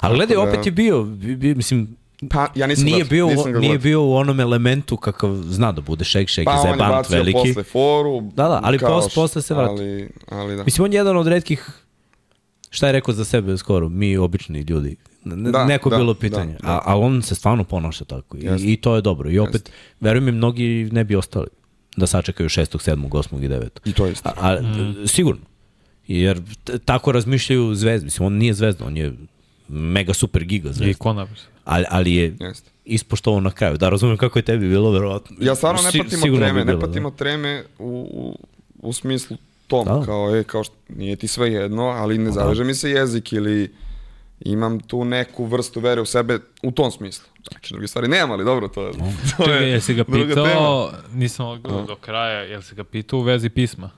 [0.00, 1.96] Ali gledaj, opet je bio, bi, mislim,
[2.30, 6.04] Pa, ja nisam nije, bio, nisam nije bio u onom elementu kakav zna da bude
[6.04, 7.32] shake shake pa, zebant veliki.
[7.32, 8.20] Pa on je posle foru.
[8.20, 9.82] Da, da, ali pos, posle se vrati.
[9.82, 10.64] Ali, ali da.
[10.64, 11.70] Mislim, on je jedan od redkih,
[12.70, 14.96] šta je rekao za sebe skoro, mi obični ljudi.
[15.24, 16.72] Ne, da, neko da, bilo da, pitanje, da, da.
[16.72, 19.30] A, a on se stvarno ponaša tako I, i to je dobro.
[19.30, 21.48] I opet, verujem mi, mnogi ne bi ostali
[21.96, 22.90] da sačekaju 6.
[22.90, 23.08] 7.
[23.08, 23.44] 8.
[23.44, 23.68] i 9.
[23.84, 25.06] I to je A, a, mm.
[25.06, 25.40] Sigurno.
[26.06, 26.40] Jer
[26.84, 28.04] tako razmišljaju zvezde.
[28.04, 29.12] Mislim, on nije zvezda, on je
[29.68, 30.90] mega super giga zvezda.
[30.90, 31.26] Ikona
[31.64, 32.70] ali, ali je Jeste.
[32.84, 33.76] ispoštovao na kraju.
[33.76, 35.36] Da, razumem kako je tebi bilo, verovatno.
[35.40, 37.16] Ja stvarno ne patimo si, treme, bilo, ne patimo da.
[37.16, 38.38] treme u, u,
[38.88, 39.36] u smislu
[39.66, 40.02] tom, da.
[40.06, 42.66] kao, e, kao što, nije ti sve jedno, ali ne zaveže da.
[42.66, 43.74] mi se jezik ili
[44.40, 47.24] imam tu neku vrstu vere u sebe u tom smislu.
[47.50, 48.92] Znači, druge stvari nema, ali dobro, to, je,
[49.36, 53.48] to je jesi ga pitao, nisam odgledao do kraja, jel si ga pitao u vezi
[53.48, 53.90] pisma?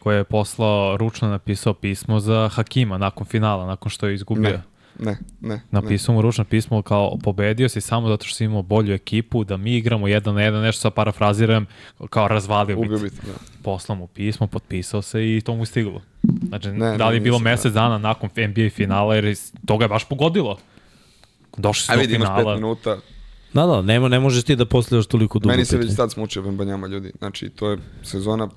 [0.00, 4.50] koje je poslao, ručno napisao pismo za Hakima nakon finala, nakon što je izgubio.
[4.50, 4.62] Ne
[5.00, 5.60] ne, ne.
[5.70, 9.56] Napisao mu ručno pismo kao pobedio si samo zato što si imao bolju ekipu, da
[9.56, 11.66] mi igramo jedan na jedan, nešto sa parafraziram,
[12.10, 13.12] kao razvalio Ubio bit.
[13.12, 13.32] Da.
[13.62, 16.02] Poslao mu pismo, potpisao se i to mu stiglo.
[16.48, 17.80] Znači, ne, da li je bilo mesec da.
[17.80, 19.36] dana nakon NBA finala, jer
[19.66, 20.58] toga je baš pogodilo.
[21.56, 22.36] Došli su do vidi, finala.
[22.36, 22.96] Ajde, imaš pet minuta,
[23.52, 25.52] Da, da, ne, ne možeš ti da posljedaš toliko dugo.
[25.52, 27.12] Meni se već sad smučio Vembanjama ljudi.
[27.18, 28.48] Znači, to je sezona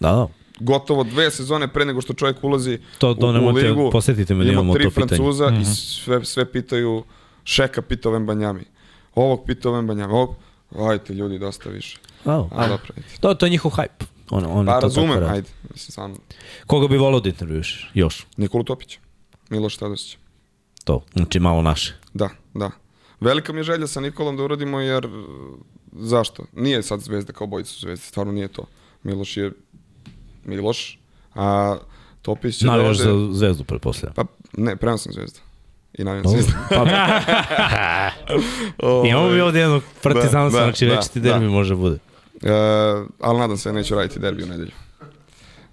[0.00, 0.28] Da, da
[0.62, 3.90] gotovo dve sezone pre nego što čovjek ulazi to, to u, u ligu.
[3.92, 5.58] Posetite me da imamo tri to Francuza pitanje.
[5.58, 5.72] i mhm.
[5.72, 7.04] sve, sve pitaju
[7.44, 8.64] Šeka pitao Vembanjami.
[9.14, 10.12] Ovog pitao Vembanjami.
[10.12, 10.34] Ovog,
[10.78, 11.98] ajte ljudi, dosta više.
[12.24, 12.78] Oh, a, a,
[13.20, 14.04] to, to je njihov hype.
[14.30, 15.48] On, on pa razumem, ajde.
[15.72, 16.14] Mislim, sam...
[16.66, 18.26] Koga bi volao da intervjuš još?
[18.36, 18.98] Nikolu Topića.
[19.50, 20.18] Miloš Tadosić.
[20.84, 21.94] To, znači malo naše.
[22.14, 22.70] Da, da.
[23.20, 25.08] Velika mi je želja sa Nikolom da uradimo jer
[25.92, 26.44] zašto?
[26.52, 28.66] Nije sad zvezda kao bojica su zvezde, stvarno nije to.
[29.02, 29.52] Miloš je
[30.44, 30.98] Miloš,
[31.34, 31.76] a
[32.22, 33.26] Topić će Navijaš da ode...
[33.26, 34.14] za zvezdu, pretpostavljam.
[34.14, 34.24] Pa,
[34.56, 35.40] ne, prema sam zvezda.
[35.94, 36.52] I navijam zvezdu.
[36.68, 36.86] Pa...
[39.08, 41.50] Imamo mi ovdje jednog partizanca, da, znači da, već ti derbi da.
[41.50, 41.98] može bude.
[42.34, 42.50] Uh,
[43.20, 44.72] ali nadam se da neću raditi derbi u nedelju.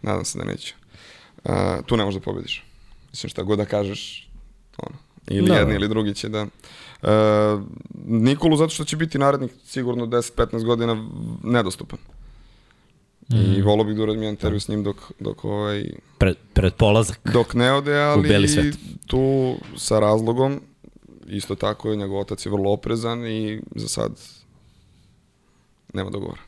[0.01, 0.73] Nadam se da neću.
[1.43, 1.51] Uh,
[1.85, 2.63] tu ne možeš da pobediš.
[3.11, 4.29] Mislim šta god da kažeš,
[4.77, 4.97] ono,
[5.27, 5.55] ili no.
[5.55, 6.41] jedni ili drugi će da...
[7.01, 7.09] Uh,
[8.05, 11.07] Nikolu zato što će biti narednih sigurno 10-15 godina
[11.43, 11.99] nedostupan.
[13.29, 13.35] Mm.
[13.35, 13.61] I mhm.
[13.61, 15.85] volio bih da uradim jedan intervju s njim dok, dok ovaj...
[16.17, 17.19] Pred, pred polazak.
[17.33, 18.73] Dok ne ode, ali
[19.07, 20.61] tu sa razlogom
[21.29, 24.11] isto tako je, njegov otac je vrlo oprezan i za sad
[25.93, 26.41] nema dogovora.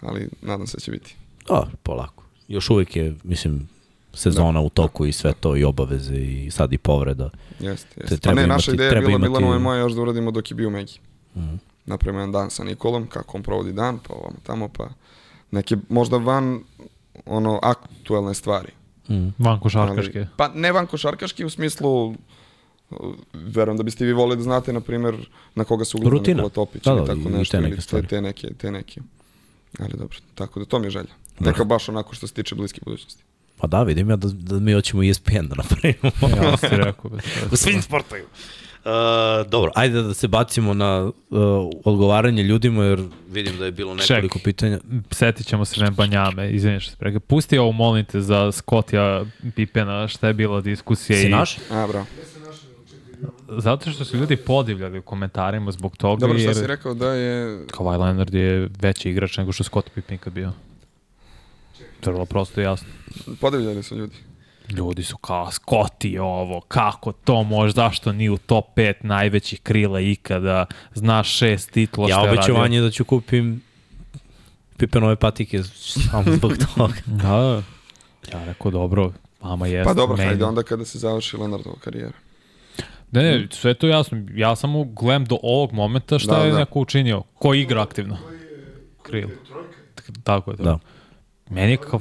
[0.00, 1.14] Ali nadam se da će biti.
[1.48, 2.24] O, polako.
[2.48, 3.68] Još uvijek je, mislim,
[4.14, 4.60] sezona da.
[4.60, 7.30] u toku i sve to i obaveze i sad i povreda.
[7.60, 8.18] Jeste, jeste.
[8.22, 9.44] Pa ne, naša ideja je bila imati...
[9.44, 10.98] I moja još da uradimo dok je bio Megi.
[11.36, 11.56] Mm.
[11.86, 14.88] Napravimo jedan dan sa Nikolom, kako on provodi dan, pa ovamo tamo, pa
[15.50, 16.60] neke možda van
[17.26, 18.72] ono aktuelne stvari.
[19.08, 19.28] Mm.
[19.38, 20.18] Van košarkaške.
[20.18, 22.14] Ali, pa ne van košarkaške u smislu
[23.32, 26.84] verujem da biste vi volili da znate, na primjer, na koga se ugleda Nikola Topić
[26.84, 29.00] da, da, tako nešto, te neke, ili te, te, neke, te neke.
[29.78, 31.14] Ali dobro, tako da to mi je želja.
[31.40, 33.22] Neka baš onako što se tiče bliske budućnosti.
[33.56, 36.44] Pa da, vidim ja da, da mi hoćemo ESPN da napravimo.
[36.44, 37.10] ja sam rekao.
[37.52, 38.28] U svim sportovima.
[38.88, 41.12] Uh, dobro, ajde da se bacimo na uh,
[41.84, 43.00] odgovaranje ljudima, jer
[43.30, 44.78] vidim da je bilo nekoliko Ček, pitanja.
[45.10, 47.20] Setit ćemo se Banjame, izvinješ se prega.
[47.20, 49.24] Pusti ovo, molim te, za Skotija
[49.56, 51.18] Pipena, šta je bila diskusija.
[51.18, 51.30] Si i...
[51.30, 51.56] naš?
[51.70, 52.06] A, bravo.
[53.48, 56.20] Zato što su ljudi podivljali u komentarima zbog toga.
[56.20, 56.56] Dobro, šta jer...
[56.56, 57.66] si rekao da je...
[57.66, 60.52] Kawhi Leonard je veći igrač nego što Scott Pippen kad bio.
[62.04, 62.88] Vrlo prosto jasno.
[63.40, 64.14] Podivljali su ljudi.
[64.68, 70.00] Ljudi su kao, Scotty ovo, kako to može, zašto ni u top 5 najvećih krila
[70.00, 72.36] ikada, znaš šest titula ja što je radio.
[72.36, 73.62] Ja obećavanje da ću kupim
[74.76, 75.62] Pippenove patike
[76.10, 76.94] samo zbog toga.
[77.06, 77.62] da,
[78.32, 79.12] ja rekao dobro,
[79.42, 79.88] mama jeste.
[79.88, 80.28] Pa dobro, meni.
[80.28, 82.12] hajde onda kada se završi Leonardova karijera.
[83.12, 84.18] Ne, ne, sve to jasno.
[84.34, 86.58] Ja samo gledam do ovog momenta šta da, je da.
[86.58, 87.22] neko učinio.
[87.34, 88.18] Ko igra aktivno?
[89.02, 89.28] Kril.
[90.24, 90.56] Tako je.
[90.56, 90.62] Tako.
[90.62, 90.78] Da.
[91.50, 92.00] Meni je kao...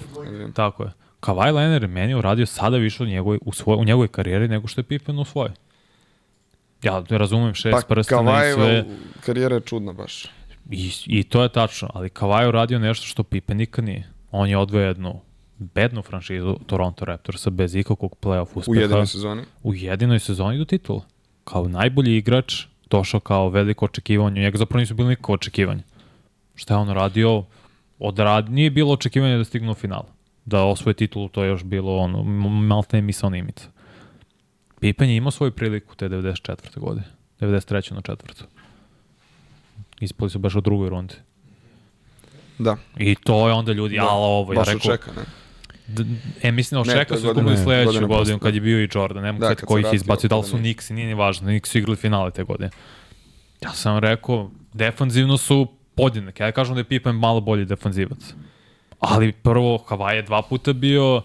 [0.54, 0.92] Tako je.
[1.28, 4.68] Kawhi Leonard je meni uradio sada više u njegovoj, u, svoj, u njegovoj karijeri nego
[4.68, 5.52] što je Pippen u svojoj.
[6.84, 8.86] Ja razumem šest pa, prstana i sve.
[9.26, 10.26] karijera je čudna baš.
[10.72, 14.08] I, I to je tačno, ali Kawhi je uradio nešto što Pippen nikad nije.
[14.32, 15.20] On je odvojio jednu
[15.58, 18.72] bednu franšizu Toronto Raptorsa bez ikakvog playoff uspeha.
[18.72, 19.44] U jedinoj sezoni?
[19.64, 21.02] U jedinoj sezoni do titula.
[21.44, 24.42] Kao najbolji igrač, došao kao veliko očekivanje.
[24.42, 25.84] Njega zapravo nisu bili nikako očekivanje.
[26.56, 27.44] Šta je on radio?
[28.00, 30.17] Odrad, nije bilo očekivanje da stigne u final.
[30.48, 33.68] Da osvoje titulu, to je još bilo ono, malte misa imica.
[34.80, 36.80] Pippen je imao svoju priliku te 94.
[36.80, 37.06] godine.
[37.40, 37.94] 93.
[37.94, 38.46] na četvrtu.
[40.00, 41.14] Ispali su baš u drugoj rundi.
[42.58, 42.78] Da.
[42.98, 44.04] I to je onda ljudi, da.
[44.04, 44.80] ala ovo, ja rekao...
[44.80, 45.24] Čeka, ne?
[46.42, 49.24] E, mislim, očekao su izgubili sledeću godinu kad je bio i Jordan.
[49.24, 51.48] Ne mogu da, koji ih izbacio, da li su Knicks, nije ni važno.
[51.48, 52.70] Knicks su igrali finale te godine.
[53.62, 56.44] Ja sam rekao, defanzivno su podjednake.
[56.44, 58.34] Ja kažem da je Pippen malo bolji defanzivac.
[59.00, 61.22] Ali prvo, Hawaii je dva puta bio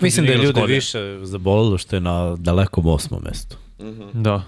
[0.00, 3.56] Mislim da je ljude više zabolilo što je na dalekom osmom mestu.
[3.78, 4.12] Mm -hmm.
[4.12, 4.42] Da.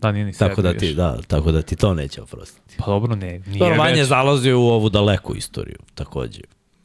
[0.00, 2.76] Da, nije ni tako da ti, Da, tako da ti to neće oprostiti.
[2.78, 6.40] Pa dobro, ne, nije Dobro, manje zalazio u ovu daleku istoriju, takođe.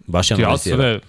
[0.07, 0.99] Baš je ja sve,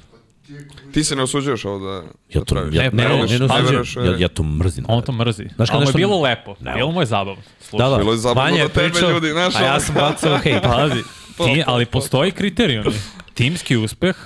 [0.93, 2.03] Ti se ne osuđuješ ovo da,
[2.35, 4.85] ja to, ja, ne, ne, ne, ne, ne, ja, ja to mrzim.
[4.89, 5.49] On to mrzi.
[5.57, 6.55] Znaš Ali mu je bilo lepo.
[6.61, 7.43] Ne, bilo mu je zabavno.
[7.73, 7.97] Da, da.
[7.97, 9.55] Bilo je zabavno da tebe pričao, ljudi, znaš.
[9.57, 11.03] A ja sam bacao, hej, pazi.
[11.37, 12.85] Ti, ali postoji kriterijum.
[13.37, 14.17] Timski uspeh,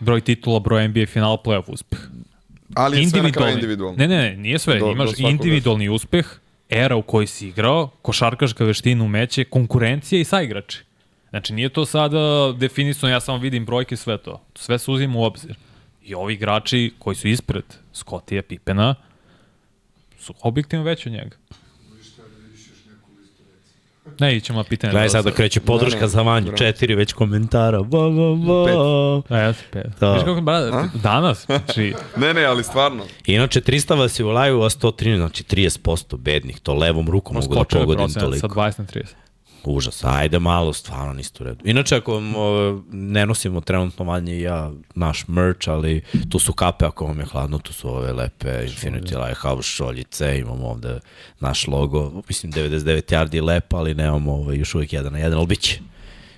[0.00, 2.00] broj titula, broj NBA final, playoff uspeh.
[2.74, 3.96] Ali sve na kraju individualno.
[3.98, 4.78] Ne, ne, ne, nije sve.
[4.78, 6.26] Do, Imaš do individualni uspeh,
[6.68, 10.84] era u kojoj si igrao, košarkaška veština umeće, konkurencija i saigrači.
[11.30, 14.40] Znači, nije to sada definisano, ja samo vidim brojke, sve to.
[14.54, 15.56] Sve se uzim u obzir.
[16.04, 18.94] I ovi igrači koji su ispred Scottija, Pipena,
[20.18, 21.36] su objektivno veći od njega.
[24.20, 24.90] Ne, ićemo na pitanje.
[24.90, 27.82] Gledaj sad da kreće podrška ne, ne, za vanju, četiri već komentara.
[27.82, 28.64] Ba, ba, ba.
[28.66, 29.30] Pet.
[29.30, 29.86] A ja sam pet.
[30.00, 30.12] Da.
[30.12, 31.94] Viš kako, ba, danas, znači...
[32.20, 33.04] ne, ne, ali stvarno.
[33.26, 37.54] Inače, 300 vas je u live, a 113, znači 30% bednih, to levom rukom mogu
[37.54, 38.48] da pogodim toliko.
[38.48, 39.04] Sa 20 na 30
[39.70, 40.04] užas.
[40.04, 41.60] Ajde malo, stvarno niste u redu.
[41.64, 42.34] Inače, ako vam,
[42.92, 47.58] ne nosimo trenutno manje ja naš merch, ali tu su kape ako vam je hladno,
[47.58, 51.00] tu su ove lepe Infinity Lighthouse šoljice, imamo ovde
[51.40, 55.38] naš logo, mislim 99 yardi je lepa, ali nemamo ovaj, još uvijek jedan na jedan,
[55.38, 55.78] ali bit će.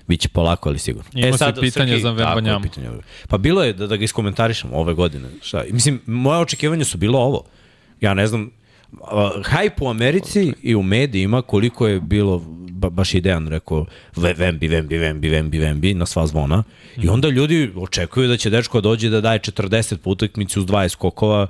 [0.07, 1.09] Biće polako, ali sigurno.
[1.13, 2.63] Ima e, sad, pitanje Srki, za Vembanjamu.
[2.63, 2.89] Pitanje,
[3.27, 5.29] pa bilo je da, da ga iskomentarišem ove godine.
[5.41, 5.63] Šta?
[5.71, 7.43] Mislim, moje očekivanje su bilo ovo.
[8.01, 8.51] Ja ne znam,
[8.91, 8.99] uh,
[9.43, 12.43] hype u Americi i u medijima koliko je bilo
[12.75, 13.85] ba, baš je Dejan rekao
[14.15, 16.57] Vembi, Vembi, Vembi, Vembi, Vembi na sva zvona.
[16.57, 17.05] Mm.
[17.05, 20.89] I onda ljudi očekuju da će dečko dođe da daje 40 po utakmici uz 20
[20.89, 21.47] skokova.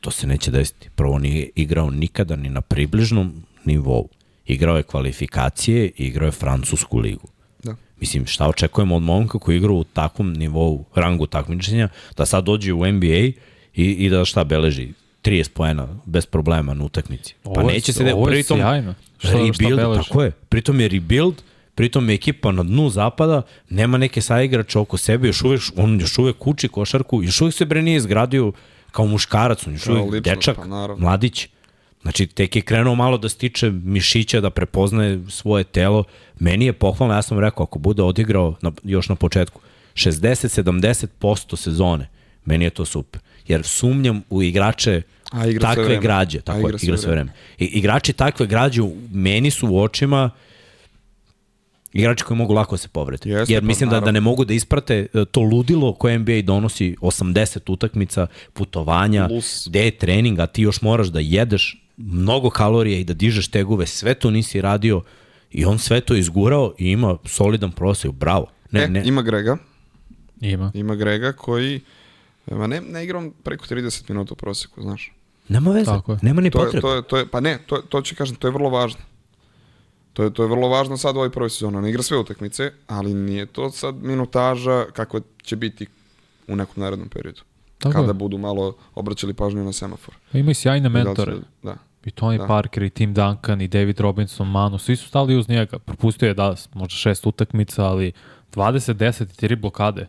[0.00, 0.90] To se neće desiti.
[0.94, 3.32] Prvo nije igrao nikada ni na približnom
[3.64, 4.08] nivou.
[4.46, 7.28] Igrao je kvalifikacije i igrao je francusku ligu.
[7.62, 7.74] Da.
[8.00, 12.72] Mislim, šta očekujemo od momka koji igra u takvom nivou, rangu takmičenja, da sad dođe
[12.72, 13.34] u NBA i,
[13.74, 14.88] i da šta beleži
[15.24, 17.34] 30 poena bez problema na utakmici.
[17.42, 18.94] Pa ovo, neće se da ovo je pritom sjajno.
[19.18, 20.30] Šta, rebuild, šta tako je.
[20.48, 21.42] Pritom je rebuild,
[21.74, 26.18] pritom je ekipa na dnu zapada, nema neke saigrača oko sebe, još uvek, on još
[26.18, 28.52] uvek kuči košarku, još uvek se bre nije izgradio
[28.90, 31.48] kao muškarac, on još uvek lično, dečak, pa, mladić.
[32.02, 36.04] Znači, tek je krenuo malo da stiče mišića, da prepoznaje svoje telo.
[36.38, 39.60] Meni je pohvalno, ja sam rekao, ako bude odigrao na, još na početku
[39.94, 42.08] 60-70% sezone,
[42.44, 43.20] meni je to super.
[43.48, 46.40] Jer sumnjam u igrače A, igra takve građe.
[46.40, 47.32] Tako A, igra, je, igra sve vreme.
[47.58, 48.82] I, igrači takve građe
[49.12, 50.30] meni su u očima
[51.92, 53.28] igrači koji mogu lako da se povreti.
[53.28, 56.18] Jeste, Jer pa mislim pa, da, da ne mogu da isprate e, to ludilo koje
[56.18, 59.66] NBA donosi 80 utakmica, putovanja, Lus.
[59.68, 63.86] gde je trening, a ti još moraš da jedeš mnogo kalorija i da dižeš tegove,
[63.86, 65.02] sve to nisi radio
[65.50, 68.46] i on sve to izgurao i ima solidan prosek, bravo.
[68.70, 69.02] Ne, e, ne.
[69.04, 69.56] ima Grega.
[70.40, 70.72] Ima.
[70.74, 71.80] Ima Grega koji
[72.50, 75.12] Ma ne, ne igram preko 30 minuta u proseku, znaš.
[75.48, 76.18] Nema veze, Tako je.
[76.22, 76.76] nema ni to potrebe.
[76.76, 79.00] Je, to je, to je, pa ne, to, to ću kažem, to je vrlo važno.
[80.12, 81.76] To je, to je vrlo važno sad u ovoj prvoj sezoni.
[81.76, 85.86] On igra sve utakmice, ali nije to sad minutaža kakva će biti
[86.48, 87.40] u nekom narednom periodu.
[87.78, 88.14] Tako kada je.
[88.14, 90.14] budu malo obraćali pažnju na semafor.
[90.32, 91.36] Ima i sjajne mentore.
[91.62, 91.76] Da.
[92.04, 92.46] I Tony da.
[92.46, 95.78] Parker, i Tim Duncan, i David Robinson, Manu, svi su stali uz njega.
[95.78, 98.12] Propustio je da, možda šest utakmica, ali
[98.54, 100.06] 20, 10 i 3 blokade.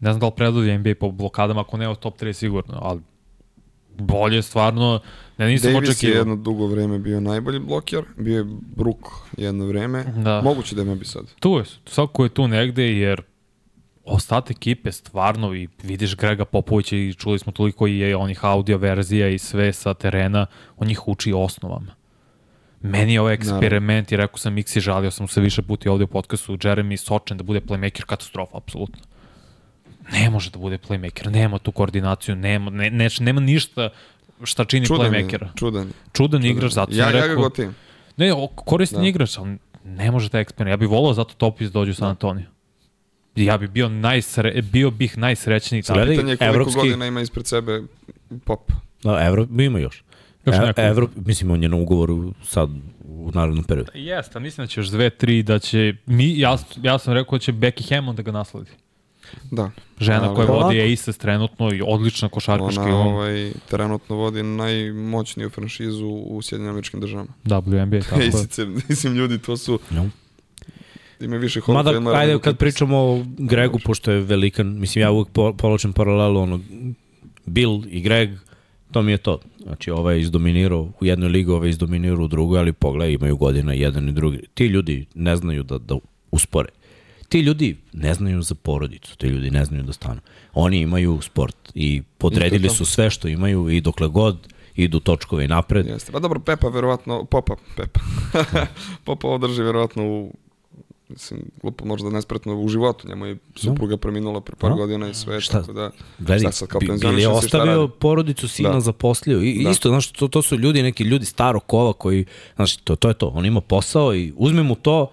[0.00, 3.00] Ne znam da li predvodi NBA po blokadama, ako ne u top 3 sigurno, ali
[3.98, 5.00] bolje stvarno,
[5.38, 6.14] ne nisam Davis očekivao.
[6.14, 8.44] je jedno dugo vreme bio najbolji bloker, bio je
[8.76, 10.40] Brook jedno vreme, da.
[10.44, 11.24] moguće da je bi sad.
[11.40, 13.22] Tu je, svako je tu negde, jer
[14.04, 18.78] ostat ekipe stvarno i vidiš Grega Popovića i čuli smo toliko i je onih audio
[18.78, 20.46] verzija i sve sa terena,
[20.76, 21.94] on ih uči osnovama.
[22.80, 26.06] Meni je ovaj eksperiment i rekao sam Mixi, žalio sam se više puti ovde u
[26.06, 29.02] podcastu, Jeremy Sočen da bude playmaker, katastrofa, apsolutno.
[30.12, 33.90] Ne može da bude playmaker, nema tu koordinaciju, nema, ne, ne, nema ništa
[34.44, 35.44] šta čini čudan playmakera.
[35.44, 35.56] Je, čudan.
[35.56, 37.28] Čudan, čudan igrač, zato ja, sam rekao...
[37.28, 37.74] Ja ga gotivim.
[38.16, 39.08] Ne, koristan da.
[39.08, 40.72] igrač, ali ne može taj eksperiment.
[40.72, 42.10] Ja bih volao zato Topis dođu u San da.
[42.10, 42.46] Antonio.
[43.36, 46.04] Ja bih bio najsre, bio bih najsrećniji tamo.
[46.04, 46.80] Pitanje je koliko Evropski...
[46.80, 47.82] godina ima ispred sebe
[48.44, 48.72] Pop.
[49.02, 50.04] Da, Evro, ima još.
[50.46, 52.70] Još e, Evro, mislim, on je na ugovoru sad
[53.04, 53.90] u narodnom periodu.
[53.94, 57.42] Jeste, mislim da će još dve, tri, da će, mi, ja, ja sam rekao da
[57.42, 58.70] će Becky Hammond da ga nasledi.
[59.50, 59.70] Da.
[60.00, 62.82] Žena koja vodi Aces trenutno i odlična košarkaška.
[62.82, 67.30] Ona ovaj, trenutno vodi najmoćniju franšizu u Sjedinim američkim državama.
[67.44, 68.28] WNBA, tako je.
[68.28, 68.58] Aces,
[68.88, 69.78] mislim, ljudi, to su...
[69.90, 70.10] No.
[71.20, 75.28] Ima više Hall Mada, ajde, kad pričamo o Gregu, pošto je velikan, mislim, ja uvek
[75.56, 76.60] poločem paralelu, ono,
[77.46, 78.30] Bill i Greg,
[78.92, 79.40] to mi je to.
[79.62, 83.36] Znači, ovaj je izdominirao u jednoj ligi, ovaj je izdominirao u drugoj, ali pogledaj, imaju
[83.36, 84.38] godina jedan i drugi.
[84.54, 85.96] Ti ljudi ne znaju da, da
[86.30, 86.68] uspore.
[87.28, 90.20] Ti ljudi ne znaju za porodicu, ti ljudi ne znaju da stanu.
[90.54, 95.48] Oni imaju sport i podredili su sve što imaju i dokle god idu točkove i
[95.48, 95.86] napred.
[95.86, 96.12] Jeste.
[96.12, 98.00] Pa dobro, Pepa verovatno, Popa, Pepa.
[99.04, 100.32] Popa održi verovatno u
[101.08, 104.76] mislim, glupo možda nespretno u životu, njemu je supruga preminula pre par no.
[104.76, 105.60] godina i sve, šta?
[105.60, 108.80] tako da Gledaj, sad kao Bili je ostavio porodicu, sina da.
[108.80, 109.70] zaposlio i da.
[109.70, 112.24] isto, znaš, to, to su ljudi, neki ljudi starog kova koji,
[112.56, 115.10] znaš, to, to je to, on ima posao i uzme mu to,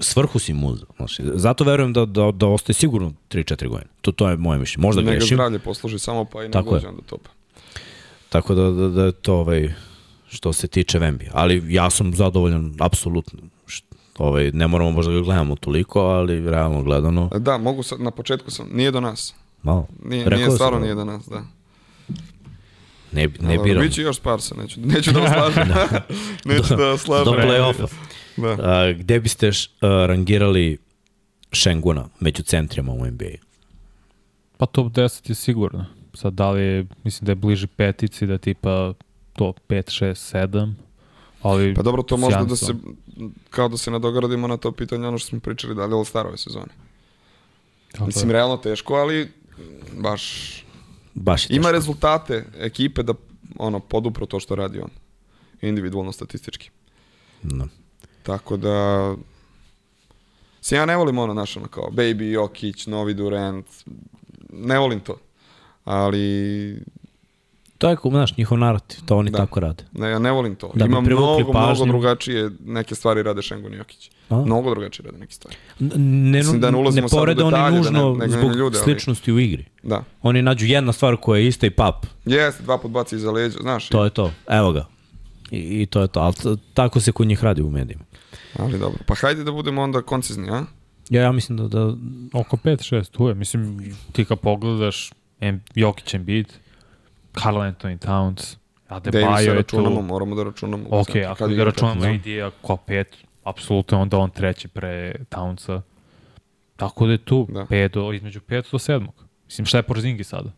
[0.00, 3.90] svrhu si mu Znači, zato verujem da, da, da ostaje sigurno 3-4 godine.
[4.00, 4.86] To, to je moje mišljenje.
[4.86, 5.26] Možda Nega grešim.
[5.26, 7.30] Nega zdravlje posluži samo pa i ne dođe onda topa.
[8.28, 9.72] Tako da, da, da je to ovaj,
[10.28, 11.28] što se tiče Vembi.
[11.32, 13.38] Ali ja sam zadovoljan, apsolutno.
[14.18, 17.30] Ovaj, ne moramo možda ga gledamo toliko, ali realno gledano...
[17.38, 19.34] Da, mogu sad, na početku sam, nije do nas.
[19.62, 19.86] Malo.
[20.04, 21.42] Nije, Rekao nije stvarno nije do nas, da.
[23.12, 23.82] Ne, ne biram.
[23.82, 25.68] Biće još Sparsa, neću, neću da slažem.
[25.68, 25.88] da.
[26.54, 27.24] neću da slažem.
[27.24, 27.88] Do play-offa.
[28.36, 28.56] Da.
[28.60, 30.78] A, gde biste š, a, rangirali
[31.52, 33.36] Šenguna među centrima u NBA?
[34.56, 35.86] Pa top 10 je sigurno.
[36.14, 38.92] Sad da li je, mislim da je bliži petici, da je tipa
[39.32, 40.72] to 5, 6, 7.
[41.42, 42.74] Ali pa dobro, to možda da se,
[43.50, 46.26] kao da se nadogradimo na to pitanje, ono što smo pričali, da li je All-Star
[46.26, 46.72] ove sezone.
[47.92, 48.32] Tako mislim, je.
[48.32, 49.28] realno teško, ali
[49.96, 50.54] baš...
[51.14, 53.14] Baš je Ima rezultate ekipe da
[53.58, 54.90] ono, podupro to što radi on.
[55.62, 56.70] Individualno statistički.
[57.42, 57.68] No.
[58.22, 59.14] Tako da...
[60.60, 63.66] Se ja ne volim ono, znaš, ono kao Baby Jokić, Novi Durant,
[64.52, 65.16] ne volim to.
[65.84, 66.76] Ali...
[67.78, 69.38] To je, znaš, njihov narativ, to oni da.
[69.38, 69.84] tako rade.
[69.92, 70.70] Ne, ja ne volim to.
[70.74, 71.84] Da Ima mnogo, pažnju.
[71.84, 74.10] mnogo drugačije neke stvari rade Šengon i Jokić.
[74.28, 74.36] A?
[74.36, 75.56] Mnogo drugačije rade neke stvari.
[75.78, 79.36] Ne, da ne, ne porede oni nužno da ne, ne, zbog ljude, sličnosti ali...
[79.36, 79.64] u igri.
[79.82, 80.04] Da.
[80.22, 82.06] Oni nađu jedna stvar koja je ista i pap.
[82.24, 83.88] Jeste, dva put baci iza leđa, znaš.
[83.88, 84.06] To i...
[84.06, 84.86] je to, evo ga.
[85.50, 86.34] I, I to je to, ali
[86.74, 88.04] tako se kod njih radi u medijima.
[88.58, 90.64] Ali dobro, pa hajde da budemo onda koncizni, a?
[91.10, 91.68] Ja, ja mislim da...
[91.68, 91.94] da...
[92.32, 93.34] Oko 5-6, tu je.
[93.34, 95.10] Mislim, ti kad pogledaš
[95.74, 96.52] Jokić Embiid,
[97.42, 98.56] Carl Anthony Towns,
[98.88, 100.02] Adebayo je računamo, tu.
[100.02, 100.84] moramo da računamo.
[100.90, 102.50] Ok, ako ga računamo AD, da.
[102.66, 105.80] kao pet, apsolutno onda on treći pre Townsa.
[106.76, 107.66] Tako da je tu, da.
[107.66, 109.06] pet do, između 5 do 7.
[109.46, 110.52] Mislim, šta je Porzingi sada?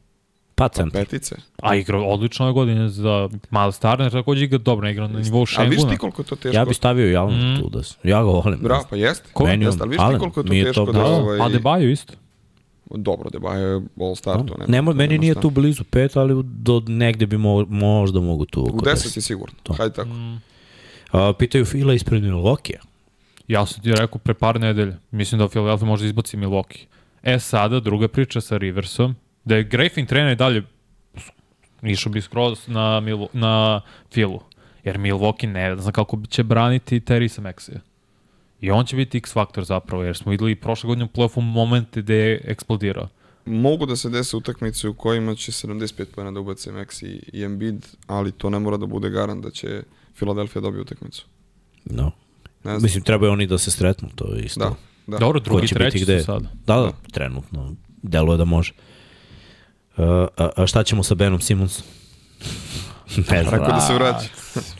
[0.63, 1.05] Pa centar.
[1.05, 1.35] Petice.
[1.63, 5.67] A igra odlično ove godine za Miles Turner, takođe igra dobro, igra na nivou Šenguna.
[5.67, 6.57] A viš ti koliko je to teško?
[6.57, 7.61] Ja bih stavio i Allen mm.
[7.61, 8.61] tu da Ja ga volim.
[8.63, 9.29] Bravo, pa jeste.
[9.33, 9.47] Ko?
[9.47, 10.99] Jeste, ali viš ti koliko je to teško to, da...
[10.99, 11.41] da ovaj...
[11.41, 12.13] A Debajo isto.
[12.91, 14.65] Dobro, Debajo je all star, to nema.
[14.69, 18.63] Nemo, meni nije tu blizu pet, ali do negde bi mo, možda mogu tu.
[18.73, 19.73] U deset je sigurno, to.
[19.73, 20.09] hajde tako.
[20.09, 20.41] Mm.
[21.13, 22.77] A, pitaju Fila ispred Milwaukee.
[23.49, 26.85] Ja sam ti rekao pre par nedelja, mislim da Philadelphia može izbaci Milwaukee.
[27.23, 29.15] E sada, druga priča sa Riversom,
[29.45, 30.63] da je Griffin trener dalje
[31.83, 34.41] išao bi skroz na, Mil, na Filu.
[34.85, 37.79] Jer Milwaukee ne znam kako će braniti Terisa Maxija.
[38.61, 42.03] I on će biti X faktor zapravo, jer smo videli prošle godine u play-offu momente
[42.03, 43.09] gde je eksplodirao.
[43.45, 47.87] Mogu da se dese utakmice u kojima će 75 pojena da ubace Maxi i Embiid,
[48.07, 49.83] ali to ne mora da bude garant da će
[50.15, 51.27] Philadelphia dobiti utakmicu.
[51.85, 52.11] No.
[52.65, 54.61] Ne Mislim, trebaju oni da se sretnu, to je isto.
[54.61, 54.75] Da,
[55.07, 55.19] da.
[55.19, 56.49] Dobro, drugi, treći su sada.
[56.67, 57.75] Da, da, da, trenutno.
[58.03, 58.73] Deluje da može.
[59.97, 61.85] A, a šta ćemo sa Benom Simonsom?
[63.31, 63.55] ne znam.
[63.55, 64.29] Rekao da se vraća.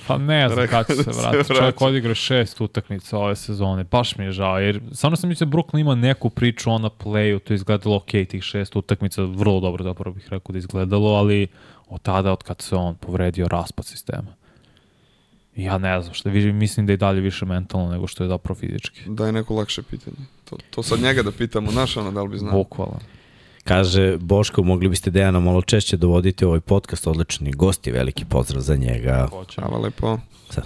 [0.07, 1.55] Pa ne znam kada će se da vrati.
[1.55, 3.85] Čovjek odigra šest utakmica ove sezone.
[3.85, 4.59] Baš mi je žao.
[4.59, 7.39] Jer samo sam mislio da Brooklyn ima neku priču on na playu.
[7.39, 9.23] To je izgledalo ok, tih šest utakmica.
[9.23, 11.47] Vrlo dobro zapravo bih rekao da izgledalo, ali
[11.89, 14.35] od tada, od kad se on povredio raspad sistema.
[15.57, 19.01] Ja ne znam, što mislim da je dalje više mentalno nego što je zapravo fizički.
[19.07, 20.17] Daj neko lakše pitanje.
[20.45, 22.53] To, to sad njega da pitamo, naš ono da li bi znao.
[22.53, 22.99] Bukvalno.
[23.65, 28.63] Kaže, Boško, mogli biste Dejana malo češće dovoditi ovaj podcast, odlični gost je veliki pozdrav
[28.63, 29.29] za njega.
[29.55, 30.19] Hvala lepo.
[30.51, 30.65] Sad,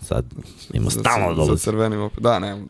[0.00, 0.24] sad
[0.72, 1.50] ima stalno dolazi.
[1.50, 2.62] Za crvenim opet, da, ne.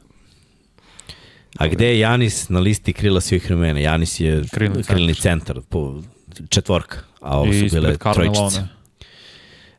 [1.58, 3.80] A gde je Janis na listi krila svih vremena?
[3.80, 6.02] Janis je krilni, krilni centar, po,
[6.48, 8.66] četvorka, a ovo su bile trojičice.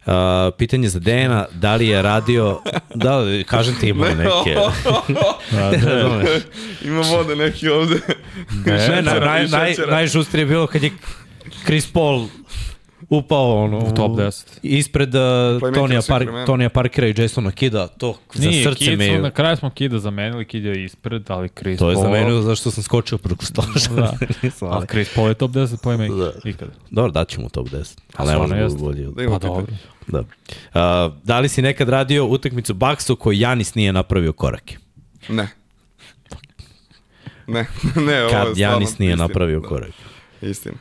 [0.06, 0.12] Uh,
[0.58, 2.62] pitanje za Dejana, da li je radio,
[2.96, 4.56] da, kažem ti ima neke.
[5.52, 6.24] da, da,
[6.84, 8.00] ima vode neki ovde.
[8.66, 10.92] Ne, na, naj, naj, najžustrije je bilo kad je
[11.66, 12.28] Chris Paul
[13.10, 14.46] upao ono, u top 10.
[14.64, 19.20] Ispred uh, Tonija, Par Tonija Parkera i Jasona Kida, to za Nije, srce Kid me...
[19.20, 22.84] Na kraju smo Kida zamenili, Kid je ispred, ali Chris To je zamenio zašto sam
[22.84, 23.68] skočio preko stola.
[23.96, 24.14] da.
[24.62, 26.32] ali Chris Paul je top 10 po ime da.
[26.44, 26.72] ikada.
[26.92, 27.98] Dobro, daćemo top 10.
[28.16, 29.06] Ali ne možemo da bolje.
[29.06, 29.66] Da pa dobro.
[30.08, 30.20] Da.
[30.20, 34.78] Uh, da li si nekad radio utakmicu Baksu koji Janis nije napravio korake?
[35.30, 35.48] Ne.
[37.48, 37.68] Ne,
[38.08, 39.68] ne, ovo Kad Janis nije istina, napravio da.
[39.68, 39.92] korak.
[40.42, 40.78] Istina.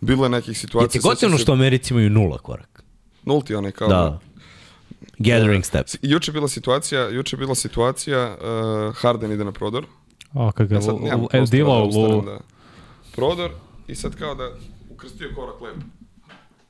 [0.00, 0.86] Bilo je nekih situacija...
[0.86, 2.82] Je ti gotivno što Americi imaju nula korak?
[3.24, 3.88] Nulti onaj kao...
[3.88, 4.20] Da.
[5.18, 5.86] Gathering step.
[6.02, 9.84] Juče bila situacija, juče bila situacija, uh, Harden ide na prodor.
[10.34, 10.74] O, kako ga
[11.34, 12.22] ja Diva u...
[12.22, 12.38] Da,
[13.14, 13.50] prodor
[13.88, 14.50] i sad kao da
[14.90, 15.80] ukrstio korak lepo.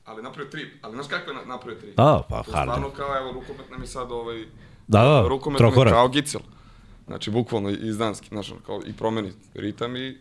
[0.09, 1.91] Ali napravio tri, ali znaš kako je napravio tri?
[1.97, 2.63] Da, pa Harden.
[2.63, 4.45] Stvarno kao, evo, rukomet nam je sad ovaj...
[4.87, 6.41] Da, da, rukomet nam je kao gicel.
[7.07, 10.17] Znači, bukvalno iz danski, znači, kao i promeni ritam i,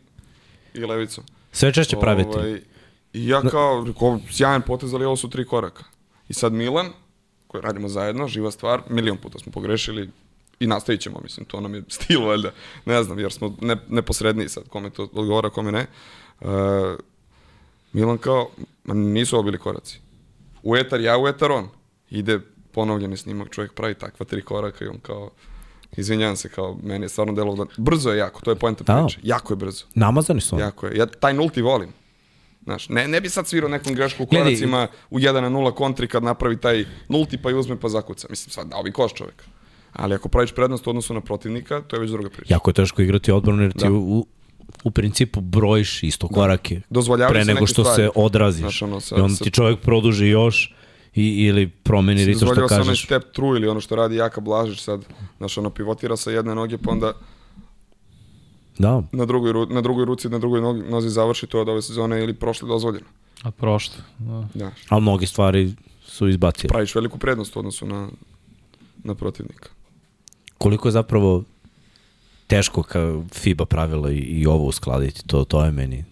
[0.75, 1.23] i levicu.
[1.53, 2.39] Sve češće praviti.
[2.39, 2.61] Ovaj,
[3.13, 5.85] I ja kao, kao sjajan potez, ali ovo su tri koraka.
[6.29, 6.91] I sad Milan,
[7.47, 10.11] koji radimo zajedno, živa stvar, milion puta smo pogrešili
[10.61, 12.51] i nastavit ćemo, mislim, to nam je stil, valjda,
[12.85, 15.87] ne znam, jer smo ne, neposredniji sad, kome to odgovara, kome ne.
[16.41, 16.49] Uh,
[17.93, 18.51] Milan kao,
[18.85, 20.01] ma nisu ovo bili koraci.
[20.63, 21.69] U etar ja, u etar on.
[22.11, 22.41] Ide
[22.73, 25.31] ponovljeni snimak, čovjek pravi takva tri koraka i on kao,
[25.97, 27.65] Izvinjavam se, kao meni je stvarno delo da...
[27.77, 29.05] Brzo je jako, to je poenta da.
[29.05, 29.21] priče.
[29.23, 29.85] Jako je brzo.
[29.95, 30.59] Namazani su.
[30.59, 30.97] Jako je.
[30.97, 31.89] Ja taj nulti volim.
[32.65, 36.09] Znaš, ne, ne bi sad svirao nekom grešku u koracima u 1 na 0 kontri
[36.09, 38.27] kad napravi taj nulti pa i uzme pa zakuca.
[38.31, 39.45] Mislim, sad dao bi koš čovek.
[39.93, 42.55] Ali ako praviš prednost u odnosu na protivnika, to je već druga priča.
[42.55, 43.91] Jako je teško igrati odbranu jer ti da.
[43.91, 44.27] u,
[44.85, 46.35] u principu brojiš isto da.
[46.35, 47.29] korake da.
[47.29, 48.03] pre nego što stvari.
[48.03, 48.61] se odraziš.
[48.61, 50.75] Znaš, ono, sa, I onda ti čovjek produži još
[51.15, 52.61] i, ili promeni ritam što kažeš.
[52.61, 55.05] Dozvoljava se onaj step true ili ono što radi Jaka Blažić sad,
[55.39, 57.13] znaš, ono pivotira sa jedne noge pa onda
[58.79, 59.03] da.
[59.13, 62.35] na, drugoj, na drugoj ruci, na drugoj nozi, nozi završi to od ove sezone ili
[62.35, 63.07] prošle dozvoljeno.
[63.43, 64.49] A prošle, da.
[64.55, 64.71] da.
[64.89, 65.75] Ali mnogi stvari
[66.07, 66.69] su izbacili.
[66.69, 68.09] Praviš veliku prednost u odnosu na,
[69.05, 69.69] na protivnika.
[70.59, 71.45] Koliko je zapravo
[72.49, 73.01] teško ka
[73.33, 76.05] FIBA pravila i, i ovo uskladiti, to, to je meni.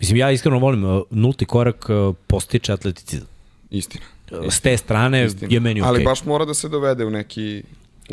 [0.00, 3.28] Mislim, ja iskreno volim, uh, nulti korak uh, postiče atleticizam.
[3.70, 4.04] Istina.
[4.50, 5.48] S te strane Istina.
[5.54, 5.88] je meni okej.
[5.88, 5.94] Okay.
[5.94, 7.62] Ali baš mora da se dovede u neki,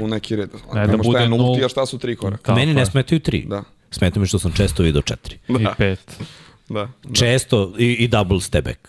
[0.01, 0.49] u neki red.
[0.73, 2.55] Ne, da bude nulti, a šta su tri koraka?
[2.55, 3.45] Meni ne smetaju tri.
[3.47, 3.63] Da.
[3.91, 5.37] Smeta mi što sam često video četiri.
[5.47, 5.59] Da.
[5.59, 6.17] I pet.
[6.69, 7.13] Da, da.
[7.13, 8.79] Često i, i double step back.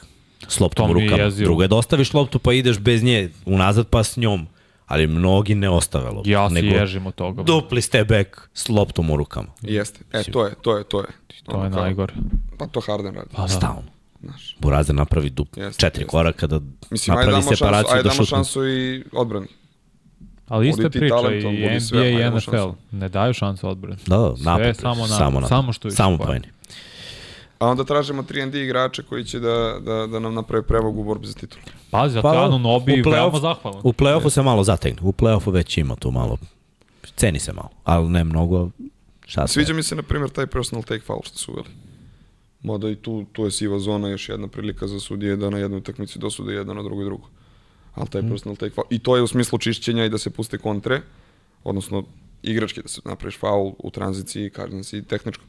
[0.49, 1.31] S loptom u rukama.
[1.31, 4.47] Drugo je da ostaviš loptu pa ideš bez nje unazad pa s njom.
[4.91, 6.31] Ali mnogi ne ostave loptu.
[6.31, 7.43] Ja se ježim od toga.
[7.43, 9.49] Dupli ste back s loptom u rukama.
[9.63, 10.01] Jeste.
[10.13, 11.07] E, to je, to je, to je.
[11.45, 12.15] To ono je kao, najgore.
[12.59, 13.29] Pa to Harden radi.
[13.37, 13.49] Pa da.
[13.49, 13.83] Stalno.
[14.21, 14.57] Znaš.
[14.59, 16.11] Burazer napravi dup, jeste, četiri jeste.
[16.11, 16.61] koraka da
[16.91, 18.27] Mislim, napravi ajde separaciju šansu, ajde da šutne.
[18.27, 19.47] šansu i odbrani.
[20.49, 22.41] Ali ista priča talentom, i NBA sve, i NFL.
[22.51, 22.75] Šansu.
[22.91, 23.97] Ne daju šansu odbrani.
[24.07, 24.77] Da, da, napad.
[24.77, 26.47] Samo, na, samo, samo što Samo pojeni.
[27.61, 31.05] A onda tražimo 3 D igrače koji će da, da, da nam naprave prevogu u
[31.05, 31.61] borbi za titul.
[31.91, 33.81] Pazi, ja pa, Anu Nobi veoma zahvalan.
[33.85, 34.99] U play-offu se malo zategne.
[35.03, 36.39] U play-offu već ima tu malo.
[37.17, 38.71] Ceni se malo, ali ne mnogo.
[39.27, 41.69] Šta Sviđa mi se, na primjer, taj personal take foul što su uveli.
[42.63, 45.79] Mada i tu, tu je siva zona, još jedna prilika za sudije da na jednoj
[45.79, 47.29] utakmici dosude jedan na drugoj drugu.
[47.95, 48.29] Ali taj mm.
[48.29, 48.87] personal take foul.
[48.91, 51.01] I to je u smislu čišćenja i da se puste kontre,
[51.65, 52.05] odnosno
[52.43, 55.45] igrački da se napraviš faul u tranziciji, kažem si, tehničko.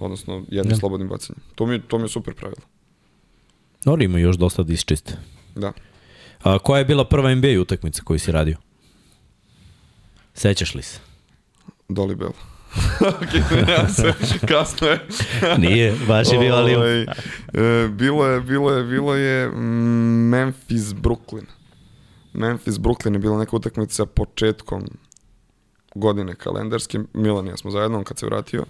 [0.00, 0.76] Odnosno jednim ja.
[0.76, 1.42] slobodnim bacanjem.
[1.54, 2.62] To mi, to mi je super pravilo.
[3.84, 5.16] Dobro, ima još dosta da isčiste.
[5.54, 5.72] Da.
[6.42, 8.56] A, koja je bila prva NBA utakmica koju si radio?
[10.34, 11.00] Sećaš li se?
[11.88, 12.32] Dolly Bell.
[13.22, 13.34] ok,
[13.68, 14.12] ja se,
[14.48, 15.06] kasno je.
[15.58, 16.74] Nije, baš je bila li...
[16.74, 21.44] Ovaj, e, bilo je, bilo je, bilo je mm, Memphis, Brooklyn.
[22.32, 24.82] Memphis, Brooklyn je bila neka utakmica početkom
[25.94, 26.98] godine kalendarske.
[27.12, 28.64] Milan ja smo zajedno, kad se vratio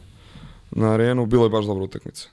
[0.71, 2.29] na arenu, bilo je baš dobra utakmica.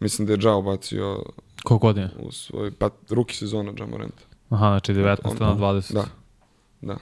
[0.00, 1.22] Mislim da je Džao bacio...
[1.64, 2.10] Koliko godine?
[2.18, 4.22] U svoj, pa, ruki sezona Džao Morenta.
[4.50, 5.92] Aha, znači 19 on, na 20.
[5.92, 6.04] Da,
[6.80, 6.96] da.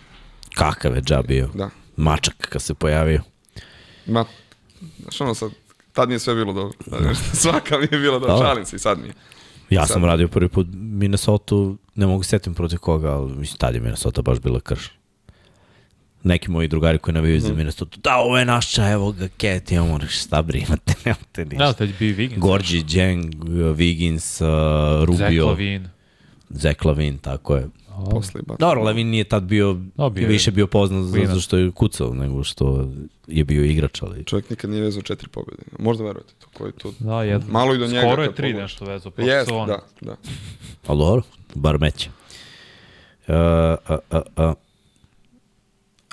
[0.55, 1.49] Kakav je Džao bio?
[1.55, 1.71] Da.
[1.97, 3.23] Mačak kad se pojavio.
[4.07, 4.25] Ma,
[5.03, 5.51] znaš ono sad,
[5.93, 6.79] tad nije sve bilo dobro.
[7.43, 9.15] Svaka mi je bila dobro, šalim se i sad mi je.
[9.71, 9.95] Ja sad.
[9.95, 11.55] sam radio prvi put Minnesota,
[11.95, 14.93] ne mogu setim protiv koga, ali mislim tad je Minnesota baš bila krš.
[16.25, 17.41] Neki moji drugari koji navijaju mm.
[17.41, 17.57] za mhm.
[17.57, 21.65] Minnesota, da ovo je naša, evo ga Ket, imamo šta brimate, nemate ništa.
[21.65, 22.39] Da, tad bi Wiggins.
[22.39, 23.35] Gorgi, Jeng,
[23.77, 25.44] Wiggins, uh, Rubio.
[25.44, 25.89] Zach Lavin.
[26.49, 27.69] Zach Lavin, tako je.
[28.11, 28.59] Posle baš.
[28.59, 32.44] Dobro, Lavin nije tad bio, no, bio više bio poznat zato što je kucao nego
[32.44, 32.89] što
[33.27, 34.25] je bio igrač, ali...
[34.25, 35.62] Čovjek nikad nije vezao četiri pobjede.
[35.78, 36.93] Možda verujete to, koji to...
[36.99, 37.53] Da, jedno.
[37.53, 38.01] Malo i do njega.
[38.01, 39.12] Skoro je tri nešto vezao.
[39.17, 40.17] Jest, da, da.
[40.86, 41.23] Ali dobro,
[41.55, 42.11] bar meće.
[43.28, 43.35] Uh,
[43.91, 44.64] uh, uh, uh.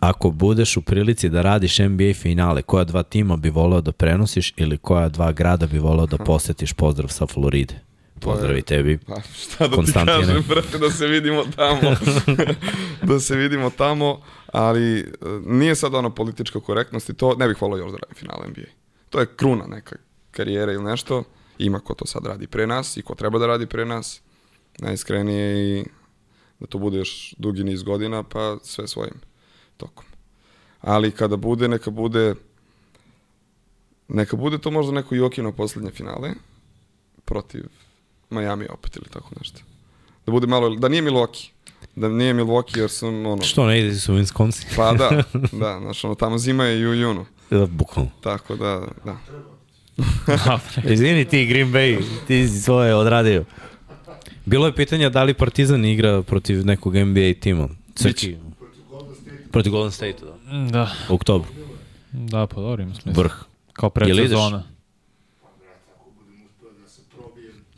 [0.02, 4.54] Ako budeš u prilici da radiš NBA finale, koja dva tima bi voleo da prenosiš
[4.58, 7.74] ili koja dva grada bi voleo da posetiš pozdrav sa Floride?
[8.20, 8.98] Pozdrav i tebi.
[8.98, 11.96] Pa, šta da ti kažem, brate, da se vidimo tamo.
[13.14, 15.06] da se vidimo tamo, ali e,
[15.46, 18.72] nije sad ono politička korektnost i to, ne bih volao još da radim finale NBA.
[19.10, 19.96] To je kruna neka
[20.32, 21.24] karijera ili nešto.
[21.58, 24.22] Ima ko to sad radi pre nas i ko treba da radi pre nas.
[24.80, 25.86] Najiskrenije i
[26.60, 29.31] da to bude još dugi niz godina, pa sve svojim
[29.82, 30.06] tokom.
[30.82, 32.36] Ali kada bude, neka bude
[34.08, 36.30] neka bude to možda neko Jokino poslednje finale
[37.26, 37.64] protiv
[38.30, 39.60] Miami opet ili tako nešto.
[40.26, 41.50] Da bude malo, da nije Milwaukee.
[41.96, 43.42] Da nije Milwaukee jer sam ono...
[43.42, 44.66] Što ne ide su Wisconsin?
[44.76, 45.10] pa da,
[45.62, 47.26] da, znaš ono, tamo zima je i u junu.
[47.50, 48.12] Da, bukvalno.
[48.22, 49.18] Tako da, da.
[50.94, 53.46] Izvini ti Green Bay, ti si svoje odradio.
[54.46, 57.70] Bilo je pitanja da li Partizan igra protiv nekog NBA tima.
[57.96, 58.38] Crki.
[59.52, 60.58] Protiv Golden State, da.
[60.72, 60.92] Da.
[61.10, 61.52] U oktobru.
[62.12, 63.24] Da, pa dobro ima smisla.
[63.24, 63.34] Vrh.
[63.74, 64.64] Kao predsezona.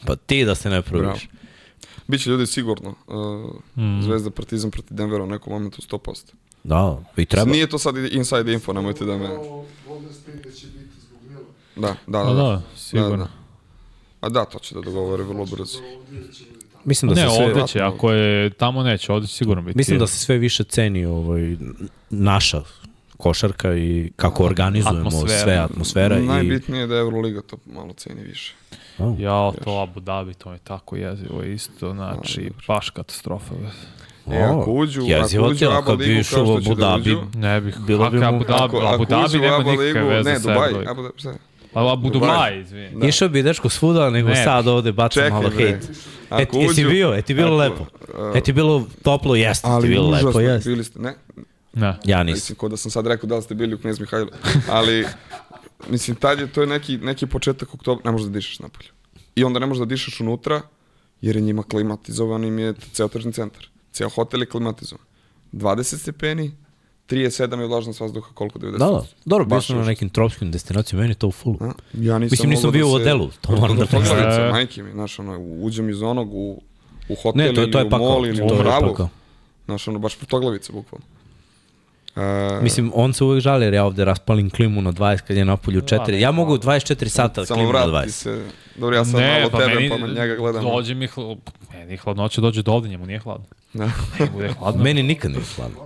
[0.05, 1.29] Pa ti da se ne probiš.
[2.07, 2.95] Biće ljudi sigurno.
[3.07, 4.01] Uh, mm.
[4.01, 6.33] Zvezda Partizan protiv Denvera u nekom momentu 100%.
[6.63, 7.51] Da, i treba.
[7.51, 9.27] Nije to sad inside info, nemojte da me...
[11.75, 12.23] Da, da, da.
[12.23, 13.17] da, da, sigurno.
[13.17, 13.29] Da, da.
[14.21, 15.79] A da, to će da dogovore vrlo brzo.
[16.85, 17.45] Mislim da ne, se sve...
[17.45, 19.77] ovde će, ako je tamo neće, ovde će sigurno biti.
[19.77, 21.55] Mislim da se sve više ceni ovaj,
[22.09, 22.61] naša
[23.17, 25.43] košarka i kako organizujemo atmosfera.
[25.43, 26.19] sve atmosfera.
[26.19, 26.83] Najbitnije i...
[26.83, 28.53] je da Euroliga to malo ceni više.
[28.97, 33.55] Oh, ja, to Abu Dhabi, to je tako jezivo isto, znači, baš katastrofa.
[34.31, 37.21] E, ako uđu, ako uđu Abu Ligu kao što će da uđu...
[37.35, 41.19] Ne bih, bilo bi Abu Dhabi, Abu Dhabi nema nikakve veze ne, Dubai, Abu Dhabi,
[41.19, 41.33] šta
[41.73, 42.99] Abu Dubai, izvini.
[42.99, 43.07] Da.
[43.07, 44.43] Išao bi dečko svuda, nego ne.
[44.43, 45.89] sad ovde baca malo hejt.
[46.31, 47.85] E, jesi bio, e ti bilo lepo.
[48.35, 50.69] E ti bilo toplo, jeste ti bilo lepo, jeste.
[50.69, 51.15] Bili ste, ne?
[51.73, 51.95] Ne.
[52.05, 52.35] Ja nisam.
[52.35, 54.29] Mislim, ko da sam sad rekao da li ste bili u Knjez Mihajlo.
[54.69, 55.05] Ali,
[55.89, 58.89] mislim, tad je, to je neki, neki početak oktobra, ne možeš da dišeš napolju.
[59.35, 60.61] I onda ne možeš da dišeš unutra,
[61.21, 63.67] jer je njima klimatizovan im je ceo tržni centar.
[63.91, 65.05] Ceo hotel je klimatizovan.
[65.53, 66.51] 20 stepeni,
[67.09, 68.71] 37 je vlažnost vazduha, koliko 90?
[68.71, 69.03] Da, da.
[69.25, 71.57] Dobro, bio sam na nekim tropskim destinacijama, meni je to u fullu.
[71.61, 71.71] A?
[71.93, 74.49] Ja nisam Mislim, nisam bio da u odelu, to moram da priznam.
[74.51, 76.61] Majke mi, znaš, ono, uđem iz onog u,
[77.09, 79.09] u hotel ne, to, je, to je ili u mall ili u mravu.
[79.65, 81.05] Znaš, ono, baš protoglavice, bukvalno.
[82.15, 85.45] Uh, Mislim, on se uvek žali jer ja ovde raspalim klimu na 20 kad je
[85.45, 86.05] napolju 4.
[86.05, 88.09] Da, ja mogu 24 sata klimu na 20.
[88.09, 90.63] Se, dobro, ja sam ne, malo pa tebe, meni, pa na njega gledam.
[90.63, 91.21] Dođe mi, hl...
[91.73, 93.45] meni hladnoća dođe do ovde, njemu nije hladno.
[93.73, 93.91] Da.
[94.19, 94.83] Njemu je hladno.
[94.83, 95.77] meni nikad nije hladno.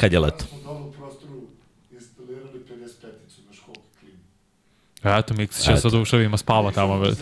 [0.00, 0.44] kad je leto.
[0.44, 1.42] Smo dole u prostoru
[1.90, 4.18] instalirali 55-icu na školku klimu.
[5.02, 6.98] Eto, Miksić će sa duševima spava tamo.
[6.98, 7.18] Već.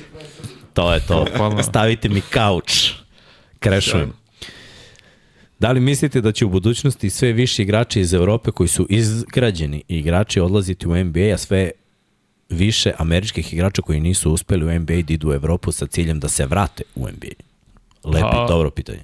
[0.72, 1.26] To je to.
[1.62, 2.92] Stavite mi kauč.
[3.58, 4.12] Krešujem.
[5.58, 9.82] Da li mislite da će u budućnosti sve više igrači iz Evrope koji su izgrađeni
[9.88, 11.70] igrači odlaziti u NBA, a sve
[12.48, 16.28] više američkih igrača koji nisu uspeli u NBA da idu u Evropu sa ciljem da
[16.28, 17.34] se vrate u NBA?
[18.04, 19.02] Lepi, a, dobro pitanje.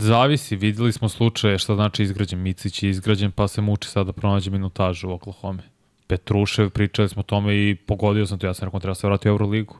[0.00, 2.38] Zavisi, videli smo slučaje šta znači izgrađen.
[2.38, 5.62] Micić je izgrađen pa se muči sada da pronađe minutažu u Oklahoma.
[6.06, 9.28] Petrušev, pričali smo o tome i pogodio sam to, ja sam rekao treba se vrati
[9.28, 9.76] u Euroligu.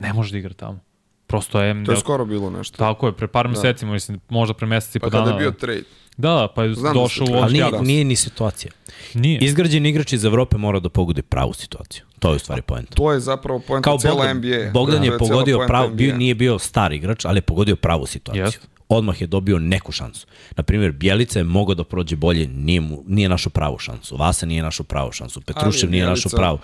[0.00, 0.80] Ne može da igra tamo.
[1.26, 1.84] Prosto je...
[1.84, 2.76] To je skoro bilo nešto.
[2.76, 3.50] Tako je, pre par da.
[3.50, 5.24] meseci, mislim, možda pre meseci i pa po dana.
[5.24, 5.82] Pa kada je bio trade.
[6.16, 8.72] Da, da, pa je Znam da došao da u Ali nije, nije ni situacija.
[9.14, 9.38] Nije.
[9.38, 12.04] Izgrađen igrač iz Evrope mora da pogodi pravu situaciju.
[12.18, 12.94] To je u stvari poenta.
[12.94, 14.70] To je zapravo poenta Kao cela Bogdan, NBA.
[14.72, 18.44] Bogdan da, je pogodio pravu, bio, nije bio star igrač, ali je pogodio pravu situaciju.
[18.44, 18.77] Yes.
[18.88, 20.26] Odmah je dobio neku šansu.
[20.56, 24.16] Na primjer, Bjelica je mogao da prođe bolje, nije, mu, nije našo pravu šansu.
[24.16, 25.40] Vasa nije našo pravu šansu.
[25.40, 26.58] Petrušev nije našo pravu.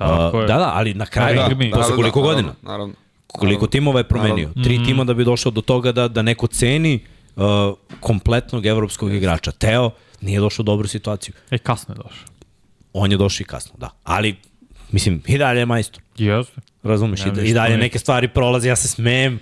[0.00, 2.48] Uh, da, da, ali na kraju, da, da, posle koliko da, godina?
[2.48, 2.94] Naravno, naravno.
[3.26, 4.48] Koliko timova je promenio?
[4.48, 4.64] Naravno.
[4.64, 4.84] Tri mm.
[4.84, 7.00] tima da bi došao do toga da, da neko ceni
[7.36, 7.44] uh,
[8.00, 9.52] kompletnog evropskog igrača.
[9.52, 9.90] Teo
[10.20, 11.34] nije došao u dobru situaciju.
[11.50, 12.26] E, kasno je došao.
[12.92, 13.90] On je došao i kasno, da.
[14.04, 14.36] Ali,
[14.92, 16.02] mislim, i dalje je majstor.
[16.16, 16.60] Jeste.
[16.82, 19.40] Razumeš, ja, i, i dalje neke stvari prolaze, ja se smejem.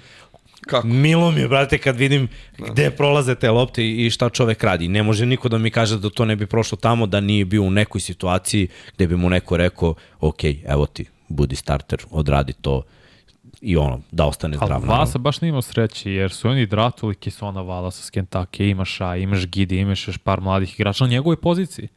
[0.67, 0.86] Kako?
[0.86, 2.28] Milo mi je, brate, kad vidim
[2.59, 2.67] da.
[2.67, 4.89] gde prolaze te lopte i šta čovek radi.
[4.89, 7.62] Ne može niko da mi kaže da to ne bi prošlo tamo, da nije bio
[7.62, 12.83] u nekoj situaciji gde bi mu neko rekao, ok, evo ti, budi starter, odradi to
[13.61, 14.73] i ono, da ostane zdrav.
[14.73, 19.01] Ali Vasa baš nije imao sreće, jer su oni dratovali Kisona Vala sa Skentake, imaš
[19.01, 21.89] A, imaš Gidi, imaš još par mladih igrača na njegovoj poziciji.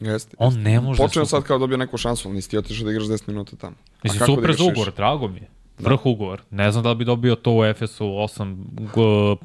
[0.00, 0.36] Jeste.
[0.38, 1.02] On ne može...
[1.02, 3.76] Počeo sad kao dobio neku šansu, ali nisi ti otišao da igraš 10 minuta tamo.
[4.02, 5.48] Mislim, super da za ugovor, drago mi je.
[5.80, 5.88] Da.
[5.88, 6.42] Vrh ugovor.
[6.50, 8.64] Ne znam da li bi dobio to u Efesu 8,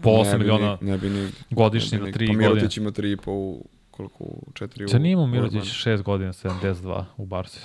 [0.02, 2.28] po 8 ne miliona ne bi ni, godišnje na 3 godine.
[2.28, 4.88] Pa Mirotić ima 3,5 u koliko u 4 u...
[4.88, 7.60] Sa nije imao Mirotić 6 godina, 72 u Barsi,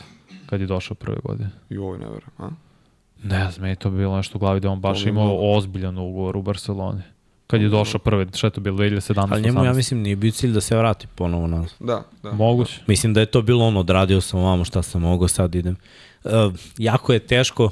[0.47, 1.51] kad je došao prve godine.
[1.71, 2.51] I ovo ne vera, a?
[3.23, 6.43] Ne znam, je to bilo nešto u glavi da on baš imao ozbiljan ugovor u
[6.43, 7.03] Barceloni.
[7.47, 9.29] Kad je došao prve, što je to bilo 2017.
[9.31, 11.65] Ali njemu, ja mislim, nije bio cilj da se vrati ponovo na...
[11.81, 12.33] Da, da.
[12.33, 12.81] Moguće.
[12.87, 15.77] Mislim da je to bilo ono, odradio sam ovamo šta sam mogao, sad idem.
[16.25, 16.31] Uh,
[16.79, 17.71] jako je teško,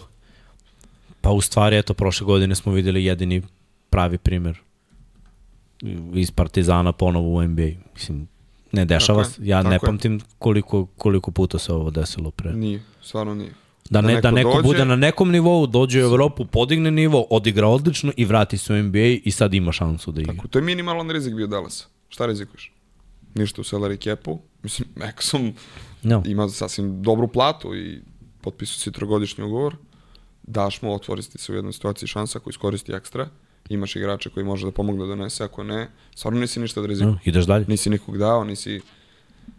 [1.20, 3.42] pa u stvari, eto, prošle godine smo videli jedini
[3.90, 4.60] pravi primer
[6.14, 7.70] iz Partizana ponovo u NBA.
[7.94, 8.28] Mislim,
[8.72, 9.40] ne dešava se.
[9.44, 12.52] Ja ne pamtim koliko, koliko puta se ovo desilo pre.
[12.52, 13.52] Nije, stvarno nije.
[13.90, 16.90] Da, ne, da neko, da neko dođe, bude na nekom nivou, dođe u Evropu, podigne
[16.90, 20.34] nivo, odigra odlično i vrati se u NBA i sad ima šansu da igra.
[20.34, 21.88] Tako, to je minimalan rizik bio Dallas.
[22.08, 22.72] Šta rizikuješ?
[23.34, 24.38] Ništa u salary capu.
[24.62, 25.52] Mislim, Exxon
[26.02, 26.22] no.
[26.26, 28.00] ima sasvim dobru platu i
[28.40, 29.76] potpisu si trogodišnji ugovor.
[30.48, 33.28] Daš mu, otvoristi se u jednoj situaciji šansa ako iskoristi ekstra.
[33.68, 37.14] Imaš igrača koji može da pomogne da donese, ako ne, stvarno nisi ništa da rizikuješ.
[37.14, 37.64] No, ideš dalje.
[37.68, 38.80] Nisi nikog dao, nisi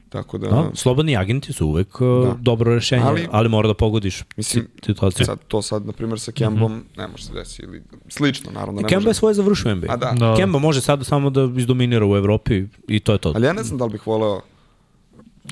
[0.09, 0.50] Tako da...
[0.50, 2.35] da slobodni agenti su uvek uh, da.
[2.40, 5.26] dobro rešenje, ali, ali mora da pogodiš mislim, situaciju.
[5.26, 6.98] Sad, to sad, na primjer, sa Kembom mm -hmm.
[6.98, 8.82] ne može se desiti, ili slično, naravno.
[8.82, 9.09] Ne Kemba može...
[9.09, 9.93] je svoje završio NBA.
[9.93, 10.11] A da.
[10.19, 10.35] da.
[10.38, 13.32] Kemba može sad samo da izdominira u Evropi i to je to.
[13.35, 14.42] Ali ja ne znam da li bih voleo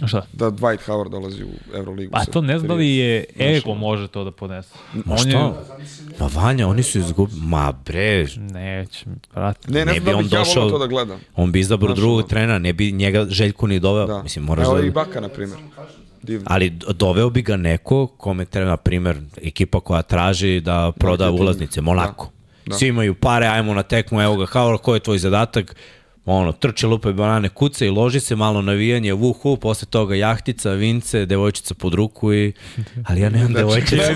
[0.06, 0.26] Šta?
[0.34, 2.12] Da Dwight Howard dolazi u Euroligu.
[2.12, 4.74] Pa to ne znam da li je ego može to da podese.
[4.94, 5.30] Ma on šta?
[5.30, 5.54] Je...
[6.20, 7.42] Ma Vanja, oni su izgubili.
[7.42, 8.26] Ma bre.
[8.38, 9.72] Neće, brate.
[9.72, 11.20] Ne, ne, ne bi on ja došao, to da gledam.
[11.36, 14.08] On bi izabrao drugog trenera, ne bi njega Željko ni doveo.
[14.08, 14.24] Da.
[14.24, 14.86] Mislim, moraš Evo da...
[14.86, 15.60] i Baka, na primjer.
[16.24, 16.48] Divno.
[16.50, 21.32] Ali doveo bi ga neko kome treba, na primjer, ekipa koja traži da proda da,
[21.32, 22.26] ulaznice, Monako.
[22.26, 22.32] Da.
[22.70, 22.76] Da.
[22.76, 25.76] Svi imaju pare, ajmo na tekmu, evo ga, Howard, ko je tvoj zadatak?
[26.34, 31.26] Ono, trče lupe banane, kuca i loži se, malo navijanje, vuhu, posle toga jahtica, vince,
[31.26, 32.54] devojčica pod ruku i...
[33.08, 34.16] Ali ja nemam znači, devojčice.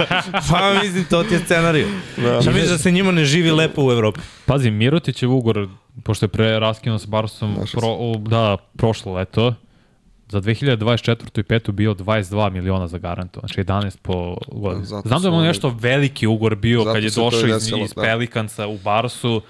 [0.50, 1.88] pa mislim, to ti je scenariju.
[2.16, 2.42] Da.
[2.42, 4.20] Šta misliš da se njima ne živi lepo u Evropi?
[4.46, 5.68] Pazi, Mirotić je ugor,
[6.04, 9.54] pošto je pre raskinuo sa Barsom, pro, da, prošlo leto,
[10.28, 11.40] za 2024.
[11.40, 11.70] i 5.
[11.70, 14.86] bio 22 miliona za garanto, znači 11 po godinu.
[14.86, 18.02] Da, Znam da je nešto veliki ugor bio kad je došao iz, iz da.
[18.02, 19.42] Pelikanca u Barsu,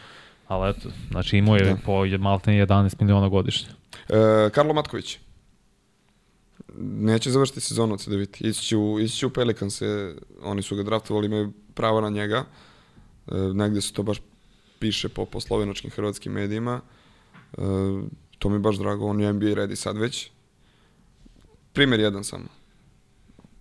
[0.51, 1.77] Ali eto, znači imao je da.
[1.85, 3.69] po malte 11 miliona godišnje.
[4.09, 5.19] E, Karlo Matković.
[6.79, 8.41] Neće završiti sezonu od CDVT.
[8.41, 12.45] Ići će u, ići će u Pelikanse, oni su ga draftovali, imaju pravo na njega.
[13.27, 14.21] E, negde se to baš
[14.79, 16.81] piše po, po slovenačkim hrvatskim medijima.
[17.53, 17.57] E,
[18.39, 20.31] to mi je baš drago, on je NBA ready sad već.
[21.73, 22.49] Primer jedan samo.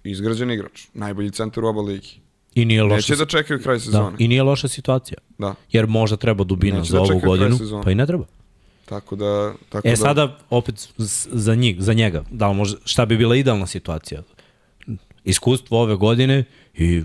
[0.04, 2.22] Izgrađen igrač, najbolji centar u oba ligi.
[2.56, 2.96] I nije loša.
[2.96, 4.18] Neće da čekaju kraj da, sezone.
[4.18, 5.18] Da, I nije loša situacija.
[5.38, 5.56] Da.
[5.72, 8.26] Jer možda treba dubina Neće za da ovu godinu, pa i ne treba.
[8.86, 9.54] Tako da...
[9.70, 9.98] Tako e da...
[9.98, 10.90] sada, opet,
[11.32, 14.24] za, njih, za njega, da li može, šta bi bila idealna situacija?
[15.24, 17.04] Iskustvo ove godine i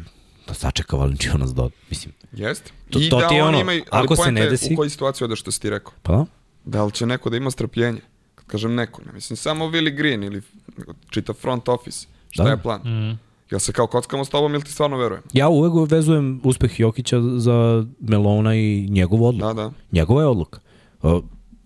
[0.48, 1.70] da sačeka Valenčinas do...
[1.90, 2.73] Mislim, Jeste.
[2.90, 4.74] To, I to da ti je ono, imaju, ako se ne desi...
[4.74, 5.92] U kojoj situaciji odeš što si ti rekao?
[6.02, 6.26] Pa da.
[6.64, 8.00] Da li će neko da ima strpljenje?
[8.34, 10.42] Kad kažem neko, ne mislim samo Willi Green ili
[11.10, 12.06] čita front office.
[12.31, 12.50] Šta da.
[12.50, 12.81] je plan?
[12.81, 13.18] Mm.
[13.50, 15.23] Jel se kao kockamo s tobom ili ti stvarno verujem?
[15.32, 19.47] Ja uvek vezujem uspeh Jokića za Melona i njegovu odluku.
[19.47, 19.73] Da, da.
[19.92, 20.60] Njegova je odluka.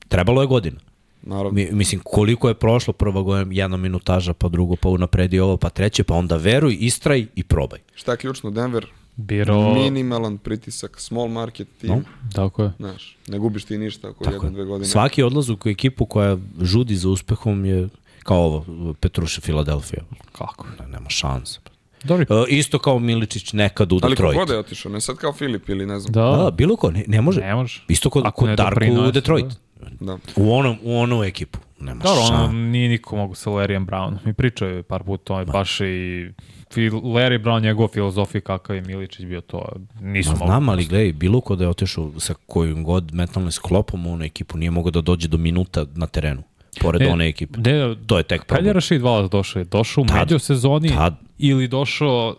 [0.09, 0.81] Trebalo je godina.
[1.23, 1.51] Naravno.
[1.53, 5.71] Mi, mislim, koliko je prošlo prva godina, jedna minutaža, pa drugo, pa unapredi ovo, pa
[5.71, 7.79] treće, pa onda veruj, istraj i probaj.
[7.95, 8.51] Šta je ključno?
[8.51, 9.75] Denver Biro...
[9.75, 11.97] Minimalan pritisak, small market team.
[11.97, 12.73] No, tako je.
[12.79, 14.89] Znaš, ne gubiš ti ništa ako jedan, dve godine.
[14.89, 17.89] Svaki odlazuk u ekipu koja žudi za uspehom je
[18.29, 18.65] kao ovo,
[19.01, 20.03] Petruša Filadelfija.
[20.33, 20.67] Kako?
[20.81, 21.61] Ne, nema šanse.
[22.05, 22.27] Dobri.
[22.29, 24.21] Uh, isto kao Miličić nekad u Detroit.
[24.21, 26.13] Ali kogod je otišao, ne sad kao Filip ili ne znam.
[26.13, 27.41] Da, da bilo ko, ne, ne može.
[27.41, 27.85] Ne može.
[27.89, 29.47] Isto kod, kod Darko u Detroit.
[29.81, 29.89] Da.
[30.01, 30.19] da.
[30.37, 31.59] U, onom, u onu ekipu.
[31.81, 34.17] Nema Dobro, ono nije niko mogu sa Larryem Brown.
[34.25, 35.85] Mi pričaju par puta, on je baš i
[36.77, 39.69] Larry Brown, njegov filozofija kakav je Miličić bio to,
[40.01, 40.47] nisu mogli.
[40.47, 44.25] Znam, ali gledaj, bilo ko da je otišao sa kojim god mentalnim sklopom u onu
[44.25, 46.43] ekipu, nije mogao da dođe do minuta na terenu
[46.81, 47.61] pored ne, one ekipe.
[47.61, 48.59] Ne, to je tek problem.
[48.59, 49.65] Kad je Rashid Wallace došao?
[49.65, 51.15] Došao u među sezoni tad.
[51.39, 52.37] ili došao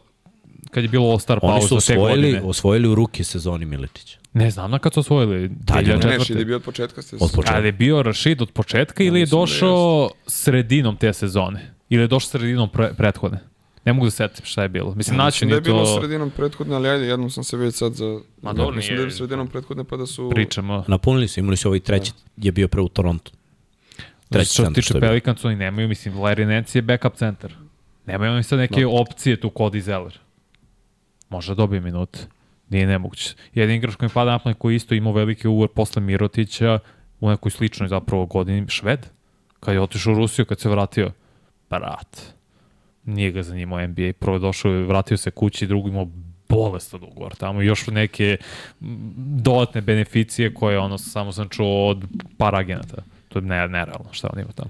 [0.71, 4.17] kad je bilo All-Star pauza te osvojili, Oni su osvojili u ruke sezoni Miletića.
[4.33, 5.51] Ne znam na kad su osvojili.
[5.65, 7.25] Tad je Rashid je bio od početka sezone.
[7.25, 7.55] Od početka.
[7.57, 11.73] Ali je bio Rashid od početka ili je da došao da sredinom te sezone?
[11.89, 13.39] Ili je došao sredinom pre, prethodne?
[13.85, 14.95] Ne mogu da setim šta je bilo.
[14.95, 15.99] Mislim, ja, naći da je bilo to...
[15.99, 18.19] sredinom prethodne, ali ajde, jednom sam se već sad za...
[18.41, 20.29] Ma dobro, Mislim da je sredinom prethodne pa da su...
[20.29, 20.83] Pričamo.
[20.87, 22.47] Napunili su, imali su ovaj treći, da.
[22.47, 23.31] je bio pre u Torontu.
[24.29, 27.53] Treći što se tiče Pelicans, oni nemaju, mislim, Larry Nance je backup centar.
[28.05, 28.91] Nemaju oni sad neke no.
[28.91, 30.19] opcije tu kod Zeller.
[31.29, 32.19] Može da dobije minute.
[32.69, 33.35] Nije nemoguće.
[33.53, 36.79] Jedan igrač koji pada napad koji isto imao veliki ugovor posle Mirotića
[37.19, 39.05] u nekoj sličnoj zapravo godini, Šved,
[39.59, 41.11] kad je otišao u Rusiju, kad se vratio.
[41.69, 42.33] Brat.
[43.05, 44.13] Nije ga zanimao NBA.
[44.19, 46.07] Prvo je došao, vratio se kući, drugo imao
[46.49, 47.61] bolestan ugovor tamo.
[47.61, 48.37] Još neke
[49.41, 52.05] dodatne beneficije koje ono samo sam čuo od
[52.37, 53.03] par agenata.
[53.29, 54.69] To je ne, nerealno šta on ima tamo.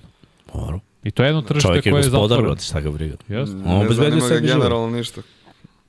[0.54, 0.80] Dobro.
[1.04, 2.28] I to je jedno tržište koje je zatvoreno.
[2.28, 3.16] Čovjek je gospodar, šta ga briga.
[3.30, 3.62] Yes.
[3.66, 5.22] On obezbedio sebi generalno ništa.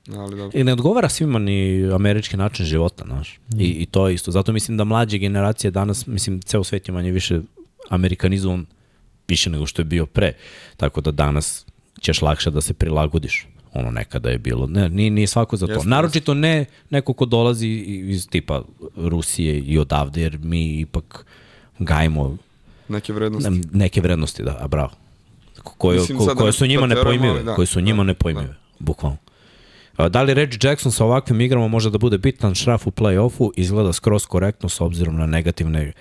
[0.09, 0.59] Ali dobro.
[0.59, 3.39] I ne odgovara svima ni američki način života, znaš.
[3.53, 3.61] Mm.
[3.61, 4.31] I, I to je isto.
[4.31, 7.39] Zato mislim da mlađe generacije danas, mislim, ceo svet je manje više
[7.89, 8.65] amerikanizovan
[9.27, 10.33] više nego što je bio pre.
[10.77, 11.65] Tako da danas
[12.01, 13.47] ćeš lakše da se prilagodiš.
[13.73, 14.67] Ono nekada je bilo.
[14.67, 15.73] Ne, nije, nije svako za to.
[15.73, 18.63] Jeste, Naročito ne neko ko dolazi iz tipa
[18.95, 21.25] Rusije i odavde, jer mi ipak
[21.79, 22.37] gajimo
[22.91, 23.61] neke vrednosti.
[23.73, 24.89] Neke vrednosti, da, a bravo.
[25.63, 28.55] Koje, Mislim, ko, koje su njima nepojmive, da, koje su njima da, nepojmive, da.
[28.79, 29.17] bukvalno.
[30.09, 33.51] Da li Reggie Jackson sa ovakvim igrama može da bude bitan šraf u play-offu?
[33.55, 35.93] Izgleda skroz korektno s obzirom na negativne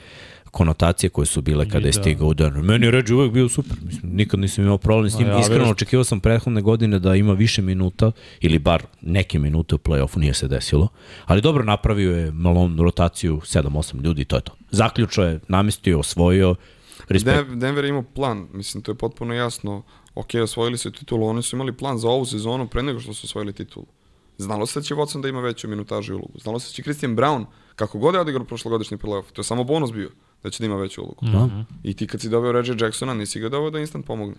[0.51, 2.01] konotacije koje su bile kada je da.
[2.01, 2.63] stigao u Denver.
[2.63, 3.77] Meni je Reggie uvek bio super.
[3.83, 5.29] Mislim, nikad nisam imao problem s njim.
[5.41, 10.19] Iskreno očekivao sam prethodne godine da ima više minuta ili bar neke minute u play-offu,
[10.19, 10.89] nije se desilo.
[11.27, 14.53] Ali dobro napravio je malom rotaciju 7-8 ljudi, to je to.
[14.71, 16.55] Zaključio je, namestio, osvojio.
[17.11, 17.51] Respekt.
[17.51, 19.83] Denver ima plan, mislim, to je potpuno jasno.
[20.15, 23.27] Ok, osvojili su titulu, oni su imali plan za ovu sezonu pre nego što su
[23.27, 23.87] osvojili titulu.
[24.39, 26.39] Znalo se da će Watson da ima veću minutažu i ulogu.
[26.39, 27.45] Znalo se da će Christian Brown,
[27.77, 30.11] kako god je odigrao prošlogodišnji playoff, to je samo bonus bio
[30.43, 31.27] da će da ima veću ulogu.
[31.27, 31.65] Mm -hmm.
[31.83, 34.35] I ti kad si dobio Reggie Jacksona, nisi ga dobio da instant pomogne.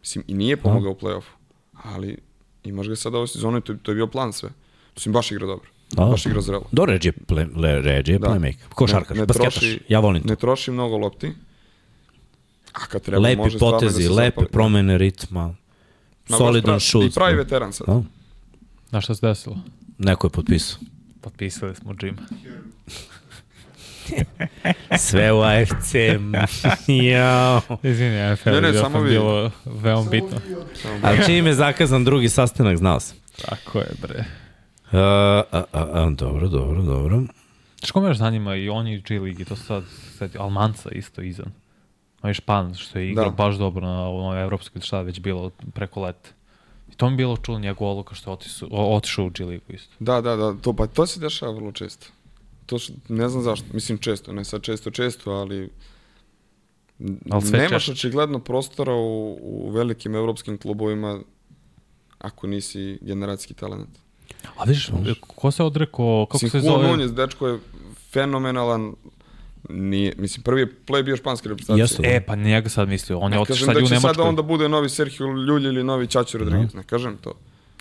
[0.00, 0.94] Mislim, i nije pomogao mm.
[0.94, 1.32] u play-offu,
[1.72, 2.18] ali
[2.64, 4.50] imaš ga sada ovo sezonu i to, to je bio plan sve.
[4.94, 5.70] Mislim, baš igra dobro.
[5.92, 6.04] Da.
[6.04, 6.64] Baš igra zrelo.
[6.72, 8.28] Do Reggie, play, le, Reggie da.
[8.28, 8.68] playmaker.
[8.74, 10.28] Košarkaš, ne, ne troši, ja volim to.
[10.28, 11.32] Ne troši mnogo lopti,
[12.72, 15.54] a kad treba lepi može potezi, da lepe promene ritma,
[16.28, 17.04] solidan šut.
[17.04, 17.86] I pravi veteran sad.
[17.86, 18.02] Da.
[18.90, 19.58] Na šta se desilo?
[19.98, 20.78] Neko je potpisao.
[21.20, 22.16] Potpisali smo Jim.
[24.98, 25.94] Sve u AFC.
[26.88, 27.60] Jao.
[27.82, 30.40] Izvini, AFC ne, ne, samo bilo veoma bitno.
[31.02, 33.16] Ali čim je zakazan drugi sastanak, znao sam.
[33.42, 34.24] Tako je, bre.
[34.92, 37.22] Uh, a, a, a, dobro, dobro, dobro.
[37.84, 39.84] Što me još zanima i oni i G League, to sad,
[40.18, 41.52] sad Almanca isto izan.
[42.22, 43.36] On je Špan, što je igrao da.
[43.36, 46.30] baš dobro na onoj evropskoj, šta već bilo preko leta.
[46.92, 48.36] I to mi je bilo čulo njegov odluka što je
[48.70, 49.94] otišao u G League isto.
[49.98, 52.06] Da, da, da, to, pa to se dešava vrlo često
[52.70, 55.70] to š, ne znam zašto, mislim često, ne sad često često, ali
[57.30, 57.88] ali nemaš češ.
[57.88, 61.20] očigledno prostora u, u velikim evropskim klubovima
[62.18, 63.88] ako nisi generacijski talent.
[64.56, 64.90] A vidiš,
[65.26, 66.88] ko se odreko, kako mislim, se zove?
[66.88, 67.58] Nunez, dečko je
[68.12, 68.94] fenomenalan,
[69.68, 71.82] Nije, mislim, prvi je play bio španski reprezentacije.
[71.82, 73.18] Jeste, e, pa njega sad mislio.
[73.18, 73.96] On je otišao sad da u Nemačkoj.
[73.96, 76.82] Ne kažem da će sad onda bude novi Sergio Ljulj ili novi Čačo Rodriguez, ne
[76.82, 77.32] kažem to.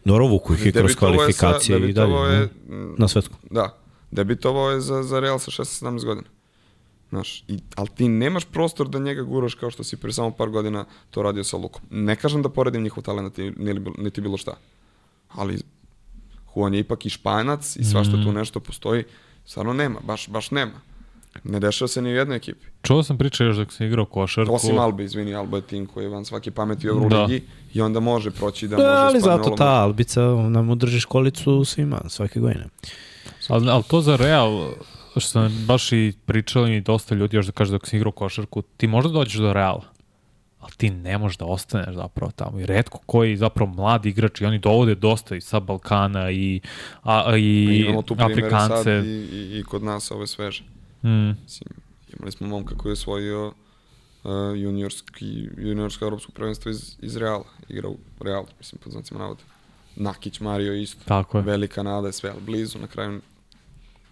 [0.06, 2.14] Dobro, vuku ih i kroz kvalifikacije i dalje.
[2.14, 2.50] Je,
[2.98, 3.38] na svetku.
[3.52, 3.78] Da,
[4.12, 6.28] debitovao je za, za Real sa 16-17 godina.
[7.10, 10.50] Znaš, i, ali ti nemaš prostor da njega guraš kao što si pre samo par
[10.50, 11.82] godina to radio sa Lukom.
[11.90, 13.54] Ne kažem da poredim njihov talent, niti,
[13.98, 14.54] niti bilo šta.
[15.30, 15.60] Ali
[16.56, 18.24] Juan je ipak i španac i svašta mm.
[18.24, 19.04] tu nešto postoji.
[19.46, 20.82] Stvarno nema, baš, baš nema.
[21.44, 22.66] Ne dešava se ni u jednoj ekipi.
[22.82, 24.54] Čuo sam priča još dok sam igrao košarku.
[24.54, 27.46] Osim Albe, izvini, Alba je tim koji je van svake pameti u Euroligi da.
[27.74, 32.02] i onda može proći da, da može ali zato ta Albica nam udrži školicu svima,
[32.08, 32.66] svake godine.
[33.48, 34.72] Ali, ali to za Real,
[35.12, 38.62] što sam baš i pričali i dosta ljudi još da kaže dok sam igrao košarku,
[38.62, 39.84] ti možda dođeš do Reala,
[40.60, 42.60] ali ti ne možeš da ostaneš zapravo tamo.
[42.60, 46.62] I redko koji zapravo mladi igrači, oni dovode dosta i sa Balkana i,
[47.04, 48.84] a, i Imamo tu Afrikance.
[48.84, 50.64] Sad i, i, i kod nas ove sveže.
[51.04, 51.30] Mm.
[51.44, 51.70] Mislim,
[52.18, 57.90] imali smo momka koji je osvojio uh, juniorski, juniorsko evropsko prvenstvo iz, iz Reala, igra
[57.90, 59.42] u Realu, mislim, pod znacima navoda.
[59.96, 61.04] Nakić, Mario isto.
[61.06, 61.44] Tako je.
[61.44, 63.22] Velika nada je sve, ali blizu, na kraju...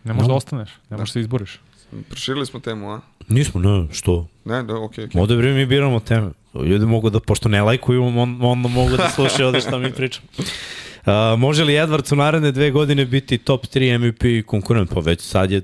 [0.03, 0.33] Ne možeš no.
[0.33, 1.61] da ostaneš, ne možeš da izboriš.
[2.09, 3.01] Proširili smo temu, a?
[3.27, 4.27] Nismo, ne, što?
[4.45, 5.07] Ne, da, okej, okay, okej.
[5.07, 5.21] Okay.
[5.21, 6.31] Ovde mi biramo teme.
[6.53, 10.27] Ljudi mogu da, pošto ne lajkuju, on, onda mogu da slušaju ovde šta mi pričamo.
[10.37, 14.93] Uh, može li Edwards u naredne dve godine biti top 3 MVP konkurent?
[14.93, 15.61] Pa već sad je,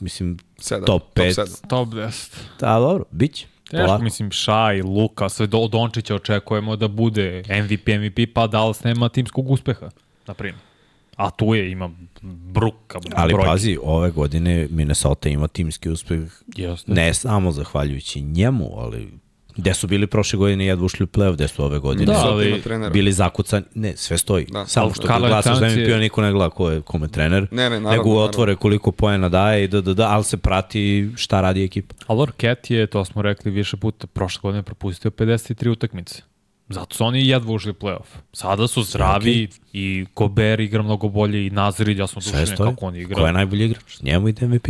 [0.00, 1.34] mislim, Sedam, top 5.
[1.36, 1.68] Top, 7.
[1.68, 2.36] top 10.
[2.60, 3.46] Da, dobro, bit će.
[3.70, 9.08] Teško, mislim, Šaj, Luka, sve do Dončića očekujemo da bude MVP, MVP, pa Dallas nema
[9.08, 9.90] timskog uspeha,
[10.26, 10.60] na primjer.
[11.16, 11.90] A tu je, ima
[12.22, 13.48] bruka Ali brojke.
[13.48, 16.20] pazi, ove godine Minnesota ima timski uspeh
[16.56, 16.94] Jasne.
[16.94, 19.08] ne samo zahvaljujući njemu, ali
[19.56, 22.62] Gde su bili prošle godine jedva ušli u play-off, gde su ove godine da, ali,
[22.92, 24.46] bili zakucani, ne, sve stoji.
[24.50, 24.66] Da.
[24.66, 27.70] Samo što kad glasaš da mi pio, niko ne gleda ko je, kome trener, ne,
[27.70, 31.40] ne, naravno, nego otvore koliko poena daje i da, da, da, ali se prati šta
[31.40, 31.94] radi ekipa.
[32.06, 36.22] Alor Ket je, to smo rekli više puta, prošle godine propustio 53 utakmice.
[36.68, 38.06] Zato su oni jedva ušli play-off.
[38.32, 39.58] Sada su zdravi okay.
[39.72, 43.14] i Gober igra mnogo bolje i Nazrid, ja sam dušen kako on igra.
[43.14, 44.00] Ko je najbolji igrač?
[44.00, 44.68] Njemu ide MVP.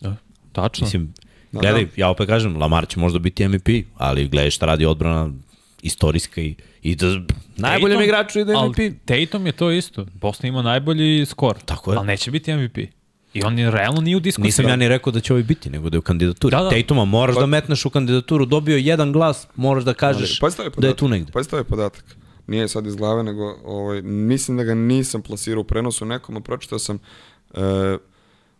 [0.00, 0.16] Da,
[0.52, 0.84] tačno.
[0.84, 1.14] Mislim,
[1.52, 1.90] gledaj, da.
[1.96, 5.30] ja opet kažem, Lamar će možda biti MVP, ali gledaj šta radi odbrana
[5.82, 7.06] istorijska i, i da
[7.56, 8.78] najboljem igraču ide MVP.
[8.78, 10.06] Ali Tatum je to isto.
[10.14, 11.56] Bosna ima najbolji skor.
[11.64, 11.98] Tako je.
[11.98, 12.78] Ali neće biti MVP.
[13.34, 14.46] I on je realno nije u diskusiji.
[14.46, 16.56] Nisam ja ni rekao da će ovaj biti, nego da je u kandidaturi.
[16.56, 16.70] Da, da.
[16.70, 17.40] Tatuma moraš pa...
[17.40, 21.32] da metneš u kandidaturu, dobio jedan glas, moraš da kažeš pa da je tu negde.
[21.32, 22.04] Pa je podatak.
[22.46, 26.40] Nije sad iz glave, nego ovaj, mislim da ga nisam plasirao u prenosu nekom, a
[26.40, 26.98] pročitao sam
[27.50, 27.60] uh,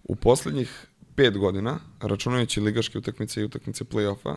[0.04, 0.87] u poslednjih
[1.18, 4.34] pet godina, računajući ligaške utakmice i utakmice play-offa,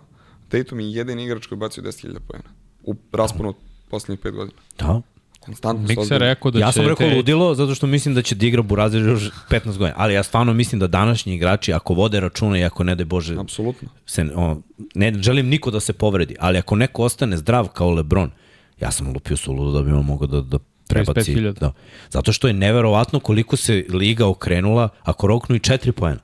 [0.50, 2.50] Tatum je jedin igrač koji bacio 10.000 pojena.
[2.84, 3.53] U rasponu
[3.90, 4.61] poslednjih pet godina.
[4.80, 5.01] Da.
[5.40, 7.16] Konstantno Mik se rekao da ja sam rekao te...
[7.16, 10.53] ludilo zato što mislim da će da igra Burazir još 15 godina, ali ja stvarno
[10.53, 13.90] mislim da današnji igrači ako vode računa i ako ne da Bože Apsolutno.
[14.06, 14.58] Se, o,
[14.95, 18.32] ne želim niko da se povredi, ali ako neko ostane zdrav kao Lebron,
[18.80, 21.35] ja sam lupio su ludo da bi on mogao da, da prebaci.
[21.60, 21.74] Da.
[22.10, 26.19] Zato što je neverovatno koliko se liga okrenula ako roknu i 4 poena.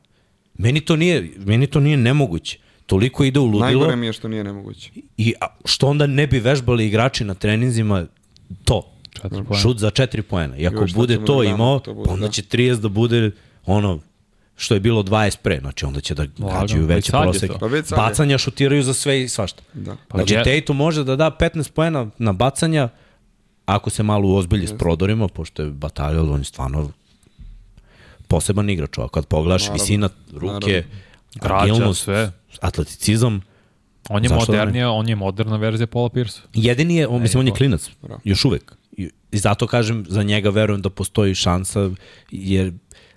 [0.57, 2.57] Meni to nije, meni to nije nemoguće.
[2.85, 3.65] Toliko ide u ludilo.
[3.65, 4.91] Najgore mi je što nije nemoguće.
[5.17, 8.05] I a, što onda ne bi vežbali igrači na treninzima
[8.63, 8.93] to,
[9.61, 10.57] Šut za 4 poena.
[10.57, 12.31] I ako bude to da imao, to bude, onda da.
[12.31, 13.31] će 30 da bude
[13.65, 13.99] ono
[14.55, 17.53] što je bilo 20 pre, znači onda će da gađaju veće proseke.
[17.89, 19.61] Pa bacanja šutiraju za sve i svašta.
[19.73, 19.95] Da.
[20.07, 20.43] Pa znači je...
[20.43, 22.89] Tatum može da da 15 poena na bacanja
[23.65, 26.91] ako se malo uozbilji s prodorima, pošto je bataljal, on je stvarno
[28.27, 28.97] poseban igrač.
[28.97, 30.83] A kad pogledaš naravno, visina ruke,
[31.41, 31.63] naravno.
[31.63, 32.31] agilnost, sve.
[32.61, 33.41] atleticizam,
[34.09, 36.41] On je modernija, da on je moderna verzija Paula Pierce.
[36.53, 37.89] Jedini je, on, mislim, on je klinac,
[38.23, 38.75] još uvek.
[39.31, 41.89] I zato kažem, za njega verujem da postoji šansa,
[42.31, 42.73] jer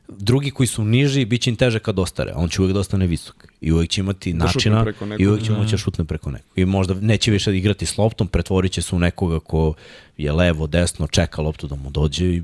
[0.09, 2.81] drugi koji su niži, bit će im teže kad ostare, a on će uvek da
[2.81, 3.47] ostane visok.
[3.61, 4.87] I uvek će imati da načina
[5.19, 6.59] i uvek će moći da šutne preko nekog.
[6.59, 9.75] I možda neće više igrati s loptom, pretvorit će se u nekoga ko
[10.17, 12.43] je levo, desno, čeka loptu da mu dođe i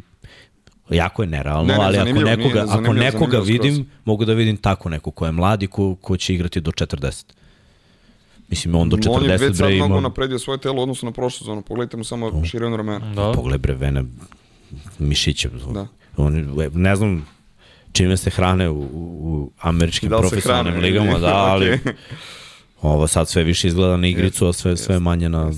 [0.90, 3.86] jako je nerealno, ne, ne, ali ako nekoga, ako nekoga vidim, skroz.
[4.04, 7.24] mogu da vidim tako neko ko je mladi, ko, ko će igrati do 40.
[8.48, 9.16] Mislim, on do 40 bre ima...
[9.16, 9.86] On je već sad ima...
[9.86, 11.62] mnogo napredio svoje telo odnosno na prošlu zonu.
[11.62, 12.44] Pogledajte mu samo oh.
[12.44, 13.14] širinu ramena.
[13.14, 13.32] Da.
[13.32, 14.04] Pogledaj bre, vene
[14.98, 15.48] mišiće.
[15.74, 15.86] Da.
[16.16, 17.26] On, ne znam
[17.92, 21.92] čime se hrane u, u američkim da profesionalnim ligama, da, ali okay.
[22.82, 25.52] ovo sad sve više izgleda na igricu, a sve, sve manje na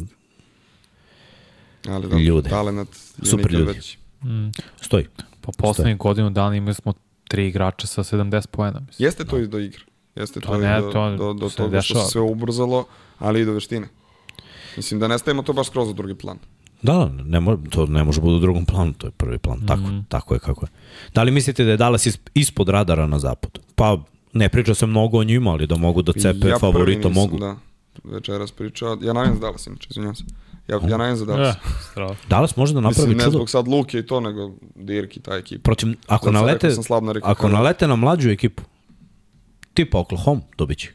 [1.89, 2.50] ali da, ljude.
[2.50, 2.89] Talenat
[3.23, 3.73] Super ljudi.
[3.73, 3.98] Već.
[4.24, 4.50] Mm.
[4.80, 5.06] Stoji.
[5.40, 6.92] Po poslednjih godinu dana imali smo
[7.28, 8.80] tri igrača sa 70 poena.
[8.80, 9.06] Mislim.
[9.06, 9.42] Jeste to da.
[9.42, 9.84] i do igre.
[10.14, 12.84] Jeste to, to ne, do, to, do, do toga što se sve ubrzalo,
[13.18, 13.88] ali i do veštine.
[14.76, 16.38] Mislim da ne stavimo to baš skroz u drugi plan.
[16.82, 19.66] Da, da, ne mo, to ne može bude u drugom planu, to je prvi plan.
[19.66, 20.05] Tako, mm.
[20.08, 20.70] tako je kako je.
[21.14, 23.60] Da li mislite da je Dallas ispod radara na zapadu?
[23.74, 23.98] Pa
[24.32, 27.38] ne priča se mnogo o njima, ali da mogu da cepe ja favorito nisam, mogu.
[27.38, 27.56] Da,
[28.05, 28.98] večeras pričao.
[29.02, 30.24] Ja navijam za Dallas, inače, izvinjam se.
[30.68, 31.56] Ja, ja navijam za Dallas.
[31.97, 33.14] Ja, Dallas može da napravi čudo.
[33.14, 35.62] Mislim, ne zbog sad Luke i to, nego Dirk i ta ekipa.
[35.62, 38.62] Protiv, ako, nalete, na ako nalete na mlađu ekipu,
[39.74, 40.90] tipa Oklahoma, dobit će.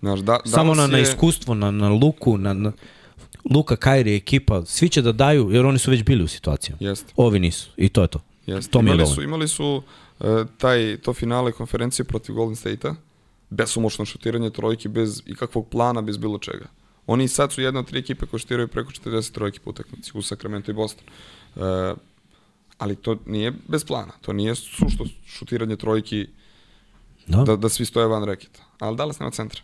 [0.00, 0.88] Znaš, da, Samo na, je...
[0.88, 2.72] na iskustvo, na, na luku, na, na
[3.50, 6.78] Luka, Kairi, ekipa, svi će da daju, jer oni su već bili u situacijama.
[6.80, 7.12] Jeste.
[7.16, 7.70] Ovi nisu.
[7.76, 8.20] I to je to.
[8.46, 8.70] Jeste.
[8.70, 9.82] To imali, su, imali su
[10.18, 10.26] uh,
[10.58, 12.94] taj, to finale konferencije protiv Golden State-a,
[13.50, 16.66] besomučno šutiranje trojki bez ikakvog plana, bez bilo čega.
[17.06, 20.22] Oni sad su jedna od tri ekipe koje šutiraju preko 40 trojki po utakmici u
[20.22, 21.04] Sacramento i Boston.
[21.54, 21.62] Uh,
[22.78, 24.12] ali to nije bez plana.
[24.20, 26.26] To nije sušto šutiranje trojki
[27.26, 28.60] da, da, da svi stoje van reketa.
[28.78, 29.60] Ali Dallas nema centra.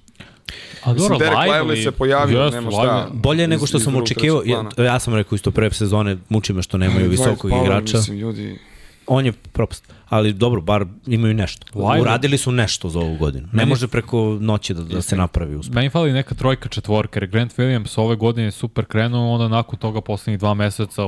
[0.83, 3.09] A dobro, Derek Lively se pojavio, yes, nema šta.
[3.13, 4.43] Bolje nego što sam očekivao.
[4.45, 7.97] Ja, ja sam rekao isto pre sezone, muči me što nemaju visokog igrača.
[7.97, 8.59] Mislim, ljudi...
[9.07, 9.93] On je propast.
[10.09, 11.67] Ali dobro, bar imaju nešto.
[11.75, 12.01] Lively.
[12.01, 13.47] Uradili su nešto za ovu godinu.
[13.47, 13.69] Ne Meni...
[13.69, 15.75] može preko noći da, da se napravi uspeh.
[15.75, 19.79] Meni fali neka trojka četvorka, jer Grant Williams ove godine je super krenuo, onda nakon
[19.79, 21.03] toga poslednjih dva meseca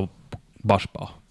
[0.63, 1.24] baš pao.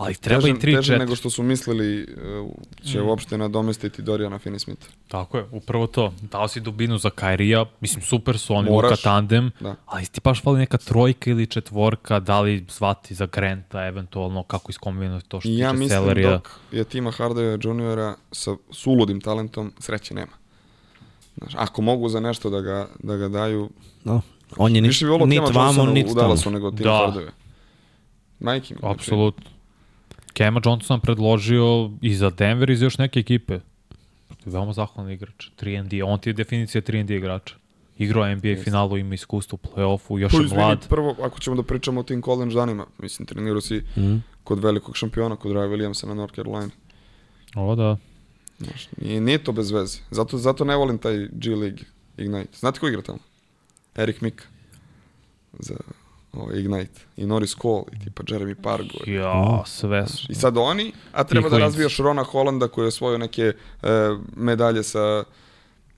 [0.00, 2.50] Ali treba teže, i 3 Teže nego što su mislili uh,
[2.84, 3.08] će mm.
[3.08, 4.84] uopšte nadomestiti Doriana Finney-Smith.
[5.08, 6.12] Tako je, upravo to.
[6.22, 9.76] Dao si dubinu za Kairija, mislim super su oni, Luka tandem, da.
[9.86, 14.70] ali ti baš fali neka trojka ili četvorka, da li zvati za Granta, eventualno kako
[14.70, 16.30] iskombinovati to što I ja mislim Celerija.
[16.30, 20.32] dok je tima Hardaway juniora sa suludim talentom, sreće nema.
[21.36, 23.70] Znaš, ako mogu za nešto da ga, da ga daju...
[24.04, 24.20] No.
[24.56, 26.12] On je nit, nit vamo, nit tamo.
[26.12, 26.90] U Dallasu nego Tim da.
[26.90, 27.30] Hardaway.
[28.40, 28.80] Majke mi.
[28.82, 29.59] Apsolutno.
[30.32, 33.58] Kema Johnson predložio i za Denver i za još neke ekipe.
[34.44, 35.48] Veoma zahvalan igrač.
[35.60, 37.54] 3 On ti je definicija 3 igrača.
[37.98, 38.64] Igrao NBA yes.
[38.64, 40.88] finalu, ima iskustvo u play-offu, još je mlad.
[40.88, 44.16] Prvo, ako ćemo da pričamo o tim college danima, mislim, trenirao si mm.
[44.44, 46.70] kod velikog šampiona, kod Raya Williamsa na North Carolina.
[47.54, 47.96] O, da.
[48.58, 49.98] Znaš, nije, nije to bez veze.
[50.10, 51.84] Zato, zato ne volim taj G League
[52.16, 52.58] Ignite.
[52.58, 53.18] Znate ko igra tamo?
[53.94, 54.44] Erik Mika.
[55.58, 55.74] Za
[56.32, 57.00] ovaj, Ignite.
[57.16, 58.98] I Norris Cole, i tipa Jeremy Pargo.
[59.06, 60.26] Ja, sve su.
[60.32, 63.88] I sad oni, a treba I da razvijaš Rona Holanda koji je osvojio neke e,
[64.36, 65.24] medalje sa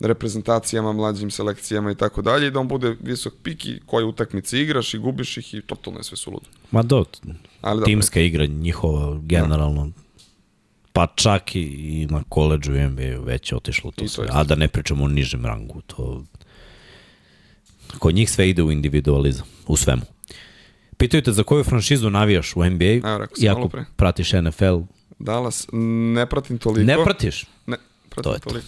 [0.01, 4.61] reprezentacijama, mlađim selekcijama i tako dalje i da on bude visok pik i koje utakmice
[4.61, 6.47] igraš i gubiš ih i totalno je sve suludo.
[6.71, 7.05] Ma do,
[7.61, 8.27] Ali da, timska ne.
[8.27, 9.93] igra njihova generalno da.
[10.93, 14.27] pa čak i, i na koleđu i NBA već je otišlo to sve.
[14.31, 16.23] A da ne pričamo o nižem rangu, to
[17.99, 20.03] kod njih sve ide u individualizam, u svemu.
[21.03, 24.79] Pitaju te za koju franšizu navijaš u NBA, Evo, rekao iako pratiš NFL.
[25.19, 25.67] Dallas,
[26.15, 26.87] ne pratim toliko.
[26.87, 27.45] Ne pratiš?
[27.67, 27.77] Ne,
[28.09, 28.67] pratim to toliko.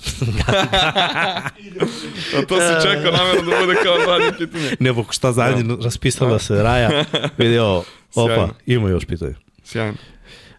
[2.36, 4.70] A to se čeka namjerno da bude kao zadnje pitanje.
[4.80, 5.76] Ne, bok šta zadnje, no.
[5.76, 5.84] Da.
[5.84, 6.38] raspisala da.
[6.38, 7.04] se Raja,
[7.38, 7.82] vidio,
[8.14, 9.34] opa, ima još pitaju.
[9.64, 9.96] Sjajno.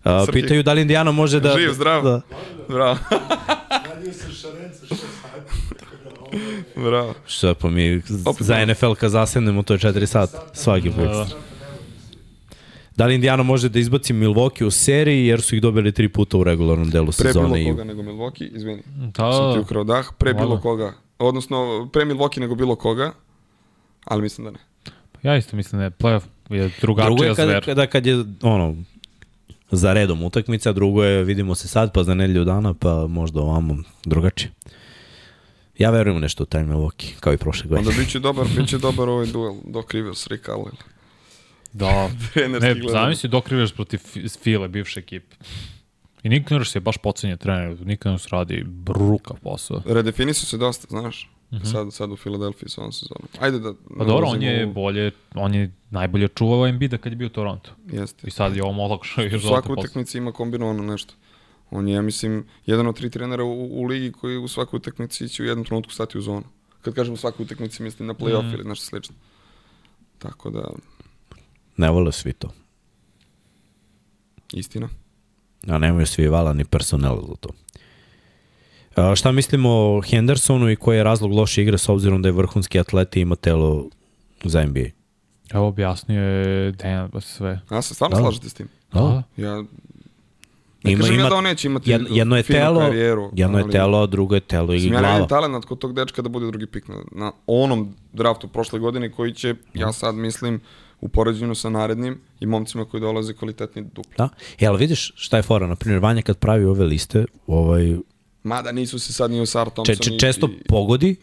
[0.06, 1.56] Uh, pitaju da li Indiana može da...
[1.58, 2.04] Živ, zdrav.
[2.04, 2.22] Da.
[2.68, 2.98] Bravo.
[3.72, 4.96] Radio sam šarenca, što
[6.76, 7.14] Bravo.
[7.28, 11.46] Što pa mi Opet za NFL kad zasednemo to je 4 sata svaki put.
[12.96, 13.06] Da.
[13.06, 16.44] Li Indiana može da izbaci Milwaukee u seriji jer su ih dobili tri puta u
[16.44, 17.50] regularnom delu pre sezone?
[17.50, 17.86] Pre bilo koga i...
[17.86, 18.84] nego Milwaukee, izvini.
[18.96, 19.32] Da.
[19.34, 20.08] Sam ti ukrao dah.
[20.18, 20.48] Pre Hvala.
[20.48, 20.94] bilo koga.
[21.20, 23.12] Odnosno, pre Milwaukee nego bilo koga,
[24.06, 24.60] ali mislim da ne.
[25.24, 28.76] Ja isto mislim da je playoff je drugačija drugo je kada, kada kad je ono,
[29.72, 33.78] za redom utakmica, drugo je vidimo se sad pa za nedelju dana pa možda ovamo
[34.06, 34.52] drugačije.
[35.78, 37.90] Ja verujem nešto u taj Milwaukee, kao i prošle godine.
[37.90, 40.76] Onda biće dobar, biće dobar ovaj duel Doc Rivers, Rick Allen.
[41.76, 42.10] Da,
[42.62, 44.00] ne, zamisli Doc Rivers protiv
[44.44, 45.36] File, bivše ekipe.
[46.24, 49.82] I Nick Nurse je baš pocenje trener, Nick Nurse radi brukav posao.
[49.86, 51.30] Redefinisao se dosta, znaš.
[51.52, 51.72] Mm -hmm.
[51.72, 53.28] sad, sad u Filadelfiji sa ovom sezonom.
[53.40, 53.74] Ajde da...
[53.98, 54.74] Pa dobro, on je u...
[54.74, 57.72] bolje, on je najbolje čuvao Embiida kad je bio u Toronto.
[57.92, 58.28] Jeste.
[58.28, 61.14] I sad je ovo olakšao još dodatno Svaku utakmici ima kombinovano nešto.
[61.72, 65.30] On je, ja mislim, jedan od tri trenera u, u ligi koji u svakoj utakmici
[65.30, 66.44] će u jednom trenutku stati u zonu.
[66.82, 68.54] Kad kažem u svakoj utakmici, mislim na play-off mm.
[68.54, 69.16] ili nešto slično.
[70.20, 70.70] Tako da...
[71.78, 72.50] Ne vole svi to.
[74.54, 74.90] Istina.
[75.68, 77.50] A nemaju svi vala ni personela za to.
[78.96, 82.34] A, šta mislimo o Hendersonu i koji je razlog loše igre s obzirom da je
[82.34, 83.90] vrhunski atlet i ima telo
[84.44, 84.86] za NBA?
[85.54, 87.62] Evo objasnio je Dejan sve.
[87.72, 88.22] Ja se stvarno da.
[88.22, 88.68] slažete s tim?
[88.94, 89.24] Da.
[89.38, 89.64] Ja
[90.86, 93.32] Ne ima, kažem ima, ja da on neće imati jedno, jedno je telo, karijeru.
[93.36, 95.08] Jedno je telo, a drugo je telo i glava.
[95.08, 98.80] Ja nemam talent kod tog dečka da bude drugi pik na, na onom draftu prošle
[98.80, 100.62] godine koji će, ja sad mislim,
[101.06, 104.14] u poređenju sa narednim i momcima koji dolaze kvalitetni dupli.
[104.18, 107.96] Da, e, ali vidiš šta je fora, na primjer, Vanja kad pravi ove liste, ovaj...
[108.44, 110.64] Mada nisu se sad ni u Sar Thompson če, če, često i...
[110.68, 111.16] pogodi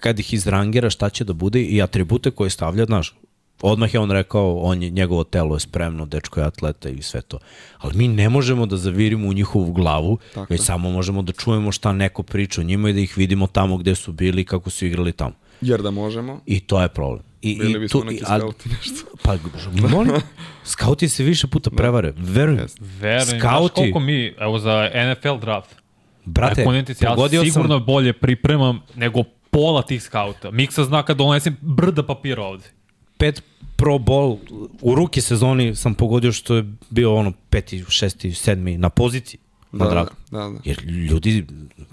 [0.00, 3.14] kad ih izrangira šta će da bude i atribute koje stavlja, znaš,
[3.62, 7.22] Odmah je on rekao, on je, njegovo telo je spremno, dečko je atleta i sve
[7.22, 7.38] to.
[7.78, 10.46] Ali mi ne možemo da zavirimo u njihovu glavu, Tako.
[10.50, 13.76] već samo možemo da čujemo šta neko priča o njima i da ih vidimo tamo
[13.76, 15.32] gde su bili i kako su igrali tamo.
[15.60, 16.40] Jer da možemo.
[16.46, 17.22] I to je problem.
[17.52, 19.06] I, Bili bismo neki skauti nešto.
[19.22, 19.36] Pa,
[19.88, 20.12] molim,
[20.64, 21.76] skauti se više puta da.
[21.76, 22.12] prevare.
[22.16, 22.66] Verujem.
[22.66, 22.76] Yes.
[23.00, 23.40] Verujem.
[23.40, 23.40] Skauti.
[23.40, 25.76] Znaš koliko mi, evo za NFL draft,
[26.24, 26.64] Brate,
[27.00, 27.84] ja sigurno sam...
[27.86, 30.50] bolje pripremam nego pola tih skauta.
[30.50, 32.64] Miksa zna kad donesem brda papira ovde
[33.16, 33.42] pet
[33.76, 34.38] pro bol
[34.80, 39.40] u ruki sezoni sam pogodio što je bio ono peti, šesti, sedmi na poziciji.
[39.72, 40.58] Da, da, da, da.
[40.64, 41.46] Jer ljudi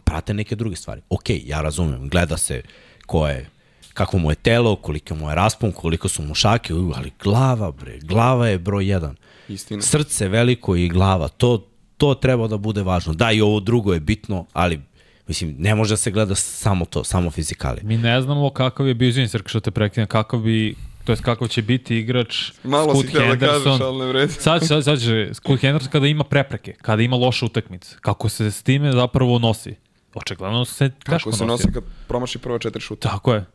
[0.04, 1.02] prate neke druge stvari.
[1.10, 2.62] Ok, ja razumem, gleda se
[3.06, 3.50] ko je
[3.94, 8.00] kako mu je telo, koliko mu je raspon, koliko su mu šake, ali glava, bre,
[8.02, 9.16] glava je broj jedan.
[9.48, 9.82] Istina.
[9.82, 13.14] Srce veliko i glava, to, to treba da bude važno.
[13.14, 14.80] Da, i ovo drugo je bitno, ali
[15.28, 17.82] Mislim, ne može da se gleda samo to, samo fizikali.
[17.84, 21.62] Mi ne znamo kakav je se što te prekinem, kakav bi to jest kakav će
[21.62, 23.40] biti igrač Malo Scoot si Henderson.
[23.40, 24.34] da kažeš, ali ne vredi.
[24.34, 28.52] Sad, sad, sad će, Scoot Henderson kada ima prepreke, kada ima loše utakmice, kako se
[28.52, 29.76] s time zapravo nosi.
[30.14, 31.24] Očigledno se teško nosi.
[31.24, 33.10] Kako se nosi kad promaši prva četiri šuta.
[33.10, 33.46] Tako je.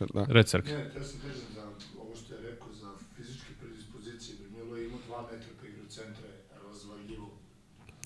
[0.00, 0.24] Kad, da.
[0.28, 0.72] Red Srke.
[0.72, 1.62] Ne, te se držim za
[2.00, 4.36] ovo što je rekao za fizičke predispozicije.
[4.56, 6.28] Milo je imao dva metra pa igra u centre,
[6.64, 7.30] razvaljivo.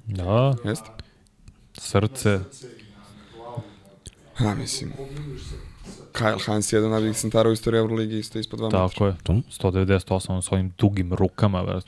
[0.07, 0.57] Da.
[0.69, 0.91] Jeste.
[1.79, 2.41] Srce.
[4.35, 4.93] Ha, mislim.
[6.13, 8.89] Kyle Hans je jedan najboljih centara u istoriji Euroligi, isto ispod 2 metra.
[8.89, 11.63] Tako je, 198 s ovim dugim rukama.
[11.63, 11.85] Već.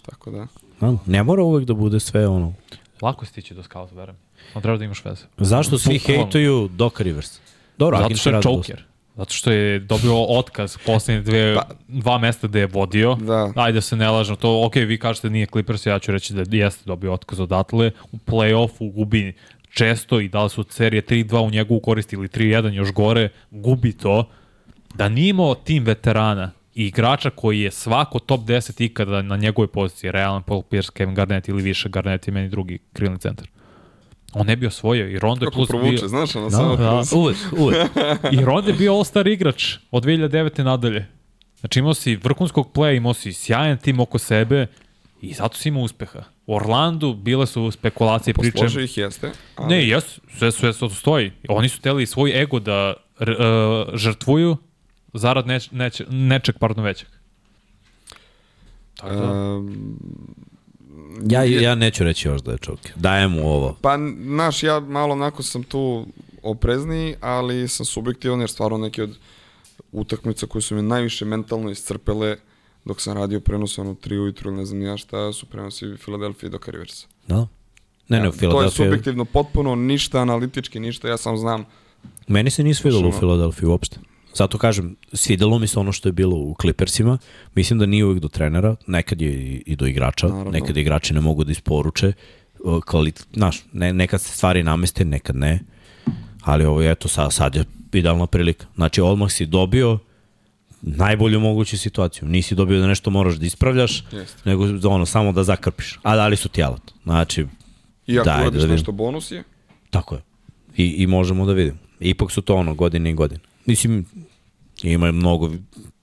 [0.00, 0.46] Tako da.
[0.80, 2.54] No, ne mora uvek da bude sve ono.
[3.02, 4.16] Lako stići do skauta, verujem.
[4.54, 5.24] On treba da imaš veze.
[5.38, 7.40] Zašto svi hejtuju Doc Rivers?
[7.78, 8.84] Dobro, Zato što je choker.
[9.16, 13.14] Zato što je dobio otkaz poslednje dve, pa, dva mesta gde je vodio.
[13.14, 13.52] Da.
[13.56, 14.36] Ajde da se ne lažno.
[14.36, 17.90] To, ok, vi kažete nije Clippers, ja ću reći da jeste dobio otkaz odatle.
[18.12, 19.32] U play-offu gubi
[19.70, 23.92] često i da li su serije 3-2 u njegovu korist ili 3-1 još gore, gubi
[23.92, 24.28] to.
[24.94, 29.68] Da nije imao tim veterana i igrača koji je svako top 10 ikada na njegovoj
[29.68, 33.48] poziciji, realan Paul Pierce, Kevin Garnett ili više Garnett i meni drugi krilni centar.
[34.34, 36.08] On ne bi osvojio i Ronde plus provuče, bio...
[36.08, 37.76] znaš, ono no, samo da, uvek, uvek.
[38.32, 40.62] I Ronde bio all-star igrač od 2009.
[40.62, 41.06] nadalje.
[41.60, 44.66] Znači imao si vrhunskog playa, imao si sjajan tim oko sebe
[45.20, 46.22] i zato si imao uspeha.
[46.46, 48.52] U Orlandu bile su spekulacije, pričem...
[48.52, 49.32] Posložio ih jeste.
[49.56, 49.68] Ali...
[49.68, 50.04] Ne, jes,
[50.38, 51.32] sve, sve, sve to stoji.
[51.48, 53.26] Oni su teli svoj ego da uh,
[53.94, 54.56] žrtvuju
[55.12, 57.08] zarad neč, neč, nečeg, pardon, većeg.
[58.96, 59.32] Tako da...
[59.32, 59.88] Um,
[61.28, 62.92] ja, ja neću reći još da je čovjek.
[62.96, 63.76] Dajem mu ovo.
[63.80, 66.06] Pa, naš, ja malo onako sam tu
[66.42, 69.18] oprezniji, ali sam subjektivan jer stvarno neki od
[69.92, 72.36] utakmica koje su me najviše mentalno iscrpele
[72.84, 76.58] dok sam radio prenos ono 3 ujutru ne znam ja šta su prenosi Philadelphia do
[76.66, 77.06] Riversa.
[77.26, 77.46] Da.
[78.08, 78.50] Ne, ne, ja, Philadelphia...
[78.50, 81.64] To je subjektivno potpuno ništa analitički, ništa, ja sam znam.
[82.28, 83.96] Meni se nije svidalo u Philadelphia uopšte.
[84.34, 87.18] Zato kažem, svidelo mi se ono što je bilo u Clippersima.
[87.54, 89.32] Mislim da nije uvijek do trenera, nekad je
[89.66, 90.50] i do igrača, Naravno.
[90.50, 92.12] nekad igrači ne mogu da isporuče.
[92.86, 95.60] Kvalit, znaš, ne, nekad se stvari nameste, nekad ne.
[96.42, 98.66] Ali ovo je, eto, sad, sad je idealna prilika.
[98.74, 99.98] Znači, odmah si dobio,
[100.82, 102.28] najbolju moguću situaciju.
[102.28, 104.42] Nisi dobio da nešto moraš da ispravljaš, Jeste.
[104.44, 105.98] nego da ono, samo da zakrpiš.
[106.02, 106.82] A dali su ti alat.
[107.02, 107.46] Znači,
[108.06, 109.42] I ako uradiš da nešto bonus je?
[109.90, 110.20] Tako je.
[110.76, 111.78] I, I možemo da vidimo.
[112.00, 113.40] Ipak su to ono godine i godine.
[113.66, 114.06] Mislim,
[114.82, 115.50] ima mnogo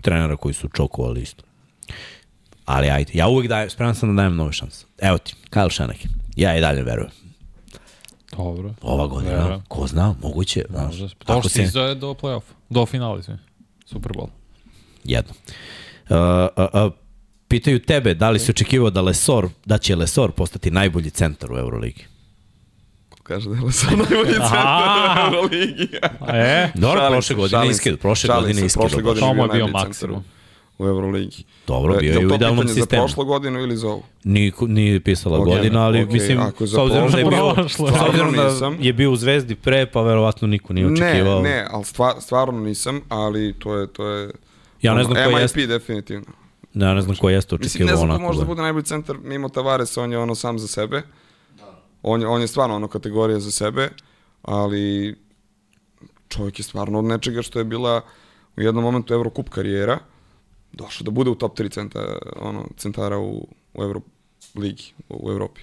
[0.01, 1.43] trenera koji su čokovali isto.
[2.65, 4.85] Ali ajde, ja uvek dajem, spreman sam da dajem nove šanse.
[4.98, 6.11] Evo ti, Kyle Shanahan.
[6.35, 7.11] Ja i dalje verujem.
[8.38, 8.73] Dobro.
[8.81, 9.61] Ova godina, Vera.
[9.67, 10.65] ko zna, moguće.
[10.69, 11.09] Može.
[11.25, 11.95] To što se...
[11.95, 13.22] do play-off, do finala,
[13.85, 14.27] Super Bowl
[15.03, 15.33] jedno.
[16.09, 16.17] Uh,
[16.57, 16.93] uh, uh,
[17.48, 21.57] pitaju tebe da li si očekivao da Lesor, da će Lesor postati najbolji centar u
[21.57, 22.06] Euroligi?
[23.31, 25.87] Kaže da je Lesor najbolji centar u Euroligi.
[26.27, 26.69] e?
[26.75, 28.81] Dobro, prošle godine iskid, prošle godine iskid.
[28.81, 30.23] Prošle godine je bio maksimum
[30.77, 31.43] u Euroligi.
[31.67, 33.03] Dobro, bio je u idealnom sistemu.
[33.03, 34.03] Je za prošlu godinu ili za ovu?
[34.23, 38.33] Nije, nije pisala okay, godina, ali okay, mislim, s obzirom da je bio, s obzirom
[38.33, 41.41] da je bio u Zvezdi pre, pa verovatno niko nije očekivao.
[41.41, 41.85] Ne, ne, ali
[42.19, 44.31] stvarno nisam, ali to je, to je
[44.81, 46.25] Ja ne znam ko MIP MIP definitivno.
[46.73, 48.03] Ja ne znam ko jeste očekivao onako.
[48.03, 50.59] Mislim, ne znam ko može da bude najbolji centar mimo Tavares, on je ono sam
[50.59, 51.01] za sebe.
[52.03, 53.89] On je, on je stvarno ono kategorija za sebe,
[54.41, 55.15] ali
[56.27, 58.01] čovjek je stvarno od nečega što je bila
[58.57, 59.99] u jednom momentu Eurocup karijera,
[60.71, 65.61] došao da bude u top 3 centara, ono, centara u, u Euroligi, u, u Evropi.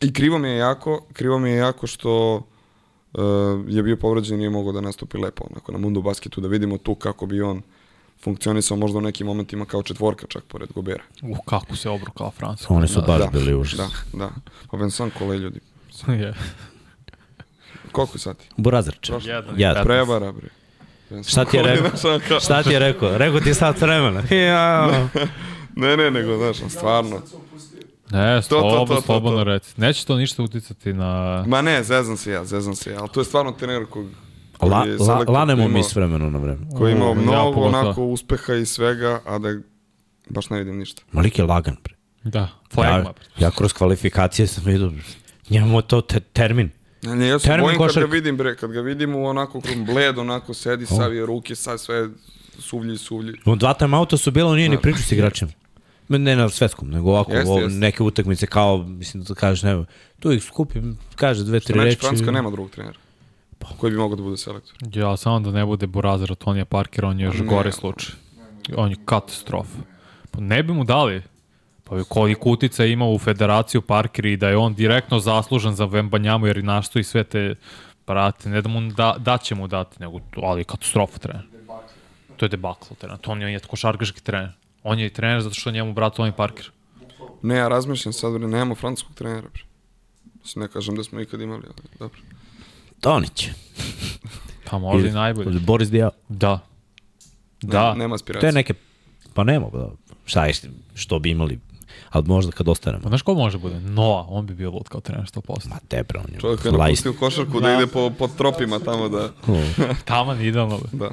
[0.00, 3.22] I krivo mi je jako, krivo mi je jako što uh,
[3.68, 6.78] je bio povređen i nije mogao da nastupi lepo onako na Mundu basketu, da vidimo
[6.78, 7.62] tu kako bi on
[8.22, 11.02] funkcionisao možda u nekim momentima kao četvorka čak pored Gobera.
[11.22, 12.74] Uh, kako se obrukala Francuska.
[12.74, 13.78] Oni su da, baš da, bili užas.
[13.78, 14.30] Da, da.
[14.70, 15.60] Pa Vincent Kole ljudi.
[16.08, 16.34] je.
[17.92, 18.48] Koliko sati?
[18.56, 19.12] Burazarče.
[19.56, 19.82] Ja.
[19.84, 20.48] Prebara, bre.
[21.26, 22.40] Šta ti je rekao?
[22.40, 23.18] Šta ti je rekao?
[23.18, 24.22] Rekao ti sad vremena.
[24.46, 25.08] Ja.
[25.76, 27.22] ne, ne, nego, znaš, stvarno.
[28.10, 29.74] Ne, slobodno, to, to, to, slobodno reci.
[29.76, 31.44] Neće to ništa uticati na...
[31.46, 34.06] Ma ne, zezam se ja, zezam se ja, ali to je stvarno trener kog
[34.62, 36.66] La, la, lanemo mi s vremena na vreme.
[36.78, 39.54] Koji imao mnogo ja, onako uspeha i svega, a da
[40.28, 41.02] baš ne vidim ništa.
[41.12, 41.94] Malik je lagan, pre.
[42.24, 43.12] Da, flagma.
[43.38, 44.92] Ja, ja kroz kvalifikacije sam vidio,
[45.50, 46.70] njemu to te, termin.
[47.02, 49.84] Ne, ne, ja se bojim kad ga vidim, bre, kad ga vidim u onako krom
[49.84, 52.08] bled, onako sedi, savije ruke, sad sve
[52.58, 53.34] suvlji, suvlji.
[53.44, 55.50] U dva time auta su bilo, nije ni priču s igračima.
[56.08, 57.76] Ne na svetskom, nego ovako, jest, ovo, jest.
[57.76, 59.84] neke utakmice kao, mislim da kažeš, ne,
[60.20, 62.00] tu ih skupim, kaže dve, tri reči.
[62.00, 62.98] Francuska nema drugog trenera.
[63.58, 63.68] Pa.
[63.78, 64.74] Koji bi mogao da bude selektor?
[64.92, 68.14] Ja, samo da ne bude Burazir Tonija Parker, on je još ne, gore slučaj.
[68.76, 69.78] On je katastrofa.
[70.30, 71.22] Pa ne bi mu dali.
[71.84, 76.46] Pa koji kutica ima u federaciju Parker i da je on direktno zaslužen za Vembanjamu
[76.46, 77.54] jer i našto i sve te
[78.04, 81.46] prate, ne da mu da, da će mu dati, nego, ali katastrofa trener.
[82.36, 83.18] To je debakl trener.
[83.18, 84.52] To on je košarkaški trener.
[84.82, 86.70] On je i trener zato što njemu brat Tony Parker.
[87.42, 89.48] Ne, ja razmišljam sad, bre, nemamo francuskog trenera.
[89.52, 89.62] Bre.
[90.56, 92.20] Ne kažem da smo ikad imali, ali dobro.
[93.00, 93.48] Tonić.
[94.70, 95.60] Pa možda i najbolji.
[95.60, 96.10] Boris Dijao.
[96.28, 96.58] Da.
[97.62, 97.92] Da.
[97.92, 98.40] Ne, nema aspiracije.
[98.40, 98.74] To je neke,
[99.34, 99.90] pa nema, da.
[100.24, 100.52] šta je,
[100.94, 101.58] što bi imali
[102.10, 103.02] ali možda kad ostanemo.
[103.02, 103.80] Pa znaš ko može bude?
[103.80, 105.68] Noa, on bi bio lud kao trener 100%.
[105.68, 108.78] Ma te bre, on je Čovjek je napustio košarku da, da ide po, po tropima
[108.78, 109.32] tamo da...
[110.04, 110.80] Taman idealno.
[110.92, 111.10] Da.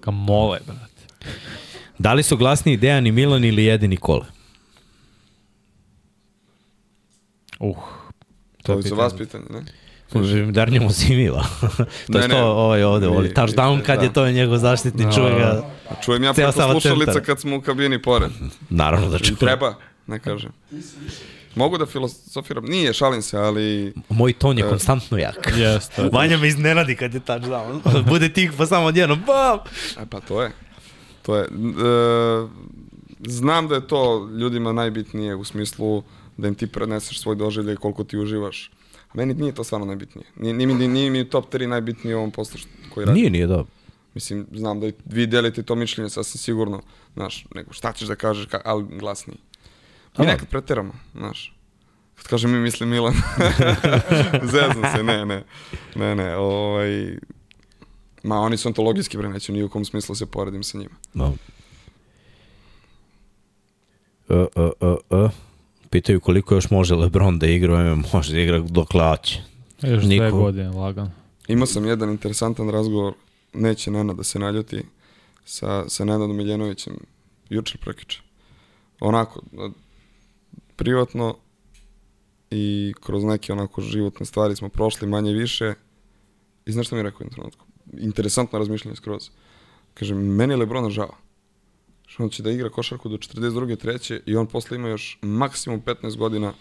[0.00, 1.30] Ka mole, brate.
[1.98, 4.26] Da li su glasniji Dejan i Milan ili jedini kole?
[7.60, 7.76] Uh,
[8.64, 9.64] to, je za vas pitanje, ne?
[10.52, 11.46] Darnjo Mozimila.
[12.12, 13.34] to je to ovaj ovde voli.
[13.34, 14.04] Touchdown kad da.
[14.04, 15.62] je to je njegov zaštitni, čuje ga.
[16.04, 18.30] Čujem ja preko slušalica kad smo u kabini pored.
[18.70, 19.36] Naravno da čujem.
[19.36, 19.74] Treba,
[20.06, 20.50] ne kažem.
[21.54, 23.94] Mogu da filosofiram, nije, šalim se, ali...
[24.08, 25.52] Moj ton je uh, konstantno jak.
[25.56, 26.08] Jeste.
[26.12, 28.04] Vanja me iznenadi kad je touchdown.
[28.08, 29.58] Bude tih pa samo odjedno, bam!
[30.02, 30.50] E pa to je.
[31.22, 31.48] To je.
[31.48, 32.50] Uh,
[33.26, 36.02] znam da je to ljudima najbitnije u smislu
[36.36, 38.70] da im ti preneseš svoj doživljaj koliko ti uživaš
[39.14, 40.26] Meni nije to stvarno najbitnije.
[40.36, 42.60] Nije, nije, nije, nije mi top 3 najbitnije u ovom poslu
[42.94, 43.20] koji radim.
[43.20, 43.64] Nije, nije da.
[44.14, 46.82] Mislim, znam da vi delite to mišljenje sasvim sigurno,
[47.14, 49.38] znaš, nego šta ćeš da kažeš, ka, ali glasniji.
[50.18, 51.56] Mi nekad preteramo, znaš.
[52.14, 53.14] Kad kažem mi mislim Milan,
[54.52, 55.44] zezam se, ne, ne,
[55.94, 57.18] ne, ne, ovaj,
[58.22, 60.94] ma oni su ontologijski bre, neću ni u kom smislu se poredim sa njima.
[61.14, 61.34] No.
[64.28, 65.30] Uh, uh, uh, uh
[65.94, 69.42] pitaju koliko još može Lebron da igra, može da igra dok hoće.
[69.82, 70.24] Još Niko...
[70.24, 71.10] dve godine, lagan.
[71.48, 73.14] Imao sam jedan interesantan razgovor,
[73.52, 74.82] neće Nena da se naljuti,
[75.44, 76.96] sa, sa Nenadom Miljenovićem,
[77.50, 78.20] jučer prekiče.
[79.00, 79.42] Onako,
[80.76, 81.36] privatno
[82.50, 85.74] i kroz neke onako životne stvari smo prošli manje više
[86.66, 87.66] i znaš što mi je rekao u trenutku?
[87.98, 89.30] Interesantno razmišljanje skroz.
[89.94, 91.23] Kaže, meni je Lebrona žao
[92.18, 93.76] on će da igra košarku do 42.
[93.76, 96.52] treće i on posle ima još maksimum 15 godina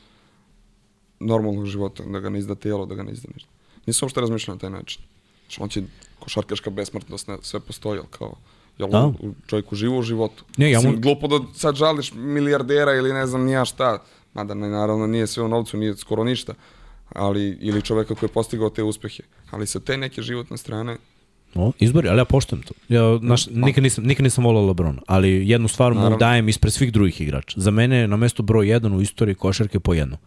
[1.20, 3.50] normalnog života, da ga ne izda tijelo, da ga ne izda ništa.
[3.86, 5.02] Nisam uopšte razmišljao na taj način.
[5.48, 5.84] Što on će
[6.20, 8.36] košarkaška besmrtnost, sve postoji, ali kao,
[8.78, 9.06] jel da.
[9.06, 10.44] u čovjeku živo u životu.
[10.58, 10.94] Ne, ja mu...
[10.98, 15.44] Glupo da sad žališ milijardera ili ne znam nija šta, mada ne, naravno nije sve
[15.44, 16.54] u novcu, nije skoro ništa,
[17.10, 19.24] ali, ili čoveka koji je postigao te uspehe.
[19.52, 20.98] Ali sa te neke životne strane,
[21.56, 22.74] O, izbori, ali ja poštujem to.
[22.90, 26.94] Ja, naš, nikad, nisam, nikad nisam volao Lebron, ali jednu stvar mu dajem ispred svih
[26.94, 27.60] drugih igrača.
[27.60, 30.18] Za mene je na mesto broj 1 u istoriji košarke po jedno.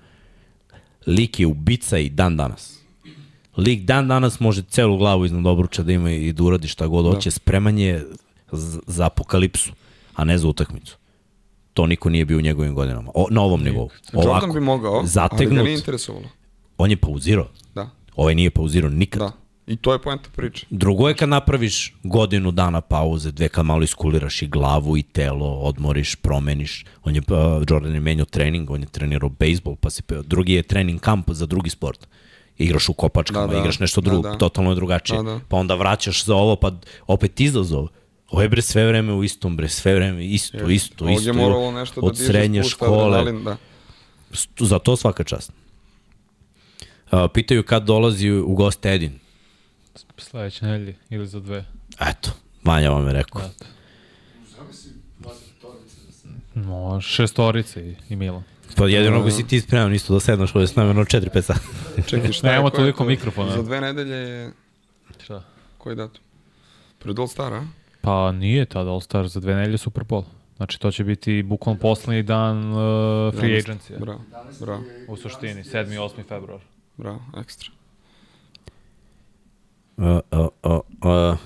[1.06, 2.78] Lik je ubica i dan danas.
[3.56, 7.04] Lik dan danas može celu glavu iznad obruča da ima i da uradi šta god
[7.04, 7.10] da.
[7.10, 7.30] hoće.
[7.30, 8.06] Spreman je
[8.86, 9.72] za apokalipsu,
[10.14, 10.96] a ne za utakmicu.
[11.72, 13.10] To niko nije bio u njegovim godinama.
[13.14, 13.90] O, na ovom nivou.
[14.12, 16.26] Ovako, Jordan bi mogao, zategnut, ali ga nije interesovalo.
[16.78, 17.48] On je pauzirao.
[17.74, 17.90] Da.
[18.16, 19.20] Ovaj nije pauzirao nikad.
[19.20, 19.32] Da.
[19.66, 20.66] I to je poenta priče.
[20.70, 25.46] Drugo je kad napraviš godinu dana pauze, dve kad malo iskuliraš i glavu i telo,
[25.46, 26.84] odmoriš, promeniš.
[27.04, 30.62] On je, uh, Jordan je menio trening, on je trenirao bejsbol, pa se, drugi je
[30.62, 32.06] trening kamp za drugi sport.
[32.58, 33.58] Igraš u kopačkama, da, da.
[33.58, 34.38] igraš nešto drugo, da, da.
[34.38, 35.16] totalno je drugačije.
[35.16, 35.40] Da, da.
[35.48, 36.72] Pa onda vraćaš za ovo, pa
[37.06, 37.88] opet izazov.
[38.30, 41.04] Ovo je bre sve vreme u istom, bre sve vreme isto, isto, Ovdje isto.
[41.04, 43.18] Ovdje moralo nešto da od srednje škole.
[43.18, 43.56] Adrenalin, da.
[44.58, 45.52] Za to svaka čast.
[47.12, 49.25] Uh, pitaju kad dolazi u gost Edin
[50.18, 51.64] Sledeće nedelje ili za dve.
[52.00, 52.30] Eto,
[52.64, 53.42] Vanja vam je rekao.
[53.42, 53.64] Eto.
[56.54, 58.42] No, šestorice i, i Milan.
[58.76, 61.60] Pa jedino ako si ti spreman isto da sednaš ovdje s nama na 4-5 sata.
[62.08, 63.52] Čekaj, šta Nemamo toliko mikrofona.
[63.52, 64.52] Za dve nedelje je...
[65.24, 65.42] Šta?
[65.78, 66.22] Koji datum?
[66.98, 67.66] Pred All Star, a?
[68.00, 70.24] Pa nije tada All Star, za dve nedelje Super Bowl.
[70.56, 73.98] Znači to će biti bukvalno poslednji dan uh, free agency.
[74.00, 74.20] Bravo,
[74.60, 74.82] bravo.
[75.08, 75.94] U suštini, 7.
[75.94, 76.28] i 8.
[76.28, 76.60] februar.
[76.96, 77.70] Bravo, ekstra.
[79.96, 80.80] Uh, uh, uh,
[81.32, 81.38] uh.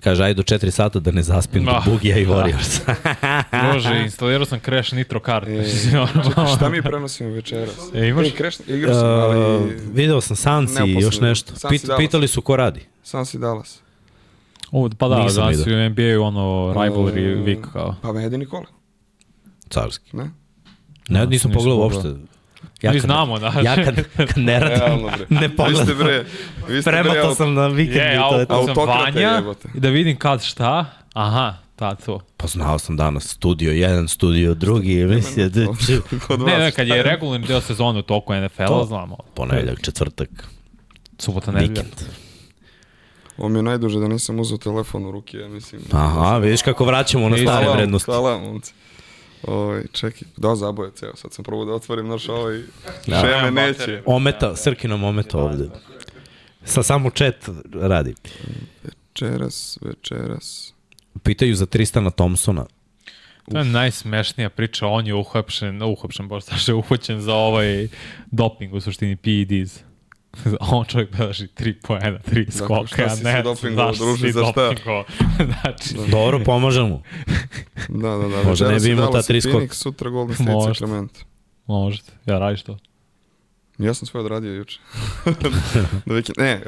[0.00, 1.72] Kaže, ajde do 4 sata da ne zaspim no.
[1.72, 2.80] do Bugija i Warriors.
[3.72, 5.48] Može, instalirao sam Crash Nitro kart.
[5.48, 5.64] E,
[6.56, 7.76] šta mi prenosimo večeras?
[7.94, 8.26] E, imaš?
[8.26, 9.38] E, Crash, igrao sam, ali...
[9.38, 11.52] Uh, video sam Sansi i još nešto.
[11.68, 12.80] Pit, pitali su ko radi.
[13.02, 13.80] Sansi Dallas.
[14.72, 17.94] U, pa da, Nisam danas u NBA ono rivalry uh, week kao.
[18.02, 18.66] Pa Medi Nikola.
[19.68, 20.16] Carski.
[20.16, 20.30] Ne?
[21.08, 22.14] Ne, nisam pogledao uopšte.
[22.84, 23.52] Ja Mi znamo, da.
[23.62, 25.86] Ja kad, kad ne radim, ne pogledam.
[25.86, 26.24] Vi ste bre,
[26.68, 27.96] vi ste Prematao sam na vikend.
[27.96, 28.66] Je, i to je to.
[28.66, 29.42] sam Vanja
[29.74, 30.84] i da vidim kad šta.
[31.12, 32.20] Aha, Ta, to.
[32.36, 35.50] Pa znao sam danas, studio 1, studio 2, mislim.
[36.46, 39.16] ne, ne, kad je regularni deo sezone u toku NFL-a, znamo.
[39.34, 40.28] Ponedeljak, četvrtak.
[41.18, 41.82] Subota, nedelja.
[43.36, 45.82] Ovo mi je najduže da nisam uzao telefon u ruke, ja mislim.
[45.92, 48.10] Aha, vidiš kako vraćamo na stare vrednosti.
[48.10, 48.72] Hvala, momci.
[49.46, 52.62] Oj, čekaj, da zaboje ceo, sad sam probao da otvorim naš ovaj,
[53.06, 53.20] da.
[53.20, 54.02] šeme neće.
[54.06, 55.68] Ometa, Srkinom ometa ovde.
[56.64, 58.14] Sa samo chat radi.
[58.82, 60.74] Večeras, večeras.
[61.22, 62.66] Pitaju za Tristana Thompsona.
[63.52, 67.88] To je najsmešnija priča, on je uhapšen, uhapšen, boš je uhoćen za ovaj
[68.30, 69.80] doping u suštini PEDs.
[70.60, 74.72] On čovjek beleži 3 poena, 3 skoka, ja ne znam druži, za šta?
[75.62, 76.06] znači, da.
[76.10, 77.02] Dobro, pomože mu.
[77.88, 78.42] da, da, da.
[78.48, 79.74] Možda ne bi imao ta 3 skoka.
[79.74, 80.74] Sutra Golden State Možete.
[80.74, 81.20] Sacramento.
[81.66, 82.78] Možete, ja radiš to.
[83.78, 84.80] Ja sam svoje odradio juče.
[86.06, 86.62] da vikend, ne,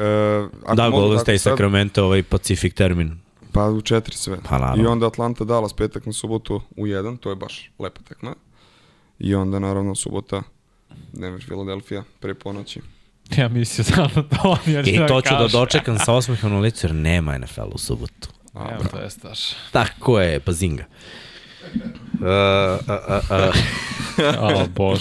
[0.68, 3.18] uh, da, Golden State sad, Sacramento, ovaj Pacific termin.
[3.52, 4.38] Pa u četiri sve.
[4.48, 8.34] Pa, I onda Atlanta Dallas petak na subotu u jedan, to je baš lepa tekma.
[9.18, 10.42] I onda naravno subota
[11.12, 12.80] Denver Philadelphia pre ponoći.
[13.38, 14.58] Ja mislio sam na to.
[14.72, 18.28] Ja I to ću da dočekam sa osmehom na licu, jer nema NFL u subotu.
[18.54, 19.38] Evo, to je staš.
[19.72, 20.84] Tako je, pa zinga.
[21.74, 22.96] Uh, uh,
[23.30, 23.54] uh,
[24.18, 24.62] uh.
[24.62, 25.00] o, bož.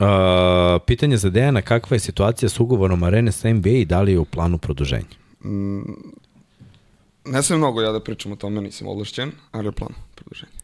[0.00, 4.12] Uh, pitanje za Dejana, kakva je situacija s ugovorom Arene sa NBA i da li
[4.12, 5.04] je u planu produženja?
[5.44, 5.80] Mm,
[7.24, 10.61] ne sam mnogo ja da pričam o tome, nisam ovlašćen, ali je plan produženja.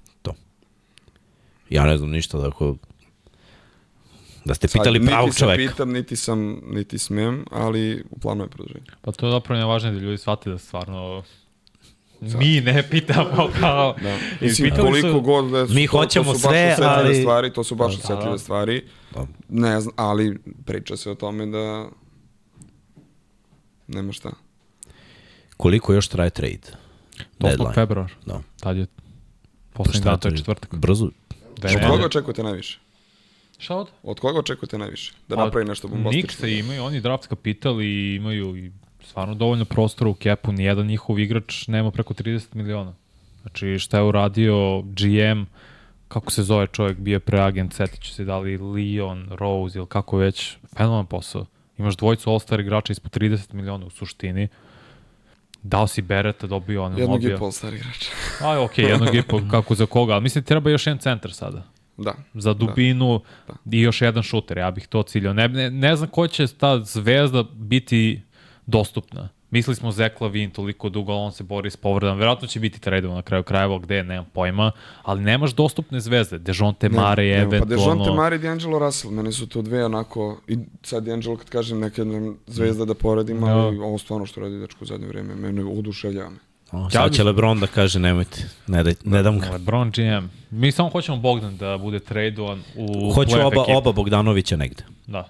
[1.71, 2.77] Ja ne znam ništa da ako
[4.45, 5.57] da ste pitali Sad, pravog čoveka.
[5.57, 8.87] Niti se pitam, niti sam, niti smem, ali u planu je produženje.
[9.01, 11.23] Pa to je zapravo nevažno da ljudi shvate da stvarno
[12.21, 12.39] Sad.
[12.39, 13.95] Mi ne pitamo kao...
[14.03, 14.17] Da.
[14.41, 15.21] Mislim, koliko su...
[15.21, 17.15] god da su, Mi to, hoćemo to su sve, baš ali...
[17.15, 18.39] stvari, to su baš da, osjetljive da.
[18.39, 18.85] stvari.
[19.15, 19.27] Da.
[19.49, 21.89] Ne znam, ali priča se o tome da
[23.87, 24.31] nema šta.
[25.57, 26.69] Koliko još traje trade?
[27.39, 27.75] 8.
[27.75, 28.13] februar.
[28.27, 28.41] Da.
[28.61, 28.87] Tad je
[29.73, 30.75] poslednji dan, to je četvrtak.
[30.75, 31.11] Brzo,
[31.65, 32.78] Od koga očekujete najviše?
[33.59, 33.89] Šta od?
[34.03, 35.12] Od koga očekujete najviše?
[35.28, 36.27] Da pa, napravi nešto bombastično?
[36.27, 38.73] Niksa imaju, oni draft kapital i imaju i
[39.05, 40.53] stvarno dovoljno prostora u kepu.
[40.53, 42.95] Nijedan njihov igrač nema preko 30 miliona.
[43.43, 45.43] Znači šta je uradio GM,
[46.09, 50.17] kako se zove čovjek, bio preagent, setit ću se da li Leon, Rose ili kako
[50.17, 51.47] već, fenomen posao.
[51.78, 54.49] Imaš dvojicu All-Star igrača ispod 30 miliona u suštini.
[55.62, 58.11] Dao si Bereta, dobio on Jednog i pol star igrača.
[58.49, 61.33] Aj, okej, okay, jednog i pol, kako za koga, ali mislim treba još jedan centar
[61.33, 61.62] sada.
[61.97, 62.15] Da.
[62.35, 63.55] Za dubinu da.
[63.65, 63.77] da.
[63.77, 65.35] i još jedan šuter, ja bih to ciljao.
[65.35, 68.23] Ne, ne, ne znam ko će ta zvezda biti
[68.67, 69.28] dostupna.
[69.51, 72.18] Mislili smo Zek Lavin toliko dugo, on se bori s povredama.
[72.18, 74.70] Verovatno će biti tradovan na kraju krajeva, gde, nemam pojma.
[75.02, 76.39] Ali nemaš dostupne zvezde.
[76.39, 77.77] Dejonte Mare je pa eventualno...
[77.77, 79.15] Pa Dejonte Mare i D'Angelo Russell.
[79.15, 80.41] Meni su to dve onako...
[80.49, 82.02] I sad D'Angelo kad kažem neka
[82.47, 83.85] zvezda da poredim, ali ja.
[83.85, 86.39] ovo stvarno što radi dečko u zadnje vreme, mene oduševljava me.
[86.73, 89.51] O, sad će Lebron da kaže nemojte, ne, da, ne dam ga.
[89.51, 90.27] Lebron GM.
[90.51, 94.85] Mi samo hoćemo Bogdan da bude tradovan u Hoću oba, oba Bogdanovića negde.
[95.07, 95.28] Da.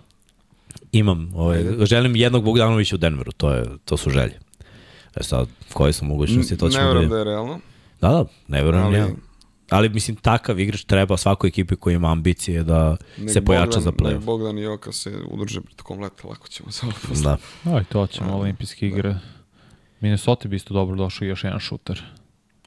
[0.92, 4.38] Imam, ovaj, želim jednog Bogdanovića u Denveru, to, je, to su želje.
[5.16, 7.60] E sad, koje su mogućnosti, to ćemo Ne verujem da je realno.
[8.00, 8.98] Da, da, ne verujem ali...
[8.98, 9.08] ja.
[9.70, 13.82] Ali mislim, takav igrač treba svakoj ekipi koji ima ambicije da nek se pojača Bogdan,
[13.82, 14.14] za play-off.
[14.14, 17.22] Nek Bogdan i Oka se udrže pred komleta, lako ćemo samo posle.
[17.64, 17.72] Da.
[17.76, 19.12] Aj, to ćemo, olimpijske igre.
[19.12, 19.20] Da.
[20.00, 22.02] Minnesota bi isto dobro došao još jedan šuter.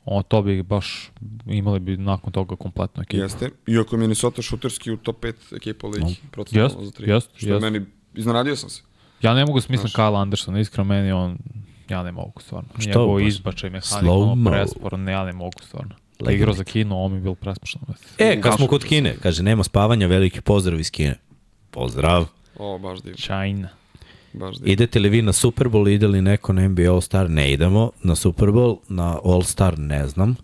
[0.05, 1.11] O, to bi baš
[1.45, 3.23] imali bi nakon toga kompletnu ekipu.
[3.23, 3.49] Jeste.
[3.67, 6.15] Iako je Minnesota šuterski u top 5 ekipa ligi.
[6.37, 6.45] No.
[6.51, 7.09] Jest, za tri.
[7.09, 7.61] Jest, što jest.
[7.61, 8.81] meni, iznenadio sam se.
[9.21, 11.37] Ja ne mogu smislim Kyle Anderson, iskreno meni on,
[11.89, 12.69] ja ne mogu stvarno.
[12.79, 12.89] Što?
[12.89, 15.95] Njegovo izbačaj, mehanika, ono prespor, ne, ja ne mogu stvarno.
[16.19, 17.81] Da igrao za Kino, on mi bil prespošno.
[18.17, 21.15] E, kad smo kod Kine, kaže, nema spavanja, veliki pozdrav iz Kine.
[21.71, 22.25] Pozdrav.
[22.57, 23.17] O, baš divno.
[23.17, 23.69] China.
[24.33, 24.73] Baš divno.
[24.73, 27.29] Idete li vi na Super Bowl, ide li neko na NBA All Star?
[27.29, 27.91] Ne idemo.
[28.03, 30.35] Na Super Bowl, na All Star ne znam.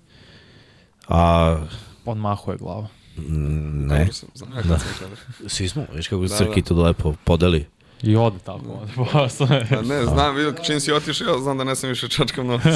[1.08, 1.58] A...
[2.06, 2.88] On mahuje glava.
[3.18, 4.08] Ne.
[4.12, 4.80] Sam, da.
[5.48, 6.68] Svi smo, viš kako da, Srki da.
[6.68, 7.66] to lepo podeli.
[8.04, 9.48] I ode tako, ode posle.
[9.70, 12.64] Da, ne, znam, vidio, čim si otišao, ja znam da ne sam više čačkam novac.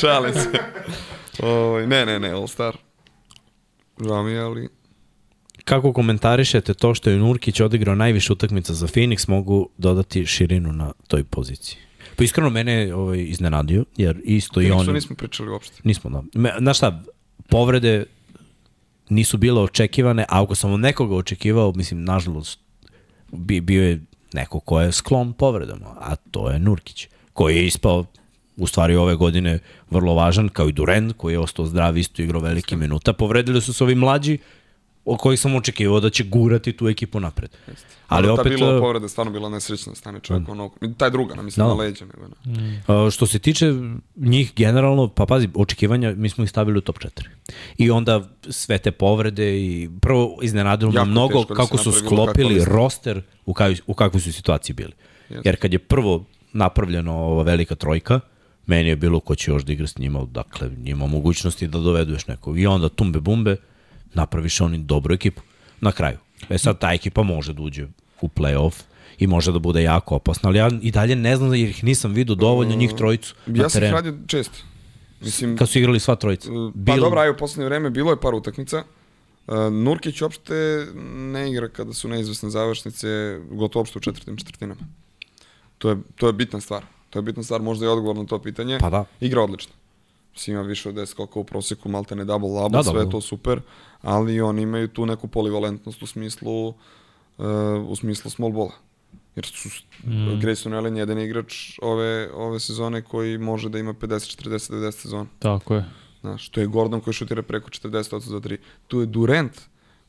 [0.00, 0.48] Šalim se.
[1.42, 2.76] O, ovaj, ne, ne, ne, All Star.
[4.06, 4.68] Žao mi je, ali
[5.64, 10.92] Kako komentarišete to što je Nurkić odigrao najviše utakmica za Phoenix, mogu dodati širinu na
[11.08, 11.78] toj poziciji?
[12.16, 14.92] Pa iskreno mene je ovaj, iznenadio, jer isto Phoenixu i oni...
[14.92, 15.80] nismo pričali uopšte.
[15.84, 16.22] Nismo, da.
[16.58, 17.02] Znaš šta,
[17.48, 18.04] povrede
[19.08, 22.60] nisu bile očekivane, a ako sam od nekoga očekivao, mislim, nažalost,
[23.32, 24.00] bi, bio je
[24.32, 28.04] neko ko je sklon povredama, a to je Nurkić, koji je ispao
[28.56, 29.58] u stvari ove godine
[29.90, 33.12] vrlo važan, kao i Duren, koji je ostao zdrav, isto igrao velike minuta.
[33.12, 34.38] Povredili su se ovi mlađi,
[35.04, 37.50] o kojih sam očekivao da će gurati tu ekipu napred.
[37.66, 37.86] Jeste.
[38.08, 38.44] Ali opet...
[38.44, 40.50] Ta bila povreda stvarno bila nesrećna, stane čovjek mm.
[40.50, 41.74] onog, taj druga, na mislim, da.
[41.74, 42.04] na leđa.
[42.04, 43.06] Nego, na.
[43.06, 43.10] Mm.
[43.10, 43.74] što se tiče
[44.16, 47.08] njih generalno, pa pazi, očekivanja, mi smo ih stavili u top 4.
[47.78, 53.22] I onda sve te povrede i prvo iznenadilo me mnogo da kako su sklopili roster
[53.46, 54.92] u, kaj, u kakvoj su situaciji bili.
[55.28, 55.48] Jeste.
[55.48, 58.20] Jer kad je prvo napravljeno ova velika trojka,
[58.66, 62.12] meni je bilo ko će još da igra s njima, dakle, njima mogućnosti da dovedu
[62.12, 62.58] još nekog.
[62.58, 63.56] I onda tumbe bumbe,
[64.14, 65.42] napraviš oni dobru ekipu
[65.80, 66.18] na kraju.
[66.50, 67.86] E sad ta ekipa može da uđe
[68.20, 68.82] u play-off
[69.18, 72.12] i može da bude jako opasna, ali ja i dalje ne znam jer ih nisam
[72.12, 74.58] vidio dovoljno njih trojicu uh, Ja sam ih radio često.
[75.20, 76.52] Mislim, Kad su igrali sva trojica.
[76.52, 78.82] Uh, pa dobro, aj u poslednje vreme bilo je par utakmica.
[79.46, 84.80] Uh, Nurkić uopšte ne igra kada su neizvesne završnice, gotovo uopšte u četvrtim četvrtinama.
[85.78, 86.84] To je, to je bitna stvar.
[87.10, 88.78] To je bitna stvar, možda je odgovor na to pitanje.
[88.80, 89.04] Pa da.
[89.20, 89.72] Igra odlično.
[90.32, 93.10] Mislim, ima više od 10 skoka u proseku, malte ne double double, da, sve da,
[93.10, 93.60] to super,
[94.02, 96.74] ali oni imaju tu neku polivalentnost u smislu, uh,
[97.88, 98.72] u smislu small bola.
[99.36, 99.68] Jer su
[100.04, 100.10] mm.
[100.12, 105.26] Grayson Allen jedan igrač ove, ove sezone koji može da ima 50, 40, 90 sezona.
[105.38, 105.84] Tako je.
[106.20, 108.56] Znaš, to je Gordon koji šutira preko 40 za 3.
[108.86, 109.60] Tu je Durant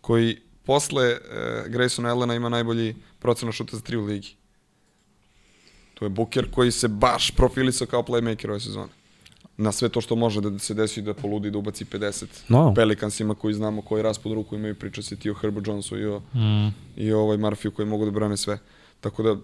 [0.01, 1.17] koji posle uh,
[1.71, 4.35] Grayson Allena ima najbolji procena šuta za 3 u ligi.
[5.93, 9.02] To je Booker koji se baš profilisao kao playmaker ove sezone
[9.57, 12.73] na sve to što može da se desi da poludi da ubaci 50 no.
[12.73, 16.19] Pelicansima koji znamo koji raspod ruku imaju priča se ti o Herbu Jonesu i o,
[16.19, 16.73] mm.
[16.95, 18.59] i o ovaj Murphy koji mogu da brane sve.
[19.01, 19.35] Tako da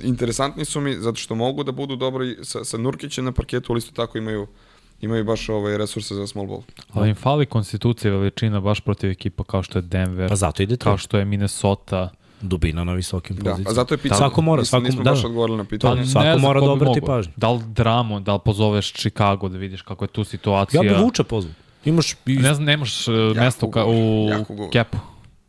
[0.00, 3.78] interesantni su mi zato što mogu da budu dobri sa, sa Nurkićem na parketu, ali
[3.78, 4.46] isto tako imaju
[5.00, 6.62] imaju baš ovaj resurse za small ball.
[6.92, 10.76] Ali im fali konstitucija veličina baš protiv ekipa kao što je Denver, pa zato ide
[10.76, 12.10] kao što je Minnesota,
[12.42, 13.70] dubina na visokim da, pozicijama.
[13.70, 14.18] A zato je pitanje.
[14.18, 15.10] Svako mora, svako, nismo da.
[15.10, 16.02] baš odgovorili na pitanje.
[16.02, 17.32] Pa, svako mora da obrati pažnju.
[17.36, 20.82] Da li Dramo, da li pozoveš Chicago da vidiš kako je tu situacija.
[20.82, 21.54] Ja bih Vuča pozvao.
[21.84, 22.36] Imaš i...
[22.36, 24.28] Ne znam, nemaš uh, mesto ka, u
[24.72, 24.98] kepu.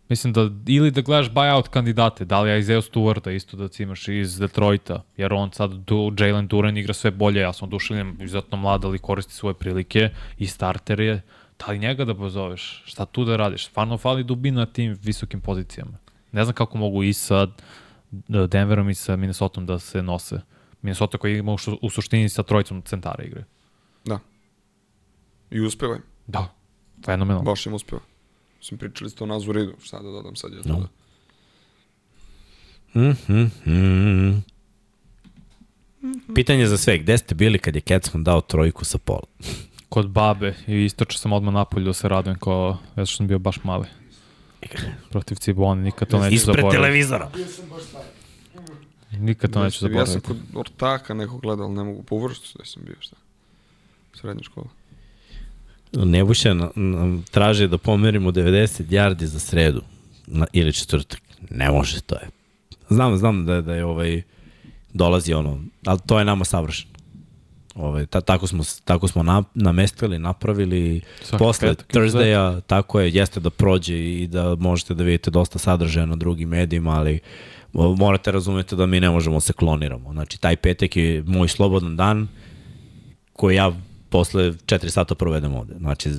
[0.09, 3.67] Mislim da ili da gledaš buyout kandidate, da li ja iz Eo Stewarta isto da
[3.67, 8.17] cimaš iz Detroita, jer on sad du, Jalen Duran igra sve bolje, ja sam oduševljen,
[8.19, 11.21] izuzetno mlad, ali koristi svoje prilike i starter je,
[11.59, 15.41] da li njega da pozoveš, šta tu da radiš, stvarno fali dubina na tim visokim
[15.41, 15.97] pozicijama.
[16.33, 17.47] Ne znam kako mogu i sa
[18.11, 20.41] e, Denverom i sa Minnesota da se nose.
[20.81, 23.43] Minnesota koji ima u suštini sa trojicom centara igre.
[24.05, 24.19] Da.
[25.51, 25.97] I uspeva
[26.27, 26.53] Da.
[27.05, 27.51] Fenomenalno.
[27.51, 28.01] Baš im uspeva.
[28.61, 30.63] Sam pričali ste o Nazu Ridu, šta da dodam sad je no.
[30.63, 30.87] to da.
[33.01, 34.43] Mm -hmm, mm.
[36.35, 39.27] Pitanje za sve, gde ste bili kad je Ketsman dao trojku sa pola?
[39.89, 43.39] Kod babe i istočao sam odmah napolju da se radujem kao, već što sam bio
[43.39, 43.87] baš mali
[45.09, 46.67] protiv Cibone, nikad to neću zaboraviti.
[46.67, 47.31] Ispred televizora.
[49.11, 50.11] Nikad to neću zaboraviti.
[50.11, 53.15] Ja sam kod ortaka nekog gledao, ali ne mogu po vrstu da sam bio šta.
[54.13, 54.67] Srednja škola.
[55.93, 59.81] Nebuša nam traže da pomerimo 90 yardi za sredu
[60.27, 61.21] na, ili četvrtak.
[61.49, 62.29] Ne može, to je.
[62.89, 64.21] Znam, znam da, da je ovaj
[64.93, 66.92] dolazi ono, ali to je nama savršeno.
[67.75, 73.39] Ove, ta, tako smo, tako smo na, namestili, napravili Svaki posle Thursdaya, tako je, jeste
[73.39, 77.19] da prođe i da možete da vidite dosta sadržaja na drugim medijima, ali
[77.73, 80.13] morate razumeti da mi ne možemo da se kloniramo.
[80.13, 82.27] Znači, taj petek je moj slobodan dan
[83.33, 83.71] koji ja
[84.09, 85.73] posle 4 sata provedem ovde.
[85.77, 86.09] Znači,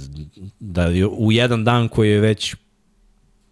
[0.60, 2.54] da u jedan dan koji je već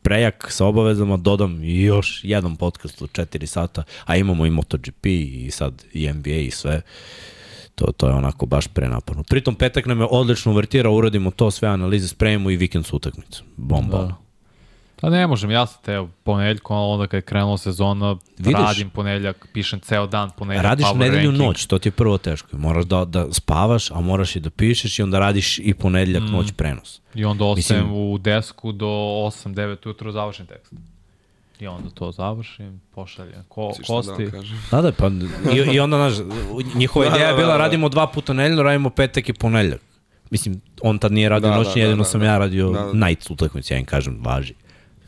[0.02, 5.48] prejak sa obavezama dodam još jedan podcast u 4 sata, a imamo i MotoGP i
[5.50, 6.76] sad i NBA i sve.
[6.76, 6.82] Uh,
[7.74, 9.22] To, to je onako baš prenaporno.
[9.22, 13.44] Pritom petak nam je odlično uvertira, uradimo to, sve analize, spremimo i vikend su utakmicu.
[13.56, 13.98] Bomba.
[13.98, 14.22] Da.
[15.02, 19.48] Pa ne možem, ja sam te ponedeljkom, onda kad je krenula sezona, Vidiš, radim ponedeljak,
[19.52, 21.46] pišem ceo dan ponedeljak, Radiš nedelju ranking.
[21.46, 22.56] noć, to ti je prvo teško.
[22.56, 26.32] Moraš da, da spavaš, a moraš i da pišeš i onda radiš i ponedeljak mm.
[26.32, 27.00] noć prenos.
[27.14, 30.72] I onda ostajem Mislim, u desku do 8-9 ujutro završen tekst
[31.62, 34.30] i onda to završim, pošaljem ko, da kosti.
[34.70, 35.10] Da, da, da, pa
[35.52, 36.26] i, i onda, znaš,
[36.74, 39.32] njihova da, ideja je da, bila da, da, radimo dva puta nedeljno, radimo petak i
[39.32, 39.80] ponedeljak.
[40.30, 42.70] Mislim, on tad nije radio da, noćni, da, jedino da, da, sam da, ja radio
[42.70, 43.06] da, da.
[43.06, 44.54] night utakmicu, ja im kažem, važi,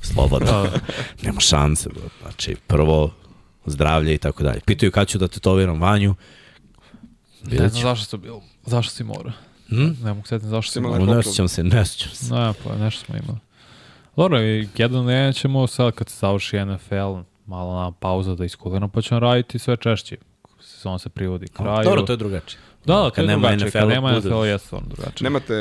[0.00, 0.70] slobodno, da.
[1.26, 2.08] nema šanse, bro.
[2.22, 3.10] znači, prvo
[3.66, 4.60] zdravlje i tako dalje.
[4.60, 6.14] Pitaju kad ću da tetoviram vanju,
[7.50, 9.32] Ne znam zašto to bilo, zašto si mora.
[9.68, 9.96] Hmm?
[10.02, 11.04] Ne mogu setiti zašto si mora.
[11.04, 12.34] Ne osjećam se, ne osjećam se.
[12.34, 13.38] Ne, pa nešto smo imali.
[14.16, 19.02] Dobro, jedan dan ćemo sad kad se završi NFL, malo na pauza da iskuliramo, pa
[19.02, 20.16] ćemo raditi sve češće.
[20.60, 21.84] Sezon se privodi kraju.
[21.84, 22.60] Dobro, to je drugačije.
[22.84, 23.70] Da, da, to je drugačije.
[23.70, 25.24] Kad nema NFL, je stvarno drugačije.
[25.24, 25.54] Nemate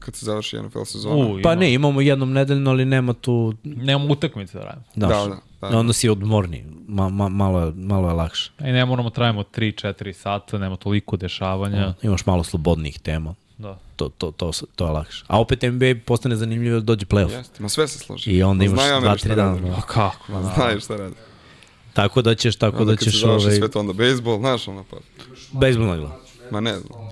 [0.00, 1.14] kad se završi NFL sezona.
[1.16, 3.54] U, pa ne, imamo jednom nedeljno, ali nema tu...
[3.64, 4.84] Nemamo utakmice da radimo.
[4.94, 5.68] Da, da, da.
[5.68, 5.78] da.
[5.78, 8.50] Onda si odmorni, ma, ma, malo, malo je lakše.
[8.60, 11.86] I ne moramo trajimo 3-4 sata, nema toliko dešavanja.
[11.88, 13.34] O, imaš malo slobodnih tema.
[13.60, 13.78] Da.
[13.96, 15.24] To, to, to, to je lakše.
[15.26, 17.32] A opet NBA postane zanimljivo da dođe playoff.
[17.32, 18.30] Jeste, ma sve se složi.
[18.30, 19.76] I onda imaš 2-3 dana.
[19.76, 20.32] A kako?
[20.32, 21.14] Ma znaju šta radi.
[21.92, 23.24] Tako da ćeš, tako onda da ćeš...
[23.24, 23.58] Onda kad se ovaj...
[23.58, 24.96] sve to onda bejsbol, znaš ono pa.
[25.52, 26.12] Bejsbol na glavu.
[26.50, 27.10] Ma ne znam.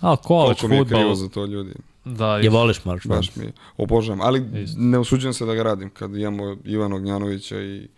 [0.00, 1.14] A college Koliko mi je krivo futbol.
[1.14, 1.72] za to ljudi.
[2.04, 3.06] Da, Je voliš Marš?
[3.06, 3.52] Baš mi je.
[3.76, 4.20] Obožavam.
[4.20, 4.80] Ali Isto.
[4.80, 7.88] ne usuđujem se da ga radim kad imamo Ivana Ognjanovića i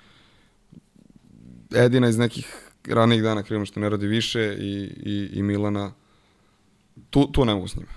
[1.75, 5.93] Edina iz nekih ranijih dana krivno što ne radi više i, i, i Milana.
[7.11, 7.89] Tu, tu ne mogu s njima.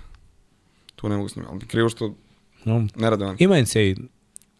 [0.96, 1.48] Tu ne mogu s njima.
[1.50, 2.14] Ali krivo što
[2.64, 2.86] No.
[2.96, 3.36] ne rade oni.
[3.40, 3.94] Ima NCAA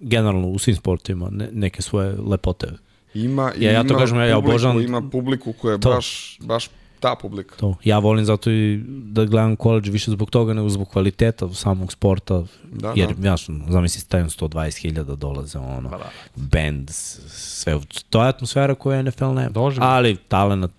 [0.00, 2.66] generalno u svim sportovima ne, neke svoje lepote.
[3.14, 5.90] Ima, Ja- ja to ima kažem, ja- ja publiku, obožavam Ima publiku koja je to.
[5.90, 7.56] baš, baš ta publika.
[7.56, 7.76] To.
[7.84, 12.44] Ja volim zato i da gledam college više zbog toga nego zbog kvaliteta samog sporta.
[12.64, 13.28] Da, jer da.
[13.28, 16.10] jasno, zamisli stavim 120.000 dolaze ono, Pa da.
[16.36, 16.90] band,
[17.28, 17.78] sve.
[18.10, 19.48] To je atmosfera koju NFL nema.
[19.50, 19.88] Doživljaj.
[19.88, 20.72] Ali talent,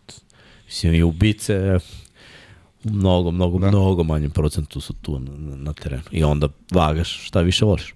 [0.66, 1.80] mislim i ubice,
[2.84, 3.68] mnogo, mnogo, Da.
[3.68, 6.02] mnogo manjem procentu su tu na, na terenu.
[6.12, 7.94] I onda vagaš šta više voliš.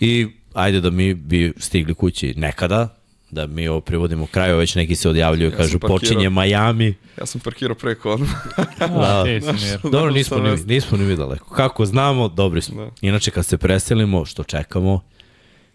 [0.00, 2.96] I ajde da mi bi stigli kući nekada,
[3.30, 5.98] da mi ovo privodimo kraju, već neki se odjavljuju, Ja kažu parkirao.
[5.98, 6.94] počinje Miami.
[7.18, 8.30] Ja sam parkirao preko odmah.
[8.78, 9.42] Da, mir.
[9.82, 10.66] Dobro, Znam nismo šta ni, mesta.
[10.66, 11.54] nismo ni mi daleko.
[11.54, 12.84] Kako znamo, dobri smo.
[12.84, 12.90] Da.
[13.00, 15.00] Inače, kad se preselimo, što čekamo,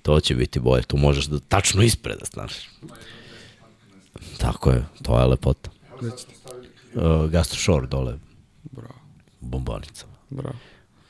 [0.02, 0.84] to će biti bolje.
[0.84, 2.54] Tu možeš da tačno ispred da staneš.
[4.38, 5.70] Tako je, to je lepota.
[6.94, 8.14] Uh, Gastro Shore dole,
[8.72, 8.94] Bravo,
[9.42, 10.06] bombonica.
[10.30, 10.56] bravo.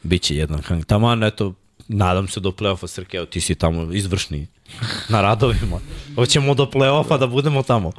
[0.04, 0.86] Biće jedan hang.
[0.86, 1.54] Taman, eto,
[1.88, 4.48] nadam se do play-offa Srke, evo, ti si tamo izvršni
[5.10, 5.80] na radovima.
[6.16, 7.92] Hoćemo do play-offa da budemo tamo.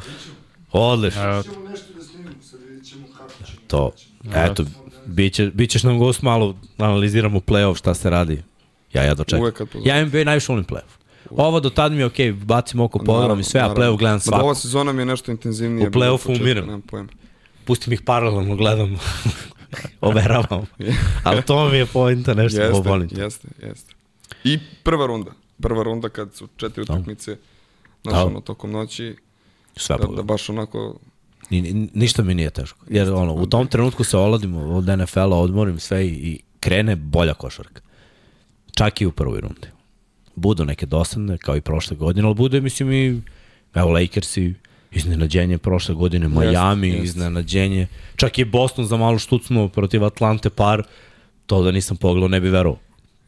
[0.73, 1.23] Odlično.
[1.23, 3.59] Evo, Ćemo nešto da snimimo, sad vidjet ćemo kako ćemo.
[3.67, 3.91] To,
[4.35, 4.65] eto,
[5.07, 8.43] biće, bićeš nam gost malo, analiziramo play-off, šta se radi.
[8.93, 9.41] Ja ja dočekam.
[9.41, 9.89] Uvek kad pozovem.
[9.89, 10.97] Ja NBA najviše volim play-off.
[11.31, 14.31] Ovo do tad mi je okej, bacim oko pogledam i sve, a play-off gledam Ma
[14.31, 14.55] da ova svako.
[14.55, 15.89] sezona mi je nešto intenzivnije.
[15.89, 16.65] U play-offu umirem.
[16.67, 17.09] Nemam pojma.
[17.67, 18.99] Pustim ih paralelno, gledam.
[20.01, 20.67] Overavam.
[21.25, 23.09] Ali to mi je pointa, nešto Jeste, volim.
[23.13, 23.95] jeste, jeste.
[24.45, 25.31] I prva runda.
[25.61, 27.37] Prva runda kad su četiri utakmice,
[28.03, 28.25] znaš, Da.
[28.27, 29.17] ono, tokom noći,
[29.77, 30.99] Sve da, da baš onako,
[31.51, 32.79] Ni, ni- ništa mi nije teško.
[32.89, 37.35] Jer ono, u tom trenutku se oladim od NFL-a, odmorim sve i, i krene bolja
[37.35, 37.81] košarka.
[38.73, 39.69] Čak i u prvoj rundi.
[40.35, 43.21] Budu neke dosadne, kao i prošle godine, ali bude, mislim, i
[43.75, 44.55] evo Lakersi,
[44.93, 47.05] iznenađenje prošle godine, Miami, jeste.
[47.05, 47.87] iznenađenje.
[48.17, 50.83] Čak i Boston za malo štucnuo protiv Atlante par,
[51.47, 52.79] to da nisam pogledao ne bi verovao.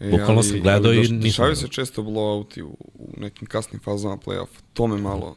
[0.00, 3.46] E, Bukvalno ali- sam gledao ali i nisam Dešavaju se često blowouti u, u nekim
[3.46, 4.60] kasnim fazama play-offa.
[4.72, 5.36] To me malo...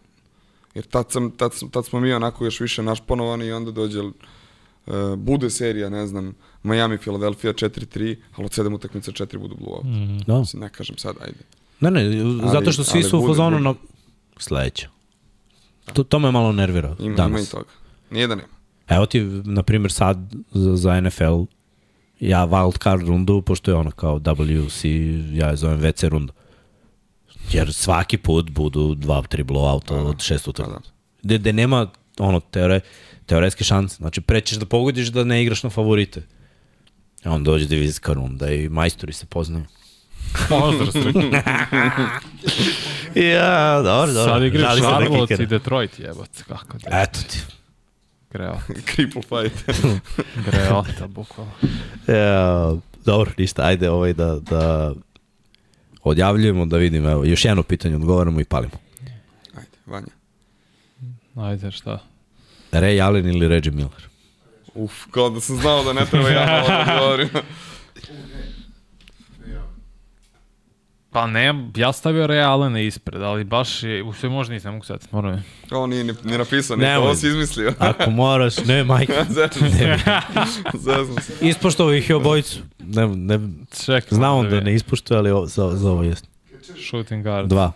[0.75, 3.99] Jer tad, sam, tad, sam, tad smo mi onako još više našponovani i onda dođe...
[4.01, 4.13] Uh,
[5.17, 9.83] bude serija, ne znam, Miami, Philadelphia 4-3, ali od sedam utakmica 4 budu blowout.
[9.83, 10.17] Mm.
[10.27, 10.39] Da.
[10.39, 11.39] Mislim, ne kažem sad, ajde.
[11.79, 12.03] Ne, ne,
[12.51, 13.73] zato što svi ali su u fazonu na
[14.37, 14.89] sledeća.
[15.93, 17.29] To, to me malo nervira Ima, danas.
[17.29, 17.69] ima i toga.
[18.09, 18.47] Nije da nema.
[18.87, 20.17] Evo ti, na primjer, sad
[20.51, 21.41] za, za NFL,
[22.19, 24.87] ja wild card rundu, pošto je ono kao WC,
[25.37, 26.33] ja je zovem WC runda.
[27.51, 30.91] Jer svaki put budu dva, tri blowouta od šest utakmica.
[31.23, 31.87] Gde, gde nema
[32.19, 32.79] ono, teore,
[33.25, 33.95] teoretske šanse.
[33.95, 36.21] Znači, prećeš da pogodiš da ne igraš na favorite.
[37.23, 39.65] A onda dođe divizijska runda i majstori se poznaju.
[40.49, 41.31] Pozdrav, Srki.
[43.15, 44.33] Ja, dobro, dobro.
[44.33, 47.39] Sad igraš da Charlotte i Detroit, jebote, kako da Eto ti.
[48.31, 48.57] greo.
[48.95, 49.69] Cripple fight.
[50.45, 51.51] Greota, bukvalno.
[52.07, 52.73] Ja,
[53.05, 54.93] dobro, ništa, ajde ovaj da, da
[56.03, 58.73] odjavljujemo, da vidimo, evo, još jedno pitanje odgovaramo i palimo.
[59.55, 60.07] ajde, Vanja.
[61.49, 61.99] Ajde, šta?
[62.71, 64.07] Ray Allen ili Reggie Miller?
[64.75, 67.29] Uf, kao da sam znao da ne treba ja malo da odgovorim.
[71.11, 74.85] Pa ne, ja stavio Ray Allena ispred, ali baš je, u sve možda nisam mogu
[74.85, 75.43] sad, moram je.
[75.71, 77.07] Ovo nije ni, ni napisao, Nemoj.
[77.07, 77.73] ovo si izmislio.
[77.89, 79.13] Ako moraš, ne, majke.
[79.29, 79.97] Zezam se.
[80.85, 81.33] Zezam se.
[81.41, 82.59] Ispoštovao ih je obojicu.
[82.79, 83.39] Ne, ne,
[83.85, 84.15] Čekaj.
[84.17, 86.27] znamo da ne ispoštuje, ali ovo, za, za ovo jest.
[86.89, 87.49] Shooting guard.
[87.49, 87.71] Dva.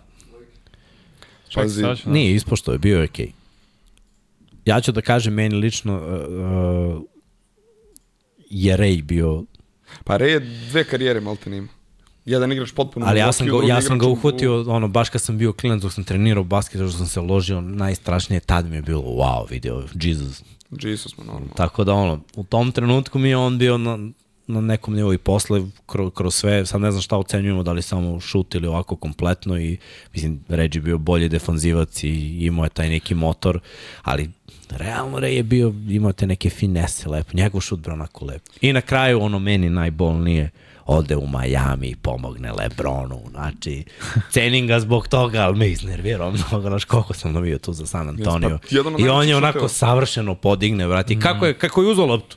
[1.48, 3.32] Čekaj, Pazi, ću, Nije ispoštovao, bio je okej.
[4.64, 6.02] Ja ću da kažem, meni lično uh,
[6.96, 7.02] uh,
[8.50, 9.44] je Ray bio
[10.04, 11.75] Pa Ray je dve karijere malte nema.
[12.26, 15.08] Jedan igrač potpuno Ali ja sam, ga, ja sam ga igrač u- uhvatio, ono, baš
[15.08, 18.76] kad sam bio klinac, dok sam trenirao basket, dok sam se ložio, najstrašnije tad mi
[18.76, 20.42] je bilo, wow, video, Jesus.
[20.72, 21.54] Jesus smo normalno.
[21.56, 23.98] Tako da, ono, u tom trenutku mi je on bio na,
[24.46, 27.82] na nekom nivou i posle, kroz, kroz sve, sad ne znam šta ocenjujemo, da li
[27.82, 29.76] samo šut ili ovako kompletno i,
[30.14, 32.08] mislim, Reggie bio bolji defanzivac i
[32.40, 33.60] imao je taj neki motor,
[34.02, 34.30] ali
[34.70, 38.50] realno Ray je bio, imao te neke finese lepo, njegov šut bio onako lepo.
[38.60, 40.50] I na kraju, ono, meni najbolnije,
[40.86, 43.84] ode u Miami i pomogne Lebronu, znači,
[44.30, 48.08] cenim ga zbog toga, ali me iznervirao mnogo, znaš koliko sam navio tu za San
[48.08, 48.58] Antonio.
[48.62, 49.68] pa jedan od I on je onako šuteva.
[49.68, 51.20] savršeno podigne, vrati.
[51.20, 52.36] Kako je, kako je uzao loptu?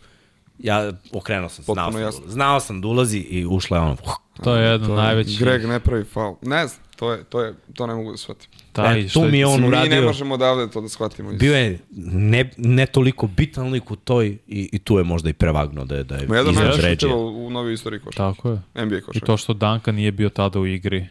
[0.60, 2.24] Ja okrenuo sam, znao sam, jasno.
[2.28, 3.98] znao sam da ulazi i ušla je ono.
[4.44, 5.38] To je jedno najveći...
[5.40, 6.36] Greg ne pravi faul.
[6.42, 8.50] Ne znam, to, je, to, je, to ne mogu da shvatim.
[8.72, 9.90] Taj, e, tu mi je on uradio...
[9.90, 11.32] Mi ne možemo odavde to da shvatimo.
[11.32, 15.34] Bio je ne, ne toliko bitan lik u toj i, i tu je možda i
[15.34, 18.18] prevagno da je, da je Ma jedan najveći u novoj istoriji košarke.
[18.18, 18.86] Tako je.
[18.86, 19.18] NBA košarke.
[19.18, 21.08] I to što Danka nije bio tada u igri,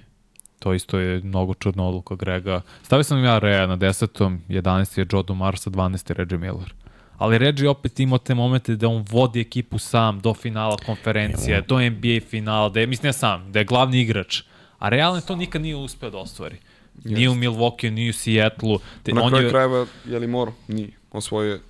[0.59, 2.61] to isto je mnogo čudna odluka Grega.
[2.83, 4.99] Stavio sam ja Rea na desetom, 11.
[4.99, 6.11] je Joe Dumarsa, 12.
[6.11, 6.75] je Reggie Miller.
[7.19, 11.81] Ali Reggie opet ima te momente da on vodi ekipu sam do finala konferencije, do
[11.81, 14.43] NBA finala, da je, mislim ne sam, da je glavni igrač.
[14.79, 16.57] A realno to nikad nije uspeo da ostvari.
[17.05, 17.15] Yes.
[17.15, 18.79] Nije u Milwaukee, nije u Seattle.
[19.03, 19.51] Te, Na kraju je...
[19.51, 20.53] krajeva, je li moro?
[20.69, 20.91] Nije.
[21.13, 21.61] Osvoje...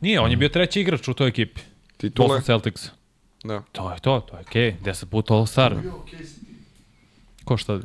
[0.00, 1.60] Nije, on je bio treći igrač u toj ekipi.
[1.96, 2.28] Titule?
[2.28, 2.90] Boston Celtics.
[3.44, 3.62] Da.
[3.72, 4.72] To je to, to je okej.
[4.72, 4.84] Okay.
[4.84, 5.76] Deset puta All-Star.
[7.44, 7.80] Ko šta?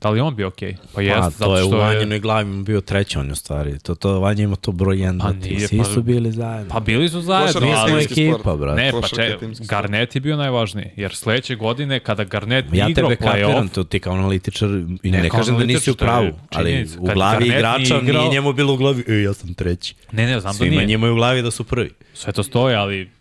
[0.00, 0.72] Da li on bio okej?
[0.72, 0.76] Okay?
[0.94, 2.20] Pa jest, pa, zato to je što u Vanjinoj je...
[2.20, 3.78] glavi bio treći on u stvari.
[3.78, 6.72] To, to Vanja ima to broj 1, pa, ti, svi pa, su bili zajedno.
[6.72, 8.82] Pa bili su zajedno, mi smo ekipa, brate.
[8.82, 13.24] Ne, pa če, Garnet je bio najvažniji, jer sledeće godine kada Garnet ja igrao play-off...
[13.24, 14.68] Ja tebe kapiram, to ti kao analitičar,
[15.02, 18.22] i ne, ne kažem da nisi u pravu, ali u glavi igrača igrao...
[18.22, 19.94] nije njemu bilo u glavi, e, ja sam treći.
[20.12, 20.80] Ne, ne, znam Svima da nije.
[20.80, 21.90] Svima njima je u glavi da su prvi.
[22.14, 23.15] Sve to stoje, ali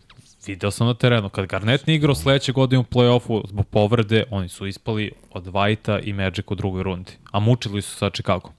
[0.47, 4.49] Video sam na terenu, kad Garnet nije igrao sledeće godine u play-offu zbog povrede, oni
[4.49, 7.11] su ispali od White-a i Magic u drugoj rundi.
[7.31, 8.51] A mučili su sa Chicago.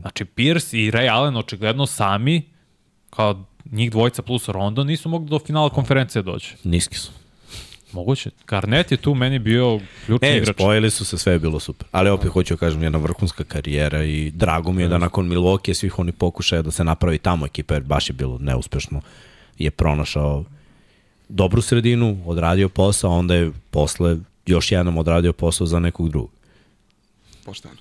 [0.00, 2.42] Znači, Pierce i Ray Allen očigledno sami,
[3.10, 6.54] kao njih dvojica plus Rondo, nisu mogli do finala konferencije doći.
[6.64, 7.10] Niski su.
[7.92, 8.30] Moguće.
[8.46, 10.48] Garnet je tu meni bio ključni e, igrač.
[10.48, 11.88] E, spojili su se, sve je bilo super.
[11.92, 15.74] Ali opet hoću da kažem, jedna vrhunska karijera i drago mi je da nakon Milwaukee
[15.74, 19.00] svih oni pokušaja da se napravi tamo ekipa, jer baš je bilo neuspešno,
[19.58, 20.44] je pronašao
[21.28, 26.30] dobru sredinu, odradio posao, onda je posle još jednom odradio posao za nekog drugog.
[27.44, 27.74] Pošteno.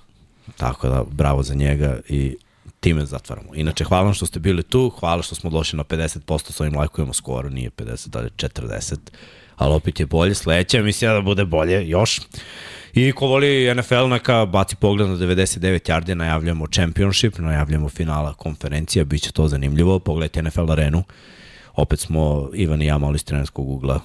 [0.58, 2.36] Tako da, bravo za njega i
[2.80, 3.56] time zatvaramo.
[3.56, 6.76] Inače, hvala vam što ste bili tu, hvala što smo došli na 50%, s ovim
[6.76, 8.96] lajkujemo skoro, nije 50, dalje 40,
[9.56, 10.36] ali opet je bolje.
[10.36, 12.22] Sledeća emisija da bude bolje još.
[12.94, 19.06] I ko voli NFL neka baci pogled na 99 yardi, najavljamo championship, najavljamo finala konferencija,
[19.06, 20.00] bit će to zanimljivo.
[20.00, 21.04] Pogledajte NFL arenu
[21.76, 24.00] opet smo Ivan i ja malo iz trenerskog ugla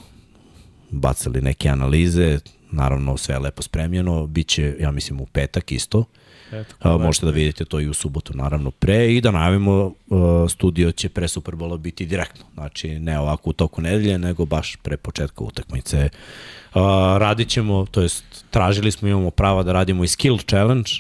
[0.91, 2.39] bacali neke analize,
[2.71, 6.05] naravno sve je lepo spremljeno, biće, ja mislim, u petak isto.
[6.53, 10.51] Eto, uh, možete da vidite to i u subotu, naravno, pre i da najavimo, uh,
[10.51, 14.97] studio će pre Superbola biti direktno, znači ne ovako u toku nedelje, nego baš pre
[14.97, 16.09] početka utakmice.
[16.75, 16.81] Uh,
[17.19, 20.91] radit ćemo, to jest tražili smo, imamo prava da radimo i Skill Challenge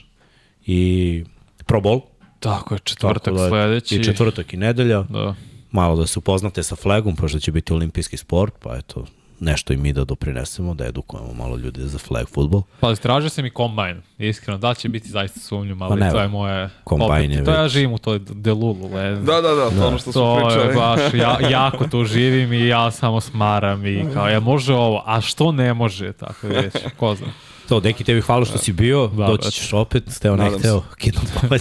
[0.67, 1.25] i
[1.67, 2.01] Pro Bowl.
[2.41, 3.97] Tako je, četvrtak Tako da, sledeći.
[3.97, 5.03] I četvrtak i nedelja.
[5.03, 5.35] Da
[5.73, 9.05] malo da se upoznate sa flagom, pošto će biti olimpijski sport, pa eto,
[9.41, 12.63] nešto i mi da doprinesemo, da edukujemo malo ljude za flag futbol.
[12.81, 16.29] Pa straže se mi kombajn, iskreno, da će biti zaista sumnjum, ali pa to je
[16.29, 16.71] moje...
[16.85, 18.91] Kombajn je To ja živim u toj delulu.
[18.95, 19.11] Le.
[19.11, 19.87] Da, da, da, to da.
[19.87, 20.55] ono što smo pričali.
[20.55, 24.75] To je baš, ja, jako tu živim i ja samo smaram i kao, ja može
[24.75, 27.29] ovo, a što ne može, tako već, ko zna.
[27.71, 31.21] To, Deki, tebi hvala što si bio, da, doći ćeš opet, steo ne hteo, kino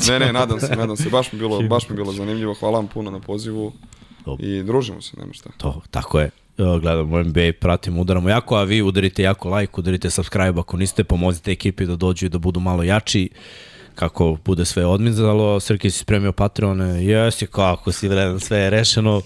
[0.10, 2.88] Ne, ne, nadam se, nadam se, baš mi bilo, baš mi bilo zanimljivo, hvala vam
[2.88, 3.74] puno na pozivu.
[4.26, 5.50] To, I družimo se, nema šta.
[5.58, 6.30] To, tako je.
[6.58, 11.52] Gledamo NBA, pratimo, udaramo jako, a vi udarite jako like, udarite subscribe ako niste, pomozite
[11.52, 13.30] ekipi da dođu i da budu malo jači
[13.96, 15.60] kako bude sve odmizalo.
[15.60, 19.22] Srki si spremio Patreone, jesi kako si vredan, sve je rešeno.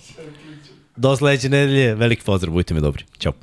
[0.95, 3.03] Do sledeće nedelje, veliki pozdrav, budite mi dobri.
[3.17, 3.33] Ćao.